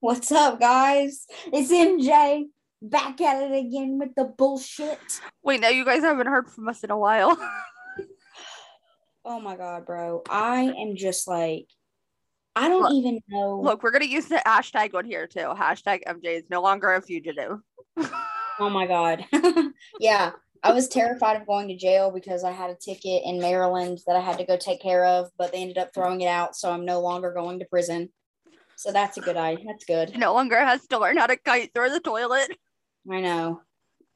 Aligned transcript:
What's 0.00 0.30
up, 0.30 0.60
guys? 0.60 1.26
It's 1.52 1.72
MJ 1.72 2.44
back 2.82 3.20
at 3.20 3.42
it 3.42 3.66
again 3.66 3.98
with 3.98 4.14
the 4.14 4.24
bullshit. 4.24 4.98
Wait, 5.42 5.60
now 5.60 5.68
you 5.68 5.84
guys 5.84 6.02
haven't 6.02 6.26
heard 6.26 6.48
from 6.50 6.68
us 6.68 6.84
in 6.84 6.90
a 6.90 6.98
while. 6.98 7.36
Oh 9.28 9.40
my 9.40 9.56
god, 9.56 9.86
bro. 9.86 10.22
I 10.30 10.72
am 10.78 10.94
just 10.94 11.26
like, 11.26 11.66
I 12.54 12.68
don't 12.68 12.82
Look- 12.82 12.92
even 12.92 13.20
know. 13.28 13.60
Look, 13.60 13.82
we're 13.82 13.90
gonna 13.90 14.04
use 14.04 14.26
the 14.26 14.40
hashtag 14.46 14.92
one 14.92 15.04
here 15.04 15.26
too. 15.26 15.40
Hashtag 15.40 16.04
MJ 16.06 16.26
is 16.26 16.44
no 16.48 16.62
longer 16.62 16.94
a 16.94 17.02
fugitive. 17.02 17.58
Oh 18.60 18.70
my 18.70 18.86
god. 18.86 19.26
yeah. 20.00 20.30
I 20.62 20.72
was 20.72 20.86
terrified 20.88 21.40
of 21.40 21.46
going 21.46 21.66
to 21.68 21.76
jail 21.76 22.10
because 22.10 22.44
I 22.44 22.52
had 22.52 22.70
a 22.70 22.74
ticket 22.76 23.22
in 23.24 23.38
Maryland 23.40 23.98
that 24.06 24.14
I 24.16 24.20
had 24.20 24.38
to 24.38 24.46
go 24.46 24.56
take 24.56 24.80
care 24.80 25.04
of, 25.04 25.28
but 25.36 25.50
they 25.52 25.60
ended 25.60 25.76
up 25.76 25.90
throwing 25.92 26.20
it 26.22 26.28
out, 26.28 26.56
so 26.56 26.70
I'm 26.70 26.84
no 26.86 27.00
longer 27.00 27.32
going 27.34 27.58
to 27.58 27.64
prison. 27.66 28.10
So 28.76 28.92
that's 28.92 29.16
a 29.16 29.20
good 29.20 29.36
eye. 29.36 29.56
That's 29.66 29.84
good. 29.84 30.16
No 30.16 30.34
longer 30.34 30.58
has 30.58 30.86
to 30.88 30.98
learn 30.98 31.16
how 31.16 31.26
to 31.26 31.36
kite 31.36 31.72
through 31.74 31.90
the 31.90 32.00
toilet. 32.00 32.56
I 33.10 33.20
know. 33.20 33.62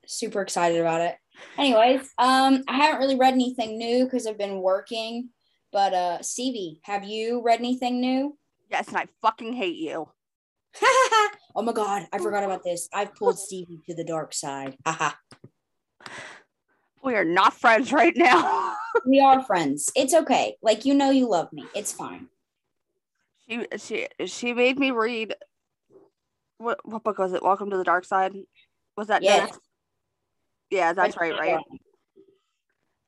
Super 0.06 0.42
excited 0.42 0.80
about 0.80 1.00
it. 1.00 1.16
Anyways, 1.56 2.02
um, 2.18 2.62
I 2.68 2.76
haven't 2.76 3.00
really 3.00 3.16
read 3.16 3.34
anything 3.34 3.78
new 3.78 4.04
because 4.04 4.26
I've 4.26 4.38
been 4.38 4.60
working. 4.60 5.30
But 5.72 5.94
uh 5.94 6.22
Stevie, 6.22 6.80
have 6.82 7.04
you 7.04 7.42
read 7.42 7.60
anything 7.60 8.00
new? 8.00 8.36
Yes, 8.70 8.88
and 8.88 8.96
I 8.96 9.06
fucking 9.22 9.52
hate 9.52 9.76
you. 9.76 10.08
oh 10.82 11.62
my 11.62 11.72
god, 11.72 12.06
I 12.12 12.18
forgot 12.18 12.44
about 12.44 12.64
this. 12.64 12.88
I've 12.92 13.14
pulled 13.14 13.38
Stevie 13.38 13.80
to 13.88 13.94
the 13.94 14.04
dark 14.04 14.34
side. 14.34 14.76
Haha. 14.84 15.12
We 17.02 17.14
are 17.14 17.24
not 17.24 17.54
friends 17.54 17.92
right 17.92 18.16
now. 18.16 18.74
we 19.06 19.20
are 19.20 19.42
friends. 19.44 19.90
It's 19.96 20.12
okay. 20.12 20.56
Like 20.60 20.84
you 20.84 20.94
know 20.94 21.10
you 21.10 21.28
love 21.28 21.52
me. 21.52 21.64
It's 21.74 21.92
fine. 21.92 22.28
She 23.50 23.66
she 23.78 24.08
she 24.26 24.52
made 24.52 24.78
me 24.78 24.90
read 24.90 25.34
what 26.58 26.78
what 26.84 27.02
book 27.02 27.18
was 27.18 27.32
it? 27.32 27.42
Welcome 27.42 27.70
to 27.70 27.76
the 27.76 27.84
Dark 27.84 28.04
Side. 28.04 28.34
Was 28.96 29.08
that 29.08 29.22
Yes. 29.22 29.48
Dennis? 29.48 29.58
Yeah, 30.70 30.92
that's 30.92 31.16
right, 31.16 31.36
right. 31.36 31.58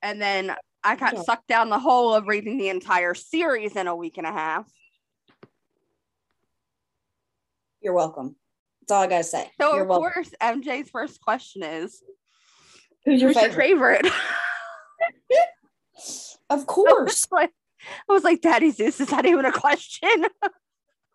And 0.01 0.21
then 0.21 0.55
I 0.83 0.97
got 0.97 1.15
Yeah. 1.15 1.23
sucked 1.23 1.47
down 1.47 1.71
the 1.71 1.79
hole 1.79 2.13
of 2.15 2.27
reading 2.27 2.59
the 2.59 2.71
entire 2.71 3.15
series 3.15 3.77
in 3.77 3.87
a 3.87 3.95
week 3.95 4.19
and 4.19 4.27
a 4.27 4.33
half. 4.33 4.69
You're 7.81 7.95
welcome. 7.95 8.37
That's 8.81 8.93
all 8.93 9.03
I 9.03 9.07
gotta 9.07 9.23
say. 9.23 9.51
So 9.61 9.75
You're 9.75 9.83
of 9.83 9.89
welcome. 9.89 10.13
course, 10.13 10.31
MJ's 10.41 10.91
first 10.91 11.21
question 11.21 11.63
is, 11.63 12.03
Who's 13.05 13.21
your 13.21 13.31
"Who's 13.31 13.43
your 13.43 13.51
favorite? 13.53 14.07
favorite?" 14.07 14.13
Of 16.51 16.67
course. 16.67 17.27
like, 17.33 17.51
I 18.09 18.13
was 18.13 18.25
like, 18.25 18.41
"Daddy 18.41 18.71
Zeus, 18.71 19.01
is 19.01 19.09
that 19.09 19.27
even 19.27 19.45
a 19.45 19.53
question?" 19.53 20.27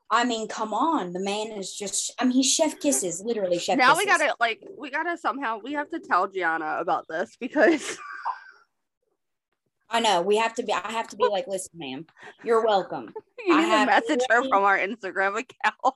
I 0.09 0.23
mean, 0.23 0.47
come 0.47 0.73
on. 0.73 1.11
The 1.11 1.19
man 1.19 1.51
is 1.51 1.75
just 1.75 2.13
I 2.19 2.23
mean 2.23 2.33
he's 2.33 2.53
chef 2.53 2.79
kisses, 2.79 3.21
literally 3.23 3.59
chef 3.59 3.77
now 3.77 3.97
we 3.97 4.05
gotta 4.05 4.35
like, 4.39 4.63
we 4.77 4.89
gotta 4.89 5.17
somehow 5.17 5.59
we 5.63 5.73
have 5.73 5.89
to 5.89 5.99
tell 5.99 6.27
Giana 6.27 6.79
about 6.79 7.05
this 7.09 7.35
because 7.39 7.97
I 9.89 9.99
know. 9.99 10.21
We 10.21 10.37
have 10.37 10.53
to 10.55 10.63
be 10.63 10.73
I 10.73 10.91
have 10.91 11.07
to 11.09 11.17
be 11.17 11.27
like, 11.27 11.47
listen, 11.47 11.71
ma'am, 11.75 12.05
you're 12.43 12.65
welcome. 12.65 13.13
you 13.45 13.53
I 13.53 13.61
need 13.61 13.65
to 13.65 13.71
have 13.71 13.87
message 13.87 14.21
her 14.29 14.47
from 14.47 14.63
our 14.63 14.77
Instagram 14.77 15.39
account. 15.39 15.95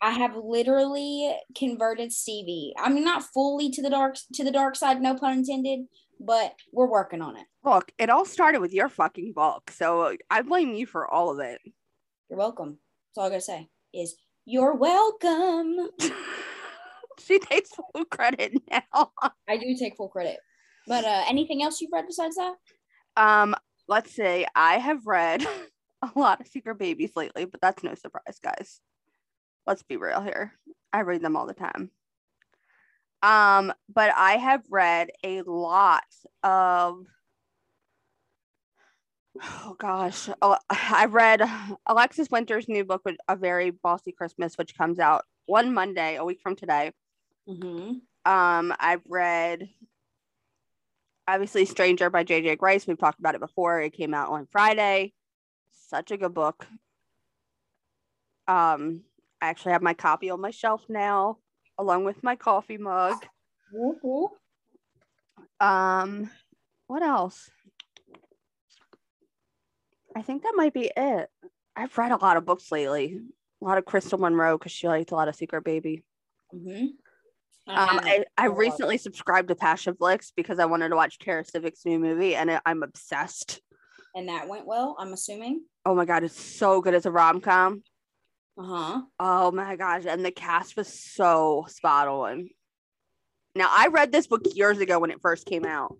I 0.00 0.10
have 0.10 0.36
literally 0.36 1.34
converted 1.56 2.12
Stevie. 2.12 2.74
I 2.78 2.90
mean, 2.90 3.04
not 3.04 3.22
fully 3.22 3.70
to 3.70 3.82
the 3.82 3.90
dark 3.90 4.16
to 4.34 4.44
the 4.44 4.50
dark 4.50 4.76
side, 4.76 5.00
no 5.00 5.14
pun 5.14 5.38
intended, 5.38 5.86
but 6.24 6.54
we're 6.72 6.88
working 6.88 7.20
on 7.20 7.36
it. 7.36 7.46
Look, 7.64 7.92
it 7.98 8.10
all 8.10 8.24
started 8.24 8.60
with 8.60 8.72
your 8.72 8.88
fucking 8.88 9.32
book, 9.32 9.70
so 9.70 10.16
I 10.30 10.42
blame 10.42 10.74
you 10.74 10.86
for 10.86 11.06
all 11.06 11.30
of 11.30 11.40
it. 11.40 11.60
You're 12.28 12.38
welcome. 12.38 12.78
That's 13.08 13.18
all 13.18 13.26
I 13.26 13.30
gotta 13.30 13.40
say 13.40 13.68
is 13.92 14.14
you're 14.44 14.74
welcome. 14.74 15.90
she 17.18 17.38
takes 17.38 17.70
full 17.70 18.04
credit 18.06 18.54
now. 18.70 19.12
I 19.48 19.56
do 19.56 19.76
take 19.78 19.96
full 19.96 20.08
credit. 20.08 20.38
But 20.86 21.04
uh 21.04 21.24
anything 21.28 21.62
else 21.62 21.80
you've 21.80 21.92
read 21.92 22.06
besides 22.06 22.36
that? 22.36 22.54
Um, 23.16 23.54
let's 23.88 24.12
see. 24.12 24.46
I 24.54 24.78
have 24.78 25.06
read 25.06 25.46
a 26.02 26.10
lot 26.16 26.40
of 26.40 26.48
Secret 26.48 26.78
Babies 26.78 27.12
lately, 27.16 27.44
but 27.44 27.60
that's 27.60 27.82
no 27.82 27.94
surprise, 27.94 28.38
guys. 28.42 28.80
Let's 29.66 29.82
be 29.82 29.96
real 29.96 30.22
here. 30.22 30.52
I 30.92 31.02
read 31.02 31.22
them 31.22 31.36
all 31.36 31.46
the 31.46 31.54
time. 31.54 31.90
Um, 33.22 33.72
but 33.92 34.12
I 34.16 34.32
have 34.32 34.62
read 34.68 35.10
a 35.22 35.42
lot 35.42 36.04
of 36.42 37.06
oh 39.40 39.76
gosh, 39.78 40.28
I 40.40 41.06
read 41.10 41.42
Alexis 41.86 42.30
Winter's 42.30 42.68
new 42.68 42.84
book, 42.84 43.02
with 43.04 43.16
A 43.28 43.36
Very 43.36 43.70
Bossy 43.70 44.12
Christmas, 44.12 44.56
which 44.56 44.76
comes 44.76 44.98
out 44.98 45.24
one 45.46 45.72
Monday, 45.72 46.16
a 46.16 46.24
week 46.24 46.40
from 46.42 46.56
today. 46.56 46.92
Mm-hmm. 47.48 48.30
Um, 48.30 48.74
I've 48.78 49.02
read 49.08 49.68
obviously 51.26 51.64
Stranger 51.64 52.10
by 52.10 52.24
JJ 52.24 52.58
Grace. 52.58 52.86
We've 52.86 52.98
talked 52.98 53.18
about 53.18 53.34
it 53.34 53.40
before. 53.40 53.80
It 53.80 53.92
came 53.92 54.14
out 54.14 54.30
on 54.30 54.46
Friday. 54.50 55.12
Such 55.88 56.10
a 56.10 56.16
good 56.16 56.34
book. 56.34 56.66
Um, 58.48 59.02
I 59.40 59.46
actually 59.48 59.72
have 59.72 59.82
my 59.82 59.94
copy 59.94 60.30
on 60.30 60.40
my 60.40 60.50
shelf 60.50 60.84
now, 60.88 61.38
along 61.82 62.04
with 62.04 62.22
my 62.22 62.36
coffee 62.36 62.78
mug. 62.78 63.16
Um, 65.60 66.30
what 66.86 67.02
else? 67.02 67.50
I 70.16 70.22
think 70.22 70.42
that 70.42 70.54
might 70.56 70.74
be 70.74 70.90
it. 70.96 71.28
I've 71.76 71.96
read 71.96 72.12
a 72.12 72.16
lot 72.16 72.36
of 72.36 72.44
books 72.44 72.72
lately. 72.72 73.20
A 73.60 73.64
lot 73.64 73.78
of 73.78 73.84
Crystal 73.84 74.18
Monroe 74.18 74.58
because 74.58 74.72
she 74.72 74.88
liked 74.88 75.12
a 75.12 75.14
lot 75.14 75.28
of 75.28 75.36
Secret 75.36 75.64
Baby. 75.64 76.04
Mm-hmm. 76.54 76.86
Um, 77.68 78.00
I, 78.02 78.24
I 78.36 78.46
recently 78.46 78.98
subscribed 78.98 79.48
to 79.48 79.54
Passionflix 79.54 80.32
because 80.36 80.58
I 80.58 80.64
wanted 80.64 80.88
to 80.88 80.96
watch 80.96 81.18
Tara 81.18 81.44
Sivec's 81.44 81.86
new 81.86 81.98
movie 81.98 82.34
and 82.34 82.50
it, 82.50 82.60
I'm 82.66 82.82
obsessed. 82.82 83.60
and 84.14 84.28
that 84.28 84.48
went 84.48 84.66
well, 84.66 84.96
I'm 84.98 85.12
assuming. 85.12 85.62
Oh 85.86 85.94
my 85.94 86.04
god, 86.04 86.24
it's 86.24 86.40
so 86.40 86.80
good 86.80 86.94
as 86.94 87.06
a 87.06 87.10
rom 87.10 87.40
com. 87.40 87.82
Uh-huh. 88.58 89.02
Oh 89.18 89.50
my 89.50 89.76
gosh, 89.76 90.04
and 90.06 90.24
the 90.24 90.30
cast 90.30 90.76
was 90.76 90.88
so 90.88 91.64
spot 91.68 92.08
on. 92.08 92.48
Now 93.54 93.68
I 93.70 93.88
read 93.88 94.12
this 94.12 94.26
book 94.26 94.42
years 94.54 94.78
ago 94.78 94.98
when 94.98 95.10
it 95.10 95.20
first 95.20 95.46
came 95.46 95.64
out. 95.64 95.96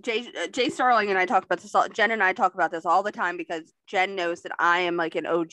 Jay 0.00 0.26
uh, 0.42 0.48
Jay 0.48 0.68
Starling 0.68 1.08
and 1.10 1.18
I 1.18 1.24
talk 1.26 1.44
about 1.44 1.60
this. 1.60 1.74
All, 1.74 1.88
Jen 1.88 2.10
and 2.10 2.22
I 2.22 2.32
talk 2.32 2.54
about 2.54 2.70
this 2.70 2.84
all 2.84 3.02
the 3.02 3.12
time 3.12 3.36
because 3.36 3.72
Jen 3.86 4.14
knows 4.16 4.42
that 4.42 4.52
I 4.58 4.80
am 4.80 4.96
like 4.96 5.14
an 5.14 5.26
OG 5.26 5.52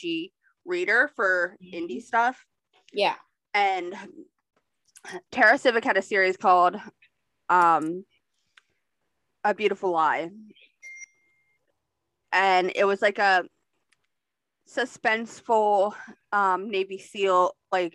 reader 0.65 1.09
for 1.15 1.55
indie 1.63 2.01
stuff. 2.01 2.43
Yeah. 2.93 3.15
and 3.53 3.95
Tara 5.31 5.57
Sivec 5.57 5.83
had 5.83 5.97
a 5.97 6.01
series 6.01 6.37
called 6.37 6.75
um 7.49 8.03
A 9.43 9.53
Beautiful 9.53 9.91
Lie. 9.91 10.31
And 12.33 12.71
it 12.75 12.85
was 12.85 13.01
like 13.01 13.19
a 13.19 13.43
suspenseful 14.75 15.93
um 16.31 16.69
Navy 16.69 16.97
SEAL 16.97 17.55
like 17.71 17.93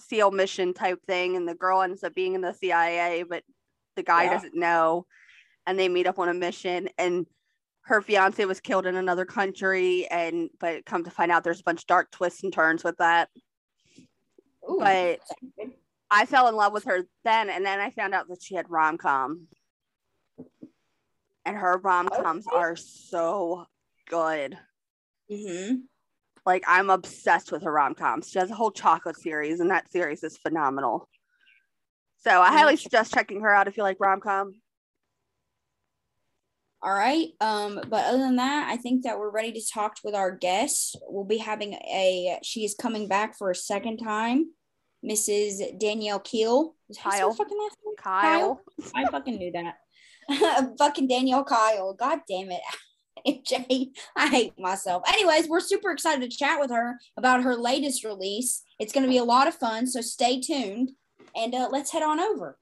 SEAL 0.00 0.30
mission 0.32 0.74
type 0.74 1.00
thing 1.06 1.36
and 1.36 1.48
the 1.48 1.54
girl 1.54 1.82
ends 1.82 2.02
up 2.02 2.14
being 2.14 2.34
in 2.34 2.40
the 2.40 2.52
CIA 2.54 3.22
but 3.22 3.42
the 3.96 4.02
guy 4.02 4.24
Yeah. 4.24 4.34
doesn't 4.34 4.54
know 4.56 5.06
and 5.66 5.78
they 5.78 5.88
meet 5.88 6.06
up 6.06 6.18
on 6.18 6.28
a 6.28 6.34
mission 6.34 6.88
and 6.98 7.26
her 7.82 8.00
fiance 8.02 8.44
was 8.44 8.60
killed 8.60 8.86
in 8.86 8.96
another 8.96 9.24
country 9.24 10.06
and 10.10 10.50
but 10.58 10.84
come 10.84 11.04
to 11.04 11.10
find 11.10 11.30
out 11.30 11.44
there's 11.44 11.60
a 11.60 11.64
bunch 11.64 11.82
of 11.82 11.86
dark 11.86 12.10
twists 12.10 12.42
and 12.42 12.52
turns 12.52 12.82
with 12.82 12.96
that 12.98 13.28
Ooh, 14.68 14.78
But- 14.80 15.20
I 16.10 16.26
fell 16.26 16.48
in 16.48 16.54
love 16.54 16.72
with 16.72 16.84
her 16.84 17.06
then, 17.24 17.50
and 17.50 17.66
then 17.66 17.80
I 17.80 17.90
found 17.90 18.14
out 18.14 18.28
that 18.28 18.40
she 18.40 18.54
had 18.54 18.70
rom 18.70 18.98
com, 18.98 19.48
and 21.44 21.56
her 21.56 21.76
rom 21.78 22.08
coms 22.08 22.46
Okay. 22.46 22.56
are 22.56 22.76
so 22.76 23.66
good. 24.06 24.56
Mhm. 25.30 25.82
Like 26.46 26.64
I'm 26.66 26.90
obsessed 26.90 27.52
with 27.52 27.62
her 27.62 27.72
rom 27.72 27.94
coms. 27.94 28.28
She 28.30 28.38
has 28.38 28.50
a 28.50 28.54
whole 28.54 28.70
chocolate 28.70 29.16
series, 29.16 29.60
and 29.60 29.70
that 29.70 29.90
series 29.90 30.22
is 30.22 30.36
phenomenal. 30.36 31.08
So 32.18 32.40
I 32.40 32.52
highly 32.52 32.76
suggest 32.76 33.12
checking 33.12 33.40
her 33.42 33.54
out 33.54 33.68
if 33.68 33.76
you 33.76 33.82
like 33.82 34.00
rom 34.00 34.20
com. 34.20 34.54
All 36.82 36.92
right. 36.92 37.28
Um, 37.40 37.80
but 37.88 38.04
other 38.04 38.18
than 38.18 38.36
that, 38.36 38.68
I 38.70 38.76
think 38.76 39.04
that 39.04 39.18
we're 39.18 39.30
ready 39.30 39.52
to 39.52 39.72
talk 39.72 39.96
with 40.04 40.14
our 40.14 40.30
guest. 40.30 40.96
We'll 41.08 41.24
be 41.24 41.38
having 41.38 41.74
a 41.74 42.38
she 42.42 42.64
is 42.64 42.74
coming 42.74 43.08
back 43.08 43.38
for 43.38 43.50
a 43.50 43.54
second 43.54 43.98
time 43.98 44.50
Mrs. 45.04 45.78
Danielle 45.78 46.20
Keel. 46.20 46.74
Kyle. 46.96 47.32
fucking 47.32 47.58
last 47.58 47.76
name? 47.84 47.94
Kyle. 47.96 48.60
I 48.94 49.04
fucking 49.10 49.36
knew 49.36 49.52
that. 49.52 50.76
fucking 50.78 51.08
Danielle 51.08 51.44
Kyle. 51.44 51.94
God 51.94 52.20
damn 52.28 52.50
it. 52.50 52.62
Jay, 53.44 53.90
I 54.16 54.26
hate 54.28 54.58
myself. 54.58 55.02
Anyways, 55.08 55.48
we're 55.48 55.60
super 55.60 55.90
excited 55.90 56.28
to 56.28 56.36
chat 56.36 56.60
with 56.60 56.70
her 56.70 56.98
about 57.16 57.42
her 57.42 57.56
latest 57.56 58.04
release. 58.04 58.62
It's 58.78 58.92
going 58.92 59.04
to 59.04 59.10
be 59.10 59.18
a 59.18 59.24
lot 59.24 59.48
of 59.48 59.54
fun, 59.54 59.86
so 59.86 60.00
stay 60.00 60.40
tuned 60.40 60.92
and 61.34 61.54
uh, 61.54 61.68
let's 61.70 61.92
head 61.92 62.02
on 62.02 62.20
over. 62.20 62.58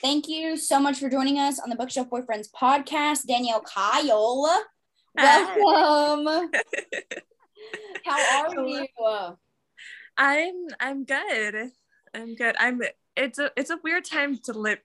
Thank 0.00 0.28
you 0.28 0.56
so 0.56 0.78
much 0.78 1.00
for 1.00 1.10
joining 1.10 1.38
us 1.38 1.58
on 1.58 1.70
the 1.70 1.76
Bookshelf 1.76 2.08
Boyfriends 2.08 2.48
podcast, 2.50 3.26
Danielle 3.26 3.62
Kyle. 3.62 4.48
Welcome. 5.16 6.50
How 8.04 8.46
are 8.46 8.66
you? 8.66 8.86
I'm 10.16 10.66
I'm 10.78 11.04
good. 11.04 11.72
I'm 12.14 12.36
good. 12.36 12.54
I'm 12.60 12.80
it's 13.16 13.40
a 13.40 13.50
it's 13.56 13.70
a 13.70 13.78
weird 13.82 14.04
time 14.04 14.38
to 14.44 14.52
live 14.52 14.78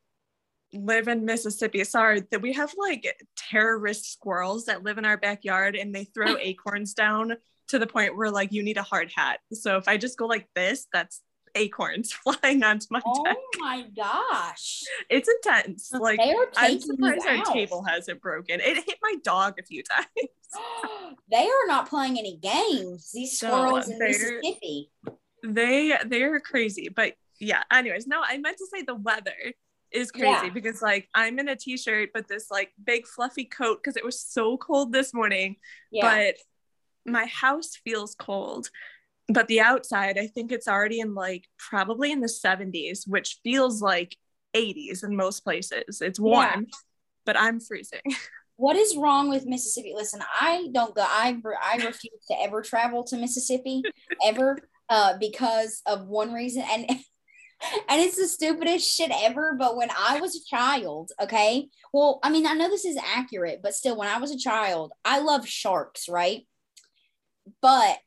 live 0.74 1.08
in 1.08 1.26
Mississippi. 1.26 1.84
Sorry 1.84 2.24
that 2.32 2.42
we 2.42 2.54
have 2.54 2.74
like 2.78 3.06
terrorist 3.38 4.12
squirrels 4.12 4.66
that 4.66 4.84
live 4.84 4.98
in 4.98 5.06
our 5.06 5.18
backyard 5.18 5.76
and 5.76 5.94
they 5.94 6.06
throw 6.06 6.38
acorns 6.42 6.94
down 6.94 7.34
to 7.70 7.80
the 7.80 7.88
point 7.88 8.18
where 8.18 8.30
like 8.32 8.52
you 8.52 8.64
need 8.64 8.78
a 8.78 8.84
hard 8.84 9.12
hat. 9.16 9.40
So 9.54 9.78
if 9.78 9.88
I 9.88 9.98
just 9.98 10.18
go 10.18 10.26
like 10.26 10.48
this, 10.56 10.88
that's 10.92 11.22
acorns 11.56 12.12
flying 12.24 12.64
onto 12.64 12.88
my 12.90 13.02
Oh 13.06 13.24
deck. 13.24 13.38
my 13.60 13.86
gosh. 13.96 14.82
It's 15.10 15.30
intense. 15.30 15.92
Like 15.92 16.20
I'm 16.58 16.80
surprised 16.80 17.26
our 17.28 17.46
table 17.54 17.84
hasn't 17.88 18.22
broken. 18.22 18.60
It 18.60 18.78
hit 18.86 18.98
my 19.02 19.16
dog 19.24 19.60
a 19.60 19.64
few 19.64 19.84
times. 19.84 20.08
they 21.32 21.46
are 21.46 21.68
not 21.68 21.88
playing 21.90 22.18
any 22.18 22.38
games. 22.38 23.12
These 23.14 23.42
No, 23.44 23.50
squirrels 23.50 23.90
in 23.90 24.00
Mississippi. 24.00 24.92
they 25.44 25.96
they 26.06 26.24
are 26.24 26.40
crazy 26.40 26.88
but 26.96 27.14
yeah 27.40 27.64
anyways 27.72 28.08
no 28.08 28.22
i 28.24 28.38
meant 28.38 28.58
to 28.58 28.66
say 28.74 28.82
the 28.84 28.96
weather 28.96 29.36
is 29.94 30.12
crazy 30.12 30.28
Yeah. 30.48 30.50
because 30.50 30.82
like 30.82 31.08
i'm 31.14 31.40
in 31.40 31.48
a 31.50 31.56
t-shirt 31.56 32.10
but 32.14 32.28
this 32.28 32.50
like 32.50 32.72
big 32.84 33.06
fluffy 33.08 33.46
coat 33.46 33.80
because 33.82 33.96
it 33.96 34.04
was 34.04 34.20
so 34.20 34.58
cold 34.58 34.92
this 34.92 35.14
morning 35.14 35.56
Yeah. 35.92 36.34
but 37.06 37.12
my 37.12 37.26
house 37.26 37.76
feels 37.84 38.16
cold 38.16 38.70
but 39.30 39.48
the 39.48 39.62
outside 39.62 40.18
i 40.18 40.28
think 40.28 40.52
it's 40.52 40.68
already 40.68 41.00
in 41.00 41.14
like 41.14 41.48
probably 41.58 42.12
in 42.12 42.22
the 42.22 42.28
70s 42.28 43.08
which 43.08 43.40
feels 43.44 43.82
like 43.82 44.18
80s 44.56 45.04
in 45.04 45.16
most 45.16 45.42
places 45.42 46.02
it's 46.02 46.20
warm 46.20 46.68
but 47.26 47.40
i'm 47.40 47.60
freezing 47.60 48.02
what 48.56 48.76
is 48.76 48.96
wrong 48.96 49.30
with 49.30 49.48
Mississippi? 49.48 49.94
Listen, 49.96 50.22
I 50.40 50.68
don't 50.72 50.94
go. 50.94 51.02
I 51.02 51.36
I 51.62 51.76
refuse 51.78 52.24
to 52.30 52.40
ever 52.40 52.62
travel 52.62 53.04
to 53.06 53.18
Mississippi 53.18 53.82
ever 54.24 54.60
uh, 54.90 55.18
because 55.20 55.82
of 55.88 56.08
one 56.08 56.32
reason, 56.34 56.64
and 56.72 56.86
and 57.90 58.02
it's 58.02 58.18
the 58.18 58.28
stupidest 58.28 58.90
shit 58.90 59.12
ever. 59.22 59.56
But 59.58 59.76
when 59.76 59.90
I 59.98 60.20
was 60.20 60.36
a 60.36 60.56
child, 60.56 61.12
okay, 61.22 61.70
well, 61.94 62.20
I 62.24 62.30
mean, 62.30 62.48
I 62.48 62.54
know 62.54 62.70
this 62.70 62.86
is 62.86 62.98
accurate, 62.98 63.62
but 63.62 63.76
still, 63.76 63.98
when 63.98 64.10
I 64.10 64.18
was 64.18 64.32
a 64.32 64.38
child, 64.38 64.94
I 65.06 65.20
love 65.20 65.48
sharks, 65.48 66.10
right? 66.10 66.48
But 67.62 67.98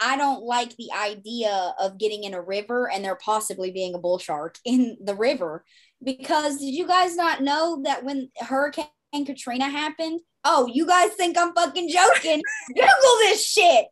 I 0.00 0.16
don't 0.16 0.42
like 0.42 0.76
the 0.76 0.90
idea 0.92 1.74
of 1.78 1.98
getting 1.98 2.24
in 2.24 2.34
a 2.34 2.42
river 2.42 2.90
and 2.90 3.04
there 3.04 3.16
possibly 3.16 3.70
being 3.70 3.94
a 3.94 3.98
bull 3.98 4.18
shark 4.18 4.58
in 4.64 4.96
the 5.02 5.14
river 5.14 5.64
because 6.02 6.58
did 6.58 6.74
you 6.74 6.86
guys 6.86 7.16
not 7.16 7.42
know 7.42 7.80
that 7.84 8.04
when 8.04 8.30
Hurricane 8.38 8.86
Katrina 9.24 9.68
happened? 9.68 10.20
Oh, 10.44 10.66
you 10.66 10.86
guys 10.86 11.12
think 11.12 11.38
I'm 11.38 11.54
fucking 11.54 11.88
joking? 11.88 12.42
Google 12.68 13.18
this 13.20 13.46
shit. 13.46 13.86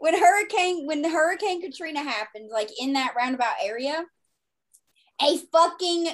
When 0.00 0.18
Hurricane 0.18 0.86
when 0.86 1.02
the 1.02 1.10
Hurricane 1.10 1.62
Katrina 1.62 2.02
happened, 2.02 2.50
like 2.52 2.70
in 2.80 2.94
that 2.94 3.14
roundabout 3.16 3.54
area, 3.62 4.04
a 5.22 5.38
fucking 5.52 6.08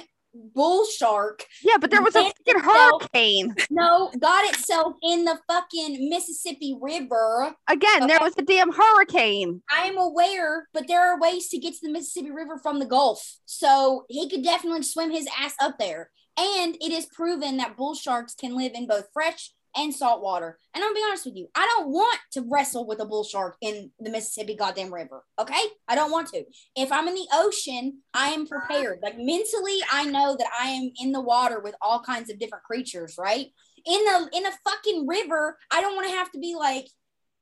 bull 0.53 0.85
shark 0.85 1.45
Yeah, 1.63 1.77
but 1.79 1.91
there 1.91 2.01
was 2.01 2.13
a 2.15 2.23
freaking 2.23 2.31
itself- 2.57 3.01
hurricane. 3.03 3.55
no 3.69 4.11
got 4.19 4.43
itself 4.49 4.93
in 5.01 5.23
the 5.23 5.39
fucking 5.47 6.09
Mississippi 6.09 6.77
River. 6.81 7.55
Again, 7.69 8.07
there 8.07 8.19
was 8.19 8.33
a 8.37 8.41
damn 8.41 8.73
hurricane. 8.73 9.61
I 9.71 9.85
am 9.85 9.97
aware, 9.97 10.67
but 10.73 10.87
there 10.89 10.99
are 11.09 11.19
ways 11.19 11.47
to 11.49 11.57
get 11.57 11.73
to 11.75 11.79
the 11.83 11.91
Mississippi 11.91 12.31
River 12.31 12.57
from 12.61 12.79
the 12.79 12.85
Gulf. 12.85 13.37
So 13.45 14.03
he 14.09 14.29
could 14.29 14.43
definitely 14.43 14.83
swim 14.83 15.11
his 15.11 15.27
ass 15.39 15.53
up 15.61 15.77
there. 15.79 16.11
And 16.37 16.75
it 16.81 16.91
is 16.91 17.05
proven 17.05 17.55
that 17.57 17.77
bull 17.77 17.95
sharks 17.95 18.35
can 18.35 18.57
live 18.57 18.73
in 18.75 18.87
both 18.87 19.07
fresh 19.13 19.53
and 19.75 19.93
salt 19.93 20.21
water. 20.23 20.57
And 20.73 20.83
I'll 20.83 20.93
be 20.93 21.03
honest 21.05 21.25
with 21.25 21.35
you, 21.35 21.47
I 21.55 21.65
don't 21.75 21.89
want 21.89 22.19
to 22.33 22.45
wrestle 22.49 22.85
with 22.87 22.99
a 22.99 23.05
bull 23.05 23.23
shark 23.23 23.55
in 23.61 23.91
the 23.99 24.09
Mississippi 24.09 24.55
goddamn 24.55 24.93
river. 24.93 25.23
Okay? 25.39 25.61
I 25.87 25.95
don't 25.95 26.11
want 26.11 26.27
to. 26.29 26.43
If 26.75 26.91
I'm 26.91 27.07
in 27.07 27.15
the 27.15 27.27
ocean, 27.33 28.01
I 28.13 28.29
am 28.29 28.47
prepared. 28.47 28.99
Like 29.03 29.17
mentally, 29.17 29.79
I 29.91 30.05
know 30.05 30.35
that 30.37 30.47
I 30.59 30.69
am 30.69 30.91
in 31.01 31.11
the 31.11 31.21
water 31.21 31.59
with 31.59 31.75
all 31.81 31.99
kinds 32.01 32.29
of 32.29 32.39
different 32.39 32.63
creatures, 32.63 33.15
right? 33.17 33.47
In 33.85 34.03
the 34.05 34.29
in 34.33 34.45
a 34.45 34.51
fucking 34.63 35.05
river, 35.07 35.57
I 35.71 35.81
don't 35.81 35.95
want 35.95 36.07
to 36.09 36.15
have 36.15 36.31
to 36.31 36.39
be 36.39 36.55
like, 36.55 36.87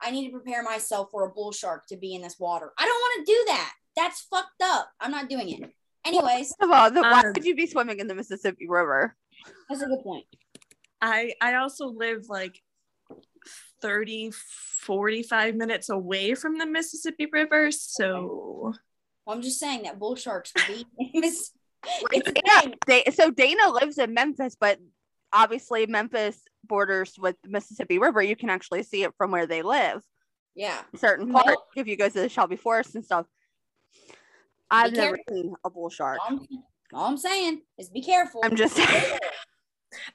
I 0.01 0.11
need 0.11 0.25
to 0.25 0.31
prepare 0.31 0.61
myself 0.63 1.09
for 1.11 1.25
a 1.25 1.29
bull 1.29 1.51
shark 1.53 1.85
to 1.87 1.95
be 1.97 2.13
in 2.15 2.21
this 2.21 2.37
water. 2.39 2.73
I 2.77 2.85
don't 2.85 2.93
want 2.99 3.25
to 3.25 3.31
do 3.33 3.43
that. 3.47 3.73
That's 3.95 4.21
fucked 4.21 4.61
up. 4.61 4.89
I'm 4.99 5.11
not 5.11 5.29
doing 5.29 5.49
it. 5.49 5.71
Anyways, 6.05 6.47
First 6.59 6.61
of 6.63 6.71
all, 6.71 6.91
the, 6.91 7.01
why 7.01 7.21
Um, 7.21 7.31
would 7.33 7.45
you 7.45 7.55
be 7.55 7.65
swimming 7.67 7.99
in 7.99 8.07
the 8.07 8.15
Mississippi 8.15 8.67
River? 8.67 9.15
that's 9.69 9.81
a 9.81 9.85
good 9.85 10.03
point. 10.03 10.25
I 11.05 11.33
I 11.41 11.55
also 11.55 11.87
live 11.87 12.29
like 12.29 12.61
30 13.81 14.31
45 14.31 15.55
minutes 15.55 15.89
away 15.89 16.33
from 16.33 16.57
the 16.57 16.65
Mississippi 16.65 17.27
River 17.31 17.71
so 17.71 18.73
Well, 19.25 19.35
I'm 19.35 19.41
just 19.41 19.59
saying 19.59 19.83
that 19.83 19.99
bull 19.99 20.15
sharks 20.15 20.51
would 20.55 20.65
be. 20.67 20.85
It's 22.13 22.29
a 22.29 22.33
Yeah. 22.45 22.61
Da- 22.87 23.11
so 23.11 23.29
Dana 23.29 23.69
lives 23.69 23.97
in 23.97 24.13
Memphis, 24.13 24.55
but 24.57 24.79
obviously 25.33 25.85
Memphis 25.85 26.41
borders 26.63 27.15
with 27.19 27.35
the 27.43 27.49
Mississippi 27.49 27.99
River. 27.99 28.21
You 28.23 28.37
can 28.37 28.49
actually 28.49 28.83
see 28.83 29.03
it 29.03 29.11
from 29.17 29.31
where 29.31 29.45
they 29.45 29.61
live. 29.63 30.01
Yeah. 30.55 30.79
Certain 30.95 31.33
Well- 31.33 31.43
parts, 31.43 31.61
if 31.75 31.87
you 31.87 31.97
go 31.97 32.07
to 32.07 32.13
the 32.21 32.29
Shelby 32.29 32.55
Forest 32.55 32.95
and 32.95 33.03
stuff. 33.03 33.25
I've 34.71 34.93
never 34.93 35.17
careful. 35.17 35.35
seen 35.35 35.53
a 35.65 35.69
bull 35.69 35.89
shark. 35.89 36.19
All 36.23 36.37
I'm, 36.39 36.47
all 36.93 37.05
I'm 37.07 37.17
saying 37.17 37.61
is 37.77 37.89
be 37.89 38.01
careful. 38.01 38.39
I'm 38.45 38.55
just 38.55 38.75
saying. 38.77 39.17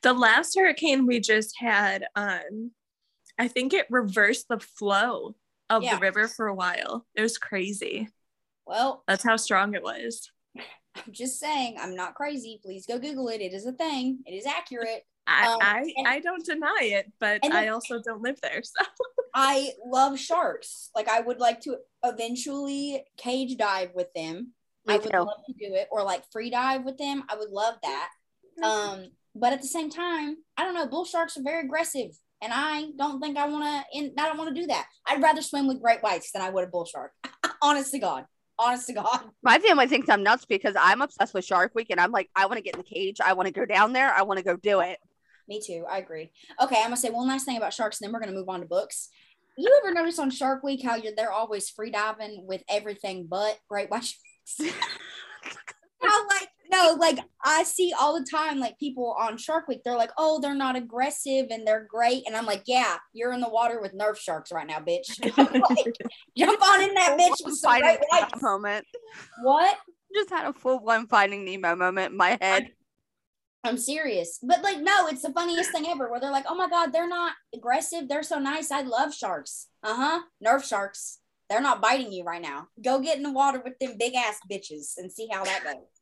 The 0.03 0.13
last 0.13 0.57
hurricane 0.59 1.07
we 1.07 1.21
just 1.21 1.57
had 1.59 2.07
um 2.17 2.71
I 3.39 3.49
think 3.49 3.73
it 3.73 3.87
reversed 3.91 4.47
the 4.49 4.59
flow 4.59 5.35
of 5.71 5.83
Yeah. 5.83 5.95
the 5.95 6.01
river 6.01 6.29
for 6.29 6.47
a 6.49 6.55
while 6.55 7.07
it 7.15 7.23
was 7.23 7.39
crazy 7.39 8.09
well, 8.67 9.03
that's 9.09 9.25
how 9.25 9.37
strong 9.37 9.75
it 9.75 9.83
was 9.83 10.31
I'm 10.57 11.13
just 11.13 11.39
saying 11.41 11.77
I'm 11.81 11.95
not 11.95 12.15
crazy. 12.15 12.61
Please 12.63 12.85
go 12.87 12.99
Google 12.99 13.29
it. 13.29 13.41
It 13.41 13.53
is 13.55 13.65
a 13.67 13.73
thing. 13.73 14.19
It 14.27 14.33
is 14.33 14.45
accurate. 14.47 15.05
I 15.29 15.47
Um, 15.53 15.59
I, 15.63 15.93
and- 15.97 16.09
I 16.09 16.21
don't 16.21 16.45
deny 16.45 16.81
it 16.83 17.13
but 17.21 17.41
and 17.45 17.55
I 17.55 17.69
also 17.69 18.01
don't 18.05 18.23
live 18.23 18.39
there 18.43 18.63
so 18.63 18.85
I 19.35 19.71
love 19.87 20.19
sharks. 20.19 20.91
Like 20.97 21.09
I 21.09 21.21
would 21.21 21.39
like 21.39 21.61
to 21.63 21.77
eventually 22.03 23.05
cage 23.17 23.57
dive 23.57 23.91
with 23.95 24.13
them. 24.15 24.53
Me 24.87 24.95
I 24.95 24.99
would 24.99 25.11
too. 25.11 25.19
love 25.19 25.43
to 25.47 25.53
do 25.53 25.75
it 25.75 25.87
or 25.91 26.03
like 26.03 26.25
free 26.33 26.51
dive 26.51 26.85
with 26.85 26.99
them. 26.99 27.25
I 27.29 27.37
would 27.37 27.51
love 27.51 27.75
that. 27.83 28.09
Um, 28.63 29.07
but 29.39 29.53
at 29.53 29.63
the 29.63 29.69
same 29.69 29.91
time, 29.91 30.37
I 30.57 30.65
don't 30.65 30.75
know. 30.75 30.87
Bull 30.87 31.05
sharks 31.05 31.37
are 31.37 31.43
very 31.43 31.65
aggressive, 31.65 32.11
and 32.43 32.53
I 32.53 32.91
don't 32.99 33.21
think 33.21 33.37
I 33.37 33.49
want 33.49 33.65
to. 33.65 33.99
I 33.99 34.29
don't 34.29 34.39
want 34.39 34.55
to 34.55 34.61
do 34.61 34.67
that. 34.69 34.87
I'd 35.07 35.23
rather 35.23 35.43
swim 35.43 35.67
with 35.67 35.83
great 35.83 36.03
whites 36.03 36.33
than 36.33 36.43
I 36.43 36.51
would 36.51 36.65
a 36.65 36.67
bull 36.69 36.85
shark. 36.85 37.13
Honest 37.63 37.93
to 37.93 37.99
God. 37.99 38.25
Honest 38.59 38.89
to 38.89 38.95
God. 38.95 39.21
My 39.43 39.59
family 39.59 39.87
thinks 39.87 40.09
I'm 40.09 40.25
nuts 40.25 40.45
because 40.45 40.75
I'm 40.79 41.01
obsessed 41.01 41.33
with 41.33 41.45
Shark 41.45 41.73
Week 41.77 41.89
and 41.91 42.01
I'm 42.01 42.11
like, 42.11 42.29
I 42.35 42.47
want 42.47 42.57
to 42.57 42.63
get 42.63 42.75
in 42.75 42.81
the 42.81 42.85
cage. 42.85 43.19
I 43.25 43.35
want 43.35 43.47
to 43.47 43.53
go 43.53 43.65
down 43.65 43.93
there. 43.93 44.13
I 44.13 44.23
want 44.23 44.39
to 44.39 44.45
go 44.45 44.57
do 44.57 44.81
it. 44.81 44.99
Me 45.49 45.61
too. 45.65 45.85
I 45.89 45.99
agree. 45.99 46.31
Okay, 46.61 46.77
I'm 46.77 46.85
gonna 46.85 46.97
say 46.97 47.11
one 47.11 47.27
last 47.27 47.47
thing 47.47 47.57
about 47.57 47.73
sharks, 47.73 48.01
and 48.01 48.07
then 48.07 48.13
we're 48.13 48.21
gonna 48.21 48.37
move 48.37 48.49
on 48.49 48.61
to 48.61 48.67
books. 48.67 49.09
You 49.57 49.77
ever 49.83 49.93
notice 49.93 50.19
on 50.19 50.31
Shark 50.31 50.63
Week 50.63 50.85
how 50.85 50.95
you're 50.97 51.15
they're 51.17 51.33
always 51.33 51.71
free 51.71 51.91
diving 51.91 52.45
with 52.47 52.63
everything 52.69 53.27
but 53.29 53.59
great 53.69 53.91
white 53.91 54.05
sharks? 54.05 54.75
how 56.01 56.29
like 56.29 56.38
no, 56.71 56.97
like 56.99 57.19
I 57.43 57.63
see 57.63 57.93
all 57.99 58.19
the 58.19 58.27
time, 58.27 58.59
like 58.59 58.79
people 58.79 59.17
on 59.19 59.37
Shark 59.37 59.69
Week, 59.69 59.83
they're 59.85 59.97
like, 59.97 60.11
oh, 60.19 60.41
they're 60.41 60.55
not 60.55 60.77
aggressive 60.77 61.47
and 61.51 61.67
they're 61.67 61.87
great, 61.89 62.27
and 62.27 62.37
I'm 62.37 62.47
like, 62.47 62.63
yeah, 62.67 62.97
you're 63.13 63.33
in 63.33 63.41
the 63.41 63.49
water 63.49 63.81
with 63.81 63.97
nerf 63.97 64.19
sharks 64.19 64.53
right 64.53 64.67
now, 64.67 64.81
bitch. 64.81 65.09
Like, 65.39 65.97
jump 66.37 66.63
on 66.63 66.83
in 66.83 66.95
that 66.95 67.17
bitch 67.21 67.45
with 67.45 67.57
some 67.57 67.81
great 67.81 68.01
whites. 68.11 68.43
Moment. 68.43 68.87
What? 69.43 69.77
Just 70.15 70.31
had 70.31 70.47
a 70.47 70.53
full 70.53 70.81
blown 70.81 71.07
Finding 71.07 71.45
Nemo 71.45 71.77
moment 71.77 72.13
in 72.13 72.17
my 72.17 72.39
head. 72.41 72.71
I'm 73.65 73.77
serious. 73.77 74.39
But 74.43 74.63
like, 74.63 74.81
no, 74.81 75.09
it's 75.09 75.23
the 75.23 75.33
funniest 75.33 75.73
thing 75.73 75.87
ever 75.87 76.11
where 76.11 76.21
they're 76.21 76.31
like, 76.31 76.47
oh 76.49 76.55
my 76.55 76.69
God, 76.69 76.93
they're 76.93 77.09
not 77.09 77.33
aggressive. 77.55 78.09
They're 78.09 78.23
so 78.23 78.39
nice. 78.39 78.71
I 78.71 78.83
love 78.83 79.15
sharks. 79.15 79.69
Uh 79.83 79.97
huh. 79.97 80.21
Nerf 80.45 80.65
sharks. 80.65 81.19
They're 81.51 81.61
not 81.61 81.81
biting 81.81 82.13
you 82.13 82.25
right 82.25 82.43
now. 82.43 82.69
Go 82.83 83.01
get 83.01 83.17
in 83.17 83.23
the 83.23 83.33
water 83.33 83.61
with 83.63 83.79
them 83.79 83.97
big 83.99 84.15
ass 84.15 84.39
bitches 84.51 84.93
and 84.97 85.11
see 85.11 85.29
how 85.33 85.45
that 85.45 85.65
goes. 85.65 85.98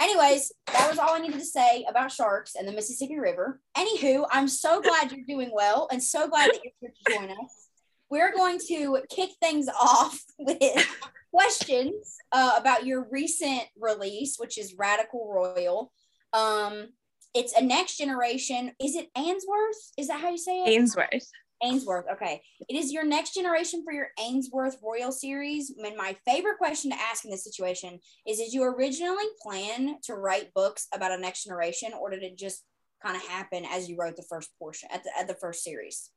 Anyways, 0.00 0.52
that 0.66 0.88
was 0.90 0.98
all 0.98 1.14
I 1.14 1.20
needed 1.20 1.38
to 1.38 1.44
say 1.44 1.84
about 1.88 2.10
sharks 2.10 2.56
and 2.56 2.66
the 2.66 2.72
Mississippi 2.72 3.18
River. 3.18 3.60
Anywho, 3.76 4.26
I'm 4.30 4.48
so 4.48 4.80
glad 4.80 5.12
you're 5.12 5.24
doing 5.26 5.50
well 5.54 5.88
and 5.90 6.02
so 6.02 6.28
glad 6.28 6.50
that 6.50 6.60
you're 6.64 6.72
here 6.80 6.90
to 6.90 7.14
join 7.14 7.30
us. 7.30 7.68
we're 8.10 8.32
going 8.32 8.58
to 8.68 8.98
kick 9.08 9.30
things 9.40 9.68
off 9.68 10.20
with 10.38 10.86
questions 11.32 12.16
uh, 12.32 12.54
about 12.56 12.86
your 12.86 13.06
recent 13.10 13.62
release, 13.80 14.36
which 14.38 14.58
is 14.58 14.74
Radical 14.76 15.30
Royal. 15.32 15.92
Um, 16.32 16.88
it's 17.34 17.52
a 17.52 17.62
next 17.62 17.96
generation. 17.96 18.72
Is 18.82 18.96
it 18.96 19.10
Ainsworth? 19.16 19.92
Is 19.98 20.08
that 20.08 20.20
how 20.20 20.30
you 20.30 20.38
say 20.38 20.62
it? 20.62 20.68
Ainsworth. 20.68 21.30
Ainsworth. 21.64 22.04
Okay. 22.12 22.42
It 22.68 22.76
is 22.76 22.92
your 22.92 23.04
next 23.04 23.34
generation 23.34 23.82
for 23.84 23.92
your 23.92 24.08
Ainsworth 24.20 24.76
Royal 24.82 25.10
series. 25.10 25.72
And 25.76 25.96
my 25.96 26.16
favorite 26.26 26.58
question 26.58 26.90
to 26.90 27.00
ask 27.00 27.24
in 27.24 27.30
this 27.30 27.44
situation 27.44 27.98
is 28.26 28.38
Did 28.38 28.52
you 28.52 28.64
originally 28.64 29.24
plan 29.42 29.96
to 30.04 30.14
write 30.14 30.52
books 30.54 30.86
about 30.94 31.12
a 31.12 31.18
next 31.18 31.44
generation, 31.44 31.92
or 31.98 32.10
did 32.10 32.22
it 32.22 32.38
just 32.38 32.62
kind 33.04 33.16
of 33.16 33.22
happen 33.22 33.64
as 33.70 33.88
you 33.88 33.96
wrote 33.98 34.16
the 34.16 34.26
first 34.28 34.50
portion 34.58 34.88
at 34.92 35.02
the, 35.04 35.10
at 35.18 35.26
the 35.28 35.34
first 35.34 35.64
series? 35.64 36.10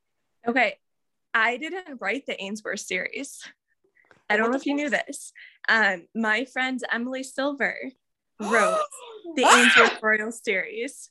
Okay. 0.47 0.75
I 1.33 1.57
didn't 1.57 1.99
write 1.99 2.25
the 2.25 2.41
Ainsworth 2.41 2.79
series. 2.79 3.43
I 4.29 4.37
don't 4.37 4.51
know 4.51 4.57
if 4.57 4.65
you 4.65 4.75
knew 4.75 4.89
this. 4.89 5.31
Um, 5.69 6.07
my 6.15 6.45
friend 6.45 6.81
Emily 6.91 7.23
Silver 7.23 7.77
wrote 8.39 8.79
the 9.35 9.45
Ainsworth 9.45 10.01
Royal 10.01 10.31
series. 10.31 11.09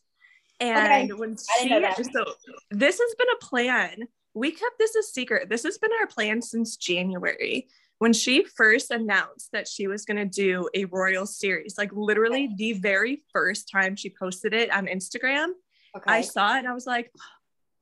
And 0.58 1.10
Okay. 1.10 1.12
when 1.12 1.36
she, 1.36 1.68
didn't 1.68 1.82
know 1.82 1.88
that. 1.88 2.04
so 2.12 2.34
this 2.70 2.98
has 2.98 3.14
been 3.18 3.28
a 3.34 3.44
plan. 3.44 4.08
We 4.36 4.52
kept 4.52 4.78
this 4.78 4.94
a 4.94 5.02
secret. 5.02 5.48
This 5.48 5.64
has 5.64 5.78
been 5.78 5.90
our 6.00 6.06
plan 6.06 6.42
since 6.42 6.76
January. 6.76 7.68
When 7.98 8.12
she 8.12 8.44
first 8.44 8.90
announced 8.90 9.50
that 9.52 9.66
she 9.66 9.86
was 9.86 10.04
going 10.04 10.18
to 10.18 10.26
do 10.26 10.68
a 10.74 10.84
royal 10.84 11.24
series, 11.24 11.78
like 11.78 11.90
literally 11.94 12.50
the 12.54 12.74
very 12.74 13.22
first 13.32 13.70
time 13.70 13.96
she 13.96 14.10
posted 14.10 14.52
it 14.52 14.70
on 14.70 14.86
Instagram, 14.86 15.52
Okay. 15.96 16.12
I 16.12 16.20
saw 16.20 16.56
it 16.56 16.58
and 16.60 16.68
I 16.68 16.74
was 16.74 16.86
like, 16.86 17.10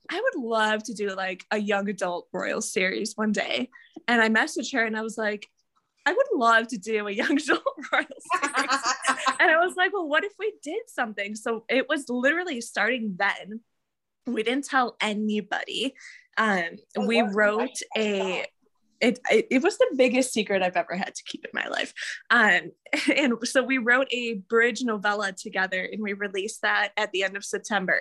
I 0.08 0.20
would 0.20 0.42
love 0.42 0.84
to 0.84 0.94
do 0.94 1.08
like 1.14 1.44
a 1.50 1.58
young 1.58 1.88
adult 1.88 2.28
royal 2.32 2.60
series 2.60 3.16
one 3.16 3.32
day. 3.32 3.70
And 4.06 4.22
I 4.22 4.28
messaged 4.28 4.72
her 4.74 4.84
and 4.84 4.96
I 4.96 5.02
was 5.02 5.18
like, 5.18 5.48
I 6.06 6.12
would 6.12 6.38
love 6.38 6.68
to 6.68 6.78
do 6.78 7.08
a 7.08 7.10
young 7.10 7.38
adult 7.40 7.64
royal 7.92 8.06
series. 8.40 8.80
and 9.40 9.50
I 9.50 9.58
was 9.64 9.74
like, 9.76 9.92
well, 9.92 10.06
what 10.06 10.24
if 10.24 10.32
we 10.38 10.52
did 10.62 10.82
something? 10.86 11.34
So 11.34 11.64
it 11.68 11.88
was 11.88 12.08
literally 12.08 12.60
starting 12.60 13.16
then. 13.18 13.60
We 14.26 14.42
didn't 14.42 14.66
tell 14.66 14.96
anybody. 15.00 15.94
Um, 16.36 16.76
we 17.06 17.22
wrote 17.22 17.78
a 17.96 18.46
it, 19.00 19.18
it, 19.30 19.46
it 19.50 19.62
was 19.62 19.76
the 19.76 19.92
biggest 19.96 20.32
secret 20.32 20.62
I've 20.62 20.76
ever 20.76 20.96
had 20.96 21.14
to 21.14 21.22
keep 21.24 21.44
in 21.44 21.50
my 21.52 21.68
life. 21.68 21.92
Um, 22.30 22.70
and 23.16 23.34
so 23.42 23.62
we 23.62 23.78
wrote 23.78 24.08
a 24.10 24.34
bridge 24.34 24.82
novella 24.82 25.32
together 25.32 25.82
and 25.92 26.02
we 26.02 26.14
released 26.14 26.62
that 26.62 26.92
at 26.96 27.12
the 27.12 27.22
end 27.22 27.36
of 27.36 27.44
September. 27.44 27.98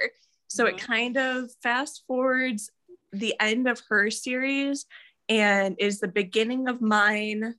So 0.48 0.66
it 0.68 0.76
Mhm. 0.76 0.80
kind 0.80 1.18
of 1.18 1.52
fast 1.62 2.04
forwards 2.08 2.70
the 3.12 3.36
end 3.40 3.68
of 3.68 3.82
her 3.90 4.10
series 4.10 4.86
and 5.30 5.76
is 5.80 6.00
the 6.00 6.08
beginning 6.08 6.68
of 6.70 6.80
mine. 6.82 7.56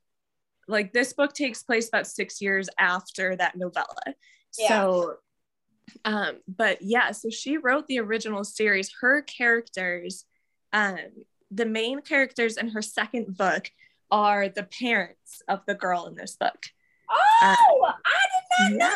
Like 0.66 0.92
this 0.92 1.12
book 1.12 1.34
takes 1.34 1.62
place 1.62 1.88
about 1.88 2.06
six 2.06 2.40
years 2.40 2.68
after 2.78 3.36
that 3.36 3.56
novella. 3.56 4.14
Yeah. 4.56 4.68
So, 4.68 5.16
um, 6.04 6.40
but 6.48 6.80
yeah, 6.80 7.10
so 7.10 7.28
she 7.30 7.58
wrote 7.58 7.86
the 7.88 7.98
original 7.98 8.44
series. 8.44 8.90
Her 9.00 9.22
characters, 9.22 10.24
um, 10.74 10.98
the 11.50 11.64
main 11.64 12.02
characters 12.02 12.58
in 12.58 12.68
her 12.68 12.82
second 12.82 13.36
book 13.38 13.70
are 14.10 14.48
the 14.50 14.64
parents 14.64 15.40
of 15.48 15.60
the 15.66 15.74
girl 15.74 16.04
in 16.06 16.14
this 16.14 16.36
book. 16.36 16.66
oh, 17.10 17.92
I 18.04 18.68
did 18.68 18.78
not 18.78 18.90
know 18.90 18.94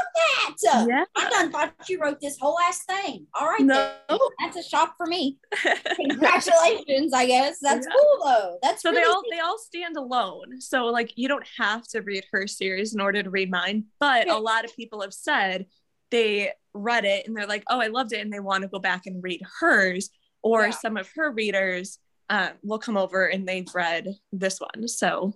that. 0.63 0.87
Yeah. 0.89 1.05
I 1.17 1.29
done 1.31 1.51
thought 1.53 1.73
you 1.89 2.01
wrote 2.01 2.21
this 2.21 2.39
whole 2.39 2.59
ass 2.59 2.85
thing. 2.85 3.27
All 3.35 3.47
right. 3.47 3.61
No. 3.61 3.75
then. 4.09 4.19
That's 4.41 4.57
a 4.57 4.63
shock 4.63 4.95
for 4.97 5.07
me. 5.07 5.39
Congratulations, 5.97 7.13
I 7.13 7.27
guess. 7.27 7.59
That's 7.61 7.87
Yeah. 7.87 7.93
cool 7.97 8.25
though. 8.25 8.59
That's 8.63 8.83
so 8.83 8.91
really 8.91 9.03
they 9.03 9.09
all 9.09 9.23
they 9.33 9.41
all 9.41 9.59
stand 9.59 9.97
alone 9.97 10.61
so 10.61 10.87
like 10.87 11.13
you 11.17 11.29
don't 11.29 11.47
have 11.59 11.87
to 11.89 12.01
read 12.01 12.25
her 12.33 12.47
series 12.47 12.95
in 12.95 13.01
order 13.01 13.23
to 13.23 13.31
read 13.31 13.51
mine 13.51 13.85
but 14.01 14.29
a 14.29 14.39
lot 14.39 14.65
of 14.65 14.75
people 14.75 15.01
have 15.03 15.13
said 15.15 15.67
they 16.11 16.53
read 16.75 17.05
it 17.05 17.27
and 17.27 17.37
they're 17.37 17.47
like 17.47 17.65
oh 17.69 17.81
i 17.81 17.89
loved 17.89 18.13
it 18.13 18.21
and 18.21 18.33
they 18.33 18.41
want 18.41 18.63
to 18.63 18.69
go 18.69 18.79
back 18.79 19.07
and 19.07 19.23
read 19.23 19.41
hers 19.61 20.11
or 20.43 20.65
Yeah. 20.67 20.71
some 20.71 20.97
of 20.97 21.09
her 21.17 21.31
readers 21.31 21.99
um, 22.31 22.51
will 22.63 22.79
come 22.79 22.97
over 22.97 23.27
and 23.27 23.49
they've 23.49 23.69
read 23.75 24.15
this 24.33 24.61
one 24.61 24.87
so 24.89 25.33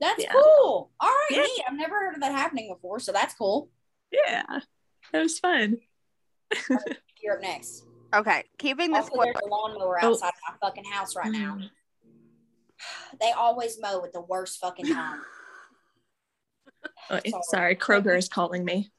That's 0.00 0.22
Yeah. 0.22 0.32
cool. 0.32 0.90
All 0.98 1.08
right, 1.08 1.26
Yeah. 1.30 1.42
neat. 1.42 1.62
I've 1.68 1.74
never 1.76 1.94
heard 2.00 2.14
of 2.14 2.20
that 2.20 2.32
happening 2.32 2.72
before, 2.72 2.98
so 3.00 3.12
that's 3.12 3.34
cool. 3.34 3.70
yeah 4.10 4.60
that 5.12 5.22
was 5.22 5.38
fun 5.38 5.78
You're 7.22 7.36
up 7.36 7.42
next. 7.42 7.84
Okay, 8.14 8.44
keeping 8.58 8.90
this 8.92 9.04
Also, 9.04 9.12
quick. 9.14 9.32
there's 9.34 9.46
a 9.46 9.48
lawnmower 9.48 9.98
Oh. 10.02 10.08
outside 10.10 10.32
my 10.48 10.54
fucking 10.60 10.84
house 10.84 11.14
right 11.16 11.30
now. 11.30 11.58
They 13.20 13.30
always 13.32 13.80
mow 13.80 14.04
at 14.04 14.12
the 14.12 14.20
worst 14.20 14.58
fucking 14.58 14.86
time. 14.86 15.22
Oh, 17.10 17.18
Sorry. 17.18 17.32
sorry 17.50 17.76
kroger 17.76 18.16
is 18.18 18.28
calling 18.28 18.64
me 18.64 18.90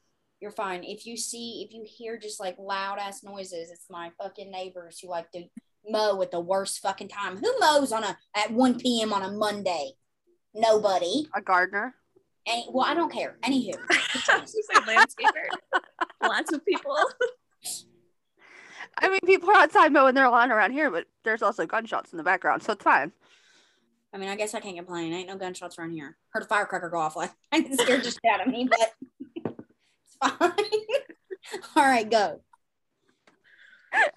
You're 0.44 0.50
fine. 0.50 0.84
If 0.84 1.06
you 1.06 1.16
see, 1.16 1.66
if 1.66 1.72
you 1.72 1.86
hear 1.86 2.18
just 2.18 2.38
like 2.38 2.56
loud 2.58 2.98
ass 2.98 3.22
noises, 3.22 3.70
it's 3.70 3.86
my 3.88 4.10
fucking 4.20 4.50
neighbors 4.50 5.00
who 5.00 5.08
like 5.08 5.30
to 5.30 5.44
mow 5.88 6.20
at 6.20 6.30
the 6.30 6.38
worst 6.38 6.80
fucking 6.80 7.08
time. 7.08 7.38
Who 7.38 7.50
mows 7.60 7.92
on 7.92 8.04
a 8.04 8.18
at 8.36 8.50
1 8.50 8.78
p.m. 8.78 9.14
on 9.14 9.22
a 9.22 9.30
Monday? 9.30 9.92
Nobody. 10.52 11.28
A 11.34 11.40
gardener. 11.40 11.94
Any 12.46 12.66
well, 12.70 12.84
I 12.84 12.92
don't 12.92 13.10
care. 13.10 13.38
Anywho. 13.42 13.72
She's 13.90 14.68
a 14.74 14.80
landscaper 14.82 15.48
lots 16.22 16.52
of 16.52 16.62
people 16.66 16.94
I 18.98 19.08
mean, 19.08 19.20
people 19.24 19.48
are 19.48 19.56
outside 19.56 19.94
mowing 19.94 20.14
their 20.14 20.28
lawn 20.28 20.52
around 20.52 20.72
here, 20.72 20.90
but 20.90 21.06
there's 21.24 21.42
also 21.42 21.64
gunshots 21.64 22.12
in 22.12 22.18
the 22.18 22.22
background, 22.22 22.62
so 22.62 22.74
it's 22.74 22.84
fine. 22.84 23.12
I 24.12 24.18
mean, 24.18 24.28
I 24.28 24.36
guess 24.36 24.54
I 24.54 24.60
can't 24.60 24.76
complain. 24.76 25.12
Ain't 25.12 25.28
no 25.28 25.36
gunshots 25.36 25.78
around 25.78 25.92
here. 25.92 26.16
Heard 26.28 26.44
a 26.44 26.46
firecracker 26.46 26.90
go 26.90 26.98
off 26.98 27.16
like 27.16 27.32
it 27.52 27.80
scared 27.80 28.04
the 28.04 28.10
shit 28.10 28.20
out 28.30 28.46
of 28.46 28.52
me, 28.52 28.68
but 28.70 28.92
it's 30.22 30.36
fine. 30.38 30.50
All 31.76 31.84
right, 31.84 32.10
go. 32.10 32.40
Can 33.92 34.10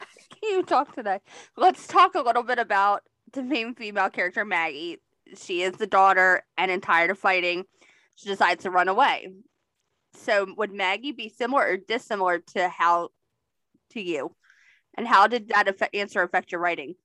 you 0.44 0.63
talk 0.63 0.96
today? 0.96 1.20
Let's 1.56 1.88
talk 1.88 2.16
a 2.16 2.22
little 2.22 2.44
bit 2.44 2.60
about 2.60 3.04
the 3.34 3.44
main 3.44 3.75
female 3.75 4.10
character, 4.10 4.46
Maggie. 4.46 5.01
She 5.36 5.62
is 5.62 5.74
the 5.74 5.88
daughter 5.88 6.44
and, 6.58 6.72
and 6.72 6.82
tired 6.82 7.12
of 7.12 7.20
fighting. 7.20 7.66
She 8.16 8.30
decides 8.30 8.63
to 8.63 8.72
run 8.72 8.88
away. 8.88 9.27
So, 10.13 10.48
would 10.58 10.72
Maggie 10.72 11.12
be 11.12 11.30
similar 11.30 11.63
or 11.63 11.77
dissimilar 11.77 12.39
to 12.56 12.70
how 12.70 13.10
to 13.92 14.01
you? 14.01 14.32
And 14.98 15.08
how 15.08 15.27
did 15.27 15.50
that 15.50 15.68
affect, 15.68 15.94
answer 15.94 16.24
affect 16.24 16.51
your 16.51 16.62
writing? 16.62 16.96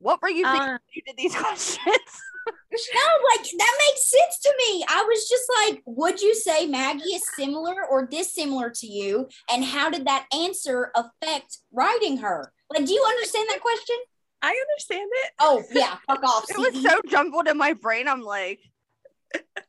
What 0.00 0.20
were 0.22 0.28
you 0.28 0.44
thinking 0.44 0.60
Uh, 0.60 0.66
when 0.72 0.80
you 0.94 1.02
did 1.06 1.16
these 1.16 1.34
questions? 1.36 2.22
No, 2.46 3.00
like 3.34 3.46
that 3.58 3.78
makes 3.88 4.10
sense 4.10 4.38
to 4.42 4.54
me. 4.58 4.84
I 4.88 5.02
was 5.02 5.28
just 5.28 5.44
like, 5.58 5.82
would 5.86 6.20
you 6.20 6.34
say 6.34 6.66
Maggie 6.66 7.14
is 7.14 7.22
similar 7.34 7.86
or 7.90 8.06
dissimilar 8.06 8.70
to 8.70 8.86
you? 8.86 9.28
And 9.50 9.64
how 9.64 9.90
did 9.90 10.06
that 10.06 10.26
answer 10.34 10.92
affect 10.94 11.58
writing 11.72 12.18
her? 12.18 12.52
Like, 12.70 12.84
do 12.84 12.92
you 12.92 13.04
understand 13.08 13.48
that 13.50 13.60
question? 13.60 13.96
i 14.40 14.54
understand 14.70 15.10
it 15.24 15.32
Oh, 15.40 15.64
yeah, 15.72 15.96
fuck 16.06 16.22
off. 16.22 16.44
it 16.48 16.58
was 16.58 16.82
so 16.82 17.00
jumbled 17.08 17.48
in 17.48 17.56
my 17.56 17.72
brain. 17.72 18.06
I'm 18.06 18.22
like, 18.22 18.60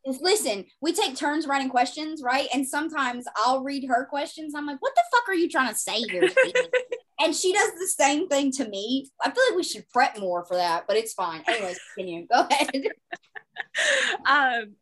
Listen, 0.05 0.65
we 0.81 0.93
take 0.93 1.15
turns 1.15 1.45
writing 1.45 1.69
questions, 1.69 2.21
right? 2.23 2.47
And 2.53 2.67
sometimes 2.67 3.25
I'll 3.35 3.61
read 3.63 3.85
her 3.87 4.05
questions. 4.05 4.53
I'm 4.55 4.65
like, 4.65 4.81
what 4.81 4.95
the 4.95 5.03
fuck 5.11 5.27
are 5.29 5.35
you 5.35 5.49
trying 5.49 5.69
to 5.69 5.75
say 5.75 6.01
here? 6.01 6.29
And 7.21 7.35
she 7.35 7.51
does 7.51 7.71
the 7.73 7.85
same 7.87 8.29
thing 8.29 8.49
to 8.53 8.69
me. 8.69 9.11
I 9.21 9.29
feel 9.29 9.43
like 9.49 9.57
we 9.57 9.63
should 9.63 9.83
prep 9.89 10.17
more 10.17 10.45
for 10.45 10.55
that, 10.55 10.85
but 10.87 10.95
it's 10.95 11.11
fine. 11.13 11.43
Anyways, 11.49 11.77
continue. 11.93 12.25
Go 12.27 12.47
ahead. 12.49 12.87
um 14.25 14.75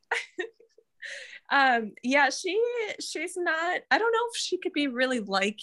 um 1.52 1.92
yeah 2.04 2.30
she 2.30 2.62
she's 3.00 3.36
not 3.38 3.80
i 3.90 3.98
don't 3.98 4.12
know 4.12 4.28
if 4.32 4.38
she 4.38 4.58
could 4.58 4.74
be 4.74 4.88
really 4.88 5.20
like 5.20 5.60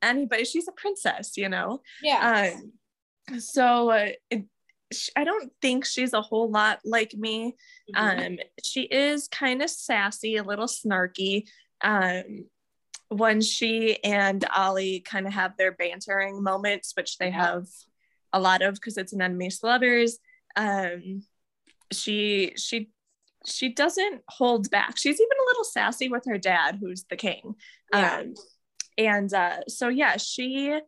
anybody 0.00 0.44
she's 0.44 0.66
a 0.68 0.72
princess 0.72 1.36
you 1.36 1.48
know 1.48 1.82
Yeah. 2.02 2.52
um 2.54 3.38
so 3.40 3.90
uh, 3.90 4.08
it, 4.30 4.44
sh- 4.94 5.10
i 5.16 5.24
don't 5.24 5.52
think 5.60 5.84
she's 5.84 6.12
a 6.12 6.22
whole 6.22 6.50
lot 6.50 6.80
like 6.84 7.14
me. 7.14 7.56
Mhm. 7.94 8.26
um 8.26 8.38
she 8.64 8.82
is 8.82 9.28
kind 9.28 9.62
of 9.62 9.70
sassy 9.70 10.36
a 10.36 10.42
little 10.42 10.66
snarky. 10.66 11.46
Um 11.82 12.46
when 13.08 13.40
she 13.42 14.02
and 14.04 14.44
ollie 14.56 15.00
kind 15.00 15.26
of 15.26 15.32
have 15.34 15.56
their 15.58 15.72
bantering 15.72 16.42
moments 16.42 16.92
which 16.96 17.18
they 17.18 17.30
have 17.30 17.66
a 18.32 18.40
lot 18.40 18.62
of 18.62 18.74
because 18.74 18.96
it's 18.96 19.12
an 19.12 19.20
enemies 19.20 19.58
to 19.58 19.66
lovers 19.66 20.18
um 20.56 21.22
she 21.92 22.52
she 22.56 22.88
she 23.44 23.68
doesn't 23.70 24.22
hold 24.28 24.70
back. 24.70 24.96
She's 24.96 25.20
even 25.20 25.36
a 25.42 25.44
little 25.50 25.64
sassy 25.64 26.08
with 26.08 26.24
her 26.26 26.38
dad 26.38 26.78
who's 26.80 27.04
the 27.10 27.16
king. 27.16 27.56
Yeah. 27.92 28.18
um 28.20 28.34
and 28.96 29.32
uh 29.34 29.58
so 29.68 29.88
yeah 29.88 30.16
she 30.16 30.78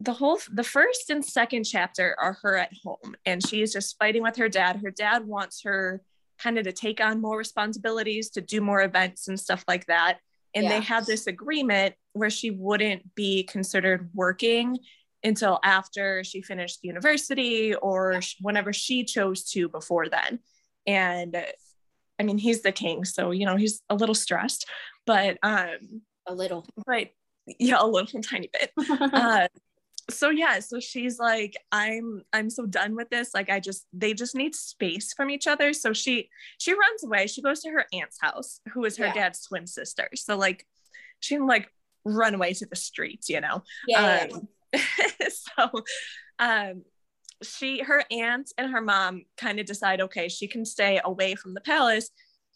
the 0.00 0.12
whole 0.12 0.38
the 0.52 0.64
first 0.64 1.10
and 1.10 1.24
second 1.24 1.64
chapter 1.64 2.16
are 2.18 2.38
her 2.42 2.56
at 2.56 2.70
home 2.84 3.14
and 3.26 3.46
she's 3.46 3.72
just 3.72 3.96
fighting 3.98 4.22
with 4.22 4.36
her 4.36 4.48
dad 4.48 4.80
her 4.82 4.90
dad 4.90 5.26
wants 5.26 5.62
her 5.62 6.00
kind 6.38 6.56
of 6.58 6.64
to 6.64 6.72
take 6.72 7.00
on 7.02 7.20
more 7.20 7.36
responsibilities 7.36 8.30
to 8.30 8.40
do 8.40 8.60
more 8.62 8.82
events 8.82 9.28
and 9.28 9.38
stuff 9.38 9.62
like 9.68 9.84
that 9.86 10.18
and 10.54 10.64
Yeah. 10.64 10.70
they 10.70 10.80
had 10.84 11.04
this 11.06 11.26
agreement 11.26 11.94
where 12.14 12.30
she 12.30 12.50
wouldn't 12.50 13.14
be 13.14 13.42
considered 13.44 14.08
working 14.14 14.78
until 15.22 15.60
after 15.62 16.24
she 16.24 16.40
finished 16.40 16.78
university 16.82 17.74
or 17.74 18.20
sh- 18.22 18.36
whenever 18.40 18.72
she 18.72 19.04
chose 19.04 19.44
to 19.50 19.68
before 19.68 20.08
then. 20.08 20.38
And 20.86 21.36
I 22.18 22.22
mean, 22.22 22.38
he's 22.38 22.62
the 22.62 22.72
king, 22.72 23.04
so 23.04 23.30
you 23.30 23.44
know 23.46 23.56
he's 23.56 23.82
a 23.90 23.94
little 23.94 24.14
stressed, 24.14 24.66
but 25.06 25.36
um, 25.42 26.02
a 26.26 26.34
little, 26.34 26.66
but 26.86 27.08
yeah, 27.46 27.76
a 27.80 27.86
little 27.86 28.20
tiny 28.32 28.48
bit. 28.52 28.72
uh, 29.00 29.46
so 30.10 30.30
yeah, 30.30 30.60
so 30.60 30.78
she's 30.80 31.18
like, 31.18 31.56
I'm 31.72 32.22
I'm 32.32 32.50
so 32.50 32.66
done 32.66 32.94
with 32.96 33.08
this. 33.10 33.30
Like, 33.34 33.48
I 33.50 33.60
just 33.60 33.86
they 33.92 34.12
just 34.14 34.34
need 34.34 34.54
space 34.54 35.12
from 35.14 35.30
each 35.30 35.46
other. 35.46 35.72
So 35.72 35.92
she 35.92 36.28
she 36.58 36.72
runs 36.74 37.02
away. 37.04 37.26
She 37.26 37.40
goes 37.42 37.60
to 37.62 37.70
her 37.70 37.86
aunt's 37.92 38.18
house, 38.20 38.60
who 38.72 38.84
is 38.84 38.96
her 38.98 39.06
Yeah. 39.06 39.14
dad's 39.14 39.46
twin 39.46 39.66
sister. 39.66 40.08
So 40.14 40.36
like, 40.36 40.66
she 41.20 41.36
can 41.36 41.46
like 41.46 41.70
run 42.04 42.34
away 42.34 42.52
to 42.54 42.66
the 42.66 42.76
streets, 42.76 43.28
you 43.28 43.40
know. 43.40 43.62
yeah, 43.88 44.26
yeah, 44.28 44.36
Um, 44.36 44.48
so 45.30 45.70
um 46.38 46.82
she 47.42 47.80
her 47.80 48.04
aunt 48.10 48.52
and 48.58 48.70
her 48.70 48.80
mom 48.82 49.22
kind 49.36 49.58
of 49.58 49.66
decide 49.66 50.00
okay 50.02 50.28
she 50.28 50.46
can 50.46 50.64
stay 50.64 51.00
away 51.04 51.34
from 51.34 51.54
the 51.54 51.60
palace 51.60 52.10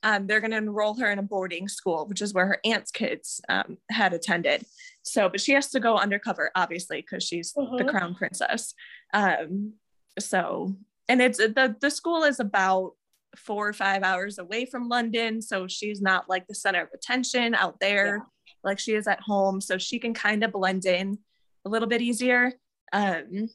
um, 0.04 0.26
they're 0.26 0.40
going 0.40 0.50
to 0.52 0.56
enroll 0.58 0.94
her 1.00 1.10
in 1.10 1.18
a 1.18 1.22
boarding 1.22 1.66
school 1.68 2.06
which 2.06 2.22
is 2.22 2.32
where 2.34 2.46
her 2.46 2.60
aunt's 2.64 2.90
kids 2.92 3.40
um, 3.48 3.78
had 3.90 4.12
attended 4.12 4.64
so 5.02 5.28
but 5.28 5.40
she 5.40 5.52
has 5.52 5.70
to 5.70 5.80
go 5.80 5.96
undercover 5.96 6.50
obviously 6.54 7.00
because 7.00 7.24
she's 7.24 7.52
the 7.54 7.62
Mhm. 7.84 7.88
crown 7.88 8.14
princess 8.14 8.74
um, 9.12 9.72
so 10.18 10.76
and 11.08 11.20
it's 11.20 11.38
the 11.38 11.76
the 11.80 11.90
school 11.90 12.22
is 12.22 12.38
about 12.38 12.92
four 13.36 13.68
or 13.68 13.72
five 13.72 14.02
hours 14.04 14.38
away 14.38 14.64
from 14.64 14.88
london 14.88 15.42
so 15.42 15.66
she's 15.66 16.00
not 16.00 16.28
like 16.28 16.46
the 16.46 16.54
center 16.54 16.82
of 16.82 16.88
attention 16.94 17.54
out 17.54 17.80
there 17.80 18.16
Yeah. 18.16 18.22
like 18.62 18.78
she 18.78 18.94
is 18.94 19.08
at 19.08 19.20
home 19.20 19.60
so 19.60 19.76
she 19.76 19.98
can 19.98 20.14
kind 20.14 20.44
of 20.44 20.52
blend 20.52 20.84
in 20.86 21.18
a 21.66 21.68
little 21.68 21.88
bit 21.88 22.00
easier 22.00 22.52
um 22.92 23.48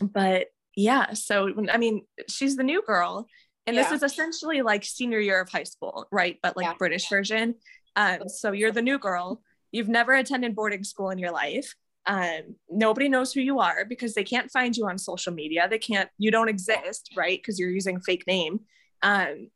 but 0.00 0.48
yeah 0.74 1.12
so 1.12 1.48
i 1.70 1.76
mean 1.78 2.02
she's 2.28 2.56
the 2.56 2.64
new 2.64 2.82
girl 2.82 3.26
and 3.68 3.76
this 3.76 3.88
Yeah. 3.90 3.94
is 3.96 4.02
essentially 4.02 4.62
like 4.62 4.84
senior 4.84 5.20
year 5.20 5.40
of 5.40 5.48
high 5.48 5.64
school 5.64 6.06
right? 6.10 6.38
But 6.42 6.56
like 6.56 6.66
Yeah. 6.66 6.74
british 6.78 7.08
version. 7.08 7.54
Um 7.96 8.28
so 8.28 8.52
you're 8.52 8.72
the 8.72 8.82
new 8.82 8.98
girl. 8.98 9.42
You've 9.72 9.88
never 9.88 10.14
attended 10.14 10.54
boarding 10.56 10.84
school 10.84 11.10
in 11.10 11.18
your 11.18 11.30
life. 11.32 11.74
Um 12.06 12.56
nobody 12.70 13.08
knows 13.08 13.32
who 13.32 13.40
you 13.40 13.58
are 13.60 13.84
because 13.84 14.14
they 14.14 14.24
can't 14.24 14.50
find 14.50 14.76
you 14.76 14.86
on 14.88 14.98
social 14.98 15.32
media. 15.32 15.68
They 15.68 15.78
can't 15.78 16.08
you 16.18 16.30
don't 16.30 16.48
exist 16.48 17.10
right? 17.16 17.38
Because 17.38 17.58
you're 17.58 17.70
using 17.80 18.00
fake 18.00 18.26
name. 18.26 18.60
Um 19.02 19.50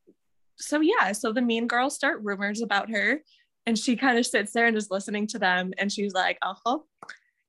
so 0.57 0.81
yeah. 0.81 1.13
So 1.13 1.33
the 1.33 1.43
mean 1.43 1.67
girls 1.67 1.95
start 1.95 2.21
rumors 2.23 2.61
about 2.63 2.91
her 2.91 3.23
and 3.67 3.79
she 3.79 3.97
kind 3.97 4.19
of 4.19 4.27
sits 4.27 4.53
there 4.53 4.67
and 4.67 4.77
is 4.77 4.91
listening 4.91 5.27
to 5.29 5.39
them 5.39 5.73
and 5.79 5.91
she's 5.91 6.13
like 6.13 6.39
uh-huh. 6.43 6.79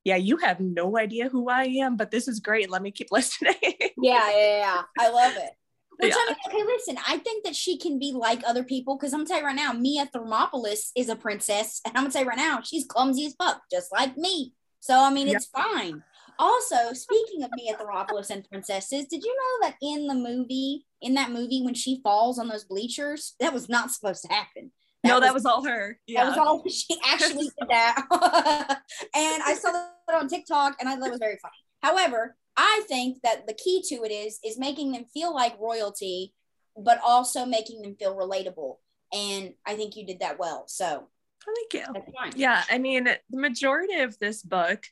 Yeah 0.03 0.15
you 0.29 0.37
have 0.37 0.59
no 0.59 0.97
idea 0.97 1.29
who 1.29 1.49
i 1.49 1.63
am 1.65 1.97
but 1.97 2.11
this 2.11 2.27
is 2.27 2.39
great. 2.39 2.69
Let 2.69 2.81
me 2.81 2.91
keep 2.91 3.09
listening. 3.19 3.55
Yeah, 3.97 4.29
yeah, 4.31 4.57
yeah. 4.65 4.81
I 4.99 5.09
love 5.09 5.35
it. 5.37 5.51
Which 5.97 6.09
Yeah. 6.09 6.15
I 6.17 6.27
mean, 6.29 6.35
okay, 6.47 6.63
listen, 6.65 6.97
I 7.07 7.17
think 7.17 7.45
that 7.45 7.55
she 7.55 7.77
can 7.77 7.99
be 7.99 8.11
like 8.11 8.41
other 8.45 8.63
people 8.63 8.97
because 8.97 9.13
I'm 9.13 9.19
gonna 9.19 9.29
tell 9.29 9.39
you 9.39 9.45
right 9.45 9.55
now, 9.55 9.73
Mia 9.73 10.05
Thermopolis 10.07 10.91
is 10.95 11.09
a 11.09 11.15
princess, 11.15 11.81
and 11.85 11.95
I'm 11.95 12.03
gonna 12.03 12.13
tell 12.13 12.23
you 12.23 12.29
right 12.29 12.37
now, 12.37 12.61
she's 12.63 12.85
clumsy 12.85 13.25
as 13.25 13.35
fuck, 13.35 13.61
just 13.71 13.91
like 13.91 14.17
me. 14.17 14.53
So 14.79 14.99
I 14.99 15.09
mean, 15.11 15.27
Yeah. 15.27 15.35
it's 15.37 15.45
fine. 15.45 16.03
Also, 16.39 16.93
speaking 16.93 17.43
of 17.43 17.51
Mia 17.55 17.75
Thermopolis 17.77 18.31
and 18.31 18.43
princesses, 18.49 19.05
did 19.05 19.23
you 19.23 19.35
know 19.35 19.67
that 19.67 19.75
in 19.81 20.07
the 20.07 20.15
movie, 20.15 20.85
in 20.99 21.13
that 21.13 21.29
movie, 21.31 21.61
when 21.63 21.75
she 21.75 22.01
falls 22.03 22.39
on 22.39 22.47
those 22.47 22.63
bleachers, 22.65 23.35
that 23.39 23.53
was 23.53 23.69
not 23.69 23.91
supposed 23.91 24.23
to 24.23 24.33
happen. 24.33 24.71
no 25.05 25.19
that 25.19 25.33
was 25.33 25.45
all 25.45 25.63
her 25.65 25.99
yeah 26.07 26.23
That 26.23 26.29
was 26.29 26.37
all 26.37 26.63
she 26.69 26.97
actually 27.05 27.45
did 27.59 27.67
that. 27.69 27.95
and 29.13 29.43
I 29.43 29.53
saw 29.53 29.71
that 29.71 30.15
on 30.15 30.27
TikTok 30.27 30.77
and 30.79 30.87
I 30.89 30.95
thought 30.95 31.07
it 31.07 31.11
was 31.11 31.19
very 31.19 31.37
funny. 31.41 31.53
However, 31.83 32.37
I 32.55 32.83
think 32.87 33.21
that 33.23 33.45
the 33.45 33.53
key 33.53 33.83
to 33.89 34.03
it 34.03 34.11
is 34.11 34.39
is 34.43 34.57
making 34.57 34.93
them 34.93 35.05
feel 35.13 35.33
like 35.33 35.59
royalty, 35.59 36.33
but 36.77 36.99
also 37.05 37.45
making 37.45 37.81
them 37.81 37.95
feel 37.95 38.15
relatable. 38.15 38.77
And 39.11 39.53
I 39.65 39.75
think 39.75 39.95
you 39.95 40.05
did 40.07 40.21
that 40.21 40.39
well. 40.39 40.63
So 40.67 41.09
thank 41.45 41.73
you 41.73 42.03
yeah 42.37 42.63
i 42.71 42.77
mean 42.77 43.03
the 43.03 43.19
majority 43.31 43.95
of 43.99 44.17
this 44.19 44.41
book 44.41 44.85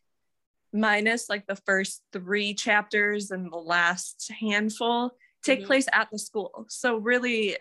minus 0.73 1.29
like 1.29 1.47
the 1.47 1.55
first 1.55 2.01
three 2.11 2.53
chapters 2.53 3.31
and 3.31 3.49
the 3.49 3.57
last 3.57 4.29
handful 4.37 5.11
take 5.43 5.61
Mhm. 5.61 5.65
place 5.67 5.87
at 5.93 6.09
the 6.11 6.19
school 6.19 6.65
so 6.67 6.97
really 6.97 7.55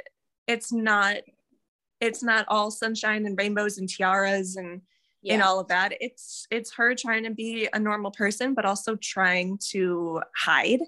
it's 0.49 0.73
not 0.73 1.19
it's 2.01 2.23
not 2.23 2.47
all 2.49 2.73
sunshine 2.73 3.27
and 3.27 3.39
rainbows 3.39 3.79
and 3.79 3.89
tiaras 3.89 4.57
and 4.57 4.83
Yeah. 5.23 5.35
and 5.35 5.43
all 5.43 5.61
of 5.61 5.69
that 5.69 5.93
it's 6.01 6.47
it's 6.51 6.73
her 6.75 6.95
trying 6.95 7.25
to 7.25 7.31
be 7.31 7.69
a 7.73 7.79
normal 7.79 8.11
person 8.11 8.55
but 8.55 8.65
also 8.65 8.97
trying 8.97 9.59
to 9.71 10.23
hide 10.35 10.81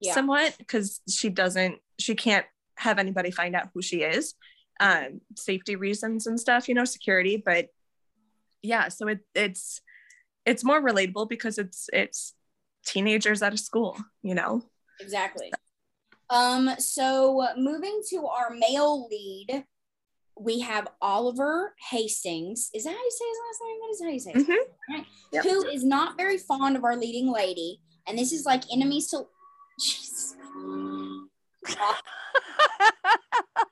Yeah. 0.00 0.14
somewhat 0.14 0.56
because 0.58 1.00
she 1.08 1.28
doesn't 1.28 1.76
she 1.98 2.14
can't 2.14 2.46
have 2.76 2.98
anybody 2.98 3.30
find 3.30 3.54
out 3.54 3.68
who 3.74 3.82
she 3.82 4.02
is 4.02 4.34
um 4.80 5.20
safety 5.36 5.76
reasons 5.76 6.26
and 6.26 6.38
stuff 6.40 6.68
you 6.68 6.74
know 6.74 6.84
security 6.84 7.36
but 7.44 7.68
yeah 8.62 8.88
so 8.88 9.06
it 9.08 9.20
it's 9.34 9.80
it's 10.44 10.64
more 10.64 10.80
relatable 10.80 11.28
because 11.28 11.58
it's 11.58 11.88
it's 11.92 12.34
teenagers 12.86 13.42
at 13.42 13.52
a 13.54 13.56
school 13.58 13.96
you 14.22 14.34
know 14.34 14.62
Exactly. 15.00 15.52
Um, 16.28 16.70
so 16.78 17.46
moving 17.56 18.00
to 18.10 18.26
our 18.26 18.50
male 18.50 19.06
lead, 19.08 19.64
we 20.40 20.60
have 20.60 20.88
Oliver 21.00 21.74
Hastings. 21.90 22.70
Is 22.74 22.84
that 22.84 22.90
how 22.90 22.96
you 22.96 23.10
say 23.10 23.24
his 23.28 23.38
last 23.46 23.60
name? 23.64 23.80
That 23.80 23.90
is 23.90 24.02
how 24.02 24.08
you 24.08 24.20
say 24.20 24.32
his 24.32 24.46
Mhm. 24.46 24.64
Right. 24.88 25.06
Yep. 25.32 25.44
Who 25.44 25.66
is 25.68 25.84
not 25.84 26.16
very 26.16 26.38
fond 26.38 26.76
of 26.76 26.84
our 26.84 26.96
leading 26.96 27.30
lady. 27.30 27.80
And 28.06 28.18
this 28.18 28.32
is 28.32 28.46
like 28.46 28.62
enemies 28.72 29.08
to 29.08 29.26
Jesus. 29.80 30.36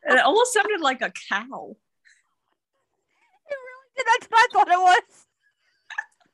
it 0.04 0.18
almost 0.24 0.52
sounded 0.52 0.80
like 0.80 1.00
a 1.00 1.10
cow 1.28 1.76
It 3.48 3.54
really 3.54 3.88
did. 3.96 4.06
That's 4.06 4.26
what 4.28 4.38
I 4.38 4.46
thought 4.52 4.68
it 4.68 4.78
was. 4.78 5.02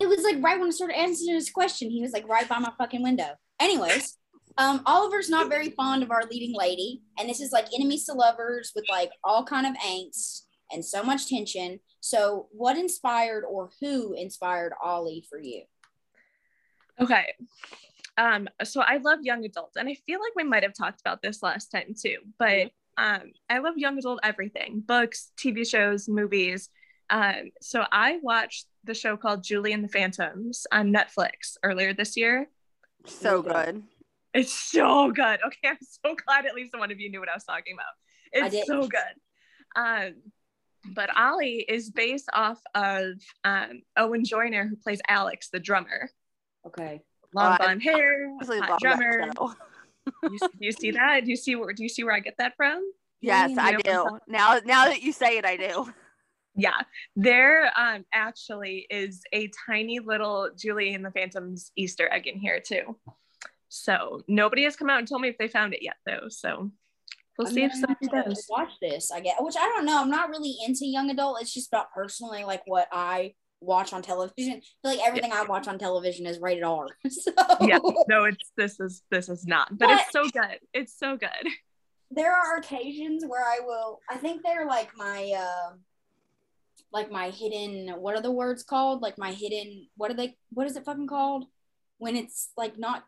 It 0.00 0.08
was 0.08 0.24
like 0.24 0.42
right 0.42 0.58
when 0.58 0.68
I 0.68 0.72
started 0.72 0.98
answering 0.98 1.34
his 1.34 1.50
question, 1.50 1.90
he 1.90 2.02
was 2.02 2.12
like 2.12 2.26
right 2.26 2.48
by 2.48 2.58
my 2.58 2.72
fucking 2.76 3.02
window. 3.02 3.36
Anyways, 3.60 4.18
um, 4.58 4.82
Oliver's 4.86 5.30
not 5.30 5.48
very 5.48 5.70
fond 5.70 6.02
of 6.02 6.10
our 6.10 6.24
leading 6.30 6.54
lady, 6.54 7.02
and 7.18 7.28
this 7.28 7.40
is 7.40 7.52
like 7.52 7.66
enemies 7.74 8.04
to 8.06 8.12
lovers 8.12 8.72
with 8.74 8.84
like 8.90 9.10
all 9.24 9.44
kind 9.44 9.66
of 9.66 9.74
angst 9.82 10.42
and 10.70 10.84
so 10.84 11.02
much 11.02 11.28
tension. 11.28 11.80
So, 12.00 12.48
what 12.52 12.76
inspired 12.76 13.44
or 13.44 13.70
who 13.80 14.14
inspired 14.14 14.72
Ollie 14.82 15.24
for 15.28 15.40
you? 15.40 15.62
Okay. 17.00 17.32
Um, 18.18 18.48
so 18.62 18.82
I 18.82 18.98
love 18.98 19.20
young 19.22 19.44
adult, 19.44 19.72
and 19.76 19.88
I 19.88 19.94
feel 20.06 20.20
like 20.20 20.34
we 20.36 20.44
might 20.44 20.62
have 20.62 20.74
talked 20.74 21.00
about 21.00 21.22
this 21.22 21.42
last 21.42 21.68
time 21.68 21.94
too, 22.00 22.18
but 22.38 22.70
um, 22.98 23.32
I 23.48 23.58
love 23.58 23.78
young 23.78 23.98
adult 23.98 24.20
everything 24.22 24.82
books, 24.86 25.32
TV 25.38 25.66
shows, 25.66 26.08
movies. 26.08 26.68
Um, 27.08 27.50
so 27.60 27.84
I 27.90 28.18
watched 28.22 28.66
the 28.84 28.94
show 28.94 29.16
called 29.16 29.42
Julie 29.42 29.72
and 29.72 29.82
the 29.82 29.88
Phantoms 29.88 30.66
on 30.72 30.92
Netflix 30.92 31.56
earlier 31.62 31.94
this 31.94 32.16
year. 32.16 32.48
So 33.06 33.38
Okay. 33.38 33.72
good. 33.72 33.82
It's 34.34 34.52
so 34.52 35.10
good. 35.10 35.40
Okay, 35.46 35.68
I'm 35.68 35.78
so 35.80 36.14
glad 36.26 36.46
at 36.46 36.54
least 36.54 36.76
one 36.76 36.90
of 36.90 37.00
you 37.00 37.10
knew 37.10 37.20
what 37.20 37.28
I 37.28 37.34
was 37.34 37.44
talking 37.44 37.74
about. 37.74 37.92
It's 38.32 38.66
so 38.66 38.86
good. 38.86 39.00
Um, 39.76 40.14
but 40.94 41.16
Ollie 41.16 41.64
is 41.68 41.90
based 41.90 42.28
off 42.32 42.60
of 42.74 43.14
um, 43.44 43.82
Owen 43.96 44.24
Joyner, 44.24 44.66
who 44.66 44.76
plays 44.76 45.00
Alex, 45.08 45.48
the 45.50 45.60
drummer. 45.60 46.10
Okay. 46.66 47.00
Long 47.34 47.52
I 47.52 47.56
blonde 47.58 47.82
hair, 47.82 48.30
hot 48.40 48.80
drummer. 48.80 49.30
you, 50.24 50.38
do 50.38 50.48
you 50.60 50.72
see 50.72 50.90
that? 50.92 51.24
Do 51.24 51.30
you 51.30 51.36
see 51.36 51.54
where 51.56 51.72
do 51.72 51.82
you 51.82 51.88
see 51.88 52.04
where 52.04 52.14
I 52.14 52.20
get 52.20 52.36
that 52.38 52.54
from? 52.56 52.82
Yes, 53.24 53.52
Yeah, 53.54 53.62
I 53.64 53.70
you 53.70 53.78
do. 53.78 53.90
know- 53.92 54.18
Now, 54.26 54.58
now 54.64 54.86
that 54.86 55.00
you 55.00 55.12
say 55.12 55.38
it, 55.38 55.44
I 55.44 55.56
do. 55.56 55.92
Yeah, 56.56 56.80
there 57.14 57.70
um 57.78 58.04
actually 58.12 58.86
is 58.90 59.22
a 59.32 59.48
tiny 59.66 60.00
little 60.00 60.50
Julie 60.58 60.92
and 60.92 61.04
the 61.04 61.12
Phantoms 61.12 61.70
Easter 61.76 62.08
egg 62.12 62.26
in 62.26 62.38
here 62.40 62.58
too. 62.60 62.98
So 63.74 64.20
nobody 64.28 64.64
has 64.64 64.76
come 64.76 64.90
out 64.90 64.98
and 64.98 65.08
told 65.08 65.22
me 65.22 65.28
if 65.28 65.38
they 65.38 65.48
found 65.48 65.72
it 65.72 65.82
yet 65.82 65.96
though. 66.04 66.28
So 66.28 66.70
we'll 67.38 67.48
I'm 67.48 67.54
see 67.54 67.64
if 67.64 67.72
somebody 67.72 68.06
does. 68.06 68.46
Watch 68.50 68.72
this, 68.82 69.10
I 69.10 69.20
get. 69.20 69.42
Which 69.42 69.56
I 69.58 69.62
don't 69.62 69.86
know. 69.86 69.98
I'm 69.98 70.10
not 70.10 70.28
really 70.28 70.54
into 70.66 70.86
young 70.86 71.08
adult. 71.08 71.40
It's 71.40 71.54
just 71.54 71.68
about 71.68 71.90
personally 71.94 72.44
like 72.44 72.60
what 72.66 72.86
I 72.92 73.32
watch 73.62 73.94
on 73.94 74.02
television. 74.02 74.60
I 74.60 74.60
feel 74.90 74.98
like 74.98 75.08
everything 75.08 75.32
I 75.32 75.44
watch 75.44 75.68
on 75.68 75.78
television 75.78 76.26
is 76.26 76.38
rated 76.38 76.64
R. 76.64 76.86
So 77.10 77.32
Yeah, 77.62 77.78
no, 78.08 78.24
it's 78.24 78.52
this 78.58 78.78
is 78.78 79.02
this 79.10 79.30
is 79.30 79.46
not, 79.46 79.70
but 79.78 79.88
But- 79.88 80.00
it's 80.02 80.12
so 80.12 80.24
good. 80.28 80.58
It's 80.74 80.98
so 80.98 81.16
good. 81.16 81.48
there 82.10 82.36
are 82.36 82.58
occasions 82.58 83.24
where 83.26 83.42
I 83.42 83.60
will. 83.64 84.00
I 84.10 84.16
think 84.18 84.42
they're 84.42 84.66
like 84.66 84.90
my. 84.96 85.32
Uh, 85.34 85.76
like 86.92 87.10
my 87.10 87.30
hidden 87.30 87.88
what 88.00 88.14
are 88.14 88.20
the 88.20 88.30
words 88.30 88.62
called 88.62 89.00
like 89.00 89.16
my 89.16 89.32
hidden 89.32 89.86
what 89.96 90.10
are 90.10 90.14
they 90.14 90.36
what 90.50 90.66
is 90.66 90.76
it 90.76 90.84
fucking 90.84 91.06
called 91.06 91.46
when 91.96 92.16
it's 92.16 92.50
like 92.54 92.78
not 92.78 93.04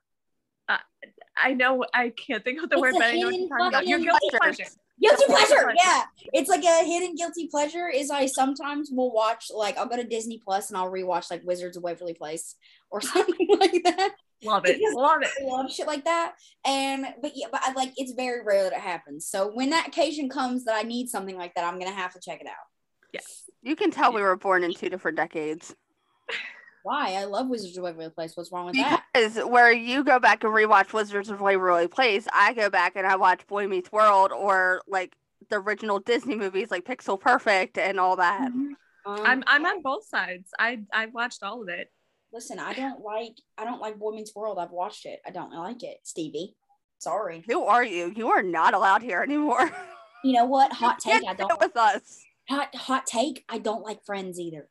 I 1.37 1.55
know 1.55 1.85
I 1.93 2.11
can't 2.11 2.45
think 2.45 2.63
of 2.63 2.71
the 2.71 2.77
It's 2.77 2.83
word, 2.83 2.95
but 2.95 3.03
I 3.05 3.13
know 3.19 3.27
what 3.27 3.33
you're 3.33 3.33
hidden 3.33 3.49
talking 3.49 3.67
about. 3.69 3.87
Your 3.87 3.99
fucking 3.99 4.05
guilty 4.05 4.39
pleasure. 4.39 4.55
pleasure. 4.57 4.71
Guilty 5.01 5.25
pleasure, 5.27 5.75
yeah. 5.77 6.05
It's 6.33 6.49
like 6.49 6.65
a 6.65 6.85
hidden 6.85 7.17
guilty 7.17 7.49
pleasure. 7.49 7.89
Is 7.89 8.11
I 8.11 8.27
sometimes 8.27 8.91
will 8.93 9.13
watch 9.13 9.47
like 9.53 9.77
I'll 9.77 9.89
go 9.89 9.97
to 9.97 10.05
Disney 10.05 10.41
Plus 10.43 10.71
and 10.71 10.77
I'll 10.79 10.91
rewatch 10.91 11.31
like 11.31 11.43
Wizards 11.45 11.77
of 11.77 11.83
Waverly 11.83 12.15
Place 12.15 12.55
or 12.91 13.01
something 13.03 13.49
like 13.59 13.83
that. 13.85 14.13
Love 14.45 14.67
it. 14.67 14.79
Because 14.79 14.95
Love 14.95 15.23
it. 15.23 15.29
I 15.41 15.45
love 15.45 15.71
shit 15.71 15.87
like 15.87 16.05
that. 16.05 16.35
And 16.65 17.07
but 17.21 17.33
yeah, 17.35 17.47
but 17.51 17.63
I 17.65 17.73
like 17.73 17.93
it's 17.97 18.13
very 18.13 18.45
rare 18.45 18.63
that 18.63 18.73
it 18.73 18.81
happens. 18.81 19.27
So 19.27 19.51
when 19.53 19.71
that 19.71 19.89
occasion 19.89 20.29
comes 20.29 20.65
that 20.65 20.77
I 20.77 20.83
need 20.83 21.09
something 21.09 21.37
like 21.37 21.55
that, 21.55 21.65
I'm 21.65 21.79
gonna 21.79 21.91
have 21.91 22.13
to 22.15 22.21
check 22.21 22.41
it 22.41 22.47
out. 22.47 22.55
Yes. 23.13 23.43
You 23.63 23.75
can 23.75 23.91
tell 23.91 24.13
we 24.13 24.23
were 24.23 24.37
born 24.37 24.63
in 24.63 24.75
two 24.75 24.91
different 24.91 25.17
decades. 25.17 25.75
Why? 26.85 27.15
I 27.15 27.25
love 27.25 27.49
Wizards 27.49 27.77
of 27.79 27.83
Waverly 27.85 28.11
Place. 28.11 28.37
What's 28.37 28.53
wrong 28.53 28.67
with 28.67 28.77
that? 28.77 29.05
Because 29.13 29.37
where 29.39 29.73
you 29.73 30.05
go 30.05 30.19
back 30.21 30.45
and 30.45 30.53
rewatch 30.53 30.93
Wizards 30.93 31.31
of 31.31 31.41
Waverly 31.41 31.89
Place, 31.89 32.29
I 32.33 32.53
go 32.53 32.69
back 32.69 32.95
and 32.95 33.07
I 33.07 33.17
watch 33.17 33.47
Boy 33.47 33.67
Meets 33.67 33.91
World 33.91 34.33
or 34.33 34.83
like 34.87 35.17
the 35.49 35.57
original 35.57 35.99
Disney 35.99 36.37
movies 36.37 36.71
like 36.71 36.85
Pixel 36.85 37.19
Perfect 37.19 37.79
and 37.79 37.99
all 37.99 38.17
that. 38.17 38.43
Um, 38.43 38.77
I'm 39.07 39.43
I'm 39.47 39.65
on 39.65 39.81
both 39.83 40.07
sides. 40.07 40.51
I 40.59 40.81
I 40.93 41.07
watched 41.07 41.43
all 41.43 41.63
of 41.63 41.69
it. 41.69 41.91
listen, 42.33 42.59
I 42.59 42.75
don't 42.75 43.01
like 43.01 43.33
I 43.57 43.65
don't 43.65 43.81
like 43.81 43.99
Boy 43.99 44.13
Meets 44.13 44.35
World. 44.35 44.59
I've 44.59 44.71
watched 44.71 45.07
it. 45.07 45.21
I 45.27 45.31
don't 45.31 45.53
like 45.55 45.83
it, 45.83 45.99
Stevie. 46.03 46.55
Sorry. 46.99 47.45
Who 47.49 47.65
are 47.65 47.85
you? 47.85 48.13
You 48.15 48.29
are 48.29 48.43
not 48.43 48.75
allowed 48.75 49.03
here 49.03 49.23
anymore. 49.23 49.71
You 50.23 50.33
know 50.35 50.45
what? 50.45 50.73
Hot 50.83 50.99
take. 50.99 51.23
I 51.27 51.35
don't 51.35 51.61
with 51.61 51.77
us. 51.77 52.21
hot 52.49 52.75
hot 52.75 53.07
take. 53.07 53.45
I 53.49 53.59
don't 53.59 53.83
like 53.83 54.05
Friends 54.05 54.39
either. 54.39 54.69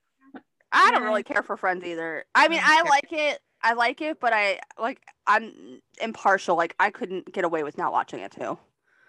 I 0.74 0.92
don't 0.92 1.04
really 1.04 1.24
care 1.24 1.44
for 1.44 1.56
Friends 1.56 1.86
either. 1.86 2.26
I 2.36 2.48
mean, 2.48 2.62
I 2.64 2.82
like 2.90 3.12
it. 3.12 3.40
I 3.62 3.74
like 3.74 4.02
it, 4.02 4.20
but 4.20 4.34
I 4.34 4.60
like 4.78 5.02
I'm 5.26 5.82
impartial. 6.02 6.58
Like 6.58 6.76
I 6.80 6.90
couldn't 6.90 7.32
get 7.32 7.46
away 7.46 7.64
with 7.64 7.78
not 7.78 7.94
watching 7.94 8.20
it 8.20 8.32
too. 8.32 8.58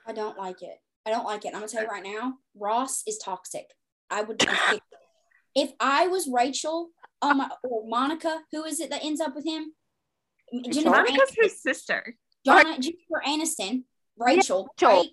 I 0.06 0.12
don't 0.12 0.38
like 0.38 0.62
it. 0.62 0.78
I 1.06 1.10
don't 1.10 1.24
like 1.24 1.44
it. 1.44 1.48
I'm 1.48 1.54
gonna 1.54 1.68
tell 1.68 1.82
you 1.82 1.88
right 1.88 2.04
now, 2.04 2.34
Ross 2.56 3.02
is 3.06 3.18
toxic. 3.18 3.66
I 4.10 4.22
would 4.22 4.42
if, 4.42 4.80
if 5.54 5.72
I 5.80 6.06
was 6.06 6.28
Rachel, 6.32 6.90
um, 7.22 7.42
or 7.64 7.88
Monica, 7.88 8.40
who 8.52 8.64
is 8.64 8.80
it 8.80 8.90
that 8.90 9.04
ends 9.04 9.20
up 9.20 9.34
with 9.34 9.44
him? 9.44 9.72
Jennifer, 10.70 10.90
Monica's 10.90 11.30
Aniston, 11.30 11.42
his 11.42 11.62
sister. 11.62 12.16
Jonna, 12.46 12.78
Jennifer 12.78 13.22
Aniston, 13.26 13.84
Rachel, 14.18 14.68
Rachel. 14.80 15.00
right? 15.00 15.08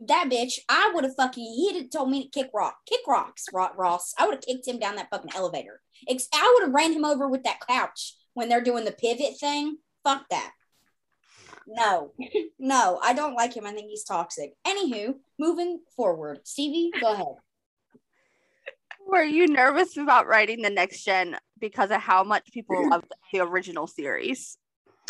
That 0.00 0.28
bitch, 0.30 0.60
I 0.68 0.92
would 0.94 1.04
have 1.04 1.16
fucking 1.16 1.44
he'd 1.44 1.76
have 1.76 1.90
told 1.90 2.10
me 2.10 2.24
to 2.24 2.28
kick 2.30 2.50
rock, 2.54 2.76
kick 2.86 3.00
rocks, 3.06 3.46
Ross. 3.52 4.14
I 4.16 4.26
would 4.26 4.36
have 4.36 4.44
kicked 4.44 4.68
him 4.68 4.78
down 4.78 4.94
that 4.96 5.10
fucking 5.10 5.32
elevator. 5.34 5.80
I 6.08 6.52
would 6.54 6.66
have 6.66 6.74
ran 6.74 6.92
him 6.92 7.04
over 7.04 7.28
with 7.28 7.42
that 7.42 7.60
couch 7.68 8.14
when 8.34 8.48
they're 8.48 8.62
doing 8.62 8.84
the 8.84 8.92
pivot 8.92 9.38
thing. 9.40 9.78
Fuck 10.04 10.28
that. 10.30 10.52
No, 11.66 12.12
no, 12.58 13.00
I 13.02 13.12
don't 13.12 13.34
like 13.34 13.54
him. 13.54 13.66
I 13.66 13.72
think 13.72 13.90
he's 13.90 14.04
toxic. 14.04 14.54
Anywho, 14.66 15.16
moving 15.38 15.80
forward, 15.96 16.40
Stevie, 16.44 16.92
go 17.00 17.12
ahead. 17.12 17.26
Were 19.06 19.24
you 19.24 19.46
nervous 19.48 19.96
about 19.96 20.26
writing 20.26 20.62
the 20.62 20.70
next 20.70 21.04
gen 21.04 21.36
because 21.58 21.90
of 21.90 22.00
how 22.00 22.22
much 22.22 22.52
people 22.52 22.88
loved 22.90 23.12
the 23.32 23.40
original 23.40 23.86
series? 23.86 24.58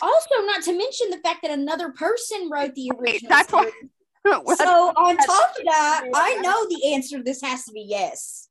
Also, 0.00 0.34
not 0.46 0.62
to 0.62 0.72
mention 0.72 1.10
the 1.10 1.18
fact 1.18 1.42
that 1.42 1.50
another 1.50 1.90
person 1.90 2.48
wrote 2.50 2.74
the 2.74 2.90
original. 2.98 3.28
that's 3.28 3.52
why- 3.52 3.64
series. 3.64 3.90
so 4.56 4.92
on 4.96 5.16
top 5.16 5.50
of 5.58 5.64
that, 5.64 6.04
I 6.14 6.36
know 6.40 6.66
the 6.68 6.94
answer 6.94 7.18
to 7.18 7.22
this 7.22 7.42
has 7.42 7.64
to 7.64 7.72
be 7.72 7.84
yes. 7.88 8.48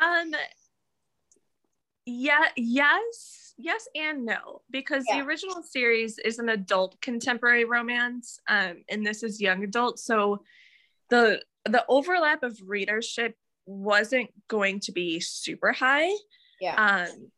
Um 0.00 0.32
yeah, 2.06 2.46
yes, 2.56 3.54
yes 3.58 3.86
and 3.94 4.24
no. 4.24 4.62
Because 4.70 5.04
Yeah. 5.08 5.20
the 5.20 5.26
original 5.26 5.62
series 5.62 6.18
is 6.18 6.38
an 6.38 6.48
adult 6.48 7.00
contemporary 7.00 7.64
romance, 7.64 8.38
um, 8.48 8.82
and 8.88 9.06
this 9.06 9.22
is 9.22 9.40
young 9.40 9.62
adult. 9.64 9.98
So 9.98 10.42
the 11.10 11.42
the 11.66 11.84
overlap 11.88 12.42
of 12.42 12.58
readership 12.66 13.36
wasn't 13.66 14.30
going 14.48 14.80
to 14.80 14.92
be 14.92 15.20
super 15.20 15.72
high. 15.72 16.10
Yeah. 16.60 16.74
Um 17.06 17.30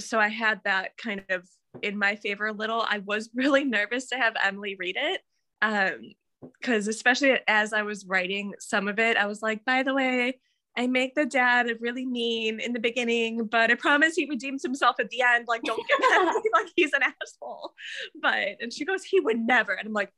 so 0.00 0.18
I 0.18 0.28
had 0.28 0.60
that 0.64 0.96
kind 0.96 1.22
of 1.28 1.46
in 1.82 1.98
my 1.98 2.16
favor 2.16 2.46
a 2.46 2.52
little. 2.52 2.80
I 2.86 2.98
was 2.98 3.30
really 3.34 3.64
nervous 3.64 4.08
to 4.08 4.16
have 4.16 4.34
Emily 4.42 4.76
read 4.78 4.96
it. 4.98 5.20
Um 5.60 6.12
because 6.60 6.88
especially 6.88 7.38
as 7.46 7.72
I 7.72 7.82
was 7.82 8.06
writing 8.06 8.54
some 8.58 8.88
of 8.88 8.98
it, 8.98 9.16
I 9.16 9.26
was 9.26 9.42
like, 9.42 9.64
by 9.64 9.82
the 9.82 9.94
way, 9.94 10.38
I 10.76 10.86
make 10.86 11.14
the 11.14 11.26
dad 11.26 11.68
really 11.80 12.06
mean 12.06 12.58
in 12.58 12.72
the 12.72 12.80
beginning, 12.80 13.44
but 13.46 13.70
I 13.70 13.74
promise 13.74 14.14
he 14.14 14.26
redeems 14.28 14.62
himself 14.62 14.96
at 14.98 15.10
the 15.10 15.22
end. 15.22 15.46
Like, 15.46 15.62
don't 15.62 15.86
get 15.86 15.98
mad 16.00 16.34
like 16.54 16.68
he's 16.74 16.92
an 16.94 17.02
asshole. 17.02 17.72
But 18.20 18.56
and 18.60 18.72
she 18.72 18.84
goes, 18.84 19.04
he 19.04 19.20
would 19.20 19.38
never. 19.38 19.72
And 19.72 19.86
I'm 19.86 19.92
like, 19.92 20.12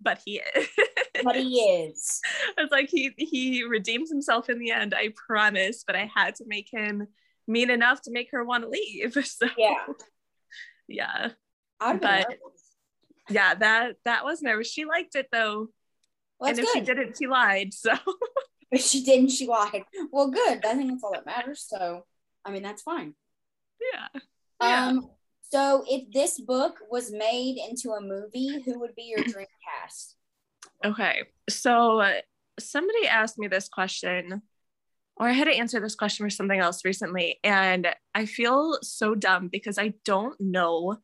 but 0.00 0.20
he 0.24 0.40
is. 0.56 0.68
but 1.24 1.36
he 1.36 1.60
is. 1.60 2.20
I 2.56 2.62
was 2.62 2.70
like, 2.70 2.88
he 2.90 3.12
he 3.16 3.62
redeems 3.64 4.10
himself 4.10 4.48
in 4.48 4.58
the 4.58 4.72
end, 4.72 4.94
I 4.94 5.10
promise. 5.26 5.84
But 5.86 5.96
I 5.96 6.10
had 6.12 6.34
to 6.36 6.44
make 6.46 6.68
him 6.70 7.06
mean 7.46 7.70
enough 7.70 8.02
to 8.02 8.10
make 8.10 8.30
her 8.32 8.44
want 8.44 8.64
to 8.64 8.68
leave. 8.68 9.16
So 9.24 9.46
Yeah. 9.56 9.86
yeah. 10.88 11.28
I'd 11.80 12.00
But-. 12.00 12.38
Yeah, 13.28 13.54
that 13.54 13.96
that 14.04 14.24
was 14.24 14.42
nervous. 14.42 14.70
She 14.70 14.84
liked 14.84 15.14
it 15.14 15.28
though. 15.30 15.68
Well, 16.38 16.50
and 16.50 16.58
if 16.58 16.68
she 16.72 16.80
didn't, 16.80 17.16
she 17.18 17.26
lied. 17.26 17.74
So 17.74 17.92
If 18.70 18.82
she 18.82 19.02
didn't, 19.02 19.30
she 19.30 19.46
lied. 19.46 19.84
Well, 20.12 20.30
good. 20.30 20.64
I 20.64 20.74
think 20.74 20.90
that's 20.90 21.02
all 21.02 21.12
that 21.12 21.26
matters. 21.26 21.64
So, 21.66 22.04
I 22.44 22.50
mean, 22.50 22.62
that's 22.62 22.82
fine. 22.82 23.14
yeah. 23.80 24.20
Yeah. 24.60 24.86
Um, 24.88 25.10
so 25.50 25.84
if 25.88 26.12
this 26.12 26.38
book 26.38 26.78
was 26.90 27.10
made 27.10 27.56
into 27.56 27.92
a 27.92 28.00
movie, 28.00 28.62
who 28.64 28.80
would 28.80 28.94
be 28.94 29.04
your 29.04 29.24
dream 29.24 29.46
cast? 29.82 30.16
Okay. 30.84 31.22
So 31.48 32.00
uh, 32.00 32.20
somebody 32.58 33.06
asked 33.06 33.38
me 33.38 33.48
this 33.48 33.68
question, 33.68 34.42
or 35.16 35.28
I 35.28 35.32
had 35.32 35.44
to 35.44 35.54
answer 35.54 35.80
this 35.80 35.94
question 35.94 36.26
for 36.26 36.30
something 36.30 36.58
else 36.58 36.84
recently. 36.84 37.38
And 37.42 37.88
I 38.14 38.26
feel 38.26 38.78
so 38.82 39.14
dumb 39.14 39.48
because 39.48 39.78
I 39.78 39.94
don't 40.04 40.38
know 40.38 40.98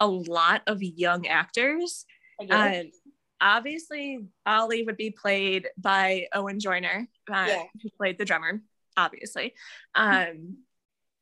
a 0.00 0.06
lot 0.06 0.62
of 0.66 0.82
young 0.82 1.26
actors. 1.26 2.04
And 2.40 2.92
obviously, 3.40 4.20
Ollie 4.46 4.84
would 4.84 4.96
be 4.96 5.10
played 5.10 5.68
by 5.76 6.26
Owen 6.32 6.60
Joyner, 6.60 7.08
uh, 7.30 7.44
Yeah. 7.48 7.64
who 7.82 7.88
played 7.96 8.18
the 8.18 8.24
drummer, 8.24 8.62
obviously. 8.96 9.54
Um, 9.94 10.58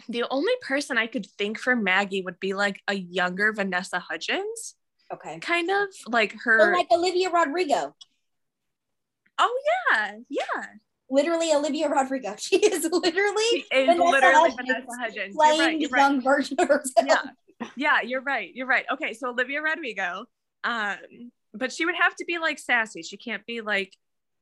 the 0.09 0.25
only 0.31 0.53
person 0.62 0.99
I 0.99 1.07
could 1.07 1.27
think 1.39 1.59
for 1.59 1.75
Maggie 1.75 2.23
would 2.23 2.39
be 2.39 2.53
like 2.55 2.81
a 2.87 2.95
younger 2.95 3.53
Vanessa 3.53 3.99
Hudgens, 3.99 4.75
okay. 5.12 5.39
kind 5.41 5.71
of 5.71 5.89
like 6.07 6.33
So 6.33 6.39
her. 6.45 6.73
like 6.75 6.89
Olivia 6.91 7.31
Rodrigo. 7.31 7.95
oh, 9.39 9.61
yeah. 9.91 10.17
Yeah. 10.29 10.65
Literally 11.09 11.53
Olivia 11.53 11.89
Rodrigo. 11.89 12.35
She 12.39 12.57
is 12.57 12.85
literally 12.85 13.43
She 13.51 13.65
is 13.73 13.87
Vanessa 13.87 14.03
literally 14.03 14.51
Hudgens 14.51 14.57
Vanessa 14.57 14.87
Hudgens. 15.01 15.17
You're 15.17 15.35
playing 15.35 15.61
right. 15.61 15.81
You're 15.81 15.91
right. 15.91 16.01
young 16.01 16.21
version 16.21 16.57
of 16.61 16.69
herself. 16.69 17.07
Yeah. 17.07 17.23
Yeah, 17.77 18.03
you're 18.03 18.23
right. 18.23 18.51
You're 18.55 18.66
right. 18.66 18.85
Okay, 18.92 19.12
so 19.14 19.31
Olivia 19.31 19.62
Rodrigo. 19.62 20.27
Um, 20.64 20.97
but 21.55 21.73
she 21.73 21.85
would 21.85 21.95
have 21.95 22.14
to 22.16 22.25
be 22.25 22.38
like 22.38 22.59
sassy. 22.59 23.03
She 23.03 23.16
can't 23.16 23.45
be 23.47 23.61
like 23.61 23.92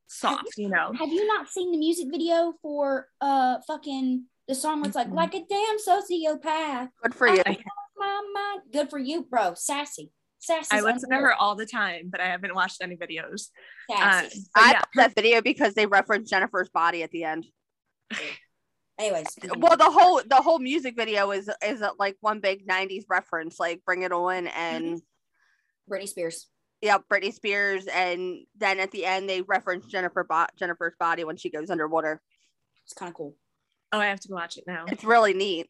soft, 0.06 0.56
you 0.56 0.68
know. 0.68 0.92
Have 0.92 1.10
you 1.10 1.26
not 1.26 1.48
seen 1.48 1.72
the 1.72 1.78
music 1.78 2.08
video 2.10 2.54
for 2.62 3.08
uh 3.20 3.58
fucking 3.66 4.24
the 4.48 4.54
song 4.54 4.80
where 4.80 4.88
it's 4.88 4.96
like 4.96 5.08
Mm-mm. 5.08 5.14
like 5.14 5.34
a 5.34 5.44
damn 5.48 5.78
sociopath? 5.78 6.88
Good 7.02 7.14
for 7.14 7.28
you. 7.28 7.42
I, 7.46 7.56
My 7.96 8.22
mind. 8.34 8.62
Good 8.72 8.90
for 8.90 8.98
you, 8.98 9.24
bro. 9.24 9.54
Sassy. 9.54 10.10
Sassy. 10.40 10.76
I 10.76 10.80
listen 10.80 11.10
to 11.10 11.16
her 11.16 11.32
all 11.32 11.54
the 11.54 11.66
time, 11.66 12.10
but 12.10 12.20
I 12.20 12.26
haven't 12.26 12.54
watched 12.54 12.82
any 12.82 12.96
videos. 12.96 13.48
Uh, 13.90 14.22
Sassy. 14.22 14.44
I 14.54 14.72
yeah, 14.72 14.78
love 14.78 14.84
that 14.96 15.14
video 15.14 15.40
because 15.40 15.74
they 15.74 15.86
referenced 15.86 16.30
Jennifer's 16.30 16.68
body 16.68 17.02
at 17.02 17.10
the 17.10 17.24
end. 17.24 17.46
Anyways. 18.98 19.26
Well, 19.56 19.76
the 19.76 19.90
whole 19.90 20.20
the 20.24 20.36
whole 20.36 20.58
music 20.60 20.94
video 20.96 21.30
is 21.32 21.50
is 21.66 21.82
like 21.98 22.16
one 22.20 22.40
big 22.40 22.66
'90s 22.66 23.04
reference, 23.08 23.58
like 23.58 23.84
"Bring 23.84 24.02
It 24.02 24.12
On" 24.12 24.46
and 24.46 25.00
Britney 25.90 26.08
Spears. 26.08 26.48
yeah, 26.80 26.98
Britney 27.10 27.32
Spears, 27.32 27.86
and 27.86 28.38
then 28.56 28.78
at 28.78 28.92
the 28.92 29.04
end 29.04 29.28
they 29.28 29.42
reference 29.42 29.86
Jennifer 29.86 30.22
Bo- 30.24 30.46
Jennifer's 30.56 30.94
body 30.98 31.24
when 31.24 31.36
she 31.36 31.50
goes 31.50 31.70
underwater. 31.70 32.20
It's 32.84 32.92
kind 32.94 33.08
of 33.10 33.16
cool. 33.16 33.34
oh, 33.92 33.98
I 33.98 34.06
have 34.06 34.20
to 34.20 34.28
go 34.28 34.34
watch 34.36 34.58
it 34.58 34.64
now. 34.66 34.84
It's 34.88 35.02
really 35.04 35.34
neat. 35.34 35.68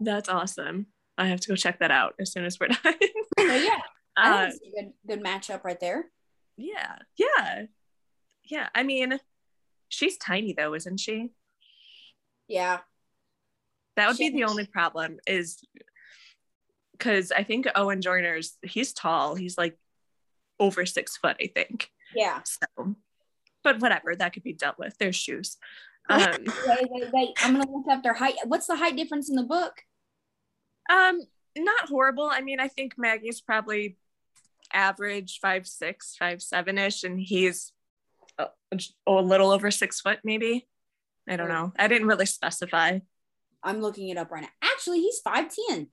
That's 0.00 0.28
awesome. 0.28 0.86
I 1.16 1.28
have 1.28 1.40
to 1.40 1.48
go 1.48 1.54
check 1.56 1.78
that 1.78 1.90
out 1.92 2.14
as 2.20 2.32
soon 2.32 2.44
as 2.44 2.58
we're 2.60 2.68
done. 2.82 2.94
So 3.38 3.44
yeah, 3.54 3.78
I 4.16 4.46
uh, 4.46 4.50
think 4.50 4.62
a 4.66 4.82
good 4.82 4.92
good 5.06 5.24
matchup 5.24 5.64
right 5.64 5.80
there. 5.80 6.10
yeah, 6.58 6.96
yeah, 7.16 7.62
yeah. 8.44 8.68
I 8.74 8.82
mean, 8.82 9.18
she's 9.88 10.18
tiny 10.18 10.52
though, 10.52 10.74
isn't 10.74 10.98
she? 11.00 11.30
Yeah. 12.48 12.78
That 13.96 14.08
would 14.08 14.18
be 14.18 14.30
the 14.30 14.44
only 14.44 14.66
problem 14.66 15.18
is 15.26 15.60
because 16.92 17.32
I 17.32 17.42
think 17.44 17.66
Owen 17.74 18.02
Joyner's 18.02 18.56
he's 18.62 18.92
tall. 18.92 19.34
He's 19.34 19.56
like 19.56 19.78
over 20.58 20.84
six 20.86 21.16
foot, 21.16 21.36
I 21.40 21.46
think. 21.54 21.90
Yeah. 22.14 22.40
So, 22.44 22.96
but 23.62 23.80
whatever, 23.80 24.14
that 24.16 24.32
could 24.32 24.42
be 24.42 24.52
dealt 24.52 24.78
with. 24.78 24.96
There's 24.98 25.16
shoes. 25.16 25.56
Um, 26.10 26.20
Wait, 26.66 26.88
wait, 26.90 27.12
wait. 27.12 27.30
I'm 27.38 27.56
gonna 27.56 27.70
look 27.70 27.86
up 27.88 28.02
their 28.02 28.14
height. 28.14 28.34
What's 28.44 28.66
the 28.66 28.76
height 28.76 28.96
difference 28.96 29.30
in 29.30 29.36
the 29.36 29.42
book? 29.42 29.72
um, 30.90 31.20
not 31.56 31.88
horrible. 31.88 32.28
I 32.30 32.40
mean, 32.40 32.60
I 32.60 32.68
think 32.68 32.94
Maggie's 32.98 33.40
probably 33.40 33.96
average 34.72 35.38
five 35.40 35.66
six, 35.66 36.16
five 36.18 36.42
seven 36.42 36.78
ish, 36.78 37.04
and 37.04 37.18
he's 37.18 37.72
a, 38.38 38.48
a 39.06 39.12
little 39.12 39.50
over 39.50 39.70
six 39.70 40.00
foot, 40.00 40.18
maybe. 40.24 40.66
I 41.28 41.36
don't 41.36 41.48
know. 41.48 41.72
I 41.78 41.88
didn't 41.88 42.08
really 42.08 42.26
specify. 42.26 42.98
I'm 43.62 43.80
looking 43.80 44.08
it 44.10 44.18
up 44.18 44.30
right 44.30 44.42
now. 44.42 44.48
Actually, 44.62 45.00
he's 45.00 45.20
5'10. 45.26 45.88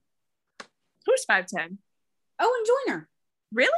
Who's 1.06 1.24
five 1.24 1.46
ten? 1.46 1.78
Owen 2.38 2.62
Joyner. 2.86 3.08
Really? 3.52 3.70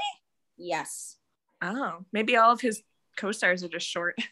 Yes. 0.58 1.16
Oh, 1.62 2.04
maybe 2.12 2.36
all 2.36 2.52
of 2.52 2.60
his 2.60 2.82
co-stars 3.16 3.62
are 3.64 3.68
just 3.68 3.86
short. 3.88 4.16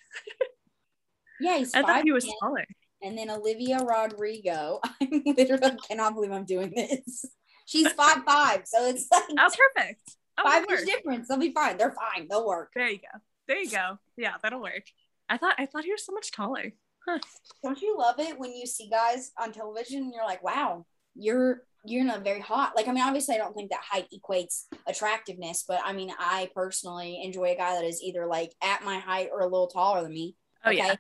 Yeah, 1.41 1.59
he's 1.59 1.75
I 1.75 1.83
thought 1.83 2.05
he 2.05 2.13
was 2.13 2.25
5'10. 2.25 2.31
taller. 2.41 2.67
And 3.03 3.19
then 3.19 3.29
Olivia 3.29 3.79
Rodrigo. 3.79 4.79
I 4.85 5.23
literally 5.27 5.77
cannot 5.89 6.15
believe 6.15 6.31
I'm 6.31 6.45
doing 6.45 6.73
this. 6.75 7.25
She's 7.67 7.91
five 7.95 8.23
five, 8.25 8.63
so 8.65 8.87
it's 8.87 9.09
like 9.11 9.25
Oh, 9.37 9.51
perfect. 9.75 10.17
Oh, 10.39 10.45
five 10.45 10.65
inch 10.71 10.87
difference. 10.87 11.27
They'll 11.27 11.39
be 11.39 11.53
fine. 11.53 11.79
They're 11.79 11.95
fine. 11.95 12.29
They'll 12.29 12.47
work. 12.47 12.71
There 12.77 12.89
you 12.89 12.99
go. 12.99 13.19
There 13.49 13.59
you 13.59 13.71
go. 13.71 13.99
Yeah, 14.17 14.35
that'll 14.41 14.63
work. 14.63 14.85
I 15.29 15.37
thought 15.37 15.57
I 15.59 15.67
thought 15.67 15.85
he 15.85 15.91
was 15.91 16.05
so 16.07 16.13
much 16.13 16.31
taller. 16.31 16.73
Huh. 17.07 17.19
Don't 17.63 17.81
you 17.81 17.97
love 17.99 18.19
it 18.19 18.39
when 18.39 18.53
you 18.53 18.67
see 18.67 18.89
guys 18.89 19.33
on 19.41 19.53
television 19.53 20.03
and 20.03 20.13
you're 20.15 20.25
like, 20.25 20.43
wow, 20.43 20.87
you're 21.15 21.63
you're 21.85 22.05
not 22.05 22.23
very 22.23 22.41
hot. 22.41 22.75
Like, 22.77 22.87
I 22.87 22.93
mean, 22.93 23.03
obviously, 23.03 23.35
I 23.35 23.39
don't 23.39 23.55
think 23.55 23.71
that 23.71 23.81
height 23.83 24.07
equates 24.15 24.67
attractiveness, 24.87 25.65
but 25.67 25.81
I 25.85 25.93
mean, 25.93 26.13
I 26.17 26.49
personally 26.55 27.21
enjoy 27.25 27.53
a 27.53 27.57
guy 27.57 27.75
that 27.75 27.85
is 27.85 28.01
either 28.01 28.27
like 28.27 28.53
at 28.63 28.85
my 28.85 28.99
height 28.99 29.31
or 29.33 29.41
a 29.41 29.49
little 29.49 29.67
taller 29.67 30.03
than 30.03 30.13
me. 30.13 30.37
Oh 30.65 30.71
yeah. 30.71 30.95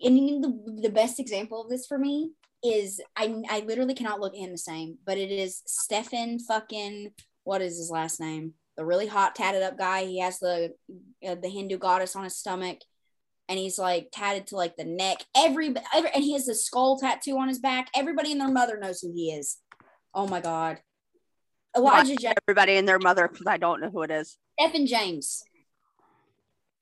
And 0.00 0.44
the, 0.44 0.80
the 0.82 0.90
best 0.90 1.18
example 1.18 1.62
of 1.62 1.70
this 1.70 1.86
for 1.86 1.98
me 1.98 2.32
is 2.62 3.00
I 3.16 3.42
I 3.48 3.60
literally 3.60 3.94
cannot 3.94 4.20
look 4.20 4.34
at 4.34 4.40
him 4.40 4.52
the 4.52 4.58
same, 4.58 4.98
but 5.04 5.18
it 5.18 5.30
is 5.30 5.62
Stefan 5.66 6.38
fucking 6.38 7.12
what 7.44 7.62
is 7.62 7.78
his 7.78 7.90
last 7.90 8.20
name? 8.20 8.54
The 8.76 8.84
really 8.84 9.06
hot 9.06 9.34
tatted 9.34 9.62
up 9.62 9.78
guy. 9.78 10.04
He 10.04 10.20
has 10.20 10.38
the 10.38 10.74
uh, 11.26 11.34
the 11.34 11.48
Hindu 11.48 11.78
goddess 11.78 12.16
on 12.16 12.24
his 12.24 12.36
stomach, 12.36 12.78
and 13.52 13.58
he's 13.58 13.78
like 13.78 14.08
tatted 14.12 14.46
to 14.46 14.56
like 14.56 14.76
the 14.76 14.84
neck. 14.84 15.18
Every, 15.36 15.74
every 15.94 16.10
and 16.14 16.24
he 16.24 16.32
has 16.32 16.48
a 16.48 16.54
skull 16.54 16.98
tattoo 16.98 17.36
on 17.36 17.48
his 17.48 17.58
back. 17.58 17.88
Everybody 17.94 18.32
and 18.32 18.40
their 18.40 18.48
mother 18.48 18.78
knows 18.78 19.00
who 19.02 19.12
he 19.14 19.30
is. 19.30 19.58
Oh 20.14 20.26
my 20.26 20.40
god, 20.40 20.78
Elijah 21.76 22.16
James, 22.16 22.34
Everybody 22.48 22.76
and 22.76 22.88
their 22.88 22.98
mother, 22.98 23.28
because 23.28 23.46
I 23.46 23.58
don't 23.58 23.82
know 23.82 23.90
who 23.90 24.02
it 24.02 24.10
is. 24.10 24.38
Stephen 24.58 24.86
James. 24.86 25.42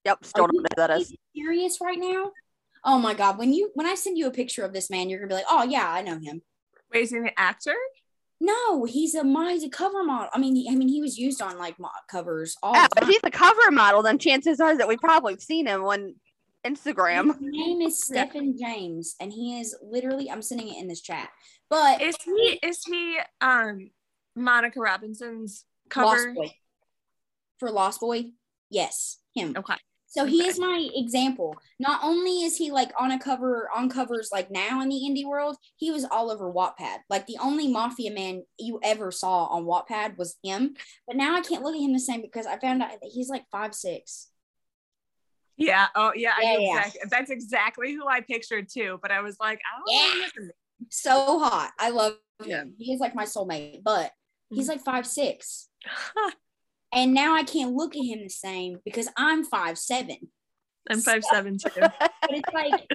Yep, 0.05 0.25
still 0.25 0.45
Are 0.45 0.47
don't 0.47 0.63
know 0.63 0.69
who 0.71 0.77
that 0.77 0.91
Are 0.93 0.99
is. 0.99 1.11
you 1.11 1.17
serious 1.35 1.79
right 1.81 1.99
now? 1.99 2.31
Oh 2.85 3.01
my 3.01 3.15
god, 3.15 3.37
when 3.37 3.53
you 3.53 3.73
when 3.75 3.87
I 3.87 3.97
send 3.97 4.17
you 4.17 4.29
a 4.29 4.31
picture 4.31 4.65
of 4.65 4.73
this 4.73 4.91
man, 4.91 5.11
you're 5.11 5.19
gonna 5.19 5.29
be 5.29 5.35
like, 5.35 5.45
oh 5.51 5.65
yeah, 5.65 5.91
I 5.91 6.03
know 6.03 6.21
him. 6.21 6.43
Wait, 6.93 7.03
is 7.03 7.11
he 7.11 7.17
an 7.17 7.31
actor? 7.37 7.75
No, 8.41 8.85
he's 8.85 9.15
a 9.17 9.25
mo- 9.25 9.49
he's 9.49 9.65
a 9.65 9.69
cover 9.69 10.05
model. 10.05 10.31
I 10.33 10.39
mean, 10.39 10.55
he, 10.55 10.69
I 10.71 10.75
mean, 10.77 10.89
he 10.89 11.01
was 11.01 11.19
used 11.19 11.43
on 11.43 11.59
like 11.59 11.79
mo- 11.81 11.91
covers 12.09 12.57
all 12.63 12.75
Yeah, 12.75 12.87
the 12.97 13.03
if 13.03 13.09
he's 13.09 13.21
a 13.25 13.31
cover 13.31 13.71
model, 13.71 14.03
then 14.03 14.19
chances 14.19 14.61
are 14.61 14.79
that 14.79 14.89
we 14.89 14.97
probably 14.97 15.35
have 15.35 15.43
seen 15.43 15.67
him 15.67 15.83
on 15.83 16.15
Instagram. 16.67 17.29
His 17.29 17.37
name 17.41 17.81
is 17.83 18.11
Yeah. 18.13 18.27
Stephen 18.29 18.57
James, 18.59 19.17
and 19.21 19.33
he 19.33 19.61
is 19.61 19.77
literally. 19.83 20.31
I'm 20.31 20.43
sending 20.43 20.69
it 20.69 20.79
in 20.81 20.89
this 20.89 21.01
chat, 21.01 21.31
but 21.69 22.01
Is 22.03 22.17
he 22.25 22.59
is 22.63 22.85
he 22.85 23.19
um 23.41 23.91
Monica 24.37 24.81
Robinson's 24.81 25.65
Lost 25.97 26.17
cover? 26.17 26.35
Boy 26.35 26.53
for 27.59 27.71
Lost 27.71 28.01
Boy, 28.01 28.27
yes, 28.71 29.19
him. 29.35 29.55
Okay. 29.57 29.75
So 30.07 30.25
he 30.25 30.41
Okay. 30.41 30.49
is 30.49 30.59
my 30.59 30.89
example. 30.95 31.57
Not 31.79 32.01
only 32.03 32.43
is 32.43 32.57
he 32.57 32.73
like 32.73 32.91
on 32.99 33.13
a 33.13 33.19
cover 33.19 33.71
on 33.73 33.89
covers 33.89 34.31
like 34.33 34.51
now 34.51 34.81
in 34.81 34.89
the 34.89 34.97
indie 34.97 35.25
world, 35.25 35.57
he 35.77 35.93
was 35.93 36.05
all 36.05 36.33
over 36.33 36.53
Wattpad. 36.53 36.99
Like 37.09 37.27
the 37.27 37.37
only 37.41 37.69
mafia 37.69 38.11
man 38.11 38.43
you 38.59 38.81
ever 38.83 39.13
saw 39.13 39.45
on 39.45 39.67
Wattpad 39.67 40.19
was 40.19 40.37
him. 40.43 40.75
But 41.07 41.15
now 41.17 41.37
I 41.37 41.43
can't 41.43 41.63
look 41.63 41.77
at 41.77 41.81
him 41.81 41.93
the 41.93 42.01
same 42.01 42.23
because 42.23 42.45
I 42.47 42.59
found 42.59 42.83
out 42.83 42.91
that 42.91 43.11
he's 43.13 43.29
like 43.29 43.45
five 43.53 43.73
six. 43.73 44.29
Yeah. 45.61 45.87
Oh 45.95 46.13
yeah. 46.17 46.33
I 46.37 46.43
Yeah, 46.43 46.59
yeah. 46.59 46.79
exactly. 46.79 47.01
That's 47.11 47.31
exactly 47.31 47.93
who 47.95 48.09
I 48.09 48.21
pictured 48.23 48.69
too. 48.73 48.99
But 49.03 49.13
I 49.13 49.21
was 49.21 49.37
like, 49.39 49.61
don't 49.79 49.95
Yeah. 49.95 50.07
know. 50.07 50.13
who 50.13 50.21
this 50.21 50.33
is. 50.37 50.51
So 50.89 51.39
hot. 51.39 51.71
I 51.79 51.91
love 51.91 52.17
him. 52.43 52.75
He 52.79 52.93
is 52.93 53.01
like 53.01 53.15
my 53.15 53.25
soulmate, 53.25 53.83
but 53.85 54.13
he's 54.49 54.67
Mhm. 54.67 54.71
like 54.71 54.81
five 54.85 55.07
six. 55.07 55.69
And 56.93 57.15
now 57.15 57.37
I 57.37 57.45
can't 57.45 57.75
look 57.75 57.95
at 57.95 58.03
him 58.05 58.19
the 58.25 58.29
same 58.29 58.81
because 58.85 59.09
I'm 59.17 59.45
five 59.45 59.79
seven. 59.79 60.17
I'm 60.91 60.99
five 60.99 61.25
seven 61.25 61.57
too. 61.57 61.71
But 62.01 62.33
it's 62.33 62.53
like 62.53 62.89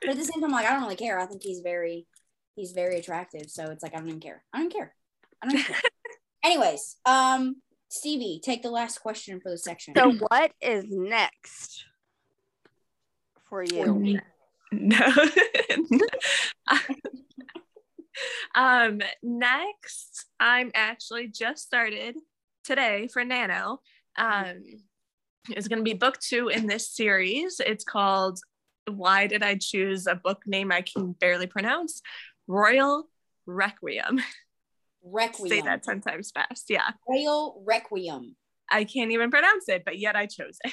but 0.00 0.10
at 0.10 0.16
the 0.16 0.24
same 0.24 0.40
time, 0.40 0.52
like 0.52 0.66
I 0.66 0.72
don't 0.72 0.82
really 0.82 0.96
care. 0.96 1.18
I 1.18 1.26
think 1.26 1.42
he's 1.42 1.60
very 1.60 2.06
he's 2.56 2.72
very 2.72 2.96
attractive. 2.98 3.50
So 3.50 3.66
it's 3.70 3.82
like 3.82 3.94
I 3.94 3.98
don't 3.98 4.08
even 4.08 4.20
care. 4.20 4.42
I 4.54 4.60
don't 4.60 4.72
care. 4.72 4.94
I 5.42 5.48
don't 5.50 5.62
care. 5.62 5.76
Anyways, 6.44 6.96
um 7.04 7.56
Stevie, 7.90 8.40
take 8.42 8.62
the 8.62 8.70
last 8.70 8.98
question 8.98 9.40
for 9.40 9.50
the 9.50 9.58
section. 9.58 9.94
So 9.96 10.12
what 10.12 10.52
is 10.60 10.84
next 10.88 11.84
for 13.48 13.62
you? 13.62 14.20
No. 14.72 15.04
um, 18.54 19.00
next, 19.20 20.26
I'm 20.38 20.70
actually 20.76 21.26
just 21.26 21.64
started 21.64 22.14
today 22.62 23.08
for 23.12 23.24
Nano. 23.24 23.80
Um, 24.16 24.62
it's 25.48 25.66
going 25.66 25.80
to 25.80 25.82
be 25.82 25.94
book 25.94 26.20
two 26.20 26.50
in 26.50 26.68
this 26.68 26.88
series. 26.88 27.60
It's 27.66 27.82
called 27.82 28.38
Why 28.88 29.26
Did 29.26 29.42
I 29.42 29.56
Choose 29.56 30.06
a 30.06 30.14
Book 30.14 30.42
Name 30.46 30.70
I 30.70 30.82
Can 30.82 31.14
Barely 31.14 31.48
Pronounce? 31.48 32.00
Royal 32.46 33.08
Requiem. 33.46 34.20
Requiem. 35.02 35.48
Say 35.48 35.60
that 35.62 35.82
10 35.82 36.00
times 36.00 36.30
fast. 36.32 36.66
Yeah. 36.68 36.90
Royal 37.08 37.62
Requiem. 37.66 38.36
I 38.70 38.84
can't 38.84 39.10
even 39.12 39.30
pronounce 39.30 39.68
it, 39.68 39.82
but 39.84 39.98
yet 39.98 40.14
I 40.16 40.26
chose 40.26 40.58
it. 40.64 40.72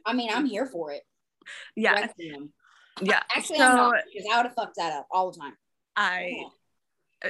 I 0.06 0.12
mean, 0.12 0.30
I'm 0.32 0.46
here 0.46 0.66
for 0.66 0.92
it. 0.92 1.02
yeah. 1.76 1.94
Requiem. 1.94 2.52
Yeah. 3.00 3.22
Actually, 3.34 3.58
So- 3.58 3.64
I'm 3.64 3.76
not 3.76 3.94
because 4.12 4.28
I 4.32 4.36
would 4.36 4.46
have 4.46 4.54
fucked 4.54 4.76
that 4.76 4.92
up 4.92 5.06
all 5.10 5.30
the 5.32 5.38
time. 5.40 5.54
I 5.96 6.44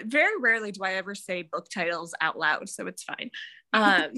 very 0.04 0.38
rarely 0.40 0.72
do 0.72 0.82
I 0.84 0.92
ever 0.94 1.14
say 1.14 1.42
book 1.42 1.66
titles 1.72 2.14
out 2.20 2.38
loud, 2.38 2.68
so 2.68 2.86
it's 2.86 3.02
fine. 3.02 3.30
Um, 3.74 4.10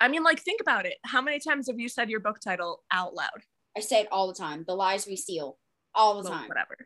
I 0.00 0.06
mean, 0.06 0.22
like, 0.22 0.40
think 0.40 0.60
about 0.60 0.86
it. 0.86 0.94
How 1.04 1.20
many 1.20 1.40
times 1.40 1.66
have 1.68 1.80
you 1.80 1.88
said 1.88 2.08
your 2.08 2.20
book 2.20 2.38
title 2.38 2.84
out 2.92 3.14
loud? 3.14 3.42
I 3.76 3.80
say 3.80 4.02
it 4.02 4.08
all 4.12 4.28
the 4.28 4.34
time. 4.34 4.64
The 4.68 4.74
lies 4.76 5.08
we 5.08 5.16
steal. 5.16 5.58
All 5.92 6.22
the 6.22 6.28
Well, 6.30 6.38
time. 6.38 6.48
whatever. 6.48 6.76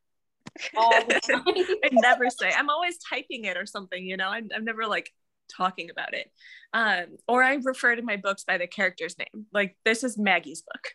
All 0.77 0.91
the 1.07 1.21
time. 1.21 1.43
I 1.47 1.89
never 1.93 2.31
say. 2.31 2.51
I'm 2.57 2.71
always 2.71 2.99
typing 2.99 3.45
it 3.45 3.57
or 3.57 3.67
something. 3.67 4.05
You 4.05 4.17
know, 4.17 4.29
I'm, 4.29 4.49
I'm 4.55 4.65
never 4.65 4.87
like 4.87 5.11
talking 5.55 5.91
about 5.91 6.15
it. 6.15 6.31
Um, 6.73 7.17
or 7.27 7.43
I 7.43 7.55
refer 7.63 7.95
to 7.97 8.03
my 8.03 8.17
books 8.17 8.45
by 8.45 8.59
the 8.59 8.67
character's 8.67 9.17
name. 9.19 9.47
Like, 9.53 9.77
this 9.85 10.05
is 10.05 10.19
Maggie's 10.19 10.63
book. 10.63 10.89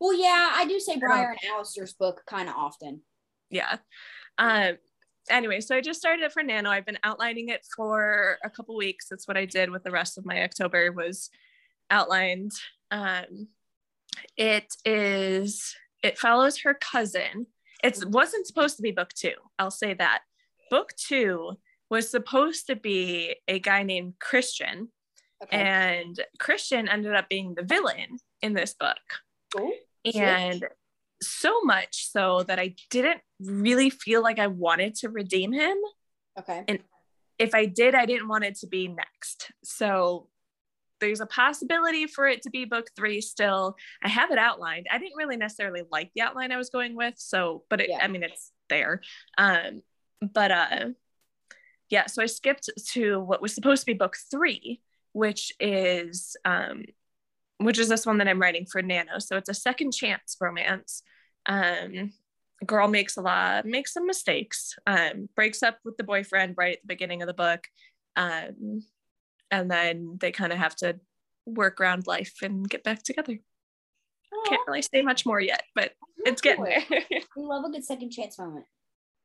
well, 0.00 0.12
yeah, 0.18 0.50
I 0.54 0.66
do 0.66 0.78
say 0.80 0.98
Briar 0.98 1.30
and 1.30 1.50
Alistair's 1.50 1.94
book 1.94 2.22
kind 2.26 2.48
of 2.48 2.54
often. 2.56 3.02
yeah 3.50 3.76
um 4.38 4.76
anyway 5.30 5.60
so 5.60 5.76
i 5.76 5.80
just 5.80 6.00
started 6.00 6.24
it 6.24 6.32
for 6.32 6.42
nano 6.42 6.70
i've 6.70 6.84
been 6.86 6.98
outlining 7.04 7.50
it 7.50 7.64
for 7.76 8.36
a 8.42 8.50
couple 8.50 8.76
weeks 8.76 9.06
that's 9.08 9.28
what 9.28 9.36
i 9.36 9.44
did 9.44 9.70
with 9.70 9.84
the 9.84 9.90
rest 9.92 10.18
of 10.18 10.26
my 10.26 10.42
october 10.42 10.90
was 10.90 11.30
outlined 11.90 12.50
um 12.90 13.46
it 14.36 14.74
is 14.84 15.76
it 16.02 16.18
follows 16.18 16.58
her 16.62 16.74
cousin 16.74 17.46
it 17.84 18.04
wasn't 18.08 18.46
supposed 18.46 18.76
to 18.76 18.82
be 18.82 18.90
book 18.90 19.10
two 19.14 19.34
i'll 19.58 19.70
say 19.70 19.94
that 19.94 20.20
book 20.70 20.92
two 20.96 21.52
was 21.90 22.10
supposed 22.10 22.66
to 22.66 22.76
be 22.76 23.36
a 23.46 23.58
guy 23.58 23.82
named 23.82 24.14
christian 24.20 24.88
Okay. 25.42 25.60
and 25.60 26.20
christian 26.38 26.88
ended 26.88 27.14
up 27.14 27.28
being 27.28 27.54
the 27.54 27.64
villain 27.64 28.18
in 28.40 28.54
this 28.54 28.72
book 28.72 28.96
cool. 29.54 29.72
and 30.14 30.64
so 31.22 31.60
much 31.62 32.10
so 32.10 32.42
that 32.44 32.58
I 32.58 32.74
didn't 32.90 33.20
really 33.40 33.90
feel 33.90 34.22
like 34.22 34.38
I 34.38 34.46
wanted 34.46 34.94
to 34.96 35.08
redeem 35.08 35.52
him. 35.52 35.76
Okay. 36.38 36.64
And 36.68 36.80
if 37.38 37.54
I 37.54 37.66
did, 37.66 37.94
I 37.94 38.06
didn't 38.06 38.28
want 38.28 38.44
it 38.44 38.56
to 38.56 38.66
be 38.66 38.88
next. 38.88 39.52
So 39.62 40.28
there's 41.00 41.20
a 41.20 41.26
possibility 41.26 42.06
for 42.06 42.26
it 42.26 42.42
to 42.42 42.50
be 42.50 42.64
book 42.64 42.88
three 42.96 43.20
still. 43.20 43.76
I 44.02 44.08
have 44.08 44.30
it 44.30 44.38
outlined. 44.38 44.86
I 44.90 44.98
didn't 44.98 45.16
really 45.16 45.36
necessarily 45.36 45.82
like 45.90 46.10
the 46.14 46.22
outline 46.22 46.52
I 46.52 46.56
was 46.56 46.70
going 46.70 46.96
with. 46.96 47.14
So, 47.16 47.64
but 47.68 47.80
it, 47.80 47.90
Yeah. 47.90 47.98
I 48.02 48.08
mean, 48.08 48.22
it's 48.22 48.52
there. 48.68 49.00
Um, 49.36 49.82
but 50.20 50.50
uh, 50.50 50.88
yeah, 51.90 52.06
so 52.06 52.22
I 52.22 52.26
skipped 52.26 52.70
to 52.92 53.20
what 53.20 53.42
was 53.42 53.54
supposed 53.54 53.82
to 53.82 53.86
be 53.86 53.94
book 53.94 54.16
three, 54.30 54.80
which 55.12 55.52
is 55.60 56.36
um, 56.44 56.84
which 57.58 57.78
is 57.78 57.88
this 57.88 58.06
one 58.06 58.18
that 58.18 58.28
I'm 58.28 58.40
writing 58.40 58.66
for 58.66 58.82
Nano. 58.82 59.18
So 59.18 59.36
it's 59.36 59.48
a 59.48 59.54
second 59.54 59.92
chance 59.92 60.36
romance. 60.40 61.02
Um, 61.46 62.12
girl 62.64 62.88
makes 62.88 63.16
a 63.16 63.20
lot, 63.20 63.66
makes 63.66 63.92
some 63.92 64.06
mistakes, 64.06 64.74
um, 64.86 65.28
breaks 65.36 65.62
up 65.62 65.78
with 65.84 65.96
the 65.96 66.04
boyfriend 66.04 66.54
right 66.56 66.74
at 66.74 66.82
the 66.82 66.88
beginning 66.88 67.22
of 67.22 67.28
the 67.28 67.34
book. 67.34 67.66
Um, 68.16 68.82
and 69.60 69.70
then 69.70 70.16
they 70.20 70.32
kind 70.32 70.52
of 70.52 70.58
have 70.58 70.76
to 70.76 70.98
work 71.46 71.80
around 71.80 72.06
life 72.06 72.34
and 72.42 72.68
get 72.68 72.82
back 72.84 73.02
together. 73.02 73.38
Can't 74.46 74.60
really 74.66 74.82
say 74.82 75.02
much 75.02 75.24
more 75.24 75.40
yet, 75.40 75.62
but 75.74 75.92
it's 76.18 76.40
getting 76.42 76.64
there. 76.64 76.82
We 77.36 77.42
love 77.42 77.64
a 77.64 77.70
good 77.70 77.84
second 77.84 78.10
chance 78.10 78.38
moment. 78.38 78.66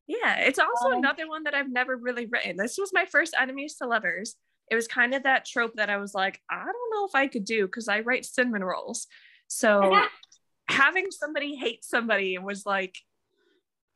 yeah, 0.07 0.37
it's 0.39 0.59
also 0.59 0.87
Um, 0.89 0.97
another 0.99 1.27
one 1.27 1.43
that 1.43 1.53
I've 1.55 1.69
never 1.71 1.95
really 1.97 2.25
written. 2.25 2.57
This 2.57 2.77
was 2.77 2.91
my 2.93 3.05
first 3.05 3.35
enemies 3.39 3.75
to 3.77 3.87
lovers. 3.87 4.35
it 4.71 4.75
was 4.75 4.87
kind 4.87 5.13
of 5.15 5.23
that 5.23 5.45
trope 5.45 5.73
that 5.77 5.89
I 5.89 5.97
was 5.97 6.13
like, 6.13 6.39
I 6.49 6.63
don't 6.63 6.91
know 6.93 7.05
if 7.05 7.15
I 7.15 7.27
could 7.27 7.43
do 7.45 7.65
because 7.65 7.87
I 7.87 8.01
write 8.01 8.23
cinnamon 8.25 8.63
rolls. 8.63 9.07
So 9.47 9.99
having 10.69 11.07
somebody 11.11 11.55
hate 11.55 11.83
somebody 11.83 12.37
was 12.37 12.65
like, 12.67 12.95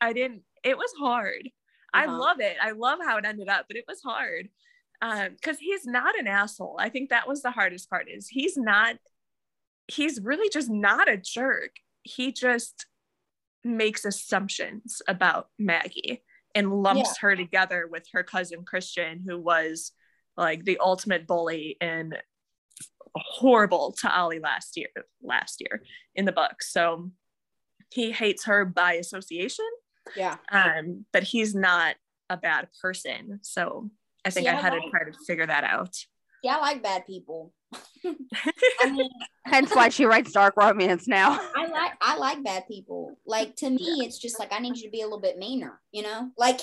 I 0.01 0.13
didn't, 0.13 0.41
it 0.63 0.75
was 0.77 0.91
hard. 0.99 1.47
I 1.93 2.05
Uh-huh. 2.05 2.17
love 2.17 2.39
it. 2.39 2.57
I 2.61 2.71
love 2.71 2.99
how 3.05 3.17
it 3.17 3.25
ended 3.25 3.49
up, 3.49 3.65
but 3.67 3.77
it 3.77 3.85
was 3.87 4.01
hard. 4.01 4.49
Um, 5.03 5.33
because 5.33 5.59
he's 5.59 5.85
not 5.85 6.17
an 6.17 6.27
asshole. 6.27 6.77
I 6.79 6.87
think 6.87 7.09
that 7.09 7.27
was 7.27 7.41
the 7.41 7.51
hardest 7.51 7.89
part 7.89 8.07
is 8.09 8.29
he's 8.29 8.55
not, 8.55 8.95
he's 9.87 10.21
really 10.21 10.47
just 10.49 10.69
not 10.69 11.09
a 11.09 11.17
jerk. 11.17 11.71
He 12.03 12.31
just 12.31 12.85
makes 13.65 14.05
assumptions 14.05 15.01
about 15.05 15.49
Maggie 15.59 16.23
and 16.55 16.71
lumps 16.71 17.17
her 17.17 17.35
together 17.35 17.85
with 17.91 18.07
her 18.13 18.23
cousin 18.23 18.63
Christian, 18.63 19.25
who 19.27 19.37
was 19.37 19.91
like 20.37 20.63
the 20.63 20.77
ultimate 20.79 21.27
bully 21.27 21.75
and 21.81 22.17
horrible 23.13 23.93
to 23.99 24.09
Ollie 24.09 24.39
last 24.39 24.77
year, 24.77 24.87
last 25.21 25.59
year 25.59 25.83
in 26.15 26.23
the 26.23 26.31
book. 26.31 26.63
So 26.63 27.11
he 27.91 28.11
hates 28.11 28.45
her 28.45 28.63
by 28.63 28.93
association, 28.93 29.65
Yeah. 30.15 30.37
um, 30.49 31.05
but 31.11 31.23
he's 31.23 31.53
not 31.53 31.95
a 32.29 32.37
bad 32.37 32.69
person. 32.81 33.39
So 33.41 33.91
I 34.25 34.29
think 34.29 34.45
See, 34.45 34.49
I 34.49 34.57
I 34.57 34.61
had 34.61 34.69
to 34.71 34.81
try 34.89 35.03
to 35.03 35.17
figure 35.25 35.45
that 35.47 35.63
out. 35.63 35.95
Yeah, 36.43 36.57
I 36.57 36.61
like 36.61 36.83
bad 36.83 37.05
people. 37.05 37.53
I 38.05 38.89
mean, 38.91 39.09
Hence 39.45 39.71
why 39.75 39.89
she 39.89 40.05
writes 40.05 40.31
dark 40.31 40.55
romance 40.57 41.07
now. 41.07 41.39
I 41.55 41.67
like 41.67 41.91
I 42.01 42.17
like 42.17 42.43
bad 42.43 42.63
people. 42.67 43.17
Like 43.25 43.55
to 43.57 43.69
me, 43.69 44.03
it's 44.05 44.17
just 44.17 44.39
like 44.39 44.53
I 44.53 44.59
need 44.59 44.77
you 44.77 44.83
to 44.83 44.89
be 44.91 45.01
a 45.01 45.05
little 45.05 45.19
bit 45.21 45.37
meaner, 45.37 45.81
you 45.91 46.01
know? 46.01 46.31
Like 46.37 46.61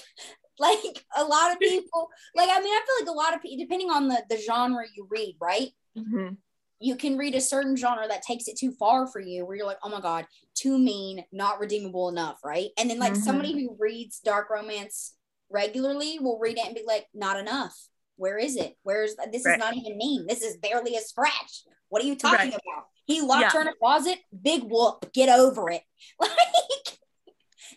like 0.59 1.05
a 1.17 1.25
lot 1.25 1.53
of 1.53 1.61
people 1.61 2.09
like 2.35 2.49
I 2.51 2.59
mean, 2.61 2.73
I 2.75 2.81
feel 2.87 3.07
like 3.07 3.15
a 3.15 3.17
lot 3.17 3.35
of 3.35 3.43
people 3.43 3.59
depending 3.65 3.91
on 3.91 4.09
the 4.09 4.23
the 4.29 4.39
genre 4.39 4.85
you 4.95 5.07
read, 5.11 5.37
right? 5.41 5.69
Mhm. 5.97 6.39
You 6.83 6.97
can 6.97 7.19
read 7.19 7.35
a 7.35 7.41
certain 7.43 7.77
genre 7.77 8.09
that 8.09 8.23
takes 8.23 8.49
it 8.49 8.57
too 8.59 8.73
far 8.73 9.07
for 9.07 9.21
you, 9.21 9.45
where 9.45 9.55
you're 9.57 9.67
like, 9.67 9.79
oh 9.83 9.91
my 9.91 10.01
god, 10.01 10.27
too 10.55 10.79
mean, 10.79 11.25
not 11.31 11.61
redeemable 11.61 12.09
enough, 12.09 12.39
right? 12.43 12.71
And 12.79 12.89
then 12.89 12.99
like 12.99 13.13
Mhm. 13.13 13.17
somebody 13.19 13.53
who 13.53 13.77
reads 13.79 14.21
dark 14.21 14.49
romance 14.51 15.15
regularly 15.51 16.19
will 16.19 16.39
read 16.39 16.59
it 16.59 16.67
and 16.67 16.75
be 16.75 16.85
like, 16.87 17.07
not 17.15 17.39
enough. 17.39 17.77
Where 18.17 18.39
is 18.39 18.57
it? 18.57 18.77
Where's 18.83 19.15
this 19.33 19.45
Right. 19.47 19.55
is 19.55 19.59
not 19.59 19.77
even 19.77 19.97
mean. 19.97 20.27
This 20.27 20.43
is 20.43 20.57
barely 20.59 20.97
a 20.97 21.01
scratch. 21.01 21.65
What 21.89 22.03
are 22.03 22.07
you 22.07 22.17
talking 22.17 22.39
Right. 22.39 22.49
about? 22.55 22.87
He 23.07 23.21
locked 23.21 23.43
Yeah. 23.43 23.51
her 23.51 23.61
in 23.63 23.69
a 23.69 23.75
closet. 23.75 24.19
Big 24.43 24.63
whoop. 24.65 25.13
Get 25.13 25.29
over 25.29 25.71
it. 25.71 25.83
Like 26.21 26.99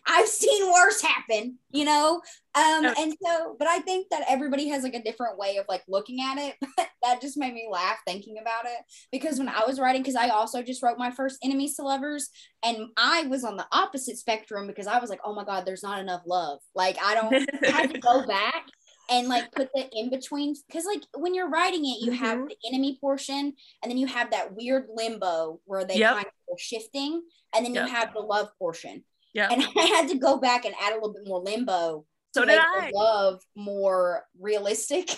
I've 0.05 0.27
seen 0.27 0.71
worse 0.71 1.01
happen, 1.01 1.57
you 1.71 1.85
know? 1.85 2.21
Um, 2.55 2.85
and 2.97 3.15
so, 3.23 3.55
but 3.57 3.67
I 3.67 3.79
think 3.79 4.07
that 4.11 4.25
everybody 4.27 4.67
has 4.67 4.83
like 4.83 4.93
a 4.93 5.01
different 5.03 5.37
way 5.37 5.57
of 5.57 5.65
like 5.69 5.83
looking 5.87 6.19
at 6.21 6.37
it. 6.37 6.55
But 6.77 6.89
that 7.03 7.21
just 7.21 7.37
made 7.37 7.53
me 7.53 7.67
laugh 7.71 7.97
thinking 8.05 8.37
about 8.41 8.65
it. 8.65 8.77
Because 9.11 9.37
when 9.39 9.49
I 9.49 9.63
was 9.65 9.79
writing, 9.79 10.01
because 10.01 10.15
I 10.15 10.29
also 10.29 10.61
just 10.63 10.81
wrote 10.83 10.97
my 10.97 11.11
first 11.11 11.37
enemies 11.43 11.75
to 11.75 11.83
lovers, 11.83 12.29
and 12.63 12.87
I 12.97 13.23
was 13.27 13.43
on 13.43 13.57
the 13.57 13.67
opposite 13.71 14.17
spectrum 14.17 14.67
because 14.67 14.87
I 14.87 14.99
was 14.99 15.09
like, 15.09 15.19
oh 15.23 15.33
my 15.35 15.43
God, 15.43 15.65
there's 15.65 15.83
not 15.83 15.99
enough 15.99 16.21
love. 16.25 16.59
Like 16.75 16.97
I 17.03 17.13
don't 17.15 17.37
I 17.65 17.69
had 17.69 17.89
to 17.91 17.99
go 17.99 18.23
back 18.27 18.65
and 19.09 19.27
like 19.27 19.51
put 19.51 19.69
the 19.75 19.87
in 19.91 20.09
between 20.09 20.55
because 20.67 20.85
like 20.85 21.03
when 21.15 21.33
you're 21.35 21.49
writing 21.49 21.85
it, 21.85 22.01
you 22.01 22.11
have 22.11 22.39
Mhm. 22.39 22.49
the 22.49 22.57
enemy 22.69 22.97
portion 23.01 23.53
and 23.81 23.89
then 23.91 23.97
you 23.97 24.07
have 24.07 24.31
that 24.31 24.55
weird 24.55 24.85
limbo 24.93 25.59
where 25.65 25.85
they 25.85 25.99
Yep. 25.99 26.13
kind 26.13 26.25
of 26.25 26.53
are 26.53 26.57
shifting, 26.57 27.21
and 27.55 27.65
then 27.65 27.73
Yep. 27.73 27.87
you 27.87 27.93
have 27.93 28.13
the 28.13 28.21
love 28.21 28.49
portion. 28.57 29.03
Yeah. 29.34 29.50
And 29.52 29.63
I 29.78 29.86
had 29.86 30.10
to 30.10 30.15
go 30.17 30.38
back 30.38 30.65
and 30.65 30.76
add 30.82 30.91
a 30.91 30.96
little 30.96 31.13
bit 31.13 31.28
more 31.28 31.39
limbo 31.41 32.06
So 32.34 32.46
did 32.46 32.60
I. 32.60 32.91
love 32.93 33.41
more 33.56 34.26
realistic 34.39 35.10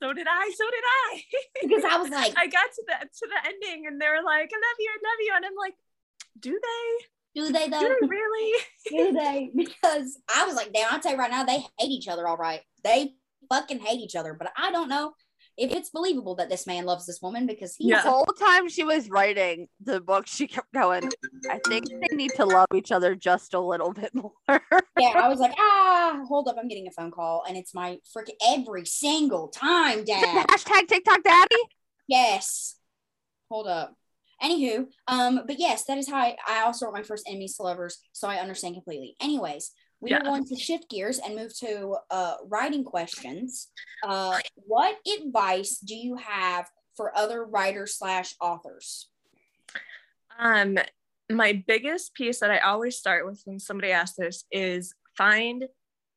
So 0.00 0.12
did 0.12 0.26
I. 0.28 0.52
So 0.56 0.64
did 0.70 0.84
I. 0.84 1.22
because 1.62 1.84
I 1.84 1.96
was 1.98 2.10
like, 2.10 2.32
I 2.36 2.46
got 2.46 2.68
to 2.74 2.82
the 2.86 3.06
to 3.06 3.28
the 3.28 3.48
ending 3.48 3.86
and 3.86 4.00
they 4.00 4.08
were 4.08 4.24
like, 4.24 4.50
I 4.52 4.56
love 4.56 4.78
you, 4.78 4.90
I 4.90 4.98
love 5.08 5.20
you. 5.20 5.32
And 5.36 5.44
I'm 5.46 5.56
like, 5.58 5.74
do 6.40 6.52
they? 6.52 7.04
do 7.34 7.52
they 7.52 7.68
Do 7.68 7.78
they 8.00 8.06
really? 8.06 8.60
do 8.88 9.12
they? 9.12 9.50
Because 9.54 10.18
I 10.34 10.46
was 10.46 10.54
like, 10.54 10.72
damn, 10.72 10.88
I'll 10.90 11.00
tell 11.00 11.12
you 11.12 11.18
right 11.18 11.30
now, 11.30 11.44
they 11.44 11.58
hate 11.78 11.90
each 11.90 12.08
other, 12.08 12.26
all 12.28 12.36
right. 12.36 12.60
They 12.84 13.14
fucking 13.48 13.80
hate 13.80 14.00
each 14.00 14.16
other. 14.16 14.34
But 14.34 14.52
I 14.56 14.70
don't 14.70 14.88
know 14.88 15.14
if 15.56 15.70
it's 15.70 15.90
believable 15.90 16.34
that 16.36 16.48
this 16.48 16.66
man 16.66 16.84
loves 16.84 17.06
this 17.06 17.20
woman 17.22 17.46
because 17.46 17.76
he 17.76 17.88
Yeah. 17.88 18.02
The 18.02 18.10
whole 18.10 18.24
time 18.24 18.68
she 18.68 18.82
was 18.84 19.08
writing 19.08 19.68
the 19.80 20.00
book, 20.00 20.26
she 20.26 20.46
kept 20.46 20.72
going, 20.72 21.10
I 21.50 21.60
think 21.68 21.86
they 21.88 22.16
need 22.16 22.32
to 22.36 22.44
love 22.44 22.66
each 22.74 22.90
other 22.90 23.14
just 23.14 23.54
a 23.54 23.60
little 23.60 23.92
bit 23.92 24.12
more. 24.14 24.32
yeah, 24.48 25.12
I 25.14 25.28
was 25.28 25.38
like, 25.38 25.54
ah, 25.58 26.24
hold 26.28 26.48
up, 26.48 26.56
I'm 26.58 26.68
getting 26.68 26.88
a 26.88 26.90
phone 26.90 27.10
call, 27.10 27.44
and 27.48 27.56
it's 27.56 27.74
my 27.74 27.98
freaking 28.16 28.34
every 28.46 28.84
single 28.84 29.48
time, 29.48 30.04
Dad. 30.04 30.46
Hashtag 30.48 30.88
TikTok 30.88 31.22
daddy. 31.22 31.56
yes, 32.08 32.76
hold 33.48 33.66
up. 33.68 33.94
Anywho, 34.42 34.86
um, 35.06 35.42
but 35.46 35.58
yes, 35.60 35.84
that 35.84 35.96
is 35.96 36.08
how 36.08 36.16
I, 36.16 36.36
I 36.46 36.62
also 36.62 36.86
wrote 36.86 36.94
my 36.94 37.02
first 37.02 37.26
enemies 37.28 37.56
to 37.56 37.62
lovers, 37.62 37.98
so 38.12 38.28
I 38.28 38.36
understand 38.36 38.74
completely. 38.74 39.14
Anyways, 39.20 39.70
we 40.04 40.12
are 40.12 40.20
going 40.20 40.44
to 40.44 40.56
shift 40.56 40.90
gears 40.90 41.18
and 41.18 41.34
move 41.34 41.56
to 41.58 41.96
uh, 42.10 42.34
writing 42.46 42.84
questions. 42.84 43.68
Uh, 44.02 44.38
what 44.54 44.96
advice 45.18 45.78
do 45.78 45.94
you 45.94 46.16
have 46.16 46.68
for 46.94 47.16
other 47.16 47.44
writers 47.44 47.96
slash 47.96 48.34
authors? 48.40 49.08
Um, 50.38 50.78
my 51.30 51.64
biggest 51.66 52.12
piece 52.14 52.40
that 52.40 52.50
I 52.50 52.58
always 52.58 52.96
start 52.96 53.24
with 53.24 53.40
when 53.46 53.58
somebody 53.58 53.92
asks 53.92 54.16
this 54.16 54.44
is 54.52 54.94
find 55.16 55.64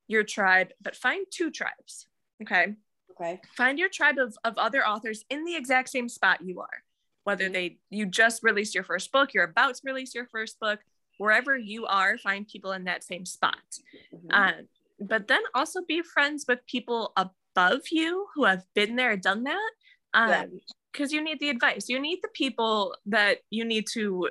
your 0.08 0.24
tribe, 0.24 0.70
but 0.82 0.96
find 0.96 1.26
two 1.32 1.50
tribes. 1.50 2.08
Okay. 2.44 2.76
Okay. 3.12 3.40
Find 3.56 3.80
your 3.80 3.90
tribe 3.90 4.18
of, 4.18 4.38
of 4.44 4.58
other 4.58 4.86
authors 4.86 5.24
in 5.30 5.46
the 5.46 5.56
exact 5.56 5.90
same 5.90 6.10
spot 6.10 6.42
you 6.44 6.60
are. 6.60 6.84
Whether 7.24 7.50
they 7.50 7.80
you 7.90 8.06
just 8.06 8.44
released 8.44 8.76
your 8.76 8.84
first 8.84 9.12
book, 9.12 9.34
you're 9.34 9.44
about 9.44 9.76
to 9.76 9.82
release 9.86 10.14
your 10.14 10.28
first 10.28 10.60
book, 10.60 10.80
wherever 11.18 11.58
you 11.58 11.86
are, 11.86 12.18
find 12.18 12.48
people 12.48 12.72
in 12.72 12.86
that 12.86 13.04
same 13.04 13.26
spot. 13.26 13.80
Mhm. 14.14 14.32
Um, 14.32 14.68
but 15.00 15.28
then 15.28 15.42
also 15.54 15.82
be 15.86 16.02
friends 16.02 16.46
with 16.48 16.66
people 16.66 17.14
above 17.16 17.82
you 17.92 18.28
who 18.34 18.46
have 18.46 18.64
been 18.74 18.96
there, 18.96 19.16
done 19.18 19.44
that. 19.44 19.72
Yeah. 20.14 20.42
Um, 20.42 20.62
because 20.92 21.12
you 21.12 21.22
need 21.22 21.40
the 21.40 21.50
advice. 21.50 21.90
You 21.90 22.00
need 22.00 22.20
the 22.24 22.30
people 22.30 22.96
that 23.06 23.40
you 23.52 23.64
need 23.66 23.86
to 23.94 24.30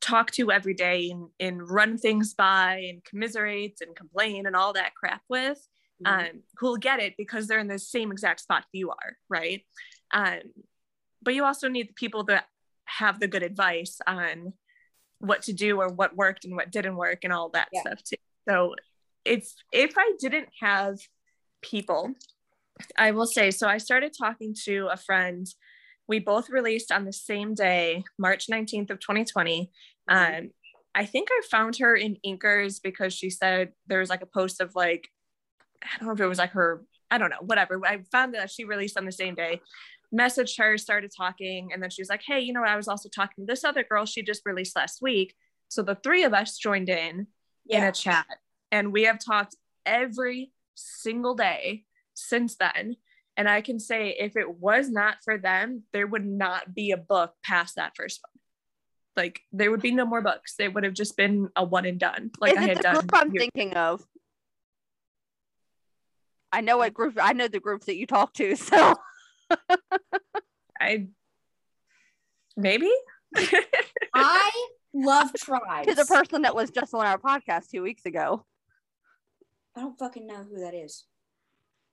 talk 0.00 0.30
to 0.30 0.50
every 0.50 0.72
day 0.72 1.10
and, 1.10 1.28
and 1.40 1.68
run 1.68 1.98
things 1.98 2.32
by 2.32 2.86
and 2.88 3.04
commiserate 3.04 3.78
and 3.82 3.94
complain 3.94 4.46
and 4.46 4.56
all 4.56 4.72
that 4.72 4.94
crap 4.94 5.22
with 5.28 5.66
Mhm. 6.02 6.30
um, 6.30 6.42
who'll 6.58 6.76
get 6.76 7.00
it 7.00 7.14
because 7.16 7.46
they're 7.46 7.58
in 7.58 7.68
the 7.68 7.78
same 7.78 8.12
exact 8.12 8.40
spot 8.40 8.64
you 8.72 8.90
are, 8.90 9.18
right? 9.28 9.66
Um, 10.12 10.40
but 11.22 11.34
you 11.34 11.44
also 11.44 11.68
need 11.68 11.88
the 11.88 11.94
people 11.94 12.24
that 12.24 12.46
have 12.84 13.18
the 13.20 13.28
good 13.28 13.42
advice 13.42 13.98
on 14.06 14.52
what 15.18 15.42
to 15.42 15.52
do 15.52 15.80
or 15.80 15.88
what 15.88 16.16
worked 16.16 16.44
and 16.44 16.54
what 16.54 16.70
didn't 16.70 16.96
work 16.96 17.20
and 17.24 17.32
all 17.32 17.48
that 17.50 17.68
Yeah. 17.72 17.80
stuff 17.80 18.02
too. 18.02 18.16
So 18.48 18.74
if 19.24 19.52
if 19.72 19.94
I 19.96 20.12
didn't 20.18 20.48
have 20.60 20.98
people, 21.62 22.14
I 22.96 23.10
will 23.12 23.26
say 23.26 23.50
so. 23.50 23.66
I 23.66 23.78
started 23.78 24.12
talking 24.16 24.54
to 24.64 24.88
a 24.92 24.96
friend. 24.96 25.46
We 26.08 26.18
both 26.20 26.50
released 26.50 26.92
on 26.92 27.04
the 27.04 27.12
same 27.12 27.54
day, 27.54 28.04
March 28.18 28.48
19th 28.48 28.90
of 28.90 29.00
2020. 29.00 29.70
Mhm. 30.08 30.38
Um, 30.46 30.50
I 30.94 31.04
think 31.04 31.28
I 31.30 31.40
found 31.50 31.76
her 31.78 31.94
in 31.94 32.18
Inkers 32.24 32.80
because 32.82 33.12
she 33.12 33.28
said 33.28 33.72
there 33.86 33.98
was 33.98 34.08
like 34.08 34.22
a 34.22 34.26
post 34.26 34.60
of 34.60 34.74
like, 34.74 35.08
I 35.82 35.98
don't 35.98 36.06
know 36.08 36.14
if 36.14 36.20
it 36.20 36.26
was 36.26 36.38
like 36.38 36.52
her, 36.52 36.84
I 37.10 37.18
don't 37.18 37.30
know, 37.30 37.40
whatever. 37.40 37.84
I 37.84 38.02
found 38.12 38.34
that 38.34 38.50
she 38.50 38.64
released 38.64 38.96
on 38.96 39.04
the 39.04 39.12
same 39.12 39.34
day, 39.34 39.60
messaged 40.14 40.58
her, 40.58 40.78
started 40.78 41.10
talking, 41.16 41.70
and 41.72 41.82
then 41.82 41.90
she 41.90 42.00
was 42.02 42.08
like, 42.08 42.22
Hey, 42.26 42.40
you 42.40 42.52
know 42.52 42.60
what? 42.60 42.70
I 42.70 42.76
was 42.76 42.88
also 42.88 43.08
talking 43.08 43.46
to 43.46 43.52
this 43.52 43.64
other 43.64 43.84
girl 43.84 44.04
she 44.06 44.22
just 44.22 44.42
released 44.44 44.76
last 44.76 45.00
week. 45.02 45.34
So 45.68 45.82
the 45.82 45.96
three 45.96 46.24
of 46.24 46.32
us 46.34 46.58
joined 46.58 46.88
in 46.88 47.26
in 47.68 47.82
a 47.82 47.90
chat 47.92 48.26
and 48.70 48.92
we 48.92 49.02
have 49.04 49.18
talked 49.18 49.56
every 49.84 50.52
single 50.74 51.34
day 51.34 51.84
since 52.14 52.56
then. 52.56 52.96
And 53.36 53.48
I 53.48 53.60
can 53.60 53.78
say 53.80 54.10
if 54.18 54.36
it 54.36 54.48
was 54.60 54.88
not 54.88 55.16
for 55.24 55.36
them, 55.36 55.82
there 55.92 56.06
would 56.06 56.24
not 56.24 56.74
be 56.74 56.92
a 56.92 56.96
book 56.96 57.34
past 57.44 57.74
that 57.76 57.92
first 57.96 58.20
one. 58.22 58.40
Like 59.24 59.40
there 59.52 59.70
would 59.70 59.82
be 59.82 59.90
no 59.90 60.06
more 60.06 60.22
books. 60.22 60.54
They 60.56 60.68
would 60.68 60.84
have 60.84 60.94
just 60.94 61.16
been 61.16 61.48
a 61.56 61.64
one 61.64 61.84
and 61.84 61.98
done. 61.98 62.30
Like 62.40 62.52
Is 62.52 62.58
I 62.58 62.62
had 62.62 62.76
the 62.78 62.82
done. 62.82 62.94
group 62.94 63.10
I'm 63.14 63.32
years- 63.32 63.40
thinking 63.52 63.74
of? 63.74 64.06
I 66.52 66.60
know 66.60 66.78
what 66.78 66.94
group 66.94 67.18
I 67.20 67.32
know 67.32 67.48
the 67.48 67.60
group 67.60 67.84
that 67.84 67.96
you 67.96 68.06
talk 68.06 68.32
to, 68.34 68.54
so 68.56 68.94
I 70.80 71.06
maybe. 72.56 72.90
I 74.14 74.66
love 74.94 75.32
tribes. 75.36 75.88
to 75.88 75.94
the 75.94 76.04
person 76.04 76.42
that 76.42 76.54
was 76.54 76.70
just 76.70 76.94
on 76.94 77.06
our 77.06 77.18
podcast 77.18 77.68
two 77.70 77.82
weeks 77.82 78.06
ago. 78.06 78.44
I 79.76 79.80
don't 79.80 79.98
fucking 79.98 80.26
know 80.26 80.44
who 80.48 80.60
that 80.60 80.74
is. 80.74 81.04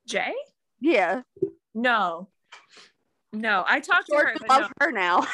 Jay? 0.07 0.33
Yeah. 0.79 1.21
No. 1.73 2.29
No, 3.33 3.63
I 3.67 3.79
talked 3.79 4.07
to 4.09 4.15
her. 4.17 4.33
but 4.47 4.59
no. 4.59 4.67
her 4.79 4.91
now. 4.91 5.25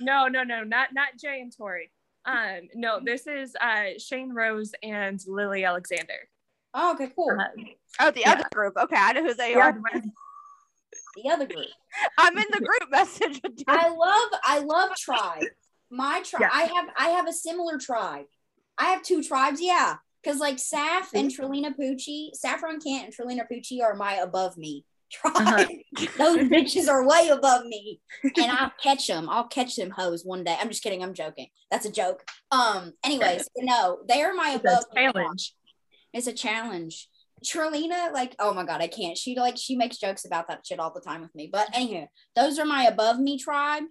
No, 0.00 0.26
no, 0.28 0.42
no, 0.42 0.62
not 0.64 0.88
not 0.92 1.08
Jay 1.18 1.40
and 1.40 1.50
Tori. 1.56 1.90
Um, 2.26 2.68
no, 2.74 2.98
this 3.02 3.26
is 3.26 3.54
uh 3.60 3.94
Shain 3.98 4.30
Rose 4.34 4.72
and 4.82 5.18
Lily 5.26 5.64
Alexander. 5.64 6.28
Oh, 6.74 6.92
okay, 6.94 7.10
cool. 7.14 7.30
Um, 7.30 7.66
Oh, 8.00 8.10
the 8.10 8.20
Yeah. 8.20 8.32
other 8.32 8.44
group. 8.52 8.74
Okay, 8.76 8.96
I 8.98 9.12
know 9.12 9.22
who 9.22 9.32
they 9.34 9.52
yeah, 9.52 9.58
are. 9.68 9.80
The 11.22 11.30
other 11.30 11.46
group. 11.46 11.66
I'm 12.18 12.36
in 12.36 12.44
the 12.52 12.58
group 12.60 12.90
message. 12.90 13.40
I 13.66 13.88
love 13.88 14.40
I 14.44 14.58
love 14.60 14.90
tribe. 14.96 15.44
My 15.90 16.22
tribe. 16.22 16.42
Yeah. 16.42 16.50
I 16.52 16.62
have 16.64 16.86
I 16.98 17.08
have 17.10 17.28
a 17.28 17.32
similar 17.32 17.78
tribe. 17.78 18.26
I 18.78 18.86
have 18.86 19.02
two 19.02 19.22
tribes. 19.22 19.60
Yeah, 19.60 19.96
because 20.22 20.38
like 20.40 20.56
Saf 20.56 21.06
and 21.14 21.30
Mm-hmm. 21.30 21.42
Trilina 21.44 21.74
Pucci, 21.74 22.34
Saffron 22.34 22.80
Kent 22.80 23.04
and 23.06 23.14
Trilina 23.16 23.46
Pucci 23.50 23.82
are 23.82 23.94
my 23.94 24.14
above 24.16 24.56
me 24.58 24.84
tribe. 25.10 25.34
Uh-huh. 25.36 25.66
Those 26.18 26.38
bitches 26.50 26.88
are 26.88 27.06
way 27.06 27.28
above 27.28 27.64
me, 27.64 28.00
and 28.24 28.50
I'll 28.50 28.72
catch 28.82 29.06
them. 29.06 29.28
I'll 29.30 29.46
catch 29.46 29.76
them 29.76 29.90
hoes 29.90 30.24
one 30.24 30.44
day. 30.44 30.56
I'm 30.60 30.68
just 30.68 30.82
kidding. 30.82 31.02
I'm 31.02 31.14
joking. 31.14 31.46
That's 31.70 31.86
a 31.86 31.92
joke. 31.92 32.28
Um. 32.50 32.92
Anyways, 33.04 33.48
no, 33.56 34.00
they 34.08 34.22
are 34.22 34.34
my 34.34 34.54
It's 34.54 34.64
above. 34.64 34.84
challenge. 34.94 35.54
It's 36.12 36.26
a 36.26 36.32
challenge. 36.32 37.08
Trilina, 37.46 38.12
like, 38.12 38.34
oh 38.38 38.52
my 38.52 38.64
god, 38.64 38.80
I 38.80 38.88
can't. 38.88 39.16
She 39.16 39.38
like 39.38 39.56
she 39.56 39.76
makes 39.76 39.98
jokes 39.98 40.24
about 40.24 40.48
that 40.48 40.66
shit 40.66 40.80
all 40.80 40.92
the 40.92 41.00
time 41.00 41.22
with 41.22 41.34
me. 41.34 41.48
But 41.50 41.72
anywho, 41.72 42.08
those 42.34 42.58
are 42.58 42.64
my 42.64 42.84
above 42.84 43.18
me 43.18 43.38
tribe. 43.38 43.84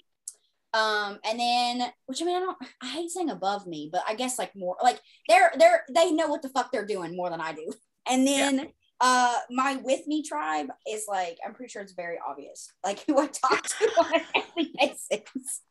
Um, 0.74 1.20
and 1.24 1.39
then 1.39 1.89
which 2.06 2.22
I 2.22 2.26
mean, 2.26 2.36
I 2.36 2.39
don't 2.39 2.58
I 2.84 2.88
hate 2.88 3.10
saying 3.10 3.30
above 3.30 3.66
me, 3.66 3.89
but 3.91 4.03
I 4.08 4.16
guess 4.16 4.38
like 4.38 4.51
more 4.56 4.76
like 4.84 4.99
they're 5.30 5.51
they're 5.58 5.86
they 5.93 6.12
know 6.12 6.28
what 6.28 6.41
the 6.41 6.49
fuck 6.49 6.72
they're 6.72 6.86
doing 6.86 7.16
more 7.16 7.30
than 7.30 7.41
I 7.41 7.53
do. 7.53 7.72
And 8.08 8.28
then 8.28 8.68
uh 9.01 9.36
my 9.49 9.78
with 9.78 10.06
me 10.06 10.22
tribe 10.22 10.68
is 10.88 11.06
like 11.08 11.39
I'm 11.43 11.56
pretty 11.56 11.72
sure 11.72 11.82
it's 11.82 11.93
very 11.93 12.20
obvious, 12.24 12.72
like 12.84 12.99
who 13.08 13.18
I 13.18 13.26
talk 13.26 13.64
to 13.64 13.86
on 13.97 14.14
a 14.14 14.24
daily 14.56 14.72
basis. 14.80 15.62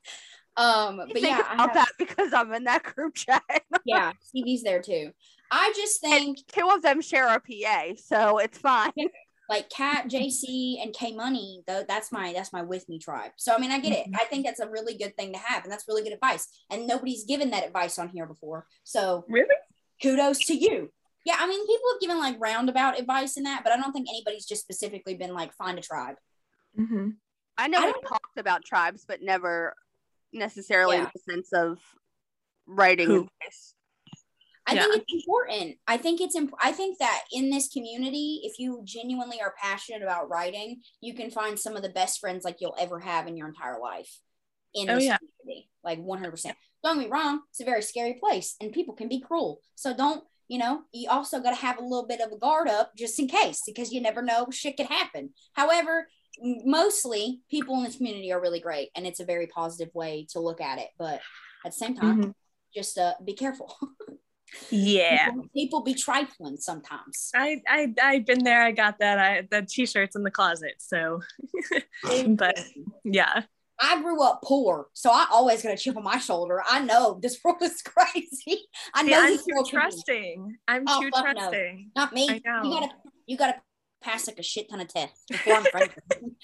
Um, 0.56 1.00
but 1.12 1.20
yeah, 1.20 1.42
I 1.48 1.54
about 1.54 1.58
have, 1.58 1.74
that 1.74 1.92
because 1.98 2.32
I'm 2.32 2.52
in 2.52 2.64
that 2.64 2.82
group 2.84 3.14
chat. 3.14 3.42
yeah, 3.84 4.12
Stevie's 4.20 4.62
there 4.62 4.80
too. 4.82 5.10
I 5.50 5.72
just 5.76 6.00
think 6.00 6.38
Two 6.52 6.68
of 6.70 6.82
them 6.82 7.00
share 7.00 7.28
a 7.28 7.40
PA, 7.40 7.94
so 7.96 8.38
it's 8.38 8.58
fine. 8.58 8.92
like 9.48 9.68
Kat, 9.68 10.08
JC, 10.08 10.82
and 10.82 10.94
K 10.94 11.12
Money, 11.14 11.62
though 11.66 11.84
that's 11.86 12.12
my 12.12 12.32
that's 12.32 12.52
my 12.52 12.62
with 12.62 12.88
me 12.88 12.98
tribe. 12.98 13.32
So 13.36 13.54
I 13.54 13.58
mean, 13.58 13.70
I 13.72 13.80
get 13.80 13.92
it. 13.92 14.06
I 14.14 14.24
think 14.24 14.46
that's 14.46 14.60
a 14.60 14.70
really 14.70 14.96
good 14.96 15.16
thing 15.16 15.32
to 15.32 15.38
have, 15.38 15.64
and 15.64 15.72
that's 15.72 15.86
really 15.88 16.02
good 16.02 16.12
advice. 16.12 16.46
And 16.70 16.86
nobody's 16.86 17.24
given 17.24 17.50
that 17.50 17.66
advice 17.66 17.98
on 17.98 18.08
here 18.08 18.26
before. 18.26 18.66
So 18.84 19.24
Really? 19.28 19.54
kudos 20.02 20.38
to 20.46 20.54
you. 20.54 20.90
Yeah, 21.24 21.36
I 21.38 21.46
mean, 21.48 21.60
people 21.66 21.88
have 21.92 22.00
given 22.00 22.18
like 22.18 22.36
roundabout 22.38 22.98
advice 22.98 23.36
in 23.36 23.44
that, 23.44 23.62
but 23.64 23.72
I 23.72 23.76
don't 23.76 23.92
think 23.92 24.08
anybody's 24.08 24.46
just 24.46 24.62
specifically 24.62 25.14
been 25.14 25.34
like 25.34 25.54
find 25.54 25.78
a 25.78 25.82
tribe. 25.82 26.16
Mm-hmm. 26.78 27.10
I 27.56 27.68
know 27.68 27.78
I 27.78 27.86
we've 27.86 28.08
talked 28.08 28.36
about 28.36 28.64
tribes, 28.64 29.04
but 29.06 29.22
never 29.22 29.74
necessarily 30.34 30.96
in 30.98 31.08
the 31.14 31.32
sense 31.32 31.52
of 31.52 31.78
writing 32.66 33.06
Who? 33.08 33.28
I 34.66 34.74
Yeah. 34.74 34.82
think 34.84 34.96
it's 34.96 35.12
important. 35.26 35.76
I 35.86 35.98
think 35.98 36.20
it's 36.22 36.34
imp- 36.34 36.54
I 36.58 36.72
think 36.72 36.98
that 36.98 37.24
in 37.32 37.50
this 37.50 37.68
community, 37.68 38.40
if 38.44 38.58
you 38.58 38.80
genuinely 38.84 39.40
are 39.40 39.54
passionate 39.60 40.02
about 40.02 40.30
writing, 40.30 40.80
you 41.02 41.12
can 41.14 41.30
find 41.30 41.58
some 41.58 41.76
of 41.76 41.82
the 41.82 41.90
best 41.90 42.18
friends 42.18 42.44
like 42.44 42.60
you'll 42.60 42.76
ever 42.78 43.00
have 43.00 43.26
in 43.26 43.36
your 43.36 43.46
entire 43.48 43.78
life 43.78 44.20
in 44.72 44.88
Oh, 44.88 44.94
this 44.94 45.04
yeah. 45.04 45.18
community. 45.18 45.68
Like 45.82 45.98
100%. 45.98 46.56
Don't 46.82 46.96
get 46.98 47.04
me 47.04 47.10
wrong, 47.12 47.42
it's 47.50 47.60
a 47.60 47.64
very 47.64 47.82
scary 47.82 48.14
place 48.14 48.56
and 48.60 48.72
people 48.72 48.94
can 48.94 49.08
be 49.08 49.20
cruel. 49.20 49.60
So 49.74 49.94
don't, 49.94 50.24
you 50.48 50.58
know, 50.58 50.82
you 50.92 51.10
also 51.10 51.40
got 51.40 51.50
to 51.50 51.56
have 51.56 51.78
a 51.78 51.82
little 51.82 52.06
bit 52.06 52.20
of 52.22 52.32
a 52.32 52.38
guard 52.38 52.66
up 52.68 52.92
just 52.96 53.18
in 53.18 53.28
case 53.28 53.62
because 53.66 53.92
you 53.92 54.00
never 54.00 54.22
know 54.22 54.46
shit 54.50 54.78
could 54.78 54.86
happen. 54.86 55.34
However, 55.52 56.00
m- 56.00 56.06
mostly 56.42 57.40
people 57.50 57.76
in 57.76 57.84
this 57.84 57.96
community 57.96 58.32
are 58.32 58.40
really 58.40 58.60
great 58.60 58.90
and 58.96 59.06
it's 59.06 59.20
a 59.20 59.24
very 59.24 59.46
positive 59.46 59.94
way 59.94 60.26
to 60.30 60.40
look 60.40 60.60
at 60.60 60.78
it. 60.78 60.88
But 60.98 61.20
at 61.64 61.72
the 61.72 61.72
same 61.72 61.94
time, 61.96 62.20
Mm-hmm. 62.20 62.30
just 62.74 62.98
uh, 62.98 63.14
be 63.24 63.34
careful. 63.34 63.76
Yeah. 64.70 65.30
People, 65.30 65.46
people 65.56 65.82
be 65.82 65.94
trifling 65.94 66.58
sometimes. 66.58 67.32
I, 67.34 67.60
I 67.68 67.92
I've 68.00 68.24
been 68.26 68.44
there. 68.44 68.62
I 68.62 68.70
got 68.70 69.00
that. 69.00 69.18
I 69.18 69.42
the 69.50 69.62
t-shirts 69.68 70.14
in 70.14 70.22
the 70.22 70.30
closet. 70.30 70.74
So, 70.78 71.22
but 72.28 72.60
yeah, 73.02 73.42
I 73.80 74.00
grew 74.00 74.22
up 74.22 74.42
poor, 74.44 74.88
so 74.92 75.10
I 75.10 75.26
always 75.32 75.60
got 75.62 75.72
a 75.72 75.76
chip 75.76 75.96
on 75.96 76.04
my 76.04 76.18
shoulder. 76.18 76.62
I 76.70 76.84
know 76.84 77.18
this 77.20 77.38
world 77.42 77.62
is 77.62 77.82
crazy. 77.84 78.60
I 78.94 79.02
know 79.02 79.08
yeah 79.10 79.20
I'm 79.24 79.38
too 79.38 79.64
trusting. 79.68 80.56
I'm 80.68 80.84
Oh, 80.86 81.00
too 81.02 81.10
fuck 81.12 81.24
no. 81.26 81.32
trusting. 81.32 81.90
Not 81.96 82.12
me. 82.12 82.28
You 82.34 82.40
gotta 82.40 82.88
you 83.26 83.36
gotta 83.36 83.56
pass 84.04 84.26
like 84.26 84.38
a 84.38 84.42
shit 84.42 84.68
ton 84.70 84.80
of 84.80 84.88
tests 84.88 85.24
before 85.30 85.54
I'm 85.54 85.64
friends 85.64 85.90
with 85.94 86.18
you. 86.22 86.36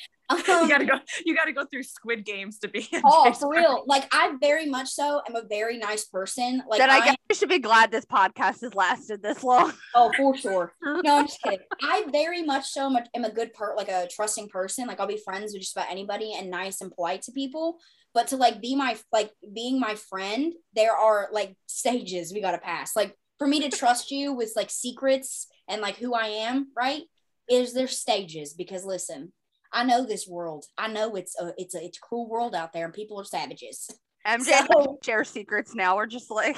You 0.47 0.55
Um, 0.55 0.69
gotta 0.69 0.85
go. 0.85 0.95
You 1.27 1.35
gotta 1.35 1.53
go 1.53 1.65
through 1.67 1.83
Squid 1.83 2.25
Games 2.25 2.59
to 2.61 2.69
be. 2.69 2.87
in 2.93 3.03
Oh, 3.05 3.25
Jay's 3.27 3.39
for 3.39 3.47
party. 3.53 3.61
real. 3.61 3.83
Like 3.87 4.07
I 4.13 4.33
very 4.41 4.67
much 4.67 4.89
so 4.89 5.21
am 5.29 5.35
a 5.35 5.43
very 5.49 5.77
nice 5.77 6.05
person. 6.05 6.63
Like 6.69 6.79
then 6.79 6.89
I 6.89 6.99
I, 6.99 7.05
guess 7.07 7.17
you 7.29 7.35
should 7.35 7.49
be 7.49 7.59
glad 7.59 7.91
this 7.91 8.05
podcast 8.05 8.61
has 8.63 8.75
lasted 8.75 9.23
this 9.23 9.43
long. 9.43 9.73
oh 9.95 10.13
for 10.17 10.37
sure. 10.37 10.73
No, 11.03 11.19
I'm 11.19 11.27
just 11.27 11.43
kidding. 11.43 11.59
I 11.83 12.05
very 12.13 12.43
much 12.45 12.67
so 12.67 12.87
am 12.87 12.97
a, 12.97 13.05
am 13.15 13.25
a 13.25 13.31
good 13.33 13.53
part, 13.55 13.77
like 13.77 13.89
a 13.89 14.07
trusting 14.09 14.49
person. 14.51 14.87
Like 14.87 15.01
I'll 15.01 15.07
be 15.09 15.17
friends 15.25 15.53
with 15.53 15.63
just 15.63 15.77
about 15.77 15.91
anybody 15.91 16.33
and 16.39 16.49
nice 16.51 16.81
and 16.81 16.93
polite 16.93 17.23
to 17.23 17.33
people. 17.33 17.79
But 18.15 18.29
to 18.29 18.37
like 18.37 18.61
be 18.61 18.77
my 18.77 18.97
like 19.13 19.33
being 19.53 19.81
my 19.81 19.97
friend, 19.97 20.53
there 20.77 20.93
are 20.97 21.29
like 21.33 21.57
stages 21.67 22.33
we 22.33 22.41
gotta 22.41 22.59
pass. 22.59 22.95
Like 22.95 23.17
for 23.39 23.49
me 23.49 23.69
to 23.69 23.77
trust 23.77 24.11
you 24.13 24.33
with 24.33 24.53
like 24.55 24.71
secrets 24.71 25.49
and 25.69 25.81
like 25.83 25.97
who 25.97 26.15
I 26.15 26.27
am, 26.27 26.69
right? 26.77 27.03
Is 27.51 27.75
there 27.75 27.89
stages? 27.89 28.55
Because 28.55 28.85
listen, 28.85 29.33
I 29.73 29.85
know 29.85 30.05
this 30.07 30.27
world. 30.29 30.65
I 30.79 30.89
know 30.89 31.15
it's 31.17 31.39
a 31.39 31.53
it's 31.59 31.75
a 31.75 31.85
it's 31.85 31.99
a 31.99 32.01
cruel 32.01 32.29
world 32.29 32.55
out 32.55 32.73
there 32.73 32.85
and 32.85 32.95
people 32.95 33.21
are 33.21 33.25
savages. 33.25 33.91
MJ 34.27 34.45
So- 34.73 34.99
share 35.05 35.25
secrets 35.25 35.75
now. 35.75 35.97
We're 35.97 36.07
just 36.07 36.31
like 36.31 36.57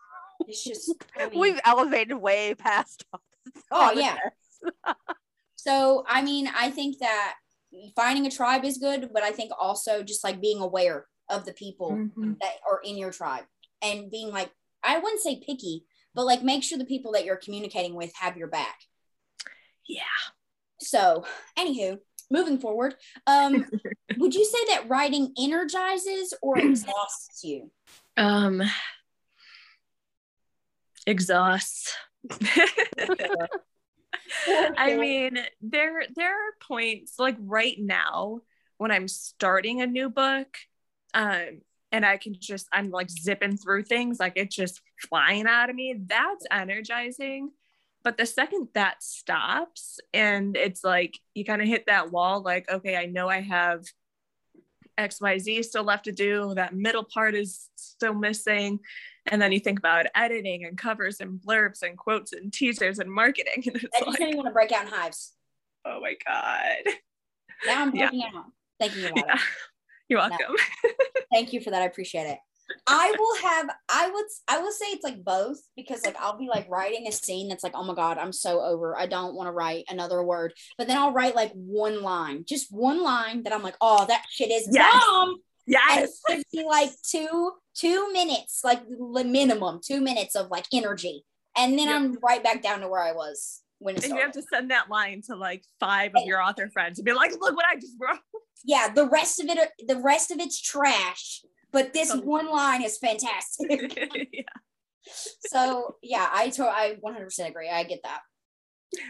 It's 0.46 0.62
just 0.64 0.92
I 1.16 1.28
mean, 1.28 1.38
we've 1.40 1.60
elevated 1.64 2.16
way 2.18 2.54
past. 2.54 3.04
Oh, 3.14 3.18
all 3.70 3.92
of 3.92 3.98
yeah. 3.98 4.16
So, 5.56 6.04
I 6.08 6.22
mean, 6.22 6.48
I 6.54 6.70
think 6.70 6.98
that 6.98 7.34
finding 7.96 8.26
a 8.26 8.30
tribe 8.30 8.64
is 8.64 8.78
good, 8.78 9.10
but 9.12 9.22
I 9.22 9.30
think 9.30 9.50
also 9.58 10.02
just 10.02 10.22
like 10.24 10.40
being 10.40 10.60
aware 10.60 11.06
of 11.30 11.44
the 11.44 11.52
people 11.54 11.92
Mhm. 11.92 12.38
that 12.40 12.54
are 12.68 12.80
in 12.84 12.98
your 12.98 13.10
tribe 13.12 13.44
and 13.80 14.10
being 14.10 14.30
like, 14.30 14.50
I 14.82 14.98
wouldn't 14.98 15.22
say 15.22 15.40
picky, 15.40 15.86
but 16.14 16.26
like 16.26 16.42
make 16.42 16.62
sure 16.62 16.76
the 16.78 16.84
people 16.84 17.12
that 17.12 17.24
you're 17.24 17.36
communicating 17.36 17.94
with 17.94 18.12
have 18.16 18.36
your 18.36 18.48
back. 18.48 18.80
Yeah. 19.88 20.02
So, 20.80 21.24
anywho, 21.58 21.98
moving 22.30 22.58
forward, 22.58 22.94
um, 23.26 23.64
would 24.18 24.34
you 24.34 24.44
say 24.44 24.58
that 24.74 24.88
writing 24.88 25.32
energizes 25.38 26.34
or 26.42 26.58
exhausts 26.60 27.44
you? 27.44 27.70
Um. 28.16 28.62
Exhausts. 31.06 31.96
I 34.48 34.96
mean, 34.96 35.38
there 35.60 36.04
there 36.14 36.32
are 36.32 36.52
points 36.66 37.18
like 37.18 37.36
right 37.38 37.76
now 37.78 38.40
when 38.78 38.90
I'm 38.90 39.08
starting 39.08 39.82
a 39.82 39.86
new 39.86 40.08
book, 40.08 40.48
um, 41.12 41.60
and 41.92 42.04
I 42.06 42.16
can 42.16 42.34
just 42.38 42.68
I'm 42.72 42.90
like 42.90 43.10
zipping 43.10 43.56
through 43.56 43.84
things, 43.84 44.18
like 44.18 44.34
it's 44.36 44.56
just 44.56 44.80
flying 45.08 45.46
out 45.46 45.70
of 45.70 45.76
me. 45.76 45.94
That's 46.06 46.46
energizing. 46.50 47.50
But 48.04 48.18
the 48.18 48.26
second 48.26 48.68
that 48.74 49.02
stops 49.02 49.98
and 50.12 50.56
it's 50.56 50.84
like 50.84 51.18
you 51.34 51.44
kind 51.44 51.62
of 51.62 51.68
hit 51.68 51.86
that 51.86 52.12
wall, 52.12 52.42
like, 52.42 52.70
okay, 52.70 52.96
I 52.96 53.06
know 53.06 53.28
I 53.30 53.40
have 53.40 53.84
XYZ 54.98 55.64
still 55.64 55.84
left 55.84 56.04
to 56.04 56.12
do. 56.12 56.52
That 56.54 56.74
middle 56.74 57.02
part 57.04 57.34
is 57.34 57.68
still 57.76 58.14
missing. 58.14 58.78
And 59.26 59.40
then 59.40 59.52
you 59.52 59.58
think 59.58 59.78
about 59.78 60.06
editing 60.14 60.66
and 60.66 60.76
covers 60.76 61.20
and 61.20 61.40
blurbs 61.40 61.82
and 61.82 61.96
quotes 61.96 62.32
and 62.34 62.52
teasers 62.52 62.98
and 62.98 63.10
marketing. 63.10 63.64
And 63.66 63.76
it's 63.76 63.86
I 63.96 64.04
just 64.04 64.20
like, 64.20 64.36
want 64.36 64.48
to 64.48 64.52
break 64.52 64.70
out 64.70 64.82
in 64.84 64.88
hives. 64.92 65.32
oh 65.86 66.00
my 66.00 66.14
God. 66.26 66.94
Now 67.66 67.82
I'm 67.82 67.94
Yeah. 67.96 68.10
breaking 68.10 68.30
out. 68.36 68.44
Thank 68.78 68.96
you, 68.96 69.02
Yeah. 69.16 69.38
You're 70.10 70.20
No. 70.20 70.28
welcome. 70.28 70.56
Thank 71.32 71.54
you 71.54 71.60
for 71.62 71.70
that. 71.70 71.80
I 71.80 71.86
appreciate 71.86 72.26
it. 72.26 72.38
I 72.86 73.14
will 73.18 73.36
have 73.48 73.68
I 73.88 74.10
would 74.10 74.24
I 74.48 74.58
will 74.58 74.72
say 74.72 74.86
it's 74.86 75.04
like 75.04 75.24
both 75.24 75.58
because 75.76 76.04
like 76.04 76.16
I'll 76.18 76.38
be 76.38 76.48
like 76.48 76.68
writing 76.68 77.06
a 77.06 77.12
scene 77.12 77.48
that's 77.48 77.64
like, 77.64 77.74
oh 77.74 77.84
my 77.84 77.94
God, 77.94 78.18
I'm 78.18 78.32
so 78.32 78.60
over. 78.60 78.96
I 78.96 79.06
don't 79.06 79.34
want 79.34 79.48
to 79.48 79.52
write 79.52 79.84
another 79.88 80.22
word. 80.22 80.52
But 80.78 80.86
then 80.86 80.96
I'll 80.98 81.12
write 81.12 81.34
like 81.34 81.52
one 81.52 82.02
line, 82.02 82.44
just 82.46 82.68
one 82.70 83.02
line 83.02 83.42
that 83.44 83.52
I'm 83.52 83.62
like, 83.62 83.76
oh, 83.80 84.04
that 84.06 84.24
shit 84.30 84.50
is 84.50 84.68
Yes. 84.70 85.04
bomb. 85.06 85.28
And 85.90 86.00
Yes. 86.00 86.20
it 86.28 86.46
be 86.52 86.64
like 86.64 86.90
two, 87.02 87.52
two 87.74 88.12
minutes, 88.12 88.60
like 88.62 88.82
the 88.86 89.24
minimum, 89.24 89.80
two 89.84 90.00
minutes 90.00 90.34
of 90.36 90.50
like 90.50 90.66
energy. 90.72 91.24
And 91.56 91.78
then 91.78 91.88
Yep. 91.88 91.96
I'm 91.96 92.18
right 92.22 92.42
back 92.42 92.62
down 92.62 92.80
to 92.80 92.88
where 92.88 93.02
I 93.02 93.12
was 93.12 93.62
when 93.78 93.96
it 93.96 94.04
And 94.04 94.14
you 94.14 94.20
have 94.20 94.32
to 94.32 94.42
send 94.42 94.70
that 94.70 94.90
line 94.90 95.22
to 95.26 95.36
like 95.36 95.64
five 95.80 96.12
of 96.14 96.26
your 96.26 96.42
author 96.42 96.68
friends 96.70 96.98
and 96.98 97.06
be 97.06 97.12
like, 97.12 97.32
look 97.32 97.56
what 97.56 97.66
I 97.66 97.76
just 97.76 97.94
wrote. 98.00 98.18
yeah, 98.64 98.88
the 98.92 99.08
rest 99.08 99.40
of 99.40 99.46
it 99.48 99.58
the 99.86 100.00
rest 100.00 100.30
of 100.30 100.38
it's 100.38 100.60
trash. 100.60 101.42
But 101.74 101.92
this 101.92 102.10
Oh. 102.12 102.20
one 102.20 102.48
line 102.50 102.82
is 102.82 102.96
fantastic. 102.98 103.98
yeah. 104.32 104.42
so 105.40 105.96
yeah, 106.02 106.28
I 106.32 106.48
to- 106.50 106.64
I 106.64 106.96
100% 107.04 107.48
agree. 107.48 107.68
I 107.68 107.82
get 107.84 108.00
that. 108.04 108.20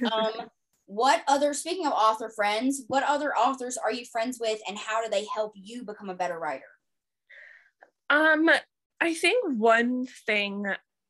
Um, 0.11 0.49
what 0.87 1.23
other 1.29 1.53
speaking 1.53 1.87
of 1.87 1.93
author 1.93 2.31
friends, 2.35 2.85
what 2.89 3.03
other 3.05 3.35
authors 3.37 3.77
are 3.77 3.93
you 3.93 4.05
friends 4.11 4.39
with, 4.41 4.61
and 4.67 4.79
how 4.79 5.03
do 5.05 5.11
they 5.11 5.27
help 5.35 5.53
you 5.55 5.85
become 5.85 6.09
a 6.09 6.15
better 6.15 6.39
writer? 6.39 6.65
Um, 8.11 8.49
I 9.01 9.15
think 9.15 9.45
one 9.59 10.07
thing 10.27 10.65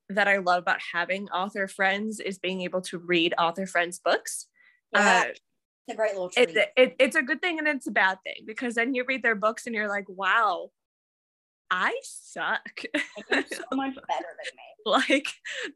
that 0.09 0.27
I 0.29 0.39
love 0.39 0.59
about 0.63 0.81
having 0.93 1.29
author 1.29 1.67
friends 1.69 2.19
is 2.21 2.39
being 2.39 2.63
able 2.63 2.83
to 2.83 2.99
read 2.99 3.35
author 3.39 3.67
friends' 3.67 4.01
books. 4.01 4.47
Yeah, 4.93 5.23
Uh, 5.27 5.31
it's 5.31 5.41
a 5.91 5.95
great 5.97 6.13
little 6.15 6.31
treat. 6.31 6.51
it, 6.51 6.69
it, 6.77 6.97
it's 6.99 7.17
a 7.17 7.23
good 7.23 7.41
thing 7.41 7.59
and 7.59 7.69
it's 7.69 7.87
a 7.87 7.93
bad 7.93 8.19
thing 8.25 8.45
because 8.47 8.75
then 8.75 8.95
you 8.95 9.05
read 9.07 9.23
their 9.23 9.35
books 9.37 9.67
and 9.67 9.75
you're 9.75 9.89
like, 9.89 10.09
wow, 10.09 10.71
I 11.77 11.93
suck. 12.03 12.83
Like, 13.33 13.53
so 13.53 13.64
much 13.72 13.97
better 13.97 14.29
than 14.39 14.55
me. 14.55 14.85
like, 14.87 15.27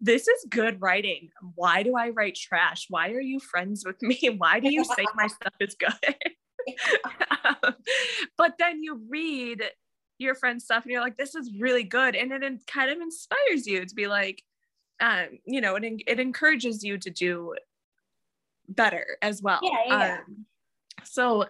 this 0.00 0.28
is 0.28 0.46
good 0.48 0.80
writing. 0.80 1.30
Why 1.56 1.82
do 1.82 1.96
I 1.96 2.10
write 2.10 2.36
trash? 2.36 2.86
Why 2.88 3.10
are 3.10 3.20
you 3.20 3.40
friends 3.40 3.82
with 3.84 4.00
me? 4.00 4.16
Why 4.38 4.60
do 4.60 4.72
you 4.72 4.84
say 4.84 5.04
my 5.16 5.26
stuff 5.26 5.54
is 5.58 5.74
good? 5.74 6.14
Um, 7.44 7.74
but 8.36 8.54
then 8.60 8.80
you 8.80 9.00
read 9.10 9.64
your 10.18 10.36
friend's 10.36 10.64
stuff 10.64 10.84
and 10.84 10.92
you're 10.92 11.00
like, 11.00 11.16
this 11.16 11.34
is 11.34 11.50
really 11.58 11.82
good. 11.82 12.14
And 12.14 12.30
it 12.30 12.44
en- 12.44 12.60
kind 12.68 12.92
of 12.92 13.00
inspires 13.00 13.66
you 13.66 13.84
to 13.84 13.94
be 13.94 14.06
like, 14.06 14.40
um, 15.00 15.40
you 15.46 15.60
know, 15.60 15.74
it, 15.74 15.82
en- 15.82 15.98
it 16.06 16.20
encourages 16.20 16.84
you 16.84 16.96
to 16.98 17.10
do 17.10 17.54
better 18.68 19.16
as 19.20 19.42
well. 19.42 19.58
Yeah, 19.64 19.70
yeah, 19.88 19.98
yeah. 19.98 20.18
Um, 20.18 20.46
so 21.02 21.46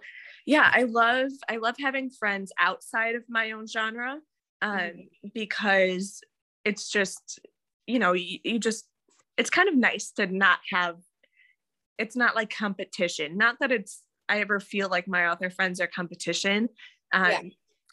yeah, 0.46 0.70
I 0.72 0.84
love 0.84 1.32
I 1.50 1.58
love 1.58 1.74
having 1.78 2.08
friends 2.08 2.50
outside 2.58 3.14
of 3.14 3.24
my 3.28 3.50
own 3.50 3.66
genre 3.66 4.20
um, 4.62 4.70
Mhm. 4.70 5.08
because 5.34 6.20
it's 6.64 6.90
just 6.90 7.40
you 7.86 7.98
know 7.98 8.12
you, 8.12 8.38
you 8.44 8.58
just 8.58 8.88
it's 9.36 9.50
kind 9.50 9.68
of 9.68 9.74
nice 9.76 10.10
to 10.12 10.26
not 10.26 10.58
have 10.70 10.96
it's 11.98 12.16
not 12.16 12.34
like 12.34 12.54
competition 12.54 13.36
not 13.36 13.56
that 13.60 13.72
it's 13.72 14.02
i 14.28 14.40
ever 14.40 14.60
feel 14.60 14.88
like 14.88 15.08
my 15.08 15.26
author 15.28 15.50
friends 15.50 15.80
are 15.80 15.86
competition 15.86 16.68
um, 17.12 17.30
Yeah. 17.30 17.40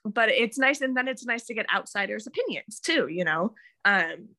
but 0.03 0.29
it's 0.29 0.57
nice 0.57 0.81
and 0.81 0.95
then 0.97 1.07
it's 1.07 1.25
nice 1.25 1.45
to 1.45 1.53
get 1.53 1.65
outsiders 1.73 2.27
opinions 2.27 2.79
too 2.79 3.07
you 3.07 3.23
know 3.23 3.53
um, 3.85 4.29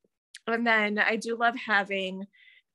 and 0.47 0.67
then 0.67 0.99
i 0.99 1.17
do 1.17 1.37
love 1.37 1.57
having 1.57 2.25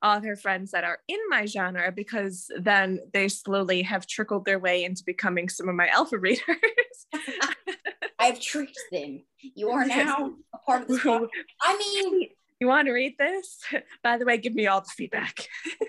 author 0.03 0.35
friends 0.35 0.71
that 0.71 0.83
are 0.83 0.99
in 1.07 1.19
my 1.29 1.45
genre 1.45 1.91
because 1.91 2.49
then 2.59 2.99
they 3.13 3.27
slowly 3.27 3.83
have 3.83 4.07
trickled 4.07 4.45
their 4.45 4.57
way 4.59 4.83
into 4.83 5.03
becoming 5.05 5.47
some 5.47 5.69
of 5.69 5.75
my 5.75 5.87
alpha 5.89 6.17
readers 6.17 6.41
I've 8.21 8.39
tricked 8.39 8.79
them. 8.91 9.23
You 9.55 9.69
are 9.71 9.85
now 9.85 10.33
a 10.53 10.57
part 10.59 10.83
of 10.83 10.87
this. 10.87 10.99
podcast. 10.99 11.27
I 11.61 11.77
mean, 11.77 12.29
you 12.59 12.67
want 12.67 12.85
to 12.85 12.91
read 12.91 13.15
this 13.17 13.57
by 14.03 14.17
the 14.19 14.25
way 14.25 14.37
give 14.37 14.53
me 14.53 14.67
all 14.67 14.81
the 14.81 14.87
feedback 14.95 15.47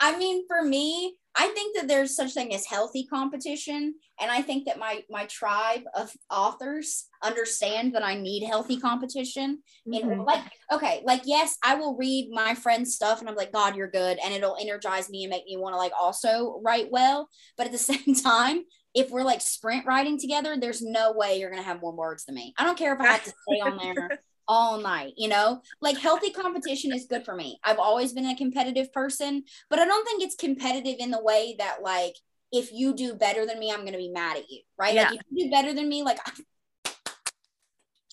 I 0.00 0.16
mean, 0.18 0.44
for 0.48 0.62
me, 0.64 1.14
I 1.36 1.46
think 1.48 1.76
that 1.76 1.86
there's 1.88 2.16
such 2.16 2.32
thing 2.34 2.52
as 2.54 2.66
healthy 2.66 3.06
competition, 3.06 3.94
and 4.20 4.30
I 4.30 4.42
think 4.42 4.66
that 4.66 4.78
my 4.78 5.04
my 5.08 5.26
tribe 5.26 5.82
of 5.94 6.12
authors 6.30 7.06
understand 7.22 7.94
that 7.94 8.02
I 8.04 8.14
need 8.14 8.42
healthy 8.44 8.78
competition. 8.80 9.62
And 9.86 9.94
Mhm. 9.94 10.26
like, 10.26 10.42
okay, 10.72 11.02
like 11.04 11.22
yes, 11.24 11.56
I 11.64 11.76
will 11.76 11.96
read 11.96 12.30
my 12.32 12.54
friend's 12.54 12.94
stuff, 12.94 13.20
and 13.20 13.28
I'm 13.28 13.36
like, 13.36 13.52
God, 13.52 13.76
you're 13.76 13.90
good, 13.90 14.18
and 14.22 14.34
it'll 14.34 14.56
energize 14.60 15.08
me 15.08 15.22
and 15.24 15.30
make 15.30 15.44
me 15.46 15.56
want 15.56 15.74
to 15.74 15.78
like 15.78 15.92
also 15.98 16.60
write 16.64 16.90
well. 16.90 17.28
But 17.56 17.66
at 17.66 17.72
the 17.72 17.78
same 17.92 18.14
time, 18.16 18.64
if 18.94 19.10
we're 19.10 19.22
like 19.24 19.40
sprint 19.40 19.86
writing 19.86 20.18
together, 20.18 20.56
there's 20.58 20.82
no 20.82 21.12
way 21.12 21.38
you're 21.38 21.50
gonna 21.50 21.62
have 21.62 21.80
more 21.80 21.92
words 21.92 22.24
than 22.24 22.34
me. 22.34 22.54
I 22.58 22.64
don't 22.64 22.78
care 22.78 22.94
if 22.94 23.00
I 23.00 23.06
have 23.06 23.24
to 23.24 23.30
stay 23.48 23.60
on 23.60 23.78
there 23.78 24.10
all 24.48 24.78
night, 24.80 25.14
you 25.16 25.28
know? 25.28 25.62
Like 25.80 25.96
healthy 25.96 26.30
competition 26.30 26.92
is 26.92 27.06
good 27.06 27.24
for 27.24 27.34
me. 27.34 27.58
I've 27.64 27.78
always 27.78 28.12
been 28.12 28.26
a 28.26 28.36
competitive 28.36 28.92
person, 28.92 29.44
but 29.70 29.78
I 29.78 29.84
don't 29.86 30.04
think 30.04 30.22
it's 30.22 30.34
competitive 30.34 30.96
in 30.98 31.10
the 31.10 31.22
way 31.22 31.54
that 31.58 31.78
like 31.82 32.16
if 32.52 32.70
you 32.72 32.92
do 32.94 33.14
better 33.14 33.46
than 33.46 33.58
me, 33.58 33.70
I'm 33.70 33.80
going 33.80 33.92
to 33.92 33.98
be 33.98 34.10
mad 34.10 34.36
at 34.36 34.50
you, 34.50 34.60
right? 34.78 34.94
Yeah. 34.94 35.08
Like 35.10 35.20
if 35.20 35.22
you 35.30 35.44
do 35.46 35.50
better 35.50 35.72
than 35.72 35.88
me, 35.88 36.02
like 36.02 36.18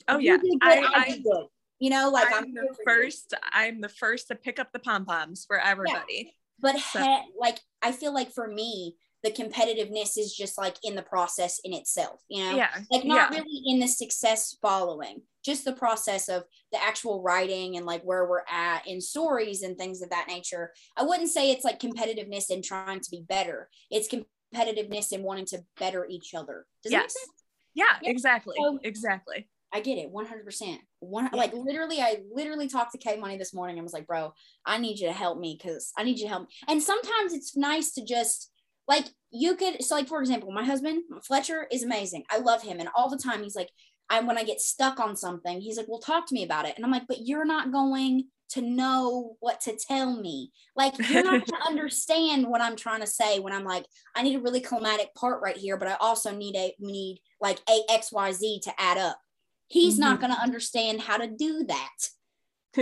oh 0.07 0.17
yeah 0.17 0.37
you 0.41 0.57
good, 0.59 0.61
I, 0.61 0.77
I'll 0.77 1.13
I, 1.13 1.17
good. 1.17 1.45
You 1.79 1.89
know, 1.89 2.09
like 2.09 2.27
I'm, 2.33 2.45
I'm 2.45 2.53
the 2.53 2.61
for 2.83 2.93
you. 2.93 3.01
first 3.03 3.33
i'm 3.53 3.79
the 3.79 3.87
first 3.89 4.27
to 4.27 4.35
pick 4.35 4.59
up 4.59 4.71
the 4.73 4.79
pom-poms 4.79 5.45
for 5.45 5.57
everybody 5.57 6.33
But 6.59 6.77
So- 6.79 6.99
he- 7.01 7.21
like 7.39 7.59
I 7.81 7.91
feel 7.93 8.13
like 8.13 8.31
for 8.31 8.47
me, 8.47 8.95
the 9.23 9.31
competitiveness 9.31 10.17
is 10.17 10.33
just 10.33 10.57
like 10.57 10.75
in 10.83 10.95
the 10.95 11.01
process 11.01 11.59
in 11.63 11.73
itself, 11.73 12.21
you 12.29 12.43
know? 12.43 12.55
yeah 12.55 12.69
like 12.91 13.03
not 13.05 13.31
yeah. 13.33 13.39
really 13.39 13.61
in 13.67 13.79
the 13.79 13.87
success 13.87 14.55
following 14.61 15.21
just 15.43 15.65
the 15.65 15.73
process 15.73 16.27
of 16.29 16.43
the 16.71 16.81
actual 16.81 17.21
writing 17.21 17.77
and 17.77 17.85
like 17.85 18.01
where 18.03 18.27
we're 18.27 18.43
at 18.49 18.85
in 18.87 18.99
stories 19.01 19.61
and 19.63 19.77
things 19.77 20.01
of 20.01 20.09
that 20.09 20.27
nature 20.27 20.71
i 20.97 21.03
wouldn't 21.03 21.29
say 21.29 21.51
it's 21.51 21.63
like 21.65 21.79
competitiveness 21.79 22.49
in 22.49 22.61
trying 22.61 22.99
to 22.99 23.09
be 23.11 23.23
better 23.27 23.69
it's 23.89 24.07
competitiveness 24.13 25.11
in 25.11 25.23
wanting 25.23 25.45
to 25.45 25.59
better 25.79 26.05
each 26.09 26.33
other 26.33 26.65
does 26.83 26.91
that 26.91 26.97
make 26.99 27.03
Yes. 27.05 27.13
sense 27.13 27.43
yeah 27.73 27.85
Yeah. 28.01 28.11
exactly 28.11 28.55
So- 28.59 28.79
exactly 28.83 29.47
i 29.71 29.79
get 29.81 29.97
it 29.97 30.11
100% 30.11 30.77
one 30.99 31.25
Yeah. 31.31 31.37
like 31.37 31.53
literally 31.53 32.01
i 32.01 32.17
literally 32.33 32.67
talked 32.67 32.91
to 32.93 32.97
k 32.97 33.17
money 33.17 33.37
this 33.37 33.53
morning 33.53 33.77
and 33.77 33.83
was 33.83 33.93
like 33.93 34.07
bro 34.07 34.33
i 34.65 34.77
need 34.77 34.99
you 34.99 35.07
to 35.07 35.13
help 35.13 35.39
me 35.39 35.57
because 35.61 35.91
i 35.97 36.03
need 36.03 36.17
you 36.19 36.25
to 36.25 36.29
help 36.29 36.43
me 36.43 36.55
and 36.67 36.81
sometimes 36.81 37.33
it's 37.33 37.55
nice 37.55 37.91
to 37.93 38.03
just 38.03 38.51
like 38.89 39.05
you 39.31 39.55
could 39.55 39.81
so 39.83 39.95
like 39.95 40.07
for 40.07 40.19
example 40.19 40.51
my 40.51 40.65
husband 40.65 41.03
fletcher 41.23 41.67
is 41.71 41.83
amazing. 41.83 42.25
I 42.29 42.39
love 42.39 42.61
him 42.61 42.79
and 42.79 42.89
all 42.95 43.09
the 43.09 43.17
time 43.17 43.43
he's 43.43 43.55
like 43.55 43.69
i 44.09 44.19
when 44.19 44.37
i 44.37 44.43
get 44.43 44.59
stuck 44.59 44.99
on 44.99 45.15
something 45.15 45.61
he's 45.61 45.77
like 45.77 45.87
well 45.87 45.99
talk 45.99 46.27
to 46.27 46.33
me 46.33 46.43
about 46.43 46.67
it. 46.67 46.73
And 46.75 46.83
i'm 46.83 46.91
like 46.91 47.07
but 47.07 47.25
you're 47.25 47.45
not 47.45 47.71
going 47.71 48.25
to 48.49 48.61
know 48.61 49.37
what 49.41 49.61
to 49.61 49.77
tell 49.77 50.19
me. 50.19 50.51
Like 50.75 50.97
you're 50.97 51.23
not 51.23 51.45
going 51.45 51.61
to 51.61 51.67
understand 51.67 52.47
what 52.47 52.61
i'm 52.61 52.75
trying 52.75 53.01
to 53.01 53.07
say 53.07 53.39
when 53.39 53.53
i'm 53.53 53.63
like 53.63 53.85
i 54.15 54.23
need 54.23 54.35
a 54.35 54.41
really 54.41 54.59
climatic 54.59 55.13
part 55.15 55.41
right 55.41 55.55
here 55.55 55.77
but 55.77 55.87
i 55.87 55.95
also 56.01 56.31
need 56.31 56.55
a 56.55 56.73
we 56.81 56.91
need 56.91 57.21
like 57.39 57.59
a 57.69 57.81
X 57.89 58.11
Y 58.11 58.31
Z 58.31 58.61
to 58.63 58.73
add 58.77 58.97
up. 58.97 59.19
He's 59.67 59.99
not 59.99 60.13
mm-hmm. 60.13 60.27
going 60.27 60.35
to 60.35 60.41
understand 60.41 61.01
how 61.01 61.17
to 61.17 61.27
do 61.27 61.63
that 61.67 61.99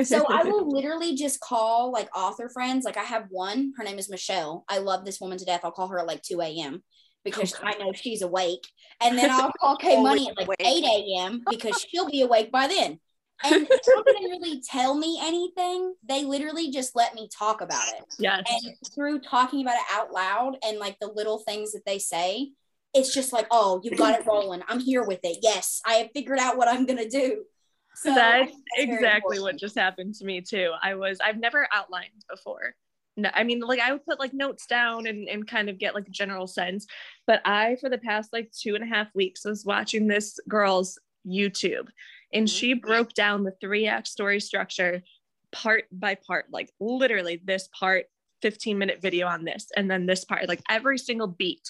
so 0.04 0.26
I 0.30 0.44
will 0.44 0.70
literally 0.74 1.16
just 1.16 1.40
call 1.40 1.92
like 1.92 2.10
author 2.16 2.50
friends. 2.50 2.86
Like 2.86 2.98
I 2.98 3.04
have 3.04 3.26
one, 3.30 3.74
her 3.78 3.84
name 3.84 4.00
is 4.00 4.10
Michelle. 4.10 4.66
I 4.68 4.80
love 4.80 5.06
this 5.06 5.20
woman 5.22 5.38
to 5.38 5.46
death. 5.46 5.62
I'll 5.64 5.72
call 5.72 5.88
her 5.90 6.00
at 6.00 6.08
like 6.08 6.22
2 6.24 6.42
a.m. 6.42 6.84
because 7.24 7.54
Oh, 7.56 7.60
I 7.64 7.78
know 7.78 7.94
she's 7.94 8.22
awake. 8.22 8.68
And 9.02 9.18
then 9.18 9.30
I'll 9.32 9.52
call 9.60 9.78
Kay 9.78 10.02
Money 10.02 10.30
at 10.30 10.38
like 10.38 10.50
Always 10.60 10.84
8 10.84 10.86
a.m. 10.86 11.44
because 11.50 11.80
she'll 11.90 12.10
be 12.10 12.22
awake 12.22 12.52
by 12.52 12.68
then. 12.68 13.00
And 13.44 13.68
they 13.68 13.78
don't 13.86 14.32
really 14.32 14.62
tell 14.68 14.96
me 14.96 15.20
anything. 15.22 15.94
They 16.04 16.26
literally 16.26 16.72
just 16.72 16.96
let 16.96 17.14
me 17.14 17.30
talk 17.38 17.62
about 17.62 17.88
it. 17.90 18.04
yes 18.18 18.44
And 18.50 18.74
through 18.96 19.20
talking 19.20 19.62
about 19.62 19.76
it 19.76 19.86
out 19.94 20.12
loud 20.12 20.58
and 20.66 20.80
like 20.80 20.98
the 21.00 21.12
little 21.14 21.40
things 21.40 21.74
that 21.74 21.86
they 21.86 22.00
say, 22.00 22.52
it's 22.96 23.14
just 23.14 23.32
like, 23.34 23.46
oh, 23.52 23.80
you've 23.84 23.98
got 23.98 24.20
it 24.20 24.26
rolling. 24.26 24.64
I'm 24.68 24.80
here 24.80 25.04
with 25.04 25.20
it. 25.24 25.38
Yes, 25.44 25.82
I 25.86 25.94
have 25.96 26.08
figured 26.16 26.40
out 26.40 26.58
what 26.58 26.68
I'm 26.68 26.88
gonna 26.88 27.08
do. 27.08 27.44
So 28.04 28.14
that's 28.14 28.52
exactly 28.76 29.40
what 29.40 29.58
just 29.58 29.78
happened 29.78 30.16
to 30.16 30.26
me 30.26 30.42
too. 30.42 30.72
I 30.82 30.96
was 30.96 31.20
i've 31.20 31.38
never 31.40 31.68
outlined 31.74 32.24
before. 32.30 32.76
No 33.18 33.30
i 33.34 33.44
mean 33.44 33.60
like 33.62 33.80
i 33.80 33.92
would 33.92 34.06
put 34.06 34.20
like 34.20 34.34
notes 34.34 34.68
down 34.68 35.08
and, 35.08 35.28
and 35.28 35.48
kind 35.48 35.70
of 35.70 35.80
get 35.80 35.96
like 35.96 36.08
a 36.08 36.12
general 36.12 36.46
sense 36.46 36.86
but 37.26 37.42
i 37.46 37.76
for 37.82 37.90
the 37.90 37.98
past 37.98 38.32
like 38.32 38.52
two 38.52 38.76
and 38.76 38.84
a 38.84 38.88
half 38.88 39.08
weeks 39.16 39.44
was 39.44 39.66
watching 39.66 40.08
this 40.08 40.40
girl's 40.48 41.00
youtube 41.26 41.88
and 42.32 42.48
Mhm. 42.48 42.52
she 42.52 42.74
broke 42.74 43.14
down 43.14 43.44
the 43.44 43.56
three 43.60 43.88
act 43.88 44.08
story 44.08 44.40
structure 44.40 45.02
part 45.52 45.86
by 45.92 46.14
part 46.14 46.46
like 46.52 46.70
literally 46.80 47.42
this 47.44 47.68
part 47.80 48.06
15 48.44 48.78
minute 48.78 49.02
video 49.02 49.26
on 49.26 49.44
this 49.46 49.66
and 49.76 49.90
then 49.90 50.06
this 50.06 50.24
part 50.24 50.48
like 50.48 50.62
every 50.70 51.00
single 51.00 51.28
beat. 51.28 51.68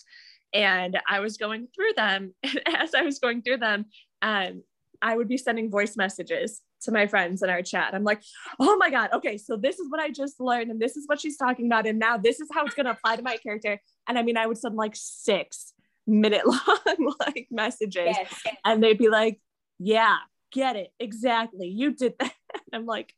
And 0.54 1.00
i 1.10 1.22
was 1.22 1.38
going 1.38 1.68
through 1.74 1.94
them 1.96 2.34
and 2.44 2.62
as 2.76 2.94
i 2.94 3.04
was 3.04 3.20
going 3.20 3.42
through 3.42 3.58
them 3.58 3.86
um 4.22 4.64
I 5.02 5.16
would 5.16 5.28
be 5.28 5.38
sending 5.38 5.70
voice 5.70 5.96
messages 5.96 6.62
to 6.82 6.92
my 6.92 7.08
friends 7.08 7.42
in 7.44 7.50
our 7.50 7.62
chat. 7.62 7.94
I'm 7.94 8.04
like, 8.04 8.22
oh 8.60 8.78
my 8.78 8.90
God, 8.90 9.10
okay, 9.14 9.38
so 9.38 9.56
this 9.58 9.80
is 9.80 9.90
what 9.90 10.00
I 10.00 10.10
just 10.10 10.40
learned, 10.40 10.72
and 10.72 10.80
this 10.80 10.98
is 10.98 11.08
what 11.08 11.20
she's 11.20 11.38
talking 11.38 11.66
about, 11.68 11.86
and 11.88 12.00
now 12.00 12.18
this 12.18 12.40
is 12.40 12.50
how 12.54 12.66
it's 12.66 12.76
gonna 12.76 12.92
apply 12.92 13.16
to 13.16 13.22
my 13.24 13.38
character. 13.38 13.80
And 14.08 14.18
I 14.18 14.24
mean, 14.24 14.38
I 14.38 14.46
would 14.48 14.58
send 14.58 14.76
like 14.76 14.94
six 14.96 15.74
minute 16.06 16.46
long 16.46 17.16
like 17.20 17.48
messages, 17.52 18.16
Yes. 18.18 18.44
and 18.66 18.84
they'd 18.84 18.98
be 18.98 19.10
like, 19.10 19.40
yeah, 19.80 20.18
get 20.52 20.76
it, 20.76 20.92
exactly, 21.00 21.68
you 21.68 21.92
did 21.94 22.14
that. 22.20 22.34
I'm 22.74 22.86
like, 22.86 23.14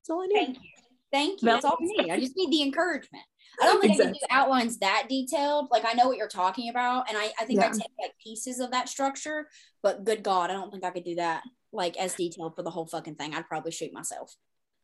that's 0.00 0.10
all 0.10 0.22
I 0.22 0.26
need. 0.26 0.34
Thank 0.46 0.58
you. 0.62 0.70
Thank 1.14 1.42
you. 1.42 1.46
That's 1.46 1.64
all 1.64 1.78
I 1.80 1.84
need. 1.84 2.10
I 2.10 2.18
just 2.18 2.36
need 2.36 2.50
the 2.50 2.62
encouragement. 2.62 3.22
I 3.62 3.66
don't 3.66 3.80
think 3.80 4.00
I 4.00 4.04
can 4.04 4.12
do 4.14 4.18
outlines 4.30 4.78
that 4.78 5.06
detailed. 5.08 5.68
Like 5.70 5.84
I 5.84 5.92
know 5.92 6.08
what 6.08 6.16
you're 6.16 6.26
talking 6.26 6.70
about, 6.70 7.08
and 7.08 7.16
I, 7.16 7.30
I 7.38 7.44
think 7.44 7.60
I 7.60 7.68
take 7.68 7.92
like 8.02 8.12
pieces 8.20 8.58
of 8.58 8.72
that 8.72 8.88
structure, 8.88 9.46
but 9.80 10.02
good 10.02 10.24
God, 10.24 10.50
I 10.50 10.54
don't 10.54 10.72
think 10.72 10.82
I 10.82 10.90
could 10.90 11.04
do 11.04 11.14
that 11.14 11.44
like 11.72 11.96
as 11.96 12.14
detailed 12.14 12.56
for 12.56 12.64
the 12.64 12.70
whole 12.70 12.86
fucking 12.86 13.14
thing. 13.14 13.32
I'd 13.32 13.46
probably 13.46 13.70
shoot 13.70 13.92
myself. 13.92 14.34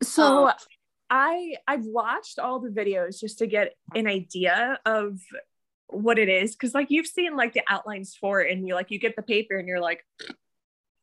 So 0.01 0.47
Um, 0.47 0.53
I 1.09 1.55
I've 1.67 1.85
watched 1.85 2.39
all 2.39 2.61
the 2.61 2.69
videos 2.69 3.19
just 3.19 3.39
to 3.39 3.47
get 3.47 3.73
an 3.93 4.07
idea 4.07 4.79
of 4.85 5.19
what 5.87 6.17
it 6.17 6.29
is 6.29 6.55
because 6.55 6.73
like 6.73 6.89
you've 6.89 7.07
seen 7.07 7.35
like 7.35 7.51
the 7.51 7.63
outlines 7.67 8.15
for 8.15 8.39
it 8.39 8.53
and 8.53 8.65
you 8.65 8.73
like 8.73 8.89
you 8.89 8.99
get 8.99 9.17
the 9.17 9.21
paper 9.21 9.57
and 9.57 9.67
you're 9.67 9.81
like 9.81 10.05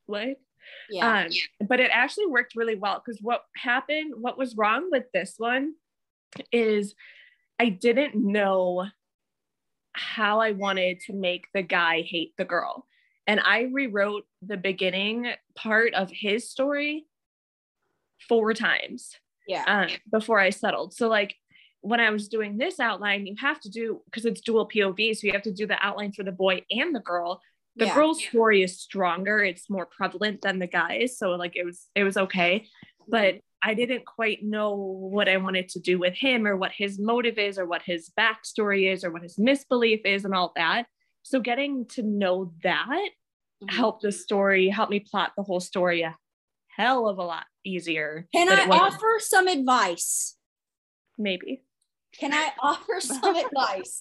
what 0.07 0.39
Yeah. 0.91 1.25
um 1.25 1.66
but 1.66 1.81
it 1.81 1.91
actually 1.93 2.27
worked 2.27 2.55
really 2.57 2.77
well 2.77 3.03
because 3.05 3.21
what 3.21 3.43
happened 3.57 4.14
what 4.19 4.39
was 4.39 4.57
wrong 4.57 4.89
with 4.91 5.05
this 5.12 5.35
one 5.39 5.75
is 6.53 6.95
I 7.59 7.71
didn't 7.71 8.14
know 8.14 8.87
how 9.93 10.41
I 10.41 10.53
wanted 10.53 11.01
to 11.07 11.12
make 11.12 11.47
the 11.53 11.62
guy 11.62 12.03
hate 12.03 12.35
the 12.37 12.45
girl 12.45 12.87
and 13.27 13.41
I 13.41 13.69
rewrote 13.73 14.25
the 14.43 14.57
beginning 14.57 15.33
part 15.55 15.93
of 15.95 16.11
his 16.11 16.51
story 16.51 17.07
four 18.27 18.55
times 18.55 19.16
yeah. 19.47 19.64
um, 19.66 19.89
before 20.11 20.39
I 20.39 20.51
settled. 20.51 20.95
So 20.95 21.09
like 21.09 21.35
when 21.81 22.01
I 22.01 22.11
was 22.11 22.29
doing 22.29 22.57
this 22.57 22.81
outline, 22.81 23.27
you 23.27 23.35
have 23.41 23.61
to 23.61 23.71
do 23.71 24.03
because 24.07 24.25
it's 24.25 24.41
dual 24.41 24.69
POV, 24.69 25.16
so 25.16 25.27
you 25.27 25.33
have 25.33 25.43
to 25.43 25.53
do 25.53 25.66
the 25.66 25.85
outline 25.85 26.12
for 26.12 26.23
the 26.23 26.33
boy 26.33 26.62
and 26.71 26.95
the 26.95 27.01
girl. 27.01 27.41
The 27.79 27.87
Yeah. 27.87 27.95
girl's 27.95 28.22
story 28.24 28.62
is 28.62 28.81
stronger; 28.81 29.39
it's 29.39 29.70
more 29.70 29.87
prevalent 29.87 30.43
than 30.43 30.59
the 30.59 30.66
guys, 30.66 31.16
so 31.16 31.31
like 31.31 31.55
it 31.57 31.64
was 31.64 31.89
it 31.95 32.03
was 32.05 32.16
okay, 32.16 32.66
but 33.09 33.41
I 33.62 33.74
didn't 33.74 34.05
quite 34.05 34.43
know 34.43 34.74
what 34.74 35.29
I 35.29 35.37
wanted 35.37 35.68
to 35.70 35.81
do 35.81 35.99
with 35.99 36.14
him 36.14 36.47
or 36.47 36.57
what 36.57 36.72
his 36.72 36.99
motive 36.99 37.39
is 37.39 37.59
or 37.59 37.66
what 37.66 37.83
his 37.83 38.11
backstory 38.18 38.93
is 38.93 39.03
or 39.05 39.11
what 39.12 39.22
his 39.22 39.39
misbelief 39.39 40.01
is 40.05 40.24
and 40.24 40.35
all 40.35 40.53
that. 40.57 40.87
So 41.22 41.41
getting 41.41 41.87
to 41.89 42.03
know 42.03 42.53
that 42.62 43.11
Mhm. 43.62 43.70
helped 43.70 44.03
the 44.03 44.12
story, 44.12 44.68
helped 44.68 44.91
me 44.93 45.01
plot 45.01 45.33
the 45.37 45.43
whole 45.43 45.59
story 45.61 46.03
a 46.03 46.16
hell 46.68 47.09
of 47.09 47.18
a 47.18 47.24
lot 47.24 47.47
easier. 47.64 48.29
Can 48.33 48.49
I 48.49 48.66
offer 48.70 49.18
some 49.20 49.49
advice? 49.49 50.37
maybe? 51.20 51.62
Can 52.19 52.33
I 52.33 52.51
offer 52.63 52.95
some 53.01 53.37
advice? 53.37 54.01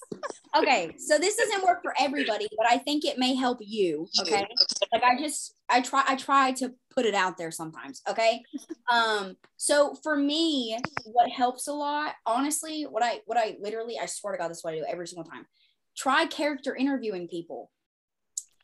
Okay, 0.55 0.93
so 0.97 1.17
this 1.17 1.35
doesn't 1.35 1.65
work 1.65 1.81
for 1.83 1.93
everybody, 1.99 2.47
but 2.57 2.67
I 2.67 2.77
think 2.77 3.05
it 3.05 3.17
may 3.17 3.35
help 3.35 3.59
you. 3.61 4.07
Okay. 4.21 4.45
Like 4.91 5.03
I 5.03 5.17
just 5.19 5.55
I 5.69 5.81
try 5.81 6.03
I 6.07 6.15
try 6.15 6.51
to 6.53 6.73
put 6.93 7.05
it 7.05 7.13
out 7.13 7.37
there 7.37 7.51
sometimes. 7.51 8.01
Okay. 8.09 8.43
Um, 8.89 9.35
so 9.57 9.95
for 10.01 10.15
me, 10.15 10.79
what 11.03 11.29
helps 11.29 11.67
a 11.67 11.73
lot, 11.73 12.13
honestly, 12.25 12.83
what 12.83 13.03
I 13.03 13.19
what 13.25 13.37
I 13.37 13.57
literally, 13.59 13.99
I 14.01 14.05
swear 14.05 14.31
to 14.31 14.39
God, 14.39 14.49
this 14.49 14.59
is 14.59 14.63
what 14.63 14.75
I 14.75 14.77
do 14.77 14.85
every 14.87 15.09
single 15.09 15.29
time. 15.29 15.45
Try 15.97 16.25
character 16.25 16.73
interviewing 16.73 17.27
people. 17.27 17.69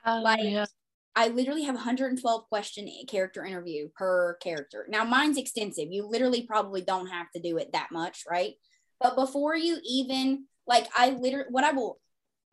Like, 0.06 0.70
I 1.16 1.28
literally 1.28 1.64
have 1.64 1.76
112 1.76 2.48
question 2.48 2.90
character 3.10 3.44
interview 3.44 3.90
per 3.96 4.36
character. 4.36 4.86
Now 4.90 5.04
mine's 5.04 5.38
extensive. 5.38 5.92
You 5.92 6.08
literally 6.08 6.44
probably 6.44 6.82
don't 6.82 7.08
have 7.08 7.30
to 7.36 7.42
do 7.42 7.58
it 7.58 7.74
that 7.74 7.90
much, 7.92 8.24
right? 8.30 8.54
But 9.00 9.16
before 9.16 9.56
you 9.56 9.78
even 9.84 10.46
like 10.68 10.88
I 10.96 11.12
literally 11.12 11.48
what 11.50 11.64
I 11.64 11.72
will 11.72 12.00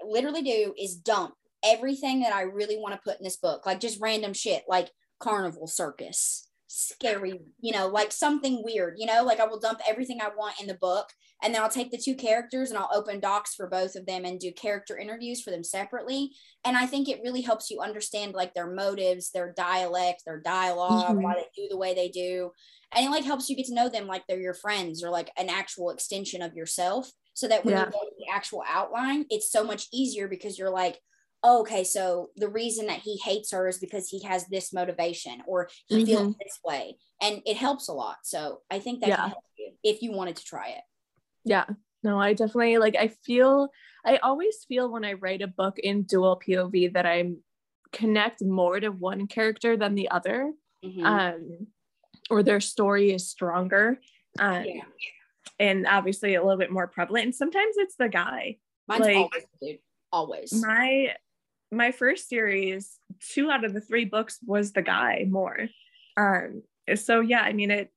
literally 0.05 0.43
do 0.43 0.74
is 0.78 0.97
dump 0.97 1.34
everything 1.64 2.20
that 2.20 2.32
I 2.32 2.43
really 2.43 2.78
want 2.78 2.95
to 2.95 3.01
put 3.05 3.18
in 3.18 3.24
this 3.24 3.36
book, 3.36 3.66
like 3.66 3.80
just 3.80 4.01
random 4.01 4.32
shit 4.32 4.64
like 4.68 4.91
carnival 5.20 5.66
circus, 5.66 6.49
scary, 6.72 7.40
you 7.60 7.72
know, 7.72 7.88
like 7.88 8.12
something 8.12 8.62
weird, 8.64 8.94
you 8.98 9.06
know, 9.06 9.24
like 9.24 9.40
I 9.40 9.46
will 9.46 9.58
dump 9.58 9.80
everything 9.88 10.20
I 10.20 10.28
want 10.36 10.60
in 10.60 10.66
the 10.68 10.74
book 10.74 11.08
and 11.42 11.54
then 11.54 11.62
I'll 11.62 11.68
take 11.68 11.90
the 11.90 11.98
two 11.98 12.14
characters 12.14 12.70
and 12.70 12.78
I'll 12.78 12.90
open 12.94 13.18
docs 13.20 13.54
for 13.54 13.66
both 13.68 13.96
of 13.96 14.06
them 14.06 14.24
and 14.24 14.38
do 14.38 14.52
character 14.52 14.96
interviews 14.96 15.40
for 15.42 15.50
them 15.50 15.64
separately 15.64 16.30
and 16.64 16.76
i 16.76 16.86
think 16.86 17.08
it 17.08 17.20
really 17.22 17.40
helps 17.40 17.70
you 17.70 17.80
understand 17.80 18.34
like 18.34 18.54
their 18.54 18.70
motives 18.70 19.30
their 19.30 19.52
dialect 19.56 20.22
their 20.26 20.40
dialog 20.40 21.16
Mhm. 21.16 21.20
why 21.20 21.34
they 21.34 21.46
do 21.62 21.68
the 21.68 21.76
way 21.76 21.94
they 21.94 22.08
do 22.08 22.50
and 22.94 23.06
it 23.06 23.10
like 23.10 23.24
helps 23.24 23.48
you 23.48 23.56
get 23.56 23.66
to 23.66 23.74
know 23.74 23.88
them 23.88 24.06
like 24.06 24.22
they're 24.26 24.40
your 24.40 24.54
friends 24.54 25.02
or 25.02 25.10
like 25.10 25.30
an 25.36 25.48
actual 25.48 25.90
extension 25.90 26.42
of 26.42 26.54
yourself 26.54 27.10
so 27.34 27.48
that 27.48 27.64
when 27.64 27.74
Yeah. 27.74 27.78
you 27.78 27.86
go 27.90 27.98
to 27.98 28.14
the 28.18 28.32
actual 28.32 28.62
outline 28.68 29.24
it's 29.30 29.50
so 29.50 29.64
much 29.64 29.86
easier 29.92 30.28
because 30.28 30.58
you're 30.58 30.70
like 30.70 30.98
oh, 31.43 31.61
okay 31.61 31.84
so 31.84 32.30
the 32.36 32.49
reason 32.49 32.86
that 32.86 33.01
he 33.01 33.16
hates 33.18 33.51
her 33.53 33.66
is 33.68 33.78
because 33.78 34.09
he 34.09 34.22
has 34.22 34.47
this 34.47 34.72
motivation 34.72 35.43
or 35.47 35.68
he 35.88 36.05
feels 36.05 36.34
this 36.36 36.59
way 36.64 36.97
and 37.22 37.41
it 37.47 37.57
helps 37.57 37.88
a 37.88 37.93
lot 37.93 38.16
so 38.22 38.61
i 38.70 38.78
think 38.78 39.01
that 39.01 39.09
Yeah. 39.09 39.16
can 39.16 39.28
help 39.30 39.45
you 39.59 39.72
if 39.82 40.03
you 40.03 40.12
wanted 40.12 40.36
to 40.36 40.45
try 40.45 40.68
it 40.68 40.82
Yeah. 41.45 41.66
No, 42.03 42.18
I 42.18 42.32
definitely 42.32 42.78
like 42.78 42.97
I 42.97 43.09
feel 43.26 43.68
I 44.07 44.16
always 44.18 44.64
feel 44.66 44.91
when 44.91 45.05
I 45.05 45.12
write 45.14 45.43
a 45.43 45.47
book 45.47 45.78
in 45.78 46.05
dual 46.05 46.41
POV 46.41 46.95
that 46.95 47.05
I'm 47.05 47.43
connect 47.93 48.43
more 48.43 48.80
to 48.80 48.88
one 48.88 49.26
character 49.26 49.76
than 49.76 49.95
the 49.95 50.09
other. 50.11 50.53
Mhm. 50.82 51.05
Um 51.05 51.66
or 52.30 52.43
their 52.43 52.61
story 52.61 53.12
is 53.12 53.28
stronger. 53.28 54.01
Um 54.38 54.64
Yeah. 54.64 54.82
and 55.59 55.86
obviously 55.86 56.34
a 56.36 56.43
little 56.43 56.59
bit 56.59 56.70
more 56.72 56.86
prevalent. 56.88 57.24
And 57.26 57.34
sometimes 57.34 57.74
it's 57.76 57.97
the 57.97 58.09
guy. 58.09 58.57
mine's 58.88 59.03
like- 59.03 59.16
always 59.16 59.47
dude 59.61 59.78
always 60.12 60.53
My 60.64 61.14
my 61.70 61.92
first 61.92 62.28
series, 62.28 62.98
two 63.32 63.50
out 63.50 63.64
of 63.64 63.72
the 63.72 63.80
three 63.80 64.04
books 64.04 64.38
was 64.44 64.72
the 64.72 64.82
guy 64.82 65.26
more. 65.28 65.68
Um 66.16 66.62
so 66.94 67.20
yeah, 67.20 67.40
I 67.40 67.52
mean 67.52 67.70
it 67.70 67.90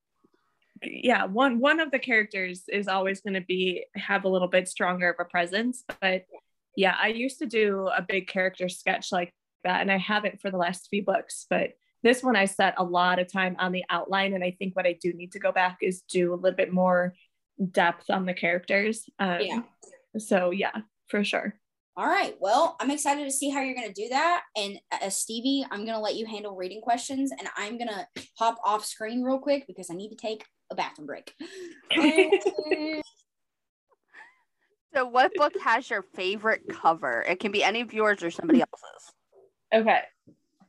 yeah, 0.81 1.25
one 1.25 1.59
one 1.59 1.79
of 1.79 1.91
the 1.91 1.99
characters 1.99 2.63
is 2.67 2.87
always 2.87 3.21
going 3.21 3.35
to 3.35 3.41
be 3.41 3.85
have 3.95 4.25
a 4.25 4.29
little 4.29 4.47
bit 4.47 4.67
stronger 4.67 5.09
of 5.09 5.15
a 5.19 5.25
presence, 5.25 5.83
but 6.01 6.23
yeah, 6.75 6.95
I 6.99 7.07
used 7.09 7.39
to 7.39 7.45
do 7.45 7.87
a 7.95 8.01
big 8.01 8.27
character 8.27 8.67
sketch 8.67 9.11
like 9.11 9.33
that 9.63 9.81
and 9.81 9.91
I 9.91 9.97
haven't 9.97 10.41
for 10.41 10.51
the 10.51 10.57
last 10.57 10.87
few 10.89 11.03
books, 11.03 11.45
but 11.49 11.71
this 12.01 12.21
one 12.21 12.35
I 12.35 12.45
set 12.45 12.73
a 12.77 12.83
lot 12.83 13.19
of 13.19 13.31
time 13.31 13.55
on 13.59 13.71
the 13.71 13.83
outline 13.89 14.33
and 14.33 14.43
I 14.43 14.55
think 14.59 14.75
what 14.75 14.85
I 14.85 14.97
do 15.01 15.13
need 15.13 15.31
to 15.33 15.39
go 15.39 15.51
back 15.51 15.77
is 15.81 16.01
do 16.01 16.33
a 16.33 16.35
little 16.35 16.57
bit 16.57 16.73
more 16.73 17.13
depth 17.71 18.09
on 18.09 18.25
the 18.25 18.33
characters. 18.33 19.05
Um, 19.19 19.39
Yeah. 19.39 19.61
So 20.17 20.51
yeah, 20.51 20.75
for 21.07 21.23
sure. 21.23 21.55
All 21.95 22.07
right. 22.07 22.35
Well, 22.39 22.75
I'm 22.79 22.89
excited 22.89 23.23
to 23.25 23.31
see 23.31 23.49
how 23.49 23.61
you're 23.61 23.75
going 23.75 23.87
to 23.87 23.93
do 23.93 24.09
that. 24.09 24.41
And 24.55 24.79
uh, 24.91 25.09
Stevie, 25.09 25.65
I'm 25.69 25.85
going 25.85 25.95
to 25.95 25.99
let 25.99 26.15
you 26.15 26.25
handle 26.25 26.55
reading 26.55 26.81
questions 26.81 27.31
and 27.31 27.47
I'm 27.55 27.77
going 27.77 27.89
to 27.89 28.07
hop 28.37 28.57
off 28.65 28.83
screen 28.83 29.21
real 29.21 29.37
quick 29.37 29.67
because 29.67 29.91
I 29.91 29.93
need 29.93 30.09
to 30.09 30.15
take 30.15 30.43
a 30.71 30.75
bathroom 30.75 31.07
break. 31.07 31.33
So, 34.93 35.07
what 35.07 35.33
book 35.33 35.53
has 35.63 35.89
your 35.89 36.03
favorite 36.13 36.61
cover? 36.69 37.25
It 37.27 37.39
can 37.39 37.51
be 37.51 37.63
any 37.63 37.81
of 37.81 37.93
yours 37.93 38.21
or 38.21 38.29
somebody 38.29 38.61
else's. 38.61 39.11
Okay. 39.73 40.01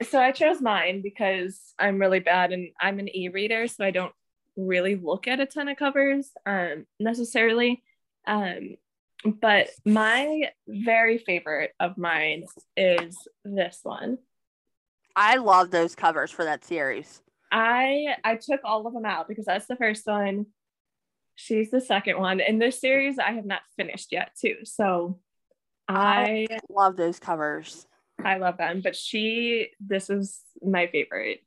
So 0.02 0.18
I 0.18 0.32
chose 0.32 0.60
mine 0.60 1.02
because 1.02 1.74
I'm 1.78 1.98
really 1.98 2.20
bad 2.20 2.52
and 2.52 2.70
I'm 2.80 2.98
an 2.98 3.14
e-reader, 3.14 3.68
so 3.68 3.84
I 3.84 3.90
don't 3.90 4.14
really 4.56 4.96
look 4.96 5.28
at 5.28 5.40
a 5.40 5.46
ton 5.46 5.68
of 5.68 5.76
covers 5.76 6.30
um, 6.46 6.86
necessarily. 6.98 7.82
Um, 8.26 8.76
but 9.24 9.68
my 9.84 10.50
very 10.68 11.18
favorite 11.18 11.72
of 11.80 11.96
mine 11.96 12.44
is 12.76 13.16
this 13.44 13.80
one. 13.82 14.18
I 15.16 15.36
love 15.36 15.70
those 15.70 15.94
covers 15.94 16.30
for 16.30 16.44
that 16.44 16.64
series. 16.64 17.22
I 17.50 18.16
I 18.24 18.36
took 18.36 18.60
all 18.64 18.86
of 18.86 18.94
them 18.94 19.04
out 19.04 19.28
because 19.28 19.44
that's 19.44 19.66
the 19.66 19.76
first 19.76 20.06
one. 20.06 20.46
She's 21.36 21.70
the 21.70 21.80
second 21.80 22.18
one. 22.18 22.40
In 22.40 22.58
this 22.58 22.80
series, 22.80 23.18
I 23.18 23.32
have 23.32 23.46
not 23.46 23.62
finished 23.76 24.12
yet 24.12 24.32
too. 24.40 24.58
So 24.64 25.20
I 25.88 26.46
Love 26.68 26.96
those 26.96 27.18
covers. 27.18 27.86
I 28.24 28.38
love 28.38 28.56
them. 28.56 28.80
But 28.82 28.96
she, 28.96 29.68
this 29.80 30.10
is 30.10 30.40
my 30.62 30.86
favorite. 30.86 31.40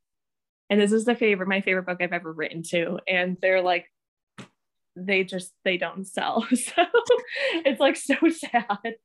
And 0.70 0.80
this 0.80 0.92
is 0.92 1.06
the 1.06 1.16
favorite, 1.16 1.48
my 1.48 1.62
favorite 1.62 1.86
book 1.86 2.02
I've 2.02 2.14
ever 2.14 2.32
written 2.32 2.62
too. 2.64 3.00
And 3.08 3.38
they're 3.42 3.62
like, 3.62 3.86
they 5.06 5.24
just 5.24 5.54
they 5.64 5.78
don't 5.78 6.06
sell. 6.06 6.46
So 6.56 6.86
it's 7.66 7.80
like 7.80 7.96
so 7.96 8.16
sad. 8.30 8.96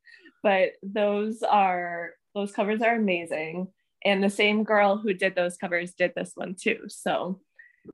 But 0.43 0.71
those 0.83 1.43
are 1.43 2.11
those 2.35 2.53
covers 2.53 2.83
are 2.83 2.95
amazing. 2.95 3.69
And 4.05 4.23
the 4.23 4.31
same 4.31 4.65
girl 4.65 4.97
who 4.97 5.15
did 5.15 5.35
those 5.35 5.57
covers 5.57 5.95
did 5.95 6.13
this 6.17 6.33
one 6.35 6.57
too. 6.61 6.81
So 6.89 7.41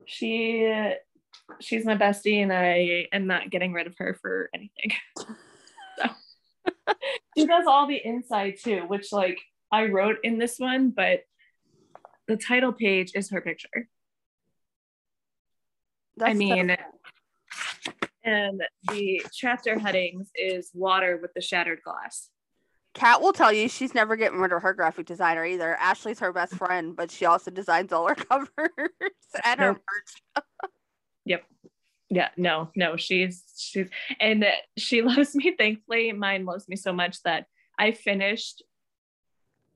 she 0.05 0.91
she's 1.59 1.85
my 1.85 1.95
bestie 1.95 2.41
and 2.41 2.53
I 2.53 3.07
am 3.11 3.27
not 3.27 3.49
getting 3.49 3.73
rid 3.73 3.87
of 3.87 3.95
her 3.97 4.17
for 4.21 4.49
anything. 4.53 4.91
So 5.97 6.95
she 7.37 7.45
does 7.45 7.65
all 7.67 7.87
the 7.87 7.99
inside 8.03 8.55
too, 8.61 8.81
which 8.87 9.11
like 9.11 9.39
I 9.71 9.85
wrote 9.85 10.17
in 10.23 10.37
this 10.39 10.57
one, 10.57 10.91
but 10.91 11.21
the 12.27 12.37
title 12.37 12.73
page 12.73 13.11
is 13.15 13.29
her 13.31 13.41
picture. 13.41 13.69
I 13.75 13.85
That's 16.17 16.33
so 16.33 16.37
mean. 16.37 16.77
And 18.23 18.61
the 18.89 19.21
chapter 19.33 19.77
headings 19.79 20.29
is 20.35 20.71
water 20.73 21.17
with 21.21 21.33
the 21.33 21.41
shattered 21.41 21.81
glass. 21.83 22.29
Kat 22.93 23.21
will 23.21 23.33
tell 23.33 23.53
you 23.53 23.69
she's 23.69 23.93
never 23.93 24.15
getting 24.15 24.39
rid 24.39 24.51
of 24.51 24.61
her 24.61 24.73
graphic 24.73 25.05
designer 25.05 25.45
either. 25.45 25.75
Ashley's 25.75 26.19
her 26.19 26.33
best 26.33 26.55
friend, 26.55 26.95
but 26.95 27.11
she 27.11 27.25
also 27.25 27.51
designs 27.51 27.93
all 27.93 28.07
her 28.07 28.15
covers 28.15 28.49
and 29.45 29.59
her 29.59 29.79
Nope. 30.35 30.45
yep. 31.25 31.43
Yeah, 32.11 32.29
no, 32.37 32.71
no, 32.75 32.97
she's 32.97 33.43
she's 33.55 33.87
and 34.19 34.43
she 34.77 35.01
loves 35.03 35.35
me. 35.35 35.53
Thankfully, 35.57 36.11
mine 36.11 36.45
loves 36.45 36.67
me 36.67 36.75
so 36.75 36.91
much 36.91 37.21
that 37.23 37.45
I 37.77 37.91
finished 37.91 38.63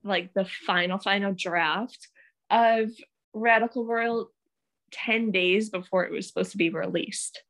like 0.03 0.33
the 0.33 0.45
final 0.45 0.97
final 0.97 1.33
draft 1.33 2.07
of 2.49 2.89
Radical 3.33 3.85
World 3.85 4.27
10 4.91 5.31
days 5.31 5.69
before 5.69 6.05
it 6.05 6.11
was 6.11 6.27
supposed 6.27 6.51
to 6.51 6.57
be 6.57 6.69
released, 6.69 7.43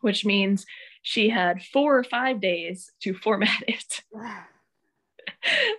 which 0.00 0.24
means 0.24 0.66
she 1.02 1.28
had 1.28 1.62
four 1.62 1.98
or 1.98 2.04
five 2.04 2.40
days 2.40 2.90
to 3.02 3.14
format 3.22 3.62
it. 3.66 4.02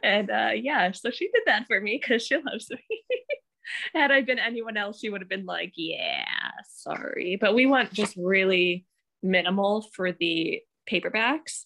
and 0.03 0.29
uh, 0.29 0.51
yeah, 0.55 0.91
so 0.91 1.11
she 1.11 1.25
did 1.25 1.43
that 1.45 1.67
for 1.67 1.79
me 1.79 1.99
because 2.01 2.25
she 2.25 2.35
loves 2.35 2.69
me. 2.69 2.79
Had 3.93 4.11
I 4.11 4.21
been 4.21 4.39
anyone 4.39 4.75
else, 4.75 4.99
she 4.99 5.09
would 5.09 5.21
have 5.21 5.29
been 5.29 5.45
like, 5.45 5.73
yeah, 5.75 6.25
sorry. 6.67 7.37
But 7.39 7.55
we 7.55 7.65
went 7.65 7.93
just 7.93 8.17
really 8.17 8.85
minimal 9.23 9.87
for 9.93 10.11
the 10.11 10.61
paperbacks. 10.89 11.65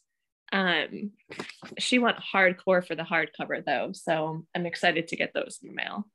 Um, 0.51 1.11
she 1.79 1.99
went 1.99 2.17
hardcore 2.17 2.85
for 2.85 2.95
the 2.95 3.03
hardcover 3.03 3.63
though, 3.65 3.91
so 3.93 4.45
I'm 4.53 4.65
excited 4.65 5.07
to 5.07 5.15
get 5.15 5.33
those 5.33 5.59
in 5.63 5.69
the 5.69 5.75
mail. 5.75 6.07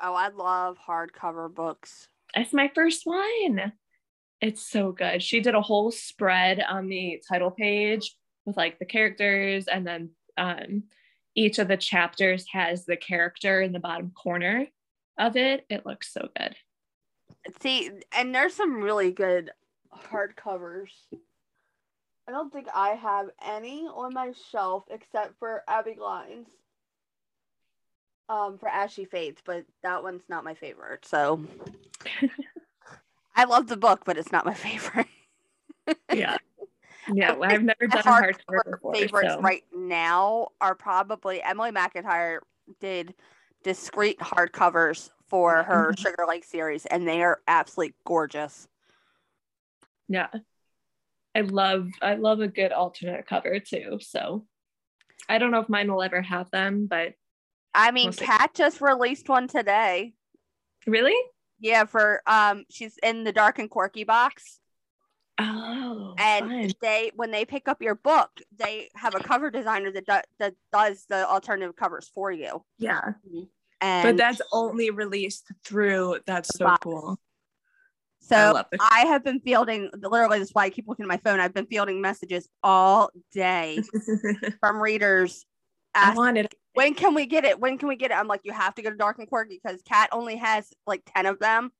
Oh, 0.00 0.14
I 0.14 0.28
love 0.28 0.76
hardcover 0.86 1.52
books. 1.52 2.08
That's 2.34 2.52
my 2.52 2.70
first 2.74 3.02
one. 3.04 3.72
It's 4.40 4.62
so 4.62 4.92
good. 4.92 5.22
She 5.22 5.40
did 5.40 5.54
a 5.54 5.60
whole 5.60 5.90
spread 5.90 6.60
on 6.60 6.88
the 6.88 7.22
title 7.28 7.50
page 7.50 8.14
with 8.44 8.56
like 8.56 8.78
the 8.78 8.84
characters, 8.84 9.66
and 9.66 9.86
then 9.86 10.10
um, 10.36 10.84
each 11.34 11.58
of 11.58 11.68
the 11.68 11.76
chapters 11.76 12.46
has 12.52 12.84
the 12.84 12.96
character 12.96 13.60
in 13.60 13.72
the 13.72 13.80
bottom 13.80 14.10
corner 14.10 14.66
of 15.18 15.36
it. 15.36 15.66
It 15.68 15.84
looks 15.84 16.12
so 16.12 16.28
good. 16.36 16.54
See, 17.60 17.90
and 18.12 18.34
there's 18.34 18.54
some 18.54 18.80
really 18.80 19.10
good 19.10 19.50
hardcovers. 19.92 20.90
I 22.28 22.30
don't 22.30 22.52
think 22.52 22.68
I 22.74 22.90
have 22.90 23.30
any 23.44 23.86
on 23.86 24.12
my 24.12 24.32
shelf 24.50 24.84
except 24.90 25.38
for 25.38 25.62
Abbi 25.66 25.94
Glines. 25.94 26.46
Um, 28.28 28.58
for 28.58 28.68
As 28.68 28.92
She 28.92 29.06
Fades, 29.06 29.40
but 29.42 29.64
that 29.82 30.02
one's 30.02 30.24
not 30.28 30.44
my 30.44 30.52
favorite. 30.52 31.06
So 31.06 31.42
I 33.38 33.44
love 33.44 33.68
the 33.68 33.76
book, 33.76 34.02
but 34.04 34.18
it's 34.18 34.32
not 34.32 34.44
my 34.44 34.54
favorite. 34.68 35.06
yeah. 36.12 36.36
Yeah, 37.10 37.32
well, 37.32 37.50
I've 37.50 37.62
never 37.62 37.86
done 37.86 38.00
a 38.00 38.02
hardcover 38.02 38.72
before. 38.72 38.92
favorites 38.94 39.32
so. 39.32 39.40
right 39.40 39.62
now 39.74 40.48
are 40.60 40.74
probably 40.74 41.42
Emily 41.42 41.70
McIntyre 41.70 42.40
did 42.80 43.14
discrete 43.62 44.18
hardcovers 44.18 45.08
for 45.26 45.62
her 45.62 45.94
Mhm. 45.94 45.98
Sugar 45.98 46.26
Lake 46.28 46.44
series, 46.44 46.84
and 46.84 47.08
they 47.08 47.22
are 47.22 47.40
absolutely 47.48 47.94
gorgeous. 48.04 48.68
Yeah. 50.06 50.28
I 51.34 51.40
love 51.40 51.88
I 52.02 52.16
love 52.16 52.40
a 52.40 52.48
good 52.48 52.72
alternate 52.72 53.26
cover 53.26 53.58
too. 53.58 53.98
So 54.02 54.46
I 55.26 55.38
don't 55.38 55.50
know 55.50 55.60
if 55.60 55.70
mine 55.70 55.90
will 55.90 56.02
ever 56.02 56.20
have 56.20 56.50
them, 56.50 56.86
but 56.88 57.14
I 57.74 57.90
mean. 57.90 58.12
Kat 58.12 58.52
just 58.52 58.82
released 58.82 59.30
one 59.30 59.48
today. 59.48 60.12
really? 60.86 61.16
Yeah, 61.60 61.84
for 61.84 62.22
um, 62.26 62.64
she's 62.70 62.96
in 63.02 63.24
the 63.24 63.32
Dark 63.32 63.58
and 63.58 63.68
Quirky 63.68 64.04
box, 64.04 64.60
Oh, 65.40 66.14
and 66.18 66.48
fun. 66.48 66.70
they 66.80 67.12
when 67.14 67.30
they 67.30 67.44
pick 67.44 67.68
up 67.68 67.80
your 67.80 67.94
book, 67.94 68.30
they 68.56 68.88
have 68.94 69.14
a 69.14 69.20
cover 69.20 69.50
designer 69.50 69.90
that 69.92 70.06
do, 70.06 70.18
that 70.38 70.54
does 70.72 71.04
the 71.08 71.28
alternative 71.28 71.76
covers 71.76 72.10
for 72.14 72.30
you. 72.32 72.64
yeah. 72.78 73.12
And 73.80 74.08
But 74.08 74.16
that's 74.16 74.40
only 74.52 74.90
released 74.90 75.46
through 75.64 76.18
that's 76.26 76.56
so 76.56 76.64
box. 76.64 76.82
cool. 76.82 77.20
So 78.20 78.56
it. 78.56 78.80
I 78.80 79.06
have 79.06 79.22
been 79.22 79.40
fielding 79.40 79.90
literally 80.02 80.40
that's 80.40 80.52
why 80.52 80.64
I 80.64 80.70
keep 80.70 80.88
looking 80.88 81.04
at 81.04 81.08
my 81.08 81.18
phone. 81.18 81.38
I've 81.38 81.54
been 81.54 81.66
fielding 81.66 82.00
messages 82.00 82.48
all 82.62 83.10
day 83.32 83.80
from 84.60 84.82
readers 84.82 85.46
I 85.94 86.14
wanted 86.14 86.48
when 86.78 86.94
can 86.94 87.12
we 87.12 87.26
get 87.26 87.44
it? 87.44 87.58
When 87.58 87.76
can 87.76 87.88
we 87.88 87.96
get 87.96 88.12
it? 88.12 88.14
I'm 88.16 88.28
like, 88.28 88.42
you 88.44 88.52
have 88.52 88.72
to 88.76 88.82
go 88.82 88.90
to 88.90 88.96
Dark 88.96 89.18
and 89.18 89.26
Quirky 89.28 89.60
because 89.60 89.82
Kat 89.82 90.10
only 90.12 90.36
has 90.36 90.72
like 90.86 91.02
10 91.12 91.26
of 91.26 91.40
them 91.40 91.72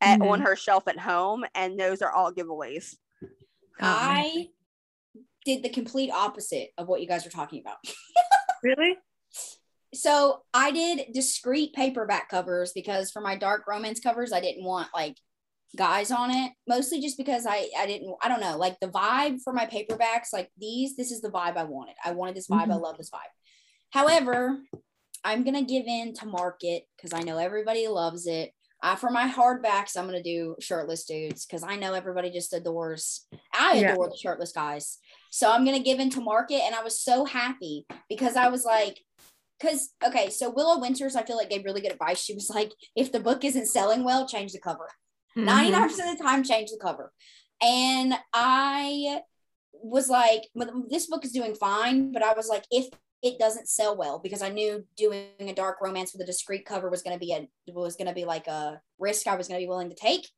at, 0.00 0.18
Mhm. 0.18 0.30
on 0.30 0.40
her 0.40 0.56
shelf 0.56 0.88
at 0.88 0.98
home, 0.98 1.44
and 1.54 1.78
those 1.78 2.02
are 2.02 2.10
all 2.10 2.32
giveaways. 2.32 2.96
I 3.78 4.48
did 5.44 5.62
the 5.62 5.68
complete 5.68 6.10
opposite 6.10 6.70
of 6.76 6.88
what 6.88 7.02
you 7.02 7.06
guys 7.06 7.24
were 7.24 7.30
talking 7.30 7.60
about. 7.60 7.76
really? 8.64 8.96
So 9.94 10.42
I 10.52 10.72
did 10.72 11.12
discrete 11.12 11.72
paperback 11.74 12.28
covers 12.28 12.72
because 12.74 13.12
for 13.12 13.20
my 13.22 13.36
dark 13.36 13.62
romance 13.68 14.00
covers, 14.00 14.32
I 14.32 14.40
didn't 14.40 14.64
want 14.64 14.88
like 14.92 15.18
guys 15.76 16.10
on 16.10 16.32
it. 16.32 16.50
Mostly 16.66 17.00
just 17.00 17.16
because 17.16 17.46
I 17.46 17.68
I 17.78 17.86
didn't 17.86 18.12
I 18.20 18.28
don't 18.28 18.40
know 18.40 18.56
like 18.56 18.80
the 18.80 18.88
vibe 18.88 19.40
for 19.44 19.52
my 19.52 19.66
paperbacks 19.66 20.32
like 20.32 20.50
these. 20.58 20.96
This 20.96 21.12
is 21.12 21.20
the 21.20 21.30
vibe 21.30 21.56
I 21.56 21.62
wanted. 21.62 21.94
I 22.04 22.10
wanted 22.10 22.34
this 22.34 22.48
vibe. 22.48 22.72
I 22.72 22.74
Mhm. 22.74 22.80
love 22.80 22.96
this 22.98 23.10
vibe. 23.10 23.30
However, 23.94 24.58
I'm 25.22 25.44
gonna 25.44 25.62
give 25.62 25.86
in 25.86 26.14
to 26.14 26.26
market 26.26 26.82
because 26.96 27.12
I 27.12 27.20
know 27.20 27.38
everybody 27.38 27.86
loves 27.86 28.26
it. 28.26 28.50
Uh, 28.82 28.96
for 28.96 29.08
my 29.08 29.30
hardbacks, 29.30 29.96
I'm 29.96 30.06
gonna 30.06 30.20
do 30.20 30.56
shirtless 30.58 31.04
dudes 31.04 31.46
because 31.46 31.62
I 31.62 31.76
know 31.76 31.94
everybody 31.94 32.32
just 32.32 32.52
adores. 32.52 33.24
I 33.54 33.74
Yeah. 33.74 33.92
adore 33.92 34.10
the 34.10 34.16
shirtless 34.16 34.50
guys, 34.50 34.98
so 35.30 35.48
I'm 35.48 35.64
gonna 35.64 35.78
give 35.78 36.00
in 36.00 36.10
to 36.10 36.20
market, 36.20 36.60
and 36.62 36.74
I 36.74 36.82
was 36.82 37.00
so 37.00 37.24
happy 37.24 37.86
because 38.08 38.34
I 38.34 38.48
was 38.48 38.64
like, 38.64 38.98
because 39.60 39.90
okay, 40.04 40.28
so 40.28 40.50
Willow 40.50 40.80
Winters, 40.80 41.14
I 41.14 41.22
feel 41.22 41.36
like 41.36 41.48
gave 41.50 41.64
really 41.64 41.80
good 41.80 41.92
advice. 41.92 42.18
She 42.18 42.34
was 42.34 42.50
like, 42.50 42.72
if 42.96 43.12
the 43.12 43.20
book 43.20 43.44
isn't 43.44 43.66
selling 43.66 44.02
well, 44.02 44.26
change 44.26 44.52
the 44.52 44.60
cover. 44.60 44.88
Mhm. 45.36 45.44
99 45.44 45.88
percent 45.88 46.10
of 46.10 46.18
the 46.18 46.24
time, 46.24 46.42
change 46.42 46.70
the 46.72 46.78
cover. 46.82 47.12
And 47.62 48.18
I 48.32 49.22
was 49.72 50.08
like, 50.08 50.42
this 50.88 51.06
book 51.06 51.24
is 51.24 51.30
doing 51.30 51.54
fine, 51.54 52.10
but 52.10 52.24
I 52.24 52.34
was 52.34 52.48
like, 52.48 52.64
if 52.72 52.88
it 53.24 53.38
doesn't 53.38 53.68
sell 53.68 53.96
well, 53.96 54.20
because 54.22 54.42
I 54.42 54.50
knew 54.50 54.84
doing 54.96 55.28
a 55.40 55.54
dark 55.54 55.78
romance 55.80 56.12
with 56.12 56.20
a 56.20 56.26
discreet 56.26 56.66
cover 56.66 56.90
was 56.90 57.02
going 57.02 57.18
to 57.18 57.18
be 57.18 57.32
a 57.32 57.48
was 57.72 57.96
going 57.96 58.08
to 58.08 58.14
be 58.14 58.26
like 58.26 58.46
a 58.46 58.80
risk 58.98 59.26
I 59.26 59.34
was 59.34 59.48
going 59.48 59.58
to 59.58 59.64
be 59.64 59.68
willing 59.68 59.88
to 59.88 59.96
take. 59.96 60.28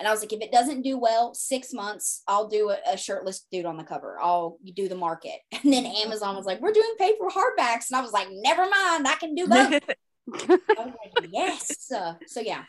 And 0.00 0.08
I 0.08 0.10
was 0.10 0.20
like, 0.20 0.32
if 0.32 0.40
it 0.40 0.50
doesn't 0.50 0.82
do 0.82 0.98
well, 0.98 1.32
six 1.34 1.72
months, 1.72 2.24
I'll 2.26 2.48
do 2.48 2.70
a, 2.70 2.94
a 2.94 2.96
shirtless 2.96 3.46
dude 3.52 3.64
on 3.64 3.76
the 3.76 3.84
cover. 3.84 4.18
I'll 4.20 4.58
do 4.74 4.88
the 4.88 4.96
market. 4.96 5.38
And 5.64 5.72
then 5.72 5.86
Amazon 5.86 6.34
was 6.34 6.44
like, 6.44 6.60
we're 6.60 6.72
doing 6.72 6.94
paper 6.98 7.28
hardbacks. 7.30 7.88
And 7.88 7.96
I 7.96 8.02
was 8.02 8.12
like, 8.12 8.26
never 8.30 8.62
mind, 8.62 9.06
I 9.06 9.14
can 9.18 9.34
do 9.34 9.46
both. 9.46 9.80
Like, 10.26 11.28
yes. 11.30 11.92
Uh, 11.92 12.14
so 12.26 12.40
yeah, 12.40 12.64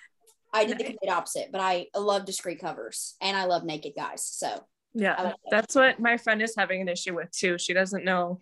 I 0.53 0.65
did 0.65 0.77
the 0.77 0.83
complete 0.83 1.09
opposite, 1.09 1.49
but 1.51 1.61
I 1.61 1.87
love 1.95 2.25
discreet 2.25 2.59
covers 2.59 3.15
and 3.21 3.35
I 3.35 3.45
love 3.45 3.63
naked 3.63 3.93
guys. 3.95 4.25
So 4.25 4.65
yeah, 4.93 5.33
that's 5.49 5.73
what 5.73 5.99
my 5.99 6.17
friend 6.17 6.41
is 6.41 6.53
having 6.57 6.81
an 6.81 6.87
issue 6.87 7.15
with 7.15 7.31
too. 7.31 7.57
She 7.57 7.73
doesn't 7.73 8.05
know. 8.05 8.39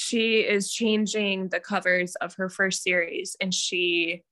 She 0.00 0.42
is 0.42 0.72
changing 0.72 1.48
the 1.48 1.58
covers 1.58 2.14
of 2.20 2.34
her 2.34 2.48
first 2.48 2.84
series, 2.84 3.36
and 3.40 3.52
she 3.52 4.22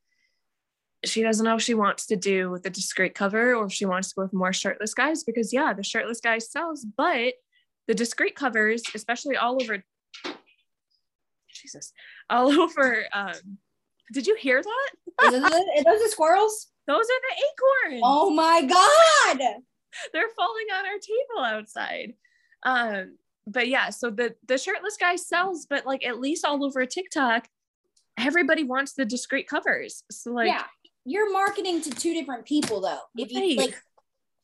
she 1.05 1.23
doesn't 1.23 1.45
know 1.45 1.57
if 1.57 1.63
she 1.63 1.75
wants 1.75 2.07
to 2.07 2.15
do 2.15 2.61
the 2.63 2.71
discreet 2.71 3.17
cover 3.17 3.53
or 3.57 3.67
if 3.67 3.73
she 3.73 3.85
wants 3.85 4.11
to 4.11 4.15
go 4.15 4.23
with 4.23 4.33
more 4.33 4.53
shirtless 4.53 4.95
guys 4.95 5.25
because 5.25 5.53
yeah, 5.53 5.73
the 5.73 5.83
shirtless 5.83 6.21
guys 6.21 6.49
sells, 6.53 6.87
but 6.97 7.35
the 7.89 7.95
discreet 7.95 8.37
covers, 8.37 8.81
especially 8.95 9.37
all 9.37 9.61
over 9.61 9.83
Jesus, 11.53 11.93
all 12.31 12.53
over 12.61 13.05
um 13.13 13.59
did 14.13 14.29
you 14.29 14.37
hear 14.37 14.63
that? 14.63 14.91
It- 15.23 15.35
are 15.35 15.93
those 15.93 16.03
the 16.05 16.11
squirrels? 16.11 16.69
Those 16.87 17.07
are 17.07 17.89
the 17.89 17.91
acorns. 17.91 18.03
Oh 18.05 18.31
my 18.31 18.63
God. 18.63 19.39
they're 20.13 20.29
falling 20.37 20.67
on 20.79 20.87
our 20.87 20.99
table 21.01 21.45
outside. 21.45 22.15
Um, 22.63 23.19
but 23.47 23.69
yeah, 23.69 23.91
so 23.91 24.11
the 24.11 24.35
the 24.47 24.59
shirtless 24.59 24.97
guy 24.99 25.17
sells, 25.17 25.67
but 25.67 25.87
like 25.87 26.05
at 26.05 26.21
least 26.21 26.45
all 26.45 26.65
over 26.65 26.85
TikTok, 26.85 27.49
everybody 28.19 28.65
wants 28.65 28.93
the 28.93 29.05
discreet 29.05 29.49
covers. 29.49 30.03
So 30.11 30.33
like 30.33 30.49
yeah. 30.49 30.65
You're 31.09 31.33
marketing 31.33 31.81
to 31.83 31.91
two 31.91 32.15
different 32.15 32.47
people 32.47 32.81
though. 32.81 32.99
If 33.17 33.31
you 33.31 33.57
like, 33.57 33.81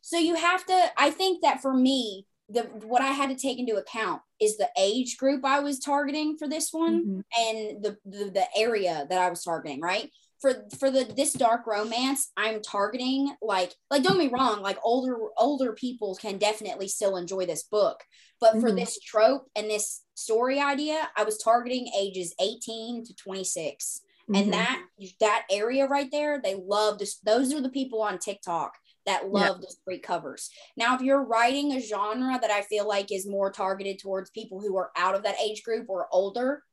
so 0.00 0.16
you 0.16 0.36
have 0.36 0.64
to, 0.66 0.90
I 0.96 1.10
think 1.10 1.42
that 1.42 1.60
for 1.60 1.74
me, 1.74 2.24
the 2.48 2.62
what 2.84 3.02
I 3.02 3.08
had 3.08 3.30
to 3.30 3.34
take 3.34 3.58
into 3.58 3.74
account 3.76 4.22
is 4.40 4.56
the 4.56 4.68
age 4.78 5.16
group 5.16 5.44
I 5.44 5.58
was 5.58 5.80
targeting 5.80 6.36
for 6.38 6.46
this 6.46 6.72
one. 6.72 7.04
Mhm. 7.04 7.22
and 7.36 7.82
the, 7.82 7.98
the 8.04 8.30
the 8.30 8.46
area 8.56 9.06
that 9.10 9.20
I 9.20 9.28
was 9.28 9.42
targeting, 9.42 9.80
right? 9.80 10.08
For 10.42 10.66
for 10.78 10.90
the 10.90 11.04
this 11.04 11.32
dark 11.32 11.66
romance, 11.66 12.32
I'm 12.36 12.60
targeting 12.60 13.34
like 13.40 13.74
like 13.90 14.02
don't 14.02 14.18
be 14.18 14.28
wrong, 14.28 14.60
like 14.60 14.78
older 14.82 15.16
older 15.38 15.72
people 15.72 16.16
can 16.16 16.36
definitely 16.38 16.88
still 16.88 17.16
enjoy 17.16 17.46
this 17.46 17.62
book. 17.62 18.02
But 18.40 18.60
for 18.60 18.70
Mhm. 18.70 18.76
this 18.76 18.98
trope 18.98 19.48
and 19.56 19.70
this 19.70 20.02
story 20.14 20.60
idea, 20.60 21.10
I 21.16 21.24
was 21.24 21.38
targeting 21.38 21.88
ages 21.96 22.34
18 22.40 23.04
to 23.04 23.14
26. 23.14 24.02
Mhm. 24.28 24.36
And 24.36 24.52
that 24.52 24.82
that 25.20 25.46
area 25.50 25.86
right 25.86 26.10
there, 26.10 26.40
they 26.42 26.56
love 26.56 26.98
this. 26.98 27.18
Those 27.20 27.54
are 27.54 27.60
the 27.60 27.70
people 27.70 28.02
on 28.02 28.18
TikTok 28.18 28.76
that 29.06 29.30
love 29.30 29.60
the 29.60 29.66
discreet 29.68 30.02
covers. 30.02 30.50
Now, 30.76 30.94
if 30.96 31.02
you're 31.02 31.24
writing 31.24 31.72
a 31.72 31.80
genre 31.80 32.38
that 32.40 32.50
I 32.50 32.62
feel 32.62 32.86
like 32.86 33.12
is 33.12 33.26
more 33.28 33.52
targeted 33.52 34.00
towards 34.00 34.30
people 34.30 34.60
who 34.60 34.76
are 34.76 34.90
out 34.96 35.14
of 35.14 35.22
that 35.24 35.40
age 35.40 35.62
group 35.64 35.88
or 35.88 36.08
older, 36.12 36.64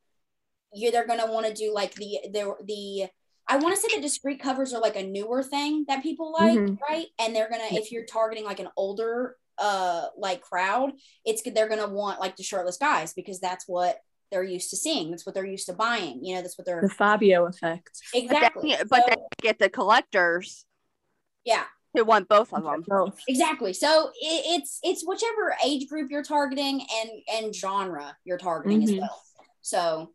you're 0.72 0.92
they're 0.92 1.06
gonna 1.06 1.30
want 1.30 1.46
to 1.46 1.54
do 1.54 1.72
like 1.72 1.94
the 1.94 2.20
the 2.32 2.54
the 2.64 3.10
I 3.50 3.56
want 3.56 3.74
to 3.74 3.80
say 3.80 3.88
that 3.94 4.02
discreet 4.02 4.40
covers 4.40 4.72
are 4.72 4.80
like 4.80 4.96
a 4.96 5.02
newer 5.02 5.42
thing 5.42 5.84
that 5.88 6.02
people 6.02 6.32
like, 6.32 6.58
Mhm. 6.58 6.80
right? 6.80 7.06
And 7.18 7.34
they're 7.34 7.50
gonna 7.50 7.64
if 7.72 7.90
you're 7.90 8.04
targeting 8.06 8.44
like 8.44 8.60
an 8.60 8.68
older 8.76 9.36
uh 9.58 10.06
like 10.16 10.40
crowd, 10.40 10.92
it's 11.24 11.42
good 11.42 11.54
they're 11.54 11.68
gonna 11.68 11.88
want 11.88 12.20
like 12.20 12.36
the 12.36 12.42
shirtless 12.44 12.76
guys 12.78 13.12
because 13.12 13.40
that's 13.40 13.66
what 13.66 13.98
they're 14.30 14.44
used 14.44 14.70
to 14.70 14.76
seeing. 14.76 15.10
That's 15.10 15.26
what 15.26 15.34
they're 15.34 15.44
used 15.44 15.66
to 15.66 15.72
buying. 15.72 16.24
You 16.24 16.36
know, 16.36 16.42
that's 16.42 16.56
what 16.56 16.64
they're 16.66 16.80
the 16.80 16.88
Fabio 16.88 17.46
effect. 17.46 17.90
But 18.12 18.20
then, 18.20 18.24
exactly. 18.36 18.76
but 18.88 19.02
So, 19.02 19.08
then 19.08 19.18
get 19.42 19.58
the 19.58 19.68
collectors 19.68 20.64
yeah, 21.44 21.64
who 21.94 22.04
want 22.04 22.28
both 22.28 22.52
of 22.54 22.62
them. 22.62 22.84
Both. 22.86 23.18
exactly. 23.26 23.72
So 23.72 24.10
it, 24.20 24.60
it's 24.60 24.78
it's 24.84 25.04
whichever 25.04 25.56
age 25.64 25.88
group 25.88 26.10
you're 26.12 26.22
targeting 26.22 26.86
and 27.00 27.10
and 27.32 27.54
genre 27.54 28.16
you're 28.24 28.38
targeting 28.38 28.84
as 28.84 28.92
Mhm. 28.92 29.00
well. 29.00 29.22
So 29.62 30.14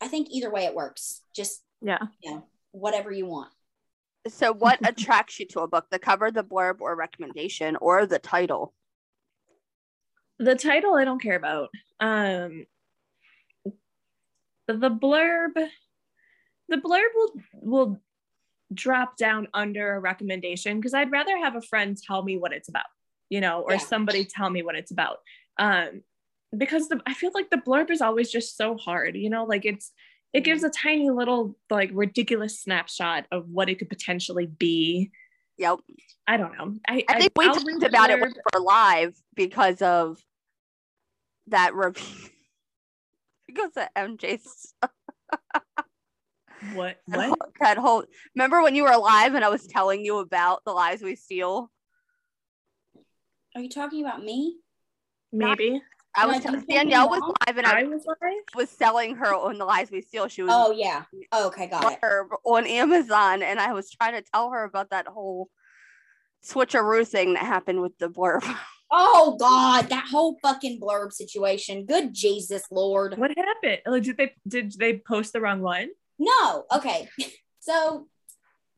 I 0.00 0.08
think 0.08 0.28
either 0.30 0.50
way 0.50 0.64
it 0.64 0.74
works. 0.74 1.22
Just 1.34 1.62
Yeah. 1.82 1.98
you 2.22 2.30
know 2.32 2.46
whatever 2.72 3.10
you 3.10 3.26
want. 3.26 3.50
So, 4.28 4.52
what 4.52 4.78
attracts 4.84 5.40
you 5.40 5.46
to 5.48 5.60
a 5.60 5.68
book? 5.68 5.86
The 5.90 5.98
cover, 5.98 6.30
the 6.30 6.44
blurb, 6.44 6.80
or 6.80 6.94
recommendation, 6.94 7.76
or 7.76 8.06
the 8.06 8.18
title? 8.18 8.74
The 10.38 10.54
title 10.54 10.94
I 10.94 11.04
don't 11.04 11.22
care 11.22 11.36
about. 11.36 11.68
Um 12.00 12.66
the 14.66 14.88
blurb 14.88 15.54
the 16.68 16.76
blurb 16.76 17.08
will 17.14 17.32
will 17.54 18.00
drop 18.72 19.16
down 19.16 19.48
under 19.52 19.94
a 19.94 20.00
recommendation 20.00 20.78
because 20.78 20.94
I'd 20.94 21.10
rather 21.10 21.36
have 21.38 21.56
a 21.56 21.62
friend 21.62 21.96
tell 22.00 22.22
me 22.22 22.38
what 22.38 22.52
it's 22.52 22.68
about, 22.68 22.86
you 23.28 23.40
know, 23.40 23.62
or 23.62 23.72
Yeah. 23.72 23.78
somebody 23.78 24.24
tell 24.24 24.48
me 24.48 24.62
what 24.62 24.76
it's 24.76 24.92
about. 24.92 25.18
Um, 25.58 26.02
because 26.56 26.88
the, 26.88 27.00
I 27.06 27.14
feel 27.14 27.32
like 27.34 27.50
the 27.50 27.56
blurb 27.56 27.90
is 27.90 28.00
always 28.00 28.30
just 28.30 28.56
so 28.56 28.76
hard, 28.76 29.16
you 29.16 29.28
know, 29.28 29.44
like 29.44 29.64
it's 29.64 29.90
it 30.32 30.44
gives 30.44 30.62
a 30.62 30.70
tiny 30.70 31.10
little 31.10 31.56
like 31.70 31.90
ridiculous 31.92 32.60
snapshot 32.60 33.26
of 33.32 33.48
what 33.48 33.68
it 33.68 33.78
could 33.78 33.88
potentially 33.88 34.46
be. 34.46 35.10
Yep. 35.58 35.78
I 36.26 36.36
don't 36.36 36.56
know. 36.56 36.74
I, 36.88 37.04
I 37.08 37.18
think 37.18 37.32
we 37.36 37.46
I'll 37.46 37.54
talked 37.54 37.66
read 37.66 37.82
about 37.82 38.10
it 38.10 38.18
for 38.52 38.60
live 38.60 39.14
because 39.34 39.82
of 39.82 40.22
that 41.48 41.74
review. 41.74 42.04
because 43.46 43.72
of 43.76 43.88
MJ's 43.96 44.74
What? 46.74 46.98
that 47.08 47.16
What? 47.16 47.26
whole, 47.26 47.36
that 47.60 47.78
whole 47.78 48.04
remember 48.34 48.62
when 48.62 48.74
you 48.74 48.84
were 48.84 48.92
alive 48.92 49.34
and 49.34 49.44
I 49.44 49.48
was 49.48 49.66
telling 49.66 50.04
you 50.04 50.18
about 50.18 50.62
the 50.64 50.72
lies 50.72 51.02
we 51.02 51.16
steal? 51.16 51.70
Are 53.56 53.60
you 53.60 53.68
talking 53.68 54.04
about 54.04 54.22
me? 54.22 54.58
Maybe 55.32 55.82
I 56.16 56.26
was 56.26 56.44
Like, 56.44 56.46
I'm 56.54 56.64
Danielle 56.66 57.08
was 57.08 57.20
wrong? 57.20 57.34
live 57.46 57.56
and 57.58 57.66
I 57.66 57.80
I 57.80 57.84
was 57.84 58.04
live. 58.06 58.32
was 58.54 58.68
selling 58.70 59.16
her 59.16 59.34
on 59.34 59.58
the 59.58 59.64
lies 59.64 59.90
we 59.90 60.00
steal. 60.02 60.28
She 60.28 60.42
was 60.42 60.52
Oh 60.54 60.72
yeah. 60.72 61.04
Oh, 61.32 61.46
okay, 61.48 61.68
got 61.68 61.92
it. 61.92 62.00
blurb 62.02 62.28
on 62.44 62.66
Amazon, 62.66 63.42
and 63.42 63.60
I 63.60 63.72
was 63.72 63.90
trying 63.90 64.14
to 64.14 64.22
tell 64.34 64.50
her 64.50 64.64
about 64.64 64.90
that 64.90 65.06
whole 65.06 65.48
switcheroo 66.44 67.06
thing 67.06 67.34
that 67.34 67.44
happened 67.44 67.80
with 67.80 67.96
the 67.98 68.08
blurb. 68.08 68.42
Oh 68.92 69.36
God, 69.38 69.88
that 69.90 70.08
whole 70.10 70.36
fucking 70.42 70.80
blurb 70.80 71.12
situation. 71.12 71.86
Good 71.86 72.12
Jesus 72.12 72.64
Lord. 72.72 73.16
What 73.16 73.30
happened? 73.38 73.82
Like, 73.86 74.02
did 74.02 74.16
they 74.16 74.34
did 74.48 74.72
they 74.72 74.98
post 74.98 75.32
the 75.32 75.40
wrong 75.40 75.60
one? 75.60 75.90
No. 76.18 76.64
Okay. 76.74 77.08
So 77.60 78.08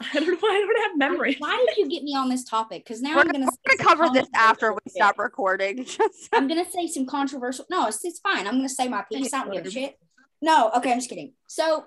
I 0.14 0.20
don't 0.20 0.28
know. 0.28 0.36
Why 0.40 0.50
I 0.50 0.60
don't 0.60 0.90
have 0.90 0.98
memory. 0.98 1.36
why 1.38 1.64
did 1.68 1.76
you 1.76 1.88
get 1.88 2.02
me 2.02 2.14
on 2.14 2.28
this 2.28 2.44
topic? 2.44 2.84
Because 2.84 3.02
now 3.02 3.16
We're 3.16 3.22
I'm 3.22 3.26
gonna, 3.28 3.38
gonna, 3.40 3.52
say 3.52 3.76
some 3.76 3.86
cover 3.86 4.10
this 4.12 4.28
after 4.34 4.72
we 4.72 4.80
stop 4.88 5.18
recording. 5.18 5.86
I'm 6.32 6.48
gonna 6.48 6.70
say 6.70 6.86
some 6.86 7.06
controversial. 7.06 7.66
No, 7.70 7.86
it's, 7.86 8.04
it's 8.04 8.20
fine. 8.20 8.46
I'm 8.46 8.56
gonna 8.56 8.68
say 8.68 8.88
my 8.88 9.04
piece. 9.10 9.32
I 9.32 9.44
don't 9.44 9.52
give 9.52 9.66
a 9.66 9.70
shit. 9.70 9.98
No, 10.40 10.70
okay, 10.76 10.92
I'm 10.92 10.98
just 10.98 11.08
kidding. 11.08 11.32
So 11.46 11.86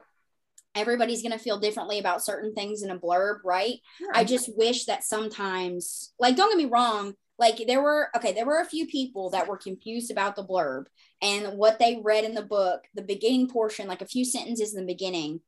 everybody's 0.75 1.21
gonna 1.21 1.39
feel 1.39 1.59
differently 1.59 1.99
about 1.99 2.23
certain 2.23 2.53
things 2.53 2.83
in 2.83 2.91
a 2.91 2.99
blurb, 2.99 3.39
right? 3.43 3.75
I 4.13 4.23
just 4.23 4.55
wish 4.57 4.85
that 4.85 5.03
sometimes, 5.03 6.13
like, 6.19 6.35
don't 6.35 6.49
get 6.49 6.57
me 6.57 6.69
wrong, 6.69 7.15
like 7.37 7.61
there 7.67 7.81
were 7.81 8.09
okay, 8.15 8.33
there 8.33 8.45
were 8.45 8.61
a 8.61 8.65
few 8.65 8.87
people 8.87 9.29
that 9.31 9.47
were 9.47 9.57
confused 9.57 10.11
about 10.11 10.35
the 10.35 10.45
blurb 10.45 10.85
and 11.21 11.57
what 11.57 11.79
they 11.79 12.01
read 12.03 12.23
in 12.23 12.33
the 12.33 12.41
book, 12.41 12.83
the 12.93 13.01
beginning 13.01 13.49
portion, 13.49 13.87
like 13.87 14.01
a 14.01 14.07
few 14.07 14.23
sentences 14.23 14.73
in 14.73 14.81
the 14.81 14.93
beginning. 14.93 15.41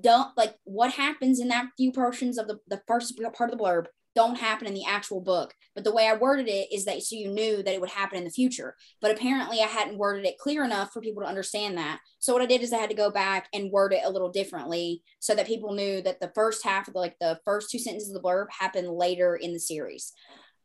Don't 0.00 0.36
like 0.36 0.54
what 0.64 0.92
happens 0.92 1.40
in 1.40 1.48
that 1.48 1.66
few 1.76 1.92
portions 1.92 2.38
of 2.38 2.48
the, 2.48 2.58
the 2.68 2.82
first 2.86 3.18
part 3.34 3.50
of 3.50 3.58
the 3.58 3.62
blurb 3.62 3.86
don't 4.16 4.38
happen 4.38 4.66
in 4.66 4.72
the 4.72 4.86
actual 4.88 5.20
book. 5.20 5.52
But 5.74 5.84
the 5.84 5.92
way 5.92 6.08
I 6.08 6.16
worded 6.16 6.48
it 6.48 6.72
is 6.72 6.86
that 6.86 7.02
so 7.02 7.14
you 7.14 7.28
knew 7.28 7.62
that 7.62 7.74
it 7.74 7.80
would 7.82 7.90
happen 7.90 8.16
in 8.16 8.24
the 8.24 8.30
future. 8.30 8.74
But 9.02 9.10
apparently 9.10 9.60
I 9.60 9.66
hadn't 9.66 9.98
worded 9.98 10.24
it 10.24 10.38
clear 10.38 10.64
enough 10.64 10.90
for 10.90 11.02
people 11.02 11.22
to 11.22 11.28
understand 11.28 11.76
that. 11.76 12.00
So 12.18 12.32
what 12.32 12.40
I 12.40 12.46
did 12.46 12.62
is 12.62 12.72
I 12.72 12.78
had 12.78 12.88
to 12.88 12.96
go 12.96 13.10
back 13.10 13.46
and 13.52 13.70
word 13.70 13.92
it 13.92 14.00
a 14.04 14.10
little 14.10 14.30
differently 14.30 15.02
so 15.20 15.34
that 15.34 15.46
people 15.46 15.74
knew 15.74 16.00
that 16.00 16.18
the 16.18 16.32
first 16.34 16.64
half 16.64 16.88
of 16.88 16.94
the, 16.94 16.98
like 16.98 17.16
the 17.20 17.38
first 17.44 17.70
two 17.70 17.78
sentences 17.78 18.08
of 18.08 18.14
the 18.14 18.26
blurb 18.26 18.46
happened 18.58 18.88
later 18.88 19.36
in 19.36 19.52
the 19.52 19.60
series. 19.60 20.14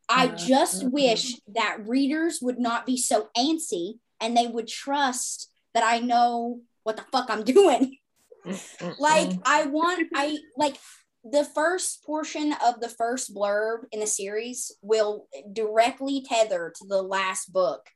I 0.07 0.27
just 0.27 0.85
mhm. 0.85 0.91
wish 0.91 1.35
that 1.53 1.85
readers 1.85 2.39
would 2.41 2.57
not 2.57 2.85
be 2.85 2.95
so 2.95 3.27
antsy 3.37 3.95
and 4.21 4.35
they 4.35 4.47
would 4.47 4.67
trust 4.67 5.51
that 5.73 5.83
I 5.83 5.99
know 5.99 6.61
what 6.83 6.95
the 6.95 7.03
fuck 7.11 7.29
I'm 7.29 7.43
doing. 7.43 7.97
Like 8.99 9.31
I 9.45 9.65
want 9.65 10.07
I 10.15 10.37
like 10.57 10.77
the 11.23 11.45
first 11.45 12.03
portion 12.03 12.53
of 12.65 12.79
the 12.79 12.89
first 12.89 13.35
blurb 13.35 13.81
in 13.91 13.99
the 13.99 14.07
series 14.07 14.71
will 14.81 15.27
directly 15.53 16.25
tether 16.27 16.73
to 16.75 16.87
the 16.87 17.01
last 17.01 17.53
book 17.53 17.87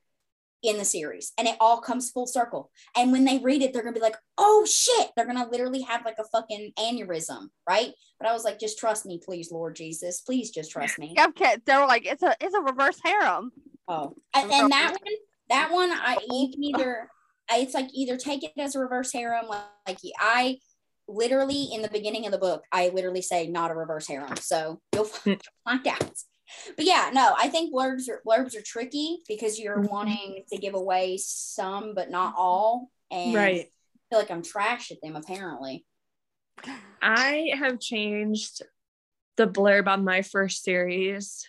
in 0.61 0.77
the 0.77 0.85
series 0.85 1.31
and 1.37 1.47
it 1.47 1.55
all 1.59 1.79
comes 1.79 2.09
full 2.09 2.25
circle. 2.27 2.71
And 2.95 3.11
when 3.11 3.25
they 3.25 3.39
read 3.39 3.61
it 3.61 3.73
they're 3.73 3.83
gonna 3.83 3.93
be 3.93 3.99
like 3.99 4.17
oh 4.37 4.65
shit. 4.69 5.11
They're 5.15 5.25
gonna 5.25 5.47
literally 5.49 5.81
have 5.81 6.05
like 6.05 6.17
a 6.19 6.25
fucking 6.25 6.73
aneurysm 6.77 7.47
right? 7.67 7.91
But 8.19 8.29
i 8.29 8.33
was 8.33 8.43
like 8.43 8.59
just 8.59 8.77
trust 8.79 9.05
me 9.05 9.19
please 9.23 9.51
lord 9.51 9.75
jesus. 9.75 10.21
Please 10.21 10.51
just 10.51 10.71
trust 10.71 10.99
me. 10.99 11.15
Okay, 11.19 11.57
they 11.65 11.75
were 11.75 11.85
like, 11.87 12.05
it's 12.05 12.23
a 12.23 12.35
it's 12.39 12.55
a 12.55 12.61
reverse 12.61 12.99
harem. 13.03 13.51
Oh, 13.87 14.15
and, 14.33 14.51
and 14.51 14.71
that 14.71 14.91
one, 14.91 15.13
that 15.49 15.71
one, 15.71 15.91
I 15.91 16.17
you 16.27 16.49
can 16.51 16.63
either, 16.63 17.09
it's 17.51 17.73
like 17.73 17.89
either 17.93 18.17
take 18.17 18.43
it 18.43 18.53
as 18.57 18.75
a 18.75 18.79
reverse 18.79 19.11
harem, 19.11 19.47
like, 19.47 19.63
like 19.87 19.99
I 20.19 20.59
literally 21.07 21.69
in 21.71 21.81
the 21.81 21.89
beginning 21.89 22.25
of 22.25 22.31
the 22.31 22.37
book, 22.37 22.63
I 22.71 22.89
literally 22.89 23.21
say 23.21 23.47
not 23.47 23.71
a 23.71 23.75
reverse 23.75 24.07
harem, 24.07 24.35
so 24.37 24.81
you'll 24.93 25.05
find 25.65 25.87
out. 25.87 26.19
But 26.75 26.85
yeah, 26.85 27.09
no, 27.13 27.33
I 27.37 27.47
think 27.49 27.73
blurbs 27.73 28.07
are 28.09 28.21
blurbs 28.25 28.55
are 28.55 28.61
tricky 28.61 29.19
because 29.27 29.59
you're 29.59 29.81
Mhm. 29.81 29.89
wanting 29.89 30.43
to 30.51 30.57
give 30.57 30.75
away 30.75 31.17
some, 31.17 31.93
but 31.95 32.09
not 32.09 32.33
all, 32.37 32.89
and 33.11 33.35
right. 33.35 33.65
I 33.65 33.99
feel 34.09 34.19
like 34.19 34.31
I'm 34.31 34.43
trash 34.43 34.91
at 34.91 35.01
them 35.01 35.15
apparently. 35.15 35.85
I 37.01 37.49
have 37.57 37.79
changed 37.79 38.61
the 39.37 39.47
blurb 39.47 39.87
on 39.87 40.03
my 40.03 40.21
first 40.21 40.63
series, 40.63 41.45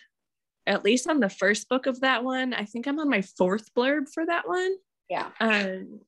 at 0.65 0.83
least 0.83 1.07
on 1.07 1.19
the 1.19 1.29
first 1.29 1.69
book 1.69 1.85
of 1.85 2.01
that 2.01 2.23
one. 2.23 2.53
I 2.53 2.65
think 2.65 2.87
I'm 2.87 2.99
on 2.99 3.09
my 3.09 3.21
fourth 3.21 3.73
blurb 3.73 4.11
for 4.13 4.25
that 4.25 4.47
one. 4.47 4.75
Yeah, 5.09 5.29
Um, 5.39 6.01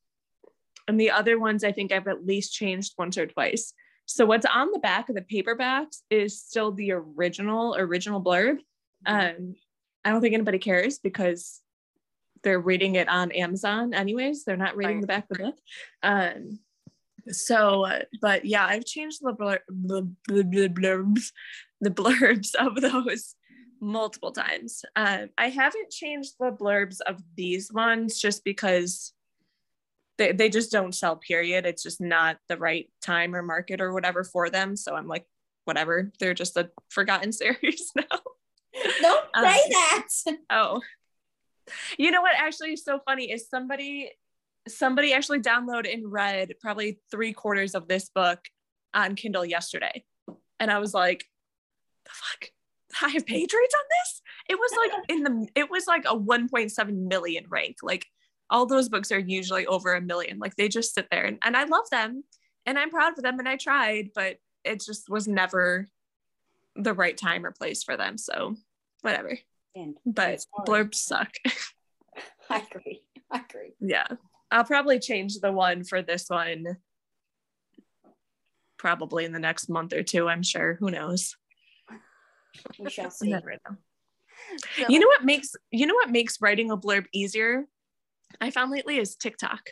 and 0.87 0.99
the 0.99 1.11
other 1.11 1.39
ones, 1.39 1.63
I 1.63 1.71
think 1.71 1.91
I've 1.91 2.07
at 2.07 2.25
least 2.25 2.53
changed 2.53 2.93
once 2.97 3.17
or 3.17 3.25
twice. 3.27 3.73
So 4.05 4.25
what's 4.25 4.45
on 4.45 4.71
the 4.71 4.79
back 4.79 5.07
of 5.09 5.15
the 5.15 5.21
paperbacks 5.21 5.99
is 6.09 6.41
still 6.41 6.71
the 6.71 6.91
original 6.93 7.75
original 7.77 8.21
blurb. 8.23 8.57
Um, 9.05 9.55
I 10.03 10.09
don't 10.09 10.21
think 10.21 10.33
anybody 10.33 10.57
cares 10.59 10.97
because 10.97 11.61
they're 12.43 12.59
reading 12.59 12.95
it 12.95 13.07
on 13.07 13.31
Amazon 13.31 13.93
anyways. 13.93 14.43
They're 14.45 14.57
not 14.57 14.75
reading 14.75 14.95
Right. 14.97 15.01
the 15.01 15.07
back 15.07 15.25
of 15.29 15.37
the 15.37 15.43
book. 15.43 15.57
Um, 16.01 16.59
so, 17.27 17.85
but 18.21 18.45
yeah, 18.45 18.65
I've 18.65 18.85
changed 18.85 19.19
the 19.21 19.33
blur- 19.33 19.59
bl- 19.69 20.07
bl- 20.27 20.41
bl- 20.43 20.67
blurbs, 20.73 21.31
the 21.81 21.89
blurbs 21.91 22.55
of 22.55 22.75
those 22.81 23.35
multiple 23.81 24.31
times. 24.31 24.83
Um, 24.95 25.29
I 25.37 25.49
haven't 25.49 25.89
changed 25.91 26.33
the 26.39 26.51
blurbs 26.51 26.97
of 27.05 27.21
these 27.35 27.71
ones 27.71 28.19
just 28.19 28.43
because 28.43 29.13
they, 30.17 30.31
they 30.31 30.49
just 30.49 30.71
don't 30.71 30.93
sell 30.93 31.15
period. 31.15 31.65
It's 31.65 31.83
just 31.83 32.01
not 32.01 32.37
the 32.47 32.57
right 32.57 32.89
time 33.01 33.35
or 33.35 33.41
market 33.41 33.81
or 33.81 33.93
whatever 33.93 34.23
for 34.23 34.49
them. 34.49 34.75
So 34.75 34.95
i'm 34.95 35.07
like 35.07 35.25
whatever. 35.65 36.11
They're 36.19 36.33
just 36.33 36.57
a 36.57 36.69
forgotten 36.89 37.31
series 37.41 37.91
now. 37.95 38.19
Don't 39.01 39.25
Um, 39.33 39.45
say 39.45 39.69
that. 39.69 40.07
oh. 40.49 40.81
You 41.97 42.11
know 42.11 42.21
what? 42.21 42.35
Actually 42.35 42.73
is 42.73 42.83
so 42.83 42.99
funny 43.05 43.31
is 43.31 43.47
somebody 43.49 44.11
somebody 44.67 45.13
actually 45.13 45.39
downloaded 45.39 45.93
and 45.93 46.11
read 46.11 46.53
probably 46.61 46.99
three 47.11 47.33
quarters 47.33 47.73
of 47.75 47.87
this 47.87 48.09
book 48.09 48.39
on 48.93 49.15
kindle 49.15 49.45
yesterday. 49.45 50.03
And 50.59 50.69
i 50.69 50.79
was 50.79 50.93
like 50.93 51.25
the 52.05 52.11
fuck 52.11 52.49
i 53.01 53.09
have 53.09 53.25
page 53.25 53.53
rates 53.53 53.75
on 53.75 53.85
this? 53.89 54.21
It 54.49 54.55
was 54.55 54.71
like 54.77 55.03
in 55.09 55.23
the 55.23 55.47
it 55.55 55.69
was 55.69 55.87
like 55.87 56.05
a 56.05 56.17
1.7 56.17 57.07
million 57.07 57.45
rank. 57.49 57.77
Like 57.83 58.05
all 58.49 58.65
those 58.65 58.89
books 58.89 59.11
are 59.11 59.19
usually 59.19 59.67
over 59.67 59.93
a 59.93 60.01
million. 60.01 60.39
Like 60.39 60.55
they 60.55 60.67
just 60.67 60.93
sit 60.93 61.07
there. 61.11 61.25
And, 61.25 61.37
and 61.43 61.55
i 61.55 61.65
love 61.65 61.89
them 61.91 62.23
and 62.65 62.77
i'm 62.77 62.89
proud 62.89 63.17
of 63.17 63.23
them 63.23 63.39
and 63.39 63.47
i 63.47 63.55
tried 63.55 64.09
but 64.13 64.37
it 64.63 64.81
just 64.83 65.09
was 65.09 65.27
never 65.27 65.87
the 66.75 66.93
right 66.93 67.17
time 67.17 67.45
or 67.45 67.51
place 67.51 67.83
for 67.83 67.97
them. 67.97 68.17
So 68.17 68.55
whatever. 69.01 69.37
And 69.75 69.95
but 70.05 70.43
blurbs 70.67 70.95
suck. 70.95 71.31
I 72.49 72.57
agree. 72.69 73.01
I 73.31 73.39
agree. 73.47 73.73
yeah. 73.79 74.07
I'll 74.51 74.63
probably 74.63 74.99
change 74.99 75.35
the 75.39 75.51
one 75.51 75.83
for 75.83 76.01
this 76.01 76.25
one 76.27 76.77
probably 78.77 79.25
in 79.25 79.31
the 79.33 79.39
next 79.39 79.69
month 79.69 79.93
or 79.93 80.03
two 80.03 80.27
i'm 80.27 80.41
sure. 80.41 80.75
Who 80.79 80.89
knows 80.89 81.35
We 82.79 82.89
shall 82.89 83.05
You 83.05 83.11
see. 83.11 83.31
So- 83.33 83.75
you 84.89 84.99
know 84.99 85.07
what 85.07 85.23
makes 85.25 85.55
you 85.71 85.85
know 85.85 85.93
what 85.95 86.09
makes 86.09 86.41
writing 86.41 86.71
a 86.71 86.77
blurb 86.77 87.05
easier 87.13 87.65
i 88.41 88.49
found 88.49 88.71
lately 88.71 88.97
is 88.97 89.15
tiktok 89.15 89.69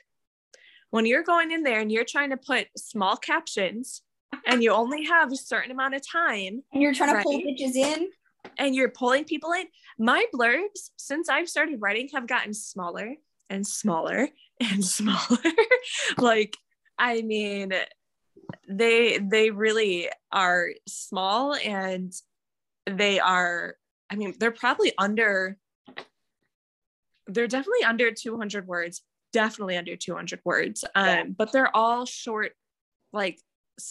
when 0.92 1.06
you're 1.06 1.24
going 1.24 1.52
in 1.52 1.64
there 1.64 1.80
and 1.80 1.92
you're 1.92 2.06
trying 2.06 2.30
to 2.32 2.38
put 2.38 2.68
small 2.78 3.16
captions 3.18 4.02
and 4.46 4.62
you 4.62 4.72
only 4.72 5.06
have 5.06 5.32
a 5.32 5.36
certain 5.38 5.72
amount 5.72 5.96
of 5.96 6.02
time 6.08 6.64
And 6.74 6.82
you're 6.84 6.94
trying 6.94 7.16
to 7.16 7.24
pull 7.24 7.38
Right. 7.38 7.46
bitches 7.58 7.76
in. 7.76 8.10
and 8.58 8.76
you're 8.76 8.90
pulling 8.90 9.24
people 9.24 9.52
in 9.54 9.66
my 9.98 10.26
blurbs 10.34 10.92
since 10.98 11.30
i've 11.30 11.50
started 11.50 11.82
writing 11.82 12.10
have 12.14 12.28
gotten 12.28 12.54
smaller 12.54 13.16
and 13.50 13.66
smaller 13.66 14.28
and 14.60 14.84
smaller 14.98 15.38
like 16.18 16.56
i 17.00 17.22
mean 17.22 17.74
they 18.68 19.18
they 19.18 19.50
really 19.50 20.10
are 20.32 20.70
small 20.88 21.56
and 21.56 22.14
they 22.90 23.20
are 23.20 23.76
i 24.10 24.16
mean 24.16 24.34
they're 24.40 24.52
probably 24.52 24.94
under 24.98 25.58
they're 27.28 27.48
definitely 27.48 27.84
under 27.84 28.12
200 28.12 28.68
words 28.68 29.04
definitely 29.34 29.78
under 29.78 29.96
200 29.96 30.40
words. 30.46 30.84
Um 30.96 31.06
Yeah. 31.06 31.24
but 31.26 31.52
they're 31.52 31.76
all 31.76 32.06
short 32.06 32.54
like 33.14 33.40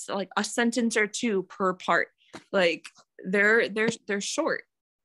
like 0.09 0.29
a 0.37 0.45
sentence 0.45 0.97
or 0.97 1.07
two 1.07 1.45
per 1.45 1.75
part. 1.75 2.09
Like 2.53 2.87
they're 3.25 3.69
they're 3.69 3.91
they're 4.07 4.21
short. 4.21 4.65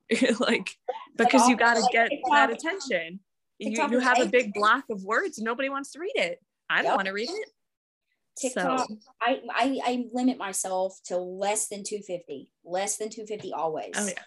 Like 0.40 0.76
because 1.16 1.48
you 1.48 1.56
got 1.56 1.76
to 1.76 1.88
get 1.92 2.12
that 2.32 2.50
attention. 2.50 3.20
You, 3.60 3.88
you 3.92 4.00
have 4.00 4.20
a 4.20 4.26
big 4.26 4.54
block 4.54 4.86
of 4.90 5.04
words. 5.04 5.40
Nobody 5.40 5.70
wants 5.70 5.92
to 5.92 6.00
read 6.00 6.16
it. 6.16 6.40
I 6.70 6.82
don't 6.82 6.96
want 6.96 7.06
to 7.06 7.14
read 7.14 7.30
it 7.30 7.50
TikTok, 8.38 8.88
So- 8.88 8.98
I, 9.22 9.42
I 9.54 9.80
I 9.86 10.06
limit 10.14 10.38
myself 10.38 10.98
to 11.06 11.18
less 11.18 11.68
than 11.68 11.84
250. 11.84 12.52
Less 12.66 12.98
than 12.98 13.10
250 13.10 13.54
always. 13.54 13.92
oh 13.96 14.08
yeah 14.08 14.24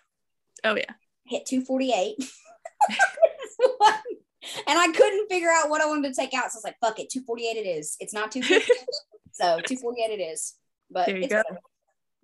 oh 0.65 0.77
yeah 0.77 0.93
Hit 1.27 1.47
248. 1.47 2.17
and 4.67 4.79
I 4.79 4.89
couldn't 4.93 5.29
figure 5.31 5.49
out 5.51 5.71
what 5.71 5.81
I 5.81 5.87
wanted 5.87 6.15
to 6.15 6.21
take 6.21 6.35
out. 6.35 6.51
So 6.53 6.57
I 6.57 6.59
was 6.59 6.65
like, 6.65 6.77
fuck 6.81 6.99
it, 7.01 7.09
248 7.11 7.57
it 7.57 7.69
is. 7.69 7.97
It's 8.01 8.13
not 8.13 8.31
250. 8.31 8.71
so 9.33 9.59
248 9.67 10.21
it 10.21 10.23
is. 10.23 10.55
But 10.91 11.07
There 11.07 11.17
you 11.17 11.25
it's 11.25 11.33
go. 11.33 11.43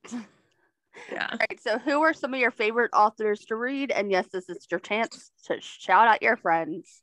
better. 0.05 0.27
yeah 1.11 1.29
All 1.33 1.39
right. 1.39 1.61
So, 1.63 1.79
who 1.79 2.03
are 2.03 2.13
some 2.13 2.35
of 2.35 2.41
your 2.41 2.51
favorite 2.51 2.91
authors 2.93 3.41
to 3.47 3.57
read? 3.57 3.91
And 3.91 4.11
yes, 4.11 4.27
this 4.33 4.49
is 4.51 4.67
your 4.71 4.81
chance 4.81 5.31
to 5.47 5.57
shout 5.61 6.09
out 6.09 6.21
your 6.23 6.37
friends. 6.37 7.01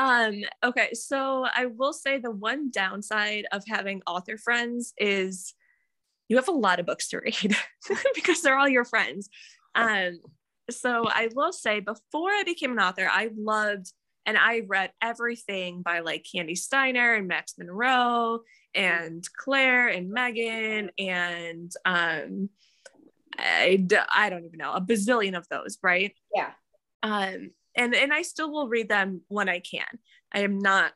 Um, 0.00 0.44
okay, 0.64 0.94
so 0.94 1.44
I 1.54 1.66
will 1.66 1.92
say 1.92 2.16
the 2.16 2.30
one 2.30 2.70
downside 2.70 3.44
of 3.52 3.62
having 3.68 4.00
author 4.06 4.38
friends 4.38 4.94
is 4.96 5.54
you 6.26 6.36
have 6.36 6.48
a 6.48 6.52
lot 6.52 6.80
of 6.80 6.86
books 6.86 7.08
to 7.08 7.18
read 7.18 7.54
because 8.14 8.40
they're 8.40 8.56
all 8.56 8.68
your 8.68 8.86
friends. 8.86 9.28
Um, 9.74 10.20
so 10.70 11.04
I 11.06 11.28
will 11.34 11.52
say 11.52 11.80
before 11.80 12.30
I 12.30 12.44
became 12.46 12.72
an 12.72 12.78
author, 12.78 13.06
I 13.12 13.28
loved 13.36 13.92
and 14.24 14.38
I 14.38 14.62
read 14.66 14.90
everything 15.02 15.82
by 15.82 16.00
like 16.00 16.24
Kandi 16.24 16.56
Steiner 16.56 17.12
and 17.12 17.28
Max 17.28 17.56
Monroe 17.58 18.40
and 18.74 19.22
Claire 19.36 19.88
and 19.88 20.10
Megan 20.10 20.92
and 20.98 21.72
um 21.84 22.48
I, 23.38 23.86
I 24.14 24.30
don't 24.30 24.46
even 24.46 24.58
know 24.58 24.72
a 24.72 24.80
bazillion 24.80 25.36
of 25.36 25.46
those, 25.48 25.76
right? 25.82 26.14
Yeah. 26.34 26.52
um 27.02 27.50
and 27.76 27.94
and 27.94 28.12
i 28.12 28.22
still 28.22 28.50
will 28.50 28.68
read 28.68 28.88
them 28.88 29.22
when 29.28 29.48
i 29.48 29.60
can 29.60 29.86
i 30.32 30.40
am 30.40 30.58
not 30.58 30.92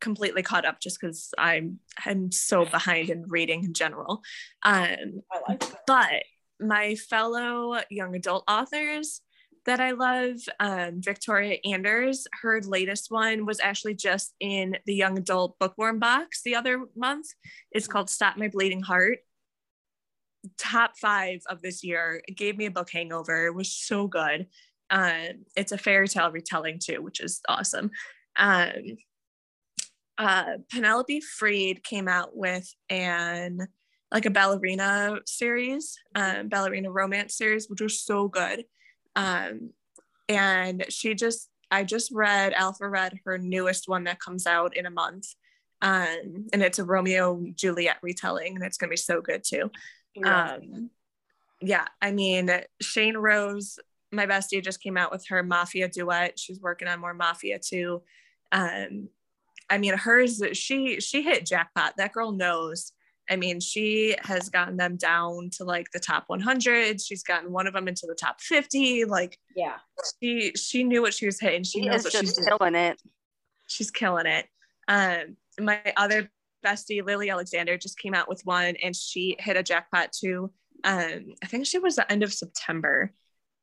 completely 0.00 0.42
caught 0.42 0.66
up 0.66 0.80
just 0.80 1.00
because 1.00 1.32
i'm 1.38 1.78
i'm 2.04 2.30
so 2.30 2.64
behind 2.66 3.08
in 3.08 3.24
reading 3.28 3.64
in 3.64 3.72
general 3.72 4.22
um 4.62 5.22
I 5.32 5.40
like 5.48 5.64
but 5.86 6.22
my 6.60 6.94
fellow 6.94 7.80
young 7.90 8.14
adult 8.14 8.44
authors 8.48 9.20
that 9.66 9.80
I 9.80 9.90
love, 9.90 10.36
um, 10.60 11.00
Victoria 11.02 11.58
Anders, 11.64 12.26
her 12.40 12.60
latest 12.62 13.10
one 13.10 13.44
was 13.44 13.60
actually 13.60 13.94
just 13.94 14.32
in 14.40 14.78
the 14.86 14.94
young 14.94 15.18
adult 15.18 15.58
bookworm 15.58 15.98
box 15.98 16.42
the 16.42 16.54
other 16.54 16.84
month. 16.96 17.26
It's 17.72 17.88
called 17.88 18.08
Stop 18.08 18.36
My 18.36 18.48
Bleeding 18.48 18.80
Heart. 18.80 19.18
Top 20.56 20.92
five 20.96 21.40
of 21.50 21.60
this 21.62 21.82
year. 21.82 22.22
It 22.28 22.36
gave 22.36 22.56
me 22.56 22.66
a 22.66 22.70
book 22.70 22.90
hangover. 22.90 23.46
It 23.46 23.54
was 23.54 23.72
so 23.72 24.06
good. 24.06 24.46
Um, 24.90 25.44
it's 25.56 25.72
a 25.72 25.78
fairy 25.78 26.08
tale 26.08 26.30
retelling 26.30 26.78
too, 26.78 27.02
which 27.02 27.20
is 27.20 27.40
awesome. 27.48 27.90
Um, 28.36 28.98
uh, 30.18 30.58
Penelope 30.70 31.20
Freed 31.20 31.82
came 31.84 32.08
out 32.08 32.36
with 32.36 32.72
an 32.88 33.68
like 34.12 34.24
a 34.24 34.30
ballerina 34.30 35.18
series, 35.26 35.98
um, 36.14 36.48
ballerina 36.48 36.90
romance 36.90 37.36
series, 37.36 37.68
which 37.68 37.80
was 37.80 38.00
so 38.00 38.28
good. 38.28 38.64
Um, 39.16 39.70
and 40.28 40.84
she 40.88 41.14
just, 41.14 41.50
I 41.70 41.82
just 41.82 42.12
read, 42.12 42.52
Alpha 42.52 42.88
read 42.88 43.18
her 43.24 43.36
newest 43.36 43.88
one 43.88 44.04
that 44.04 44.20
comes 44.20 44.46
out 44.46 44.76
in 44.76 44.86
a 44.86 44.90
month. 44.90 45.26
Um, 45.82 46.46
and 46.52 46.62
it's 46.62 46.78
a 46.78 46.84
Romeo 46.84 47.44
Juliet 47.54 47.96
retelling, 48.00 48.54
and 48.54 48.64
it's 48.64 48.78
gonna 48.78 48.90
be 48.90 48.96
so 48.96 49.20
good 49.20 49.42
too. 49.44 49.70
Um, 50.24 50.90
yeah, 51.60 51.86
I 52.00 52.12
mean, 52.12 52.50
Shain 52.82 53.16
Rose, 53.16 53.78
my 54.16 54.26
bestie, 54.26 54.62
just 54.62 54.82
came 54.82 54.96
out 54.96 55.12
with 55.12 55.26
her 55.28 55.42
Mafia 55.42 55.88
duet. 55.88 56.38
She's 56.38 56.60
working 56.60 56.88
on 56.88 57.00
more 57.00 57.14
Mafia 57.14 57.58
too. 57.58 58.02
Um, 58.52 59.08
I 59.68 59.78
mean, 59.78 59.96
hers, 59.96 60.42
she 60.52 61.00
she 61.00 61.22
hit 61.22 61.46
jackpot. 61.46 61.94
That 61.96 62.12
girl 62.12 62.32
knows. 62.32 62.92
I 63.28 63.36
mean, 63.36 63.58
she 63.60 64.14
has 64.22 64.48
gotten 64.48 64.76
them 64.76 64.96
down 64.96 65.50
to 65.54 65.64
like 65.64 65.90
the 65.92 65.98
top 65.98 66.24
100. 66.28 67.00
She's 67.00 67.24
gotten 67.24 67.50
one 67.50 67.66
of 67.66 67.74
them 67.74 67.88
into 67.88 68.06
the 68.06 68.14
top 68.14 68.40
50. 68.40 69.04
Like 69.04 69.38
yeah. 69.56 69.76
she 70.22 70.52
she 70.52 70.84
knew 70.84 71.02
what 71.02 71.14
she 71.14 71.26
was 71.26 71.40
hitting. 71.40 71.64
She, 71.64 71.80
She 71.80 71.88
knows 71.88 72.00
is 72.00 72.04
what 72.04 72.12
she's 72.12 72.36
just 72.36 72.36
doing 72.36 72.58
killing 72.58 72.74
it. 72.74 73.02
she's 73.66 73.90
killing 73.90 74.26
it. 74.26 74.46
Um, 74.88 75.36
my 75.58 75.80
other 75.96 76.30
bestie, 76.64 77.04
Lily 77.04 77.30
Alexander, 77.30 77.76
just 77.76 77.98
came 77.98 78.14
out 78.14 78.28
with 78.28 78.42
one 78.44 78.76
and 78.76 78.94
she 78.94 79.36
hit 79.38 79.56
a 79.56 79.62
jackpot 79.62 80.12
too. 80.12 80.52
Um, 80.84 81.34
I 81.42 81.46
think 81.46 81.66
she 81.66 81.78
was 81.78 81.96
the 81.96 82.10
end 82.10 82.22
of 82.22 82.32
September, 82.32 83.12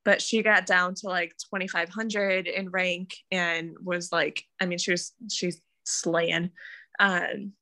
but 0.05 0.21
she 0.21 0.43
got 0.43 0.65
down 0.65 0.95
to 0.95 1.07
like 1.07 1.35
2,500 1.53 2.47
in 2.47 2.69
rank 2.69 3.15
and 3.31 3.75
was 3.81 4.11
like, 4.11 4.43
I 4.59 4.65
mean, 4.65 4.77
she 4.77 4.91
was, 4.91 5.13
she's 5.31 5.61
slaying. 5.85 6.51
Um, 6.99 7.53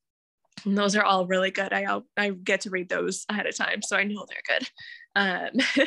and 0.64 0.78
those 0.78 0.96
are 0.96 1.04
all 1.04 1.26
really 1.26 1.50
good. 1.50 1.72
I 1.72 2.00
I 2.16 2.30
get 2.30 2.62
to 2.62 2.70
read 2.70 2.88
those 2.88 3.24
ahead 3.28 3.46
of 3.46 3.56
time, 3.56 3.82
so 3.82 3.96
I 3.96 4.04
know 4.04 4.26
they're 4.28 4.58
good. 4.58 4.68
Um, 5.16 5.86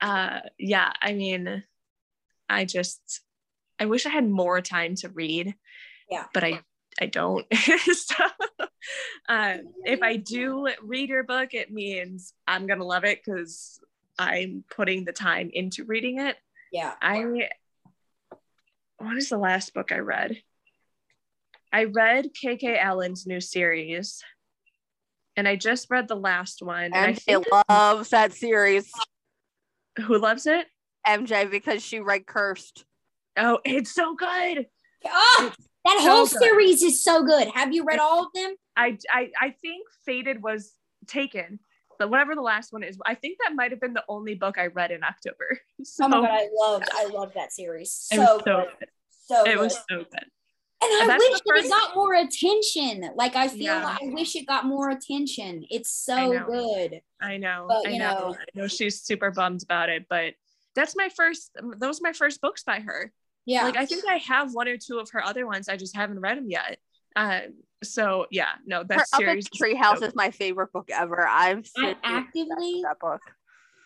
uh, 0.00 0.40
yeah, 0.58 0.92
I 1.02 1.12
mean, 1.12 1.64
I 2.48 2.64
just 2.64 3.20
I 3.78 3.86
wish 3.86 4.06
I 4.06 4.10
had 4.10 4.28
more 4.28 4.60
time 4.60 4.94
to 4.96 5.08
read. 5.08 5.54
Yeah. 6.10 6.26
but 6.32 6.44
I 6.44 6.60
I 7.00 7.06
don't. 7.06 7.44
so, 7.92 8.24
um, 9.28 9.60
if 9.84 10.02
I 10.02 10.16
do 10.16 10.68
read 10.82 11.08
your 11.08 11.24
book, 11.24 11.52
it 11.52 11.70
means 11.70 12.32
I'm 12.46 12.66
gonna 12.66 12.84
love 12.84 13.04
it 13.04 13.20
because 13.24 13.80
I'm 14.18 14.64
putting 14.74 15.04
the 15.04 15.12
time 15.12 15.50
into 15.52 15.84
reading 15.84 16.20
it. 16.20 16.36
Yeah. 16.72 16.94
I 17.00 17.48
what 18.98 19.16
is 19.16 19.28
the 19.28 19.38
last 19.38 19.74
book 19.74 19.92
I 19.92 19.98
read? 19.98 20.36
I 21.72 21.84
read 21.84 22.30
KK 22.32 22.78
Allen's 22.78 23.26
new 23.26 23.40
series, 23.40 24.22
and 25.36 25.46
I 25.46 25.56
just 25.56 25.90
read 25.90 26.08
the 26.08 26.16
last 26.16 26.62
one. 26.62 26.84
And 26.84 26.94
I 26.94 27.12
MJ 27.12 27.22
think 27.22 27.46
loves 27.68 28.10
that 28.10 28.32
series. 28.32 28.90
who 30.06 30.18
loves 30.18 30.46
it? 30.46 30.66
MJ 31.06 31.50
because 31.50 31.84
she 31.84 32.00
read 32.00 32.26
Cursed. 32.26 32.84
Oh, 33.36 33.58
it's 33.64 33.94
so 33.94 34.14
good. 34.14 34.66
Oh, 35.06 35.52
that 35.84 35.98
so 36.02 36.10
whole 36.10 36.26
good. 36.26 36.38
series 36.38 36.82
is 36.82 37.04
so 37.04 37.22
good. 37.24 37.48
Have 37.48 37.74
you 37.74 37.84
read 37.84 37.98
all 37.98 38.24
of 38.24 38.32
them? 38.34 38.54
I 38.76 38.98
I 39.10 39.30
I 39.40 39.50
think 39.50 39.86
Faded 40.04 40.42
was 40.42 40.72
taken, 41.06 41.60
but 41.98 42.10
whatever 42.10 42.34
the 42.34 42.42
last 42.42 42.72
one 42.72 42.82
is, 42.82 42.98
I 43.04 43.14
think 43.14 43.38
that 43.42 43.54
might 43.54 43.70
have 43.70 43.80
been 43.80 43.92
the 43.94 44.04
only 44.08 44.34
book 44.34 44.58
I 44.58 44.66
read 44.66 44.90
in 44.90 45.02
October. 45.02 45.58
So 45.84 46.04
Oh 46.06 46.08
my 46.08 46.20
god, 46.20 46.30
I 46.30 46.48
loved 46.54 46.88
I 46.94 47.04
loved 47.06 47.34
that 47.34 47.52
series. 47.52 48.08
it 48.10 48.16
So 48.16 48.20
was 48.22 48.28
so 48.28 48.36
good. 48.44 48.66
good. 48.80 48.88
So 49.26 49.42
It 49.44 49.54
good. 49.54 49.58
was 49.58 49.74
so 49.74 49.96
good. 49.98 50.06
and 50.14 50.30
I 50.82 50.98
and 51.02 51.10
that's 51.10 51.24
wish 51.24 51.32
that 51.40 51.42
it 51.56 51.60
first- 51.62 51.70
got 51.70 51.94
more 51.94 52.14
attention. 52.14 53.10
Like 53.14 53.36
I 53.36 53.48
feel 53.48 53.60
Yeah. 53.60 53.84
like 53.84 54.02
I 54.02 54.06
wish 54.12 54.36
it 54.36 54.46
got 54.46 54.64
more 54.66 54.90
attention. 54.90 55.64
It's 55.70 55.90
so 55.90 56.32
know. 56.32 56.44
good. 56.46 57.00
I 57.20 57.36
know. 57.36 57.66
But, 57.68 57.88
I 57.88 57.96
know. 57.98 58.18
know- 58.30 58.34
I 58.38 58.44
know 58.58 58.66
she's 58.68 59.00
super 59.02 59.30
bummed 59.30 59.62
about 59.62 59.88
it, 59.88 60.06
but 60.08 60.34
that's 60.74 60.94
my 60.96 61.08
first. 61.08 61.50
Those 61.78 62.00
are 62.00 62.02
my 62.04 62.12
first 62.12 62.40
books 62.40 62.62
by 62.62 62.80
her. 62.80 63.12
Yeah. 63.46 63.64
Like 63.64 63.76
I 63.76 63.86
think 63.86 64.04
I 64.08 64.16
have 64.18 64.52
one 64.54 64.68
or 64.68 64.76
two 64.76 64.98
of 64.98 65.10
her 65.10 65.24
other 65.24 65.46
ones. 65.46 65.68
I 65.68 65.76
just 65.76 65.94
haven't 65.96 66.20
read 66.20 66.36
them 66.36 66.50
yet. 66.50 66.78
Um. 67.14 67.54
So 67.92 68.26
yeah, 68.30 68.50
no, 68.66 68.84
that's 68.84 69.12
Her 69.12 69.16
Up 69.18 69.20
in 69.22 69.26
series. 69.26 69.48
Treehouse 69.48 69.98
so 69.98 70.06
is 70.06 70.14
my 70.14 70.30
favorite 70.30 70.72
book 70.72 70.90
ever. 70.92 71.26
I've 71.26 71.68
I 71.76 71.94
actively 72.04 72.82
that 72.84 72.98
book. 73.00 73.22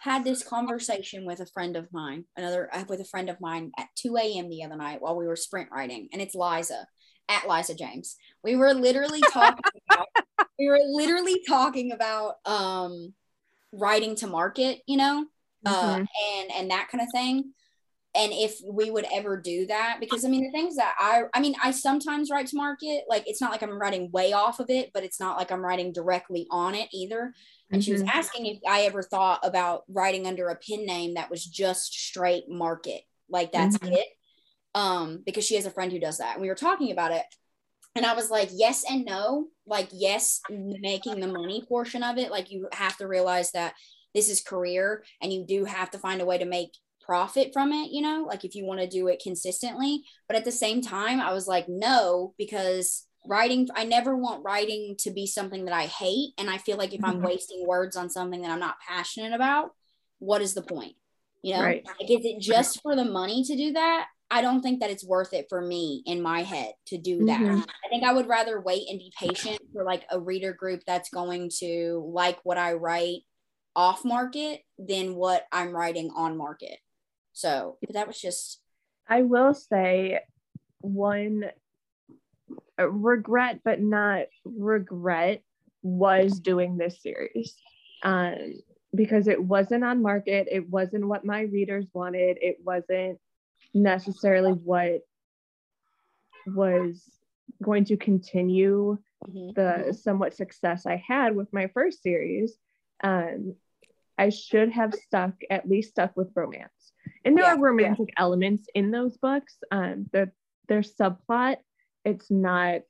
had 0.01 0.25
this 0.25 0.43
conversation 0.43 1.27
with 1.27 1.41
a 1.41 1.47
friend 1.47 1.77
of 1.77 1.93
mine, 1.93 2.25
another 2.37 2.69
uh, 2.73 2.85
with 2.89 3.01
a 3.01 3.05
friend 3.05 3.29
of 3.29 3.41
mine 3.41 3.73
at 3.79 3.89
2 3.97 4.17
a.m. 4.17 4.49
the 4.49 4.65
other 4.65 4.77
night 4.77 5.01
while 5.03 5.17
we 5.17 5.27
were 5.27 5.37
sprint 5.37 5.69
riding, 5.73 6.09
and 6.13 6.23
it's 6.23 6.35
Liza 6.35 6.87
at 7.29 7.49
Liza 7.49 7.75
James. 7.75 8.17
We 8.43 8.57
were 8.57 8.75
literally 8.75 9.23
talking 9.33 9.65
about 9.91 10.07
we 10.59 10.69
were 10.69 10.81
literally 10.85 11.43
talking 11.47 11.93
about 11.93 12.35
um 12.45 13.15
writing 13.73 14.17
to 14.17 14.27
market, 14.27 14.81
you 14.87 14.97
know, 14.97 15.27
uh, 15.67 15.97
Mhm. 15.97 16.07
and 16.39 16.53
and 16.53 16.71
that 16.71 16.89
kind 16.91 17.03
of 17.03 17.11
thing. 17.13 17.53
And 18.15 18.33
if 18.33 18.59
we 18.65 18.91
would 18.91 19.07
ever 19.13 19.37
do 19.41 19.67
that, 19.67 19.99
because 20.01 20.25
I 20.25 20.29
mean, 20.29 20.45
the 20.45 20.51
things 20.51 20.77
that 20.77 20.95
I, 20.99 21.23
I 21.33 21.41
mean, 21.41 21.55
I 21.63 21.71
sometimes 21.71 22.29
write 22.31 22.49
to 22.49 22.57
market, 22.57 23.05
like 23.09 23.23
it's 23.27 23.41
not 23.41 23.53
like 23.53 23.63
I'm 23.63 23.81
writing 23.81 24.11
way 24.11 24.33
off 24.33 24.59
of 24.59 24.69
it, 24.69 24.91
but 24.93 25.05
it's 25.05 25.21
not 25.21 25.37
like 25.37 25.53
I'm 25.53 25.65
writing 25.65 25.93
directly 25.93 26.47
on 26.51 26.75
it 26.75 26.89
either. 26.93 27.33
And 27.73 27.83
she 27.85 27.93
was 27.93 28.03
Mhm. 28.03 28.09
asking 28.13 28.47
if 28.47 28.59
I 28.69 28.83
ever 28.83 29.03
thought 29.03 29.41
about 29.45 29.85
writing 29.89 30.27
under 30.27 30.49
a 30.49 30.57
pen 30.57 30.87
name 30.87 31.15
that 31.15 31.31
was 31.31 31.45
just 31.45 31.93
straight 31.93 32.49
market, 32.49 33.03
like 33.29 33.53
that's 33.53 33.77
Mhm. 33.77 33.93
it. 33.93 34.09
Um, 34.75 35.23
because 35.25 35.45
she 35.45 35.57
has 35.57 35.67
a 35.67 35.71
friend 35.71 35.93
who 35.93 36.01
does 36.01 36.19
that. 36.19 36.35
And 36.35 36.43
we 36.43 36.49
were 36.49 36.55
talking 36.57 36.91
about 36.93 37.13
it. 37.13 37.25
And 37.95 38.07
I 38.07 38.15
was 38.15 38.31
like, 38.31 38.51
yes 38.53 38.85
and 38.89 39.05
no. 39.05 39.49
Like, 39.67 39.89
yes, 39.93 40.41
making 40.51 41.21
the 41.21 41.27
money 41.29 41.65
portion 41.69 42.03
of 42.03 42.19
it, 42.19 42.31
like 42.31 42.51
you 42.51 42.69
have 42.73 42.97
to 42.99 43.07
realize 43.09 43.53
that 43.53 43.75
this 44.15 44.29
is 44.29 44.41
career 44.43 45.05
and 45.21 45.33
you 45.33 45.45
do 45.47 45.65
have 45.65 45.91
to 45.93 45.99
find 45.99 46.21
a 46.21 46.27
way 46.27 46.39
to 46.39 46.45
make 46.45 46.73
profit 47.01 47.53
from 47.53 47.73
it, 47.73 47.91
you 47.91 48.03
know, 48.03 48.25
like 48.29 48.45
if 48.45 48.55
you 48.55 48.65
want 48.65 48.81
to 48.81 48.87
do 48.87 49.09
it 49.09 49.23
consistently. 49.23 50.03
But 50.29 50.37
at 50.37 50.45
the 50.45 50.53
same 50.53 50.81
time, 50.83 51.21
I 51.21 51.33
was 51.33 51.47
like, 51.49 51.69
no, 51.69 52.35
because 52.39 53.07
writing 53.27 53.69
I 53.75 53.85
never 53.85 54.17
want 54.17 54.45
writing 54.45 54.97
to 55.01 55.11
be 55.11 55.27
something 55.27 55.67
that 55.67 55.75
I 55.75 55.87
hate 55.87 56.33
and 56.39 56.49
I 56.49 56.57
feel 56.59 56.79
like 56.79 56.95
if 56.95 57.05
I'm 57.05 57.19
Mhm. 57.21 57.25
wasting 57.25 57.67
words 57.67 57.97
on 57.97 58.09
something 58.09 58.41
that 58.43 58.51
I'm 58.51 58.61
not 58.61 58.81
passionate 58.81 59.35
about, 59.35 59.75
what 60.21 60.41
is 60.41 60.55
the 60.55 60.63
point? 60.63 60.97
You 61.43 61.55
know? 61.55 61.63
Right. 61.63 61.85
Like 61.85 62.11
is 62.11 62.25
it 62.25 62.41
just 62.41 62.81
for 62.83 62.97
the 62.97 63.05
money 63.05 63.45
to 63.45 63.57
do 63.57 63.73
that? 63.73 64.07
I 64.31 64.43
don't 64.43 64.63
think 64.63 64.81
that 64.81 64.91
it's 64.91 65.05
worth 65.05 65.35
it 65.35 65.47
for 65.49 65.61
me 65.61 66.03
in 66.07 66.23
my 66.23 66.45
head 66.45 66.73
to 66.87 66.97
do 66.97 67.25
that. 67.25 67.41
Mhm. 67.41 67.69
I 67.85 67.89
think 67.89 68.05
I 68.05 68.13
would 68.13 68.29
rather 68.29 68.61
wait 68.61 68.89
and 68.89 68.99
be 68.99 69.13
patient 69.19 69.61
for 69.73 69.83
like 69.85 70.07
a 70.11 70.21
reader 70.21 70.53
group 70.53 70.83
that's 70.87 71.11
going 71.11 71.51
to 71.59 72.09
like 72.15 72.39
what 72.45 72.57
I 72.57 72.75
write 72.75 73.23
off 73.75 74.05
market 74.05 74.63
than 74.79 75.15
what 75.17 75.47
I'm 75.53 75.75
writing 75.75 76.11
on 76.15 76.37
market. 76.37 76.79
So, 77.33 77.79
that 77.93 78.07
was 78.07 78.21
just 78.21 78.61
I 79.09 79.23
will 79.23 79.55
say 79.55 80.21
one 80.81 81.45
uh, 82.79 82.89
regret, 82.89 83.61
but 83.65 83.81
not 83.81 84.27
regret, 84.45 85.43
was 85.83 86.39
doing 86.41 86.77
this 86.77 87.03
series. 87.03 87.55
Um, 88.03 88.55
because 88.95 89.29
it 89.29 89.43
wasn't 89.43 89.85
on 89.85 90.03
market, 90.03 90.49
it 90.51 90.69
wasn't 90.69 91.07
what 91.07 91.25
my 91.25 91.43
readers 91.43 91.87
wanted, 91.93 92.39
it 92.41 92.59
wasn't 92.65 93.19
necessarily 93.75 94.53
what 94.53 95.03
was 96.47 97.03
going 97.63 97.85
to 97.85 97.97
continue 97.97 98.99
mhm. 99.29 99.55
the 99.55 99.93
somewhat 99.93 100.35
success 100.35 100.87
I 100.87 101.03
had 101.07 101.37
with 101.37 101.53
my 101.53 101.69
first 101.69 102.03
series, 102.03 102.57
um, 103.03 103.55
I 104.19 104.31
should 104.31 104.71
have 104.73 104.95
stuck 104.95 105.35
at 105.51 105.69
least 105.69 105.91
stuck 105.91 106.17
with 106.17 106.33
romance. 106.35 106.71
And 107.25 107.37
there 107.37 107.45
Yeah, 107.45 107.55
are 107.55 107.59
romantic 107.61 108.09
elements 108.17 108.67
in 108.75 108.91
those 108.91 109.17
books. 109.17 109.57
Um, 109.71 110.07
the 110.13 110.31
their 110.69 110.81
subplot, 110.81 111.57
it's 112.05 112.31
not 112.31 112.83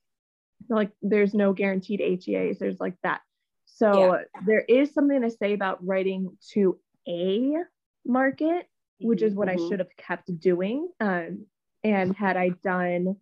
like 0.69 0.91
there's 1.03 1.35
no 1.35 1.53
guaranteed 1.53 2.01
HEAs. 2.01 2.59
There's 2.59 2.81
like 2.81 2.97
that. 3.03 3.23
So 3.67 4.21
there 4.47 4.61
is 4.61 4.93
something 4.93 5.23
to 5.23 5.31
say 5.31 5.53
about 5.55 5.85
writing 5.85 6.37
to 6.53 6.79
a 7.09 7.57
market, 8.05 8.69
which 9.01 9.23
is 9.23 9.35
what 9.35 9.49
I 9.49 9.57
Mhm. 9.57 9.69
should 9.69 9.79
have 9.79 9.97
kept 9.97 10.39
doing. 10.39 10.89
Um, 11.01 11.47
and 11.83 12.15
had 12.15 12.37
I 12.37 12.51
done 12.51 13.17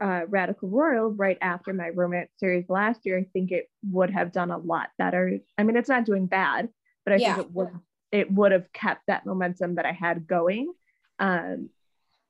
uh, 0.00 0.26
Radical 0.28 0.68
Royal 0.68 1.10
right 1.10 1.38
after 1.40 1.72
my 1.72 1.88
romance 1.88 2.30
series 2.36 2.68
last 2.68 3.06
year, 3.06 3.18
I 3.18 3.24
think 3.32 3.50
it 3.50 3.70
would 3.90 4.10
have 4.10 4.30
done 4.32 4.50
a 4.50 4.58
lot 4.58 4.90
better. 4.98 5.38
I 5.56 5.62
mean, 5.62 5.76
it's 5.76 5.88
not 5.88 6.04
doing 6.04 6.26
bad, 6.26 6.68
but 7.04 7.14
I 7.14 7.18
Yeah. 7.18 7.34
think 7.34 7.46
it 7.46 7.52
would 7.52 7.68
it 8.12 8.30
would 8.30 8.52
have 8.52 8.72
kept 8.72 9.06
that 9.06 9.26
momentum 9.26 9.76
that 9.76 9.86
I 9.86 9.92
had 9.92 10.26
going. 10.26 10.72
Um, 11.18 11.70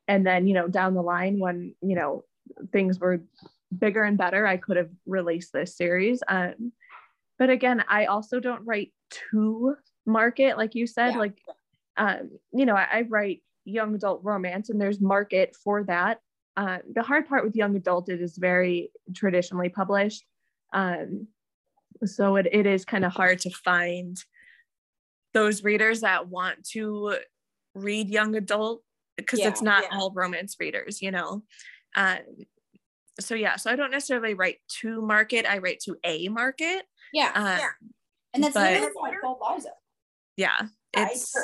and 0.09 0.27
then 0.27 0.47
you 0.47 0.55
know 0.55 0.69
down 0.69 0.95
the 0.95 1.03
line 1.03 1.39
when 1.39 1.75
you 1.81 1.95
know 1.95 2.25
things 2.73 2.99
were 2.99 3.23
bigger 3.77 4.03
and 4.03 4.19
better, 4.19 4.47
I 4.47 4.57
could 4.57 4.77
have 4.77 4.91
released 5.07 5.53
this 5.53 5.77
series. 5.77 6.23
Um, 6.27 6.73
but 7.39 7.51
again, 7.51 7.85
I 7.89 8.07
also 8.07 8.41
don't 8.41 8.67
write 8.67 8.93
to 9.31 9.77
market, 10.07 10.59
like 10.59 10.75
you 10.75 10.87
said. 10.87 11.13
Yeah. 11.13 11.19
Like, 11.19 11.39
um, 11.97 12.31
you 12.53 12.67
know, 12.67 12.75
I, 12.75 12.89
I 12.93 13.01
write 13.03 13.43
young 13.65 13.95
adult 13.95 14.23
romance, 14.25 14.71
and 14.71 14.81
there's 14.81 15.01
market 15.01 15.57
for 15.63 15.85
that. 15.85 16.21
Uh, 16.57 16.79
the 16.93 17.03
hard 17.03 17.29
part 17.29 17.45
with 17.45 17.55
young 17.55 17.77
adult 17.77 18.09
it 18.09 18.21
is 18.21 18.37
very 18.37 18.91
traditionally 19.15 19.69
published 19.69 20.25
um, 20.73 21.27
so 22.05 22.37
it, 22.37 22.49
it 22.53 22.67
is 22.67 22.85
kind 22.85 23.05
of 23.05 23.13
hard 23.13 23.41
to 23.41 23.51
find 23.51 24.23
those 25.35 25.63
readers 25.63 26.01
that 26.01 26.29
want 26.29 26.65
to 26.73 27.17
read 27.75 28.09
young 28.09 28.35
adult 28.37 28.83
because 29.17 29.39
Yeah, 29.39 29.49
it's 29.49 29.63
not 29.63 29.85
yeah. 29.85 29.99
all 29.99 30.13
romance 30.13 30.57
readers 30.59 31.01
you 31.03 31.11
know 31.11 31.43
um, 31.97 32.19
so 33.21 33.35
yeah 33.35 33.57
so 33.57 33.71
i 33.71 33.77
don't 33.77 33.91
necessarily 33.91 34.35
write 34.35 34.57
to 34.81 35.01
market 35.03 35.47
i 35.49 35.59
write 35.59 35.81
to 35.81 35.97
a 36.05 36.29
market 36.29 36.83
yeah. 37.13 37.31
um, 37.35 37.91
and 38.35 38.43
that's 38.45 38.55
but- 38.55 38.73
literally 38.73 38.93
what 38.95 39.13
I 39.13 39.21
told 39.21 39.39
Liza. 39.55 39.71
yeah 40.37 40.63
it's 40.95 41.35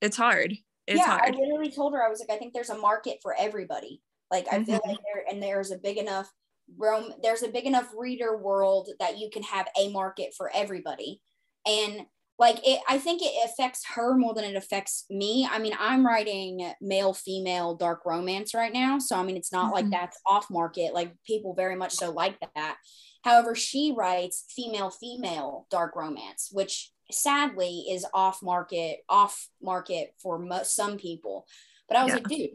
it's 0.00 0.16
hard 0.16 0.54
it's 0.86 0.98
yeah, 0.98 1.18
hard 1.18 1.34
I 1.34 1.38
literally 1.38 1.70
told 1.70 1.92
her 1.92 2.02
I 2.02 2.08
was 2.08 2.18
like, 2.18 2.30
I 2.30 2.38
think 2.38 2.54
there's 2.54 2.70
a 2.70 2.78
market 2.78 3.18
for 3.20 3.34
everybody. 3.38 4.00
Like 4.30 4.46
I 4.50 4.64
feel 4.64 4.78
Mhm. 4.80 4.86
like 4.88 4.96
there 5.04 5.24
and 5.30 5.42
there's 5.42 5.70
a 5.70 5.76
big 5.76 5.98
enough 5.98 6.32
room 6.78 7.12
there's 7.22 7.42
a 7.42 7.48
big 7.48 7.66
enough 7.66 7.90
reader 7.94 8.38
world 8.38 8.88
that 8.98 9.18
you 9.18 9.28
can 9.30 9.42
have 9.42 9.68
a 9.78 9.90
market 9.92 10.32
for 10.34 10.50
everybody. 10.54 11.20
And 11.66 12.06
like 12.38 12.60
it 12.66 12.80
I 12.88 12.98
think 12.98 13.20
it 13.22 13.32
affects 13.44 13.84
her 13.94 14.16
more 14.16 14.34
than 14.34 14.44
it 14.44 14.56
affects 14.56 15.04
me. 15.10 15.48
I 15.50 15.58
mean, 15.58 15.74
I'm 15.78 16.06
writing 16.06 16.72
male 16.80 17.12
female 17.12 17.74
dark 17.74 18.02
romance 18.06 18.54
right 18.54 18.72
now, 18.72 18.98
so 18.98 19.16
I 19.16 19.22
mean 19.24 19.36
it's 19.36 19.52
not 19.52 19.72
like 19.72 19.86
Mhm. 19.86 19.90
that's 19.90 20.18
off 20.26 20.48
market. 20.50 20.94
Like 20.94 21.14
people 21.26 21.54
very 21.54 21.74
much 21.76 21.92
so 21.92 22.10
like 22.10 22.38
that. 22.54 22.76
However, 23.24 23.54
she 23.54 23.92
writes 23.96 24.44
female 24.54 24.90
female 24.90 25.66
dark 25.70 25.96
romance, 25.96 26.50
which 26.52 26.92
sadly 27.10 27.86
is 27.90 28.06
off 28.14 28.42
market 28.42 29.00
off 29.08 29.48
market 29.62 30.14
for 30.22 30.38
mo- 30.38 30.62
some 30.62 30.96
people. 30.98 31.46
But 31.88 31.96
I 31.96 32.04
was 32.04 32.12
Yeah. 32.12 32.18
like, 32.20 32.28
dude, 32.28 32.50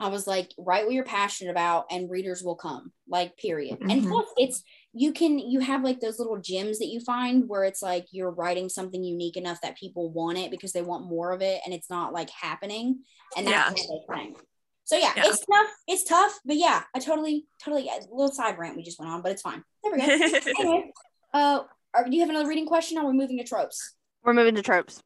I 0.00 0.08
was 0.08 0.26
like, 0.26 0.52
write 0.58 0.84
what 0.84 0.94
you're 0.94 1.04
passionate 1.04 1.50
about, 1.50 1.86
and 1.90 2.10
readers 2.10 2.42
will 2.42 2.56
come. 2.56 2.92
Like, 3.08 3.36
period. 3.36 3.78
And 3.80 4.02
Mhm. 4.02 4.08
plus, 4.10 4.26
it's 4.36 4.62
you 4.94 5.12
can 5.12 5.38
you 5.38 5.60
have 5.60 5.84
like 5.84 6.00
those 6.00 6.18
little 6.18 6.38
gems 6.38 6.78
that 6.78 6.86
you 6.86 7.00
find 7.00 7.48
where 7.48 7.64
it's 7.64 7.82
like 7.82 8.06
you're 8.10 8.30
writing 8.30 8.68
something 8.68 9.04
unique 9.04 9.36
enough 9.36 9.60
that 9.60 9.76
people 9.76 10.10
want 10.10 10.38
it 10.38 10.50
because 10.50 10.72
they 10.72 10.82
want 10.82 11.06
more 11.06 11.32
of 11.32 11.42
it, 11.42 11.60
and 11.64 11.74
it's 11.74 11.90
not 11.90 12.12
like 12.12 12.30
happening. 12.30 13.00
And 13.36 13.46
that's 13.46 13.82
Yeah. 13.82 13.86
they 14.08 14.14
think. 14.14 14.38
So 14.84 14.96
yeah, 14.96 15.12
Yeah. 15.16 15.24
it's 15.26 15.44
tough. 15.44 15.68
It's 15.86 16.04
tough, 16.04 16.38
but 16.46 16.56
yeah, 16.56 16.82
I 16.94 16.98
totally, 16.98 17.46
totally 17.62 17.88
a 17.88 18.00
little 18.10 18.32
side 18.32 18.56
rant 18.58 18.76
we 18.76 18.82
just 18.82 18.98
went 18.98 19.12
on, 19.12 19.20
but 19.20 19.32
it's 19.32 19.42
fine. 19.42 19.62
There 19.84 19.92
we 19.92 19.98
go. 19.98 20.04
anyway, 20.58 20.90
uh, 21.34 21.60
are, 21.92 22.04
do 22.04 22.10
you 22.14 22.20
have 22.20 22.30
another 22.30 22.48
reading 22.48 22.66
question? 22.66 22.96
Or 22.96 23.02
are 23.02 23.06
we 23.10 23.12
moving 23.12 23.36
to 23.36 23.44
tropes? 23.44 23.94
We're 24.24 24.32
moving 24.32 24.54
to 24.54 24.62
tropes. 24.62 25.02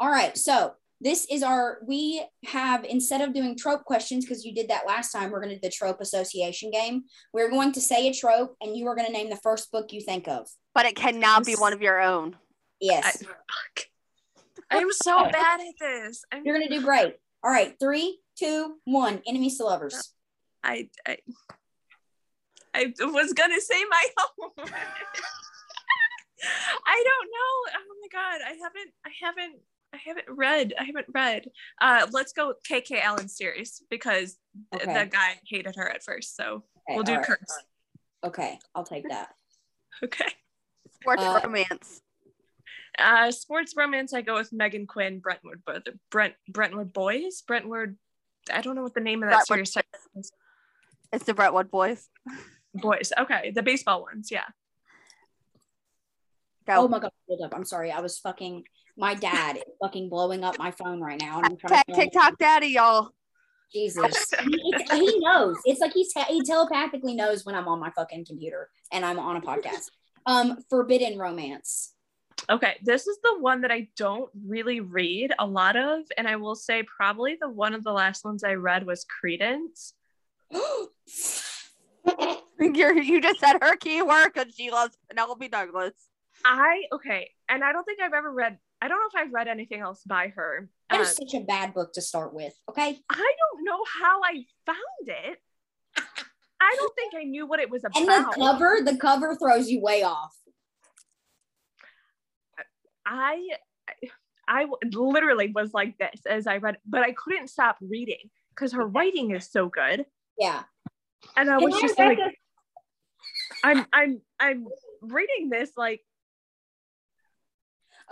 All 0.00 0.10
right. 0.10 0.36
So 0.36 0.74
this 1.00 1.26
is 1.30 1.42
our. 1.42 1.78
We 1.86 2.24
have 2.46 2.84
instead 2.84 3.20
of 3.20 3.32
doing 3.32 3.56
trope 3.56 3.84
questions 3.84 4.24
because 4.24 4.44
you 4.44 4.54
did 4.54 4.68
that 4.68 4.86
last 4.86 5.12
time, 5.12 5.30
we're 5.30 5.40
going 5.40 5.50
to 5.50 5.56
do 5.56 5.62
the 5.62 5.70
trope 5.70 6.00
association 6.00 6.70
game. 6.70 7.04
We're 7.32 7.50
going 7.50 7.72
to 7.72 7.80
say 7.80 8.08
a 8.08 8.12
trope, 8.12 8.56
and 8.60 8.76
you 8.76 8.86
are 8.86 8.94
going 8.94 9.06
to 9.06 9.12
name 9.12 9.30
the 9.30 9.36
first 9.36 9.70
book 9.72 9.92
you 9.92 10.00
think 10.00 10.28
of. 10.28 10.48
But 10.74 10.86
it 10.86 10.96
cannot 10.96 11.44
be 11.44 11.54
one 11.54 11.72
of 11.72 11.82
your 11.82 12.00
own. 12.00 12.36
Yes, 12.80 13.22
i, 14.70 14.76
am 14.76 14.90
so 14.92 15.28
bad 15.30 15.60
at 15.60 15.74
this 15.78 16.24
i'm 16.32 16.44
you're 16.44 16.56
going 16.56 16.68
to 16.68 16.74
do 16.74 16.82
great. 16.82 17.16
All 17.42 17.50
right. 17.50 17.74
Three, 17.80 18.20
two, 18.38 18.76
one. 18.84 19.22
Enemies 19.26 19.58
to 19.58 19.64
lovers. 19.64 20.12
I, 20.62 20.88
I 21.06 21.16
I 22.74 22.92
was 23.00 23.32
gonna 23.32 23.60
say 23.60 23.82
my 23.90 24.06
own. 24.20 24.68
I 26.86 27.04
don't 27.04 27.28
know. 27.28 27.52
Oh 27.76 27.96
my 28.00 28.08
god, 28.12 28.40
I 28.46 28.50
haven't 28.50 28.92
I 29.04 29.10
haven't 29.20 29.60
I 29.92 29.98
haven't 30.06 30.26
read. 30.28 30.72
I 30.78 30.84
haven't 30.84 31.06
read. 31.12 31.50
Uh 31.80 32.06
let's 32.12 32.32
go 32.32 32.54
KK 32.68 33.00
Allen 33.02 33.28
series 33.28 33.82
because 33.90 34.36
th- 34.72 34.84
Okay. 34.84 34.94
the 35.04 35.06
guy 35.10 35.40
hated 35.46 35.74
her 35.76 35.88
at 35.88 36.02
first. 36.02 36.36
So 36.36 36.64
Okay, 36.88 36.94
we'll 36.94 37.02
do 37.02 37.12
all 37.12 37.18
right. 37.18 37.26
curse. 37.26 37.58
Okay, 38.24 38.58
I'll 38.74 38.84
take 38.84 39.08
that. 39.08 39.34
Okay. 40.02 40.28
Sports 41.02 41.22
Uh, 41.22 41.40
romance. 41.44 42.00
Uh 42.98 43.30
sports 43.32 43.74
romance, 43.76 44.14
I 44.14 44.22
go 44.22 44.34
with 44.34 44.50
Meghan 44.50 44.86
Quinn, 44.86 45.18
Brentwood, 45.18 45.62
but 45.66 45.86
Brent 46.10 46.34
Brentwood 46.48 46.92
Boys, 46.92 47.42
Brentwood. 47.46 47.96
I 48.52 48.62
don't 48.62 48.76
know 48.76 48.82
what 48.82 48.94
the 48.94 49.00
name 49.00 49.22
of 49.22 49.30
that 49.30 49.44
Brentwood 49.48 49.68
series 49.68 49.86
is. 50.16 50.32
It's 51.12 51.24
the 51.24 51.34
Brentwood 51.34 51.70
boys. 51.70 52.08
Boys. 52.74 53.12
Okay, 53.18 53.50
the 53.50 53.62
baseball 53.64 54.02
ones. 54.02 54.30
Yeah. 54.30 54.44
Go. 56.66 56.74
Oh 56.84 56.88
my 56.88 57.00
god, 57.00 57.10
hold 57.28 57.42
up. 57.42 57.52
I'm 57.54 57.64
sorry. 57.64 57.90
I 57.90 58.00
was 58.00 58.18
fucking. 58.18 58.64
My 59.00 59.14
dad 59.14 59.56
is 59.56 59.62
fucking 59.80 60.10
blowing 60.10 60.44
up 60.44 60.58
my 60.58 60.70
phone 60.72 61.00
right 61.00 61.18
now, 61.18 61.38
and 61.38 61.46
I'm 61.46 61.56
trying 61.56 61.72
Tech 61.72 61.86
to. 61.86 61.94
TikTok 61.94 62.36
daddy, 62.38 62.66
y'all. 62.66 63.08
Jesus, 63.72 64.30
he, 64.42 64.74
he 64.90 65.18
knows. 65.20 65.56
It's 65.64 65.80
like 65.80 65.94
he's 65.94 66.12
he 66.28 66.42
telepathically 66.42 67.14
knows 67.14 67.46
when 67.46 67.54
I'm 67.54 67.66
on 67.66 67.80
my 67.80 67.90
fucking 67.92 68.26
computer 68.26 68.68
and 68.92 69.04
I'm 69.04 69.18
on 69.18 69.36
a 69.36 69.40
podcast. 69.40 69.86
Um, 70.26 70.58
forbidden 70.68 71.18
romance. 71.18 71.94
Okay, 72.50 72.76
this 72.82 73.06
is 73.06 73.16
the 73.22 73.38
one 73.38 73.62
that 73.62 73.70
I 73.70 73.88
don't 73.96 74.28
really 74.46 74.80
read 74.80 75.32
a 75.38 75.46
lot 75.46 75.76
of, 75.76 76.00
and 76.18 76.28
I 76.28 76.36
will 76.36 76.56
say 76.56 76.82
probably 76.82 77.38
the 77.40 77.48
one 77.48 77.74
of 77.74 77.84
the 77.84 77.92
last 77.92 78.22
ones 78.22 78.44
I 78.44 78.54
read 78.54 78.86
was 78.86 79.04
Credence. 79.04 79.94
You're, 82.60 83.00
you 83.00 83.22
just 83.22 83.40
said 83.40 83.58
her 83.62 83.76
keyword 83.76 84.32
because 84.34 84.54
she 84.54 84.70
loves 84.70 84.98
Penelope 85.08 85.48
Douglas. 85.48 85.94
I 86.44 86.84
okay, 86.92 87.30
and 87.48 87.62
I 87.62 87.72
don't 87.72 87.84
think 87.84 88.00
I've 88.00 88.14
ever 88.14 88.30
read. 88.30 88.58
I 88.82 88.88
don't 88.88 88.98
know 88.98 89.20
if 89.20 89.26
I've 89.26 89.32
read 89.32 89.48
anything 89.48 89.80
else 89.80 90.02
by 90.06 90.28
her. 90.28 90.68
That 90.88 91.00
is 91.00 91.08
uh, 91.08 91.12
such 91.12 91.34
a 91.34 91.40
bad 91.40 91.74
book 91.74 91.92
to 91.94 92.00
start 92.00 92.32
with. 92.32 92.52
Okay, 92.68 92.98
I 93.10 93.34
don't 93.38 93.64
know 93.64 93.84
how 94.00 94.20
I 94.22 94.44
found 94.66 94.78
it. 95.06 95.38
I 96.60 96.74
don't 96.76 96.94
think 96.94 97.14
I 97.14 97.24
knew 97.24 97.46
what 97.46 97.60
it 97.60 97.70
was 97.70 97.84
about. 97.84 97.96
and 97.96 98.08
the 98.08 98.32
cover, 98.36 98.78
the 98.84 98.96
cover 98.96 99.36
throws 99.36 99.70
you 99.70 99.80
way 99.80 100.02
off. 100.02 100.34
I, 103.06 103.48
I 104.46 104.66
literally 104.92 105.50
was 105.54 105.72
like 105.72 105.98
this 105.98 106.20
as 106.28 106.46
I 106.46 106.58
read, 106.58 106.76
but 106.86 107.02
I 107.02 107.12
couldn't 107.12 107.48
stop 107.48 107.76
reading 107.80 108.30
because 108.50 108.72
her 108.72 108.86
writing 108.86 109.30
is 109.30 109.50
so 109.50 109.68
good, 109.68 110.04
Yeah, 110.38 110.62
and 111.36 111.50
I 111.50 111.58
was 111.58 111.80
just 111.80 111.98
like, 111.98 112.18
I'm 113.64 113.86
I'm 113.92 114.20
I'm 114.38 114.66
reading 115.00 115.50
this 115.50 115.70
like 115.76 116.02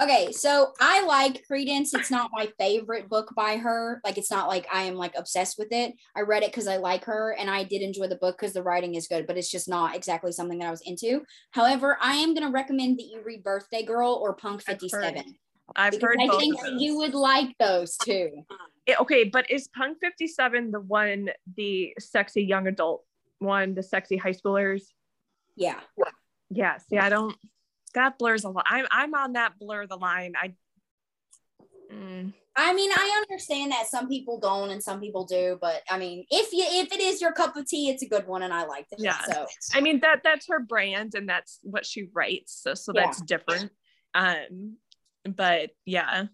Okay, 0.01 0.31
so 0.31 0.73
I 0.81 1.05
like 1.05 1.45
Credence. 1.47 1.93
It's 1.93 2.11
not 2.11 2.31
my 2.33 2.49
favorite 2.59 3.09
book 3.09 3.33
by 3.35 3.57
her. 3.57 4.01
Like 4.05 4.17
it's 4.17 4.31
not 4.31 4.47
like 4.47 4.67
I 4.73 4.83
am 4.83 4.95
like 4.95 5.15
obsessed 5.17 5.59
with 5.59 5.69
it. 5.73 5.93
I 6.15 6.21
read 6.21 6.45
it 6.45 6.53
because 6.53 6.69
I 6.69 6.77
like 6.77 7.05
her 7.05 7.35
and 7.39 7.51
I 7.51 7.65
did 7.65 7.83
enjoy 7.83 8.07
the 8.07 8.17
book 8.17 8.37
because 8.39 8.53
the 8.53 8.63
writing 8.63 8.95
is 8.95 9.09
good, 9.09 9.27
but 9.27 9.37
it's 9.37 9.51
just 9.51 9.69
not 9.69 9.97
exactly 9.97 10.31
something 10.31 10.59
that 10.61 10.69
I 10.69 10.71
was 10.71 10.83
into. 10.87 11.23
However, 11.51 11.99
I 12.01 12.15
am 12.15 12.33
gonna 12.35 12.51
recommend 12.51 12.99
that 12.99 13.07
you 13.07 13.23
read 13.25 13.43
Birthday 13.43 13.85
Girl 13.85 14.13
or 14.13 14.35
Punk 14.35 14.63
I've 14.69 14.79
57. 14.81 15.17
heard- 15.17 15.25
I've 15.77 16.01
heard 16.01 16.19
I 16.21 16.29
think 16.39 16.57
you 16.79 16.97
would 16.99 17.15
like 17.15 17.55
those 17.59 17.97
too. 17.99 18.45
Eh, 18.87 18.95
okay, 19.01 19.25
but 19.25 19.51
is 19.51 19.69
Punk 19.69 19.99
57 20.01 20.71
the 20.71 20.81
one, 20.81 21.31
the 21.57 21.93
sexy 21.99 22.43
young 22.43 22.67
adult 22.69 23.05
one, 23.39 23.75
the 23.75 23.83
sexy 23.83 24.17
high 24.17 24.33
schoolers? 24.33 24.85
Yeah. 25.57 25.81
Yes. 26.51 26.87
Yeah, 26.89 27.01
See, 27.03 27.07
I 27.07 27.09
don't. 27.11 27.37
That 27.99 28.19
blurs 28.19 28.45
a 28.45 28.49
lot. 28.49 28.65
I'm 28.69 28.87
I'm 28.91 29.15
on 29.15 29.35
that 29.35 29.59
blur 29.59 29.87
the 29.87 29.97
line. 29.97 30.35
I 30.41 30.55
Mm, 31.93 32.35
I 32.55 32.75
mean, 32.75 32.91
I 32.93 33.25
understand 33.29 33.73
that 33.73 33.87
some 33.87 34.09
people 34.09 34.39
don't 34.39 34.71
and 34.71 34.83
some 34.83 35.01
people 35.01 35.25
do, 35.25 35.59
but 35.61 35.83
I 35.89 35.99
mean, 35.99 36.27
if 36.31 36.53
you 36.53 36.65
if 36.67 36.93
it 36.93 37.01
is 37.01 37.21
your 37.21 37.33
cup 37.33 37.57
of 37.57 37.67
tea, 37.67 37.89
it's 37.89 38.03
a 38.03 38.09
good 38.09 38.27
one 38.27 38.43
and 38.43 38.53
I 38.53 38.67
liked 38.67 38.93
it. 38.93 39.01
Yeah. 39.01 39.23
So 39.23 39.47
I 39.75 39.81
mean 39.81 40.01
that 40.01 40.21
that's 40.23 40.49
her 40.49 40.61
brand 40.61 41.15
and 41.15 41.29
that's 41.29 41.61
what 41.63 41.87
she 41.87 42.09
writes. 42.13 42.61
So 42.63 42.75
so 42.75 42.93
Yeah. 42.95 43.07
that's 43.07 43.23
different. 43.23 43.71
Um, 44.15 44.77
but 45.25 45.71
yeah. 45.85 46.27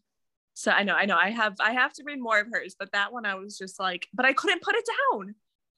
So 0.54 0.70
I 0.70 0.82
know 0.82 0.94
I 0.94 1.04
know 1.04 1.16
I 1.16 1.30
have 1.30 1.56
I 1.60 1.72
have 1.72 1.92
to 1.94 2.04
read 2.04 2.20
more 2.20 2.40
of 2.40 2.48
hers, 2.50 2.74
but 2.78 2.92
that 2.92 3.12
one 3.12 3.26
I 3.26 3.34
was 3.34 3.58
just 3.58 3.78
like, 3.78 4.08
but 4.12 4.26
I 4.26 4.32
couldn't 4.32 4.62
put 4.62 4.76
it 4.76 4.86
down. 5.12 5.34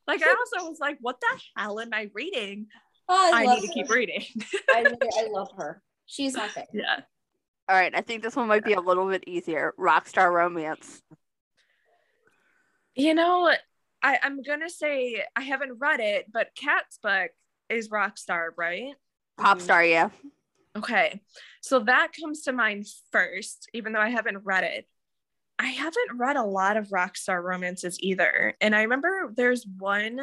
Like 0.06 0.22
I 0.22 0.28
also 0.38 0.68
was 0.70 0.78
like, 0.80 0.98
what 1.00 1.20
the 1.20 1.40
hell 1.56 1.80
am 1.80 1.90
I 1.92 2.08
reading? 2.14 2.68
Oh, 3.08 3.30
I, 3.34 3.42
I 3.42 3.44
love 3.44 3.60
need 3.60 3.68
to 3.68 3.72
keep 3.72 3.90
reading. 3.90 4.24
I, 4.70 4.84
I 5.18 5.26
love 5.30 5.50
her. 5.56 5.82
She's 6.06 6.36
my 6.36 6.48
favorite. 6.48 6.68
yeah. 6.72 7.00
All 7.68 7.76
right, 7.76 7.92
I 7.94 8.00
think 8.00 8.22
this 8.22 8.36
one 8.36 8.46
might 8.46 8.64
be 8.64 8.74
a 8.74 8.80
little 8.80 9.08
bit 9.08 9.24
easier. 9.26 9.74
Rockstar 9.78 10.32
Romance. 10.32 11.02
You 12.94 13.12
know, 13.14 13.52
I, 14.02 14.18
I'm 14.22 14.42
gonna 14.42 14.70
say 14.70 15.22
I 15.34 15.42
haven't 15.42 15.78
read 15.78 16.00
it, 16.00 16.26
but 16.32 16.48
Cat's 16.54 16.98
book 16.98 17.30
is 17.68 17.88
Rockstar, 17.88 18.50
right? 18.56 18.94
Pop 19.36 19.60
star, 19.60 19.84
yeah. 19.84 20.10
Okay. 20.76 21.20
So 21.60 21.80
that 21.80 22.12
comes 22.20 22.42
to 22.42 22.52
mind 22.52 22.86
first, 23.10 23.68
even 23.74 23.92
though 23.92 24.00
I 24.00 24.10
haven't 24.10 24.44
read 24.44 24.64
it. 24.64 24.86
I 25.58 25.66
haven't 25.68 26.18
read 26.18 26.36
a 26.36 26.44
lot 26.44 26.76
of 26.76 26.88
Rockstar 26.88 27.42
romances 27.42 27.98
either. 28.00 28.54
And 28.60 28.74
I 28.76 28.82
remember 28.82 29.32
there's 29.34 29.66
one, 29.78 30.20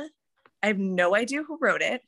I 0.62 0.68
have 0.68 0.78
no 0.78 1.16
idea 1.16 1.44
who 1.44 1.58
wrote 1.60 1.82
it. 1.82 2.02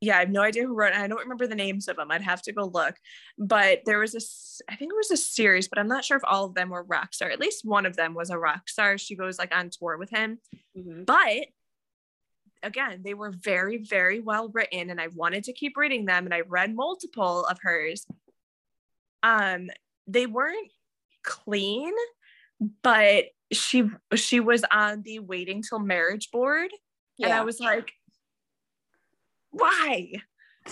Yeah, 0.00 0.16
I 0.16 0.20
have 0.20 0.30
no 0.30 0.42
idea 0.42 0.64
who 0.66 0.74
wrote 0.74 0.92
it. 0.92 0.98
I 0.98 1.06
don't 1.08 1.20
remember 1.20 1.46
the 1.46 1.54
names 1.54 1.88
of 1.88 1.96
them. 1.96 2.10
I'd 2.10 2.20
have 2.22 2.42
to 2.42 2.52
go 2.52 2.66
look. 2.66 2.96
But 3.38 3.80
there 3.86 3.98
was 3.98 4.14
a, 4.14 4.18
s- 4.18 4.60
I 4.68 4.76
think 4.76 4.92
it 4.92 4.96
was 4.96 5.10
a 5.10 5.16
series, 5.16 5.68
but 5.68 5.78
I'm 5.78 5.88
not 5.88 6.04
sure 6.04 6.16
if 6.18 6.22
all 6.26 6.44
of 6.44 6.54
them 6.54 6.68
were 6.68 6.84
Rockstar. 6.84 7.32
At 7.32 7.40
least 7.40 7.64
one 7.64 7.86
of 7.86 7.96
them 7.96 8.12
was 8.12 8.28
a 8.28 8.38
rock 8.38 8.68
star. 8.68 8.98
She 8.98 9.16
goes 9.16 9.38
like 9.38 9.54
on 9.56 9.70
tour 9.70 9.96
with 9.96 10.10
him 10.10 10.38
Mhm. 10.76 11.06
but 11.06 11.46
again 12.62 13.02
they 13.04 13.12
were 13.14 13.30
very 13.30 13.76
very 13.76 14.18
well 14.18 14.48
written 14.48 14.88
and 14.88 14.98
i 14.98 15.08
wanted 15.08 15.44
to 15.44 15.52
keep 15.52 15.76
reading 15.76 16.06
them 16.06 16.24
and 16.24 16.32
i 16.32 16.40
read 16.40 16.74
multiple 16.74 17.44
of 17.44 17.58
hers 17.60 18.06
um 19.22 19.68
they 20.06 20.26
weren't 20.26 20.70
clean 21.22 21.92
but 22.82 23.26
she 23.52 23.88
she 24.14 24.40
was 24.40 24.64
on 24.70 25.02
the 25.02 25.18
waiting 25.18 25.62
till 25.62 25.78
marriage 25.78 26.30
board 26.30 26.70
and 27.22 27.32
i 27.32 27.44
was 27.44 27.60
like 27.60 27.92
why? 29.58 30.12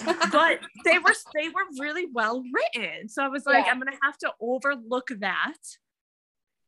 But 0.05 0.61
they 0.85 0.98
were 0.98 1.15
they 1.35 1.48
were 1.48 1.66
really 1.81 2.06
well 2.12 2.43
written. 2.52 3.09
So 3.09 3.23
i 3.24 3.28
was 3.28 3.47
like 3.47 3.65
Yeah. 3.66 3.70
i'm 3.73 3.78
gonna 3.78 3.97
have 4.02 4.19
to 4.19 4.32
overlook 4.40 5.09
that 5.20 5.55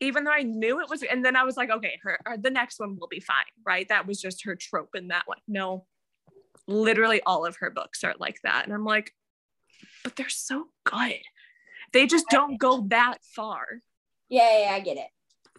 even 0.00 0.24
though 0.24 0.30
i 0.30 0.42
knew 0.42 0.80
it 0.80 0.88
was 0.88 1.02
and 1.02 1.24
then 1.24 1.34
i 1.36 1.42
was 1.42 1.56
like 1.56 1.70
okay 1.70 1.98
her 2.02 2.18
uh, 2.26 2.36
the 2.40 2.50
next 2.50 2.78
one 2.78 2.96
will 3.00 3.08
be 3.08 3.18
fine 3.20 3.44
right? 3.64 3.88
That 3.88 4.06
was 4.06 4.20
just 4.20 4.44
her 4.44 4.54
trope 4.54 4.94
in 4.94 5.08
that 5.08 5.24
one. 5.26 5.38
No 5.48 5.86
literally 6.68 7.20
all 7.26 7.44
of 7.46 7.56
her 7.56 7.70
books 7.70 8.04
are 8.04 8.14
like 8.18 8.38
that. 8.42 8.64
And 8.64 8.72
i'm 8.74 8.84
like 8.84 9.12
but 10.04 10.14
they're 10.16 10.28
so 10.28 10.66
good. 10.84 11.20
They 11.92 12.06
just 12.06 12.26
don't 12.28 12.58
go 12.58 12.86
that 12.88 13.18
far. 13.34 13.66
Yeah, 14.28 14.50
yeah, 14.52 14.64
yeah, 14.66 14.72
I 14.74 14.80
get 14.80 14.96
it. 14.98 15.08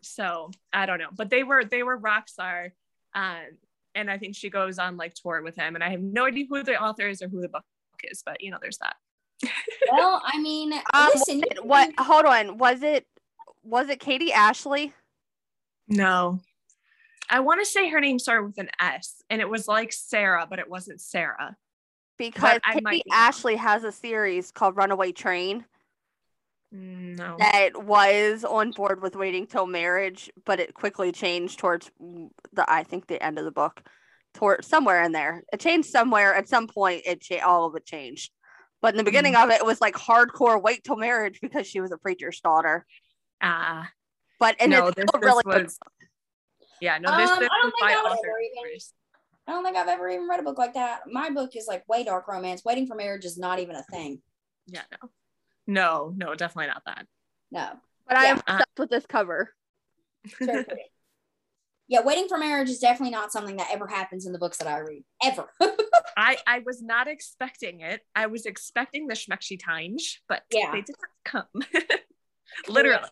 so 0.02 0.52
i 0.72 0.86
don't 0.86 1.00
know. 1.00 1.10
But 1.16 1.30
they 1.30 1.44
were 1.44 1.66
they 1.66 1.84
were 1.84 1.98
rock 1.98 2.30
star 2.30 2.74
um 3.14 3.46
and 3.98 4.10
i 4.10 4.18
think 4.18 4.36
she 4.36 4.49
goes 4.49 4.80
on 4.80 4.95
like 4.98 5.14
tour 5.14 5.41
with 5.41 5.56
him 5.56 5.76
and 5.76 5.84
i 5.84 5.90
have 5.90 6.02
no 6.02 6.26
idea 6.26 6.45
who 6.49 6.64
the 6.64 6.82
author 6.82 7.07
is 7.07 7.22
or 7.22 7.28
who 7.28 7.41
the 7.41 7.49
book 7.49 7.64
is 8.03 8.24
but 8.26 8.41
you 8.41 8.52
know 8.52 8.57
there's 8.61 8.78
that 8.78 8.95
Well, 9.91 10.22
I 10.26 10.40
mean, 10.41 10.74
Um, 10.94 11.10
listen, 11.14 11.41
what, 11.61 11.65
what? 11.65 12.06
Hold 12.06 12.26
on. 12.26 12.57
Was 12.57 12.82
it? 12.82 13.06
Was 13.64 13.88
it 13.90 13.99
Katie 13.99 14.34
Ashley? 14.34 14.94
no 15.88 16.40
i 17.30 17.40
want 17.40 17.60
to 17.61 17.65
say 17.65 17.90
her 17.90 17.99
name 18.02 18.19
started 18.19 18.44
with 18.45 18.57
an 18.57 18.69
s 18.80 19.22
and 19.30 19.40
it 19.41 19.48
was 19.49 19.68
like 19.68 19.91
sarah 19.94 20.45
but 20.49 20.60
it 20.60 20.69
wasn't 20.69 20.99
sarah 20.99 21.56
Because 22.18 22.60
I 22.65 22.80
might 22.82 22.91
Katie 22.91 23.03
be 23.06 23.11
wrong. 23.11 23.19
Ashley 23.28 23.56
has 23.57 23.84
a 23.84 23.91
series 23.91 24.52
called 24.52 24.76
Runaway 24.76 25.11
Train 25.11 25.65
no 26.72 27.35
that 27.39 27.84
was 27.84 28.44
on 28.44 28.72
board 28.72 29.02
with 29.02 29.15
Waiting 29.15 29.48
Till 29.48 29.68
Marriage, 29.68 30.30
but 30.45 30.60
it 30.60 30.73
quickly 30.73 31.11
changed 31.11 31.60
towards 31.60 31.89
the 31.99 32.65
I 32.68 32.84
think 32.84 33.07
the 33.07 33.23
end 33.23 33.39
of 33.39 33.45
the 33.45 33.52
book, 33.52 33.81
toward 34.34 34.65
somewhere 34.65 35.02
in 35.03 35.11
there. 35.11 35.44
It 35.53 35.60
changed 35.60 35.89
somewhere 35.89 36.34
at 36.35 36.49
some 36.49 36.68
point. 36.68 37.03
It 37.06 37.22
cha- 37.22 37.45
all 37.45 37.65
of 37.68 37.76
it 37.76 37.85
changed, 37.85 38.31
but 38.81 38.94
in 38.94 38.98
the 38.98 39.03
beginning 39.03 39.34
Mm-hmm. 39.34 39.44
of 39.44 39.49
it, 39.56 39.61
it 39.61 39.65
was 39.65 39.81
like 39.81 39.95
hardcore 39.95 40.61
Wait 40.61 40.84
Till 40.84 40.98
Marriage 40.98 41.39
because 41.41 41.68
she 41.68 41.80
was 41.80 41.91
a 41.91 41.98
preacher's 41.98 42.39
daughter. 42.41 42.85
ah 43.41 43.89
But 44.39 44.56
and 44.60 44.72
no 44.72 44.88
it's 44.88 44.95
this, 44.98 45.06
still 45.07 45.22
this 45.22 45.30
really 45.30 45.44
good. 45.44 45.64
was 45.65 45.80
yeah 46.81 46.98
no 46.98 47.15
this, 47.18 47.31
Um, 47.31 47.39
this 47.39 47.49
I 47.52 47.60
don't 47.61 47.73
think 47.80 47.91
I 47.91 48.03
would 48.03 48.11
ever 48.11 48.39
even, 48.39 48.80
I 49.48 49.52
don't 49.52 49.64
think 49.64 49.77
I've 49.77 49.88
ever 49.88 50.10
even 50.10 50.27
read 50.27 50.39
a 50.39 50.44
book 50.44 50.57
like 50.57 50.73
that. 50.73 51.02
My 51.11 51.30
book 51.30 51.56
is 51.56 51.65
like 51.68 51.88
way 51.88 52.03
dark 52.03 52.27
romance. 52.27 52.65
Waiting 52.65 52.88
for 52.88 52.95
marriage 52.95 53.26
is 53.26 53.38
not 53.38 53.60
even 53.60 53.76
a 53.76 53.84
thing. 53.84 54.22
yeah 54.68 54.81
no 54.91 55.10
no 55.68 56.14
no 56.15 56.34
definitely 56.35 56.68
not 56.68 56.81
that 56.85 57.06
No. 57.52 57.69
But 58.07 58.18
I 58.18 58.26
am 58.27 58.38
Yeah. 58.38 58.41
Uh, 58.48 58.53
obsessed 58.56 58.80
with 58.80 58.89
this 58.89 59.06
cover. 59.06 59.53
Seriously. 60.39 60.81
yeah, 61.89 62.02
waiting 62.03 62.27
for 62.30 62.38
marriage 62.38 62.69
is 62.69 62.80
definitely 62.80 63.11
not 63.11 63.31
something 63.34 63.57
that 63.57 63.68
ever 63.72 63.85
happens 63.88 64.26
in 64.26 64.31
the 64.31 64.39
books 64.39 64.57
that 64.60 64.68
I 64.68 64.80
read. 64.80 65.03
Ever. 65.23 65.52
I 66.18 66.38
I 66.48 66.60
was 66.65 66.81
not 66.81 67.07
expecting 67.07 67.81
it. 67.81 68.02
I 68.15 68.27
was 68.27 68.45
expecting 68.45 69.07
the 69.07 69.14
schmexy 69.14 69.60
times, 69.64 70.19
but 70.30 70.44
Yeah. 70.49 70.72
they 70.72 70.81
did 70.81 70.95
not 71.02 71.44
come. 71.45 71.64
Literally. 72.69 73.10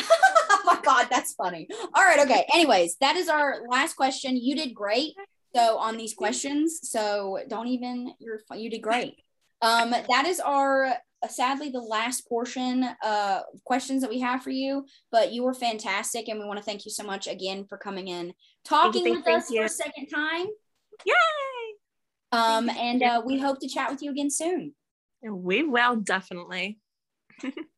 oh 0.00 0.62
my 0.64 0.78
god, 0.82 1.08
that's 1.10 1.34
funny. 1.34 1.68
All 1.94 2.02
right, 2.04 2.20
okay. 2.20 2.46
Anyways, 2.54 2.96
that 3.00 3.16
is 3.16 3.28
our 3.28 3.62
last 3.68 3.94
question. 3.96 4.36
You 4.36 4.54
did 4.56 4.74
great. 4.74 5.14
So 5.54 5.78
on 5.78 5.96
these 5.96 6.14
questions, 6.14 6.80
so 6.82 7.38
don't 7.48 7.68
even 7.68 8.12
you're 8.18 8.40
you 8.56 8.70
did 8.70 8.82
great. 8.82 9.16
Um, 9.62 9.90
that 9.90 10.26
is 10.26 10.40
our 10.40 10.94
sadly 11.28 11.70
the 11.70 11.80
last 11.80 12.28
portion 12.28 12.84
uh 13.02 13.40
questions 13.64 14.02
that 14.02 14.10
we 14.10 14.20
have 14.20 14.42
for 14.42 14.50
you. 14.50 14.84
But 15.10 15.32
you 15.32 15.42
were 15.42 15.54
fantastic, 15.54 16.28
and 16.28 16.38
we 16.38 16.46
want 16.46 16.58
to 16.58 16.64
thank 16.64 16.84
you 16.84 16.90
so 16.90 17.04
much 17.04 17.26
again 17.26 17.64
for 17.68 17.78
coming 17.78 18.08
in, 18.08 18.32
talking 18.64 19.04
thank- 19.04 19.16
with 19.16 19.24
thank 19.24 19.38
us 19.42 19.48
for 19.48 19.64
a 19.64 19.68
second 19.68 20.06
time. 20.06 20.46
Yay! 21.04 21.14
Um, 22.32 22.68
and 22.68 23.02
uh, 23.02 23.22
we 23.24 23.38
hope 23.38 23.60
to 23.60 23.68
chat 23.68 23.90
with 23.90 24.02
you 24.02 24.10
again 24.10 24.30
soon. 24.30 24.74
We 25.22 25.62
will 25.62 25.96
definitely. 25.96 26.78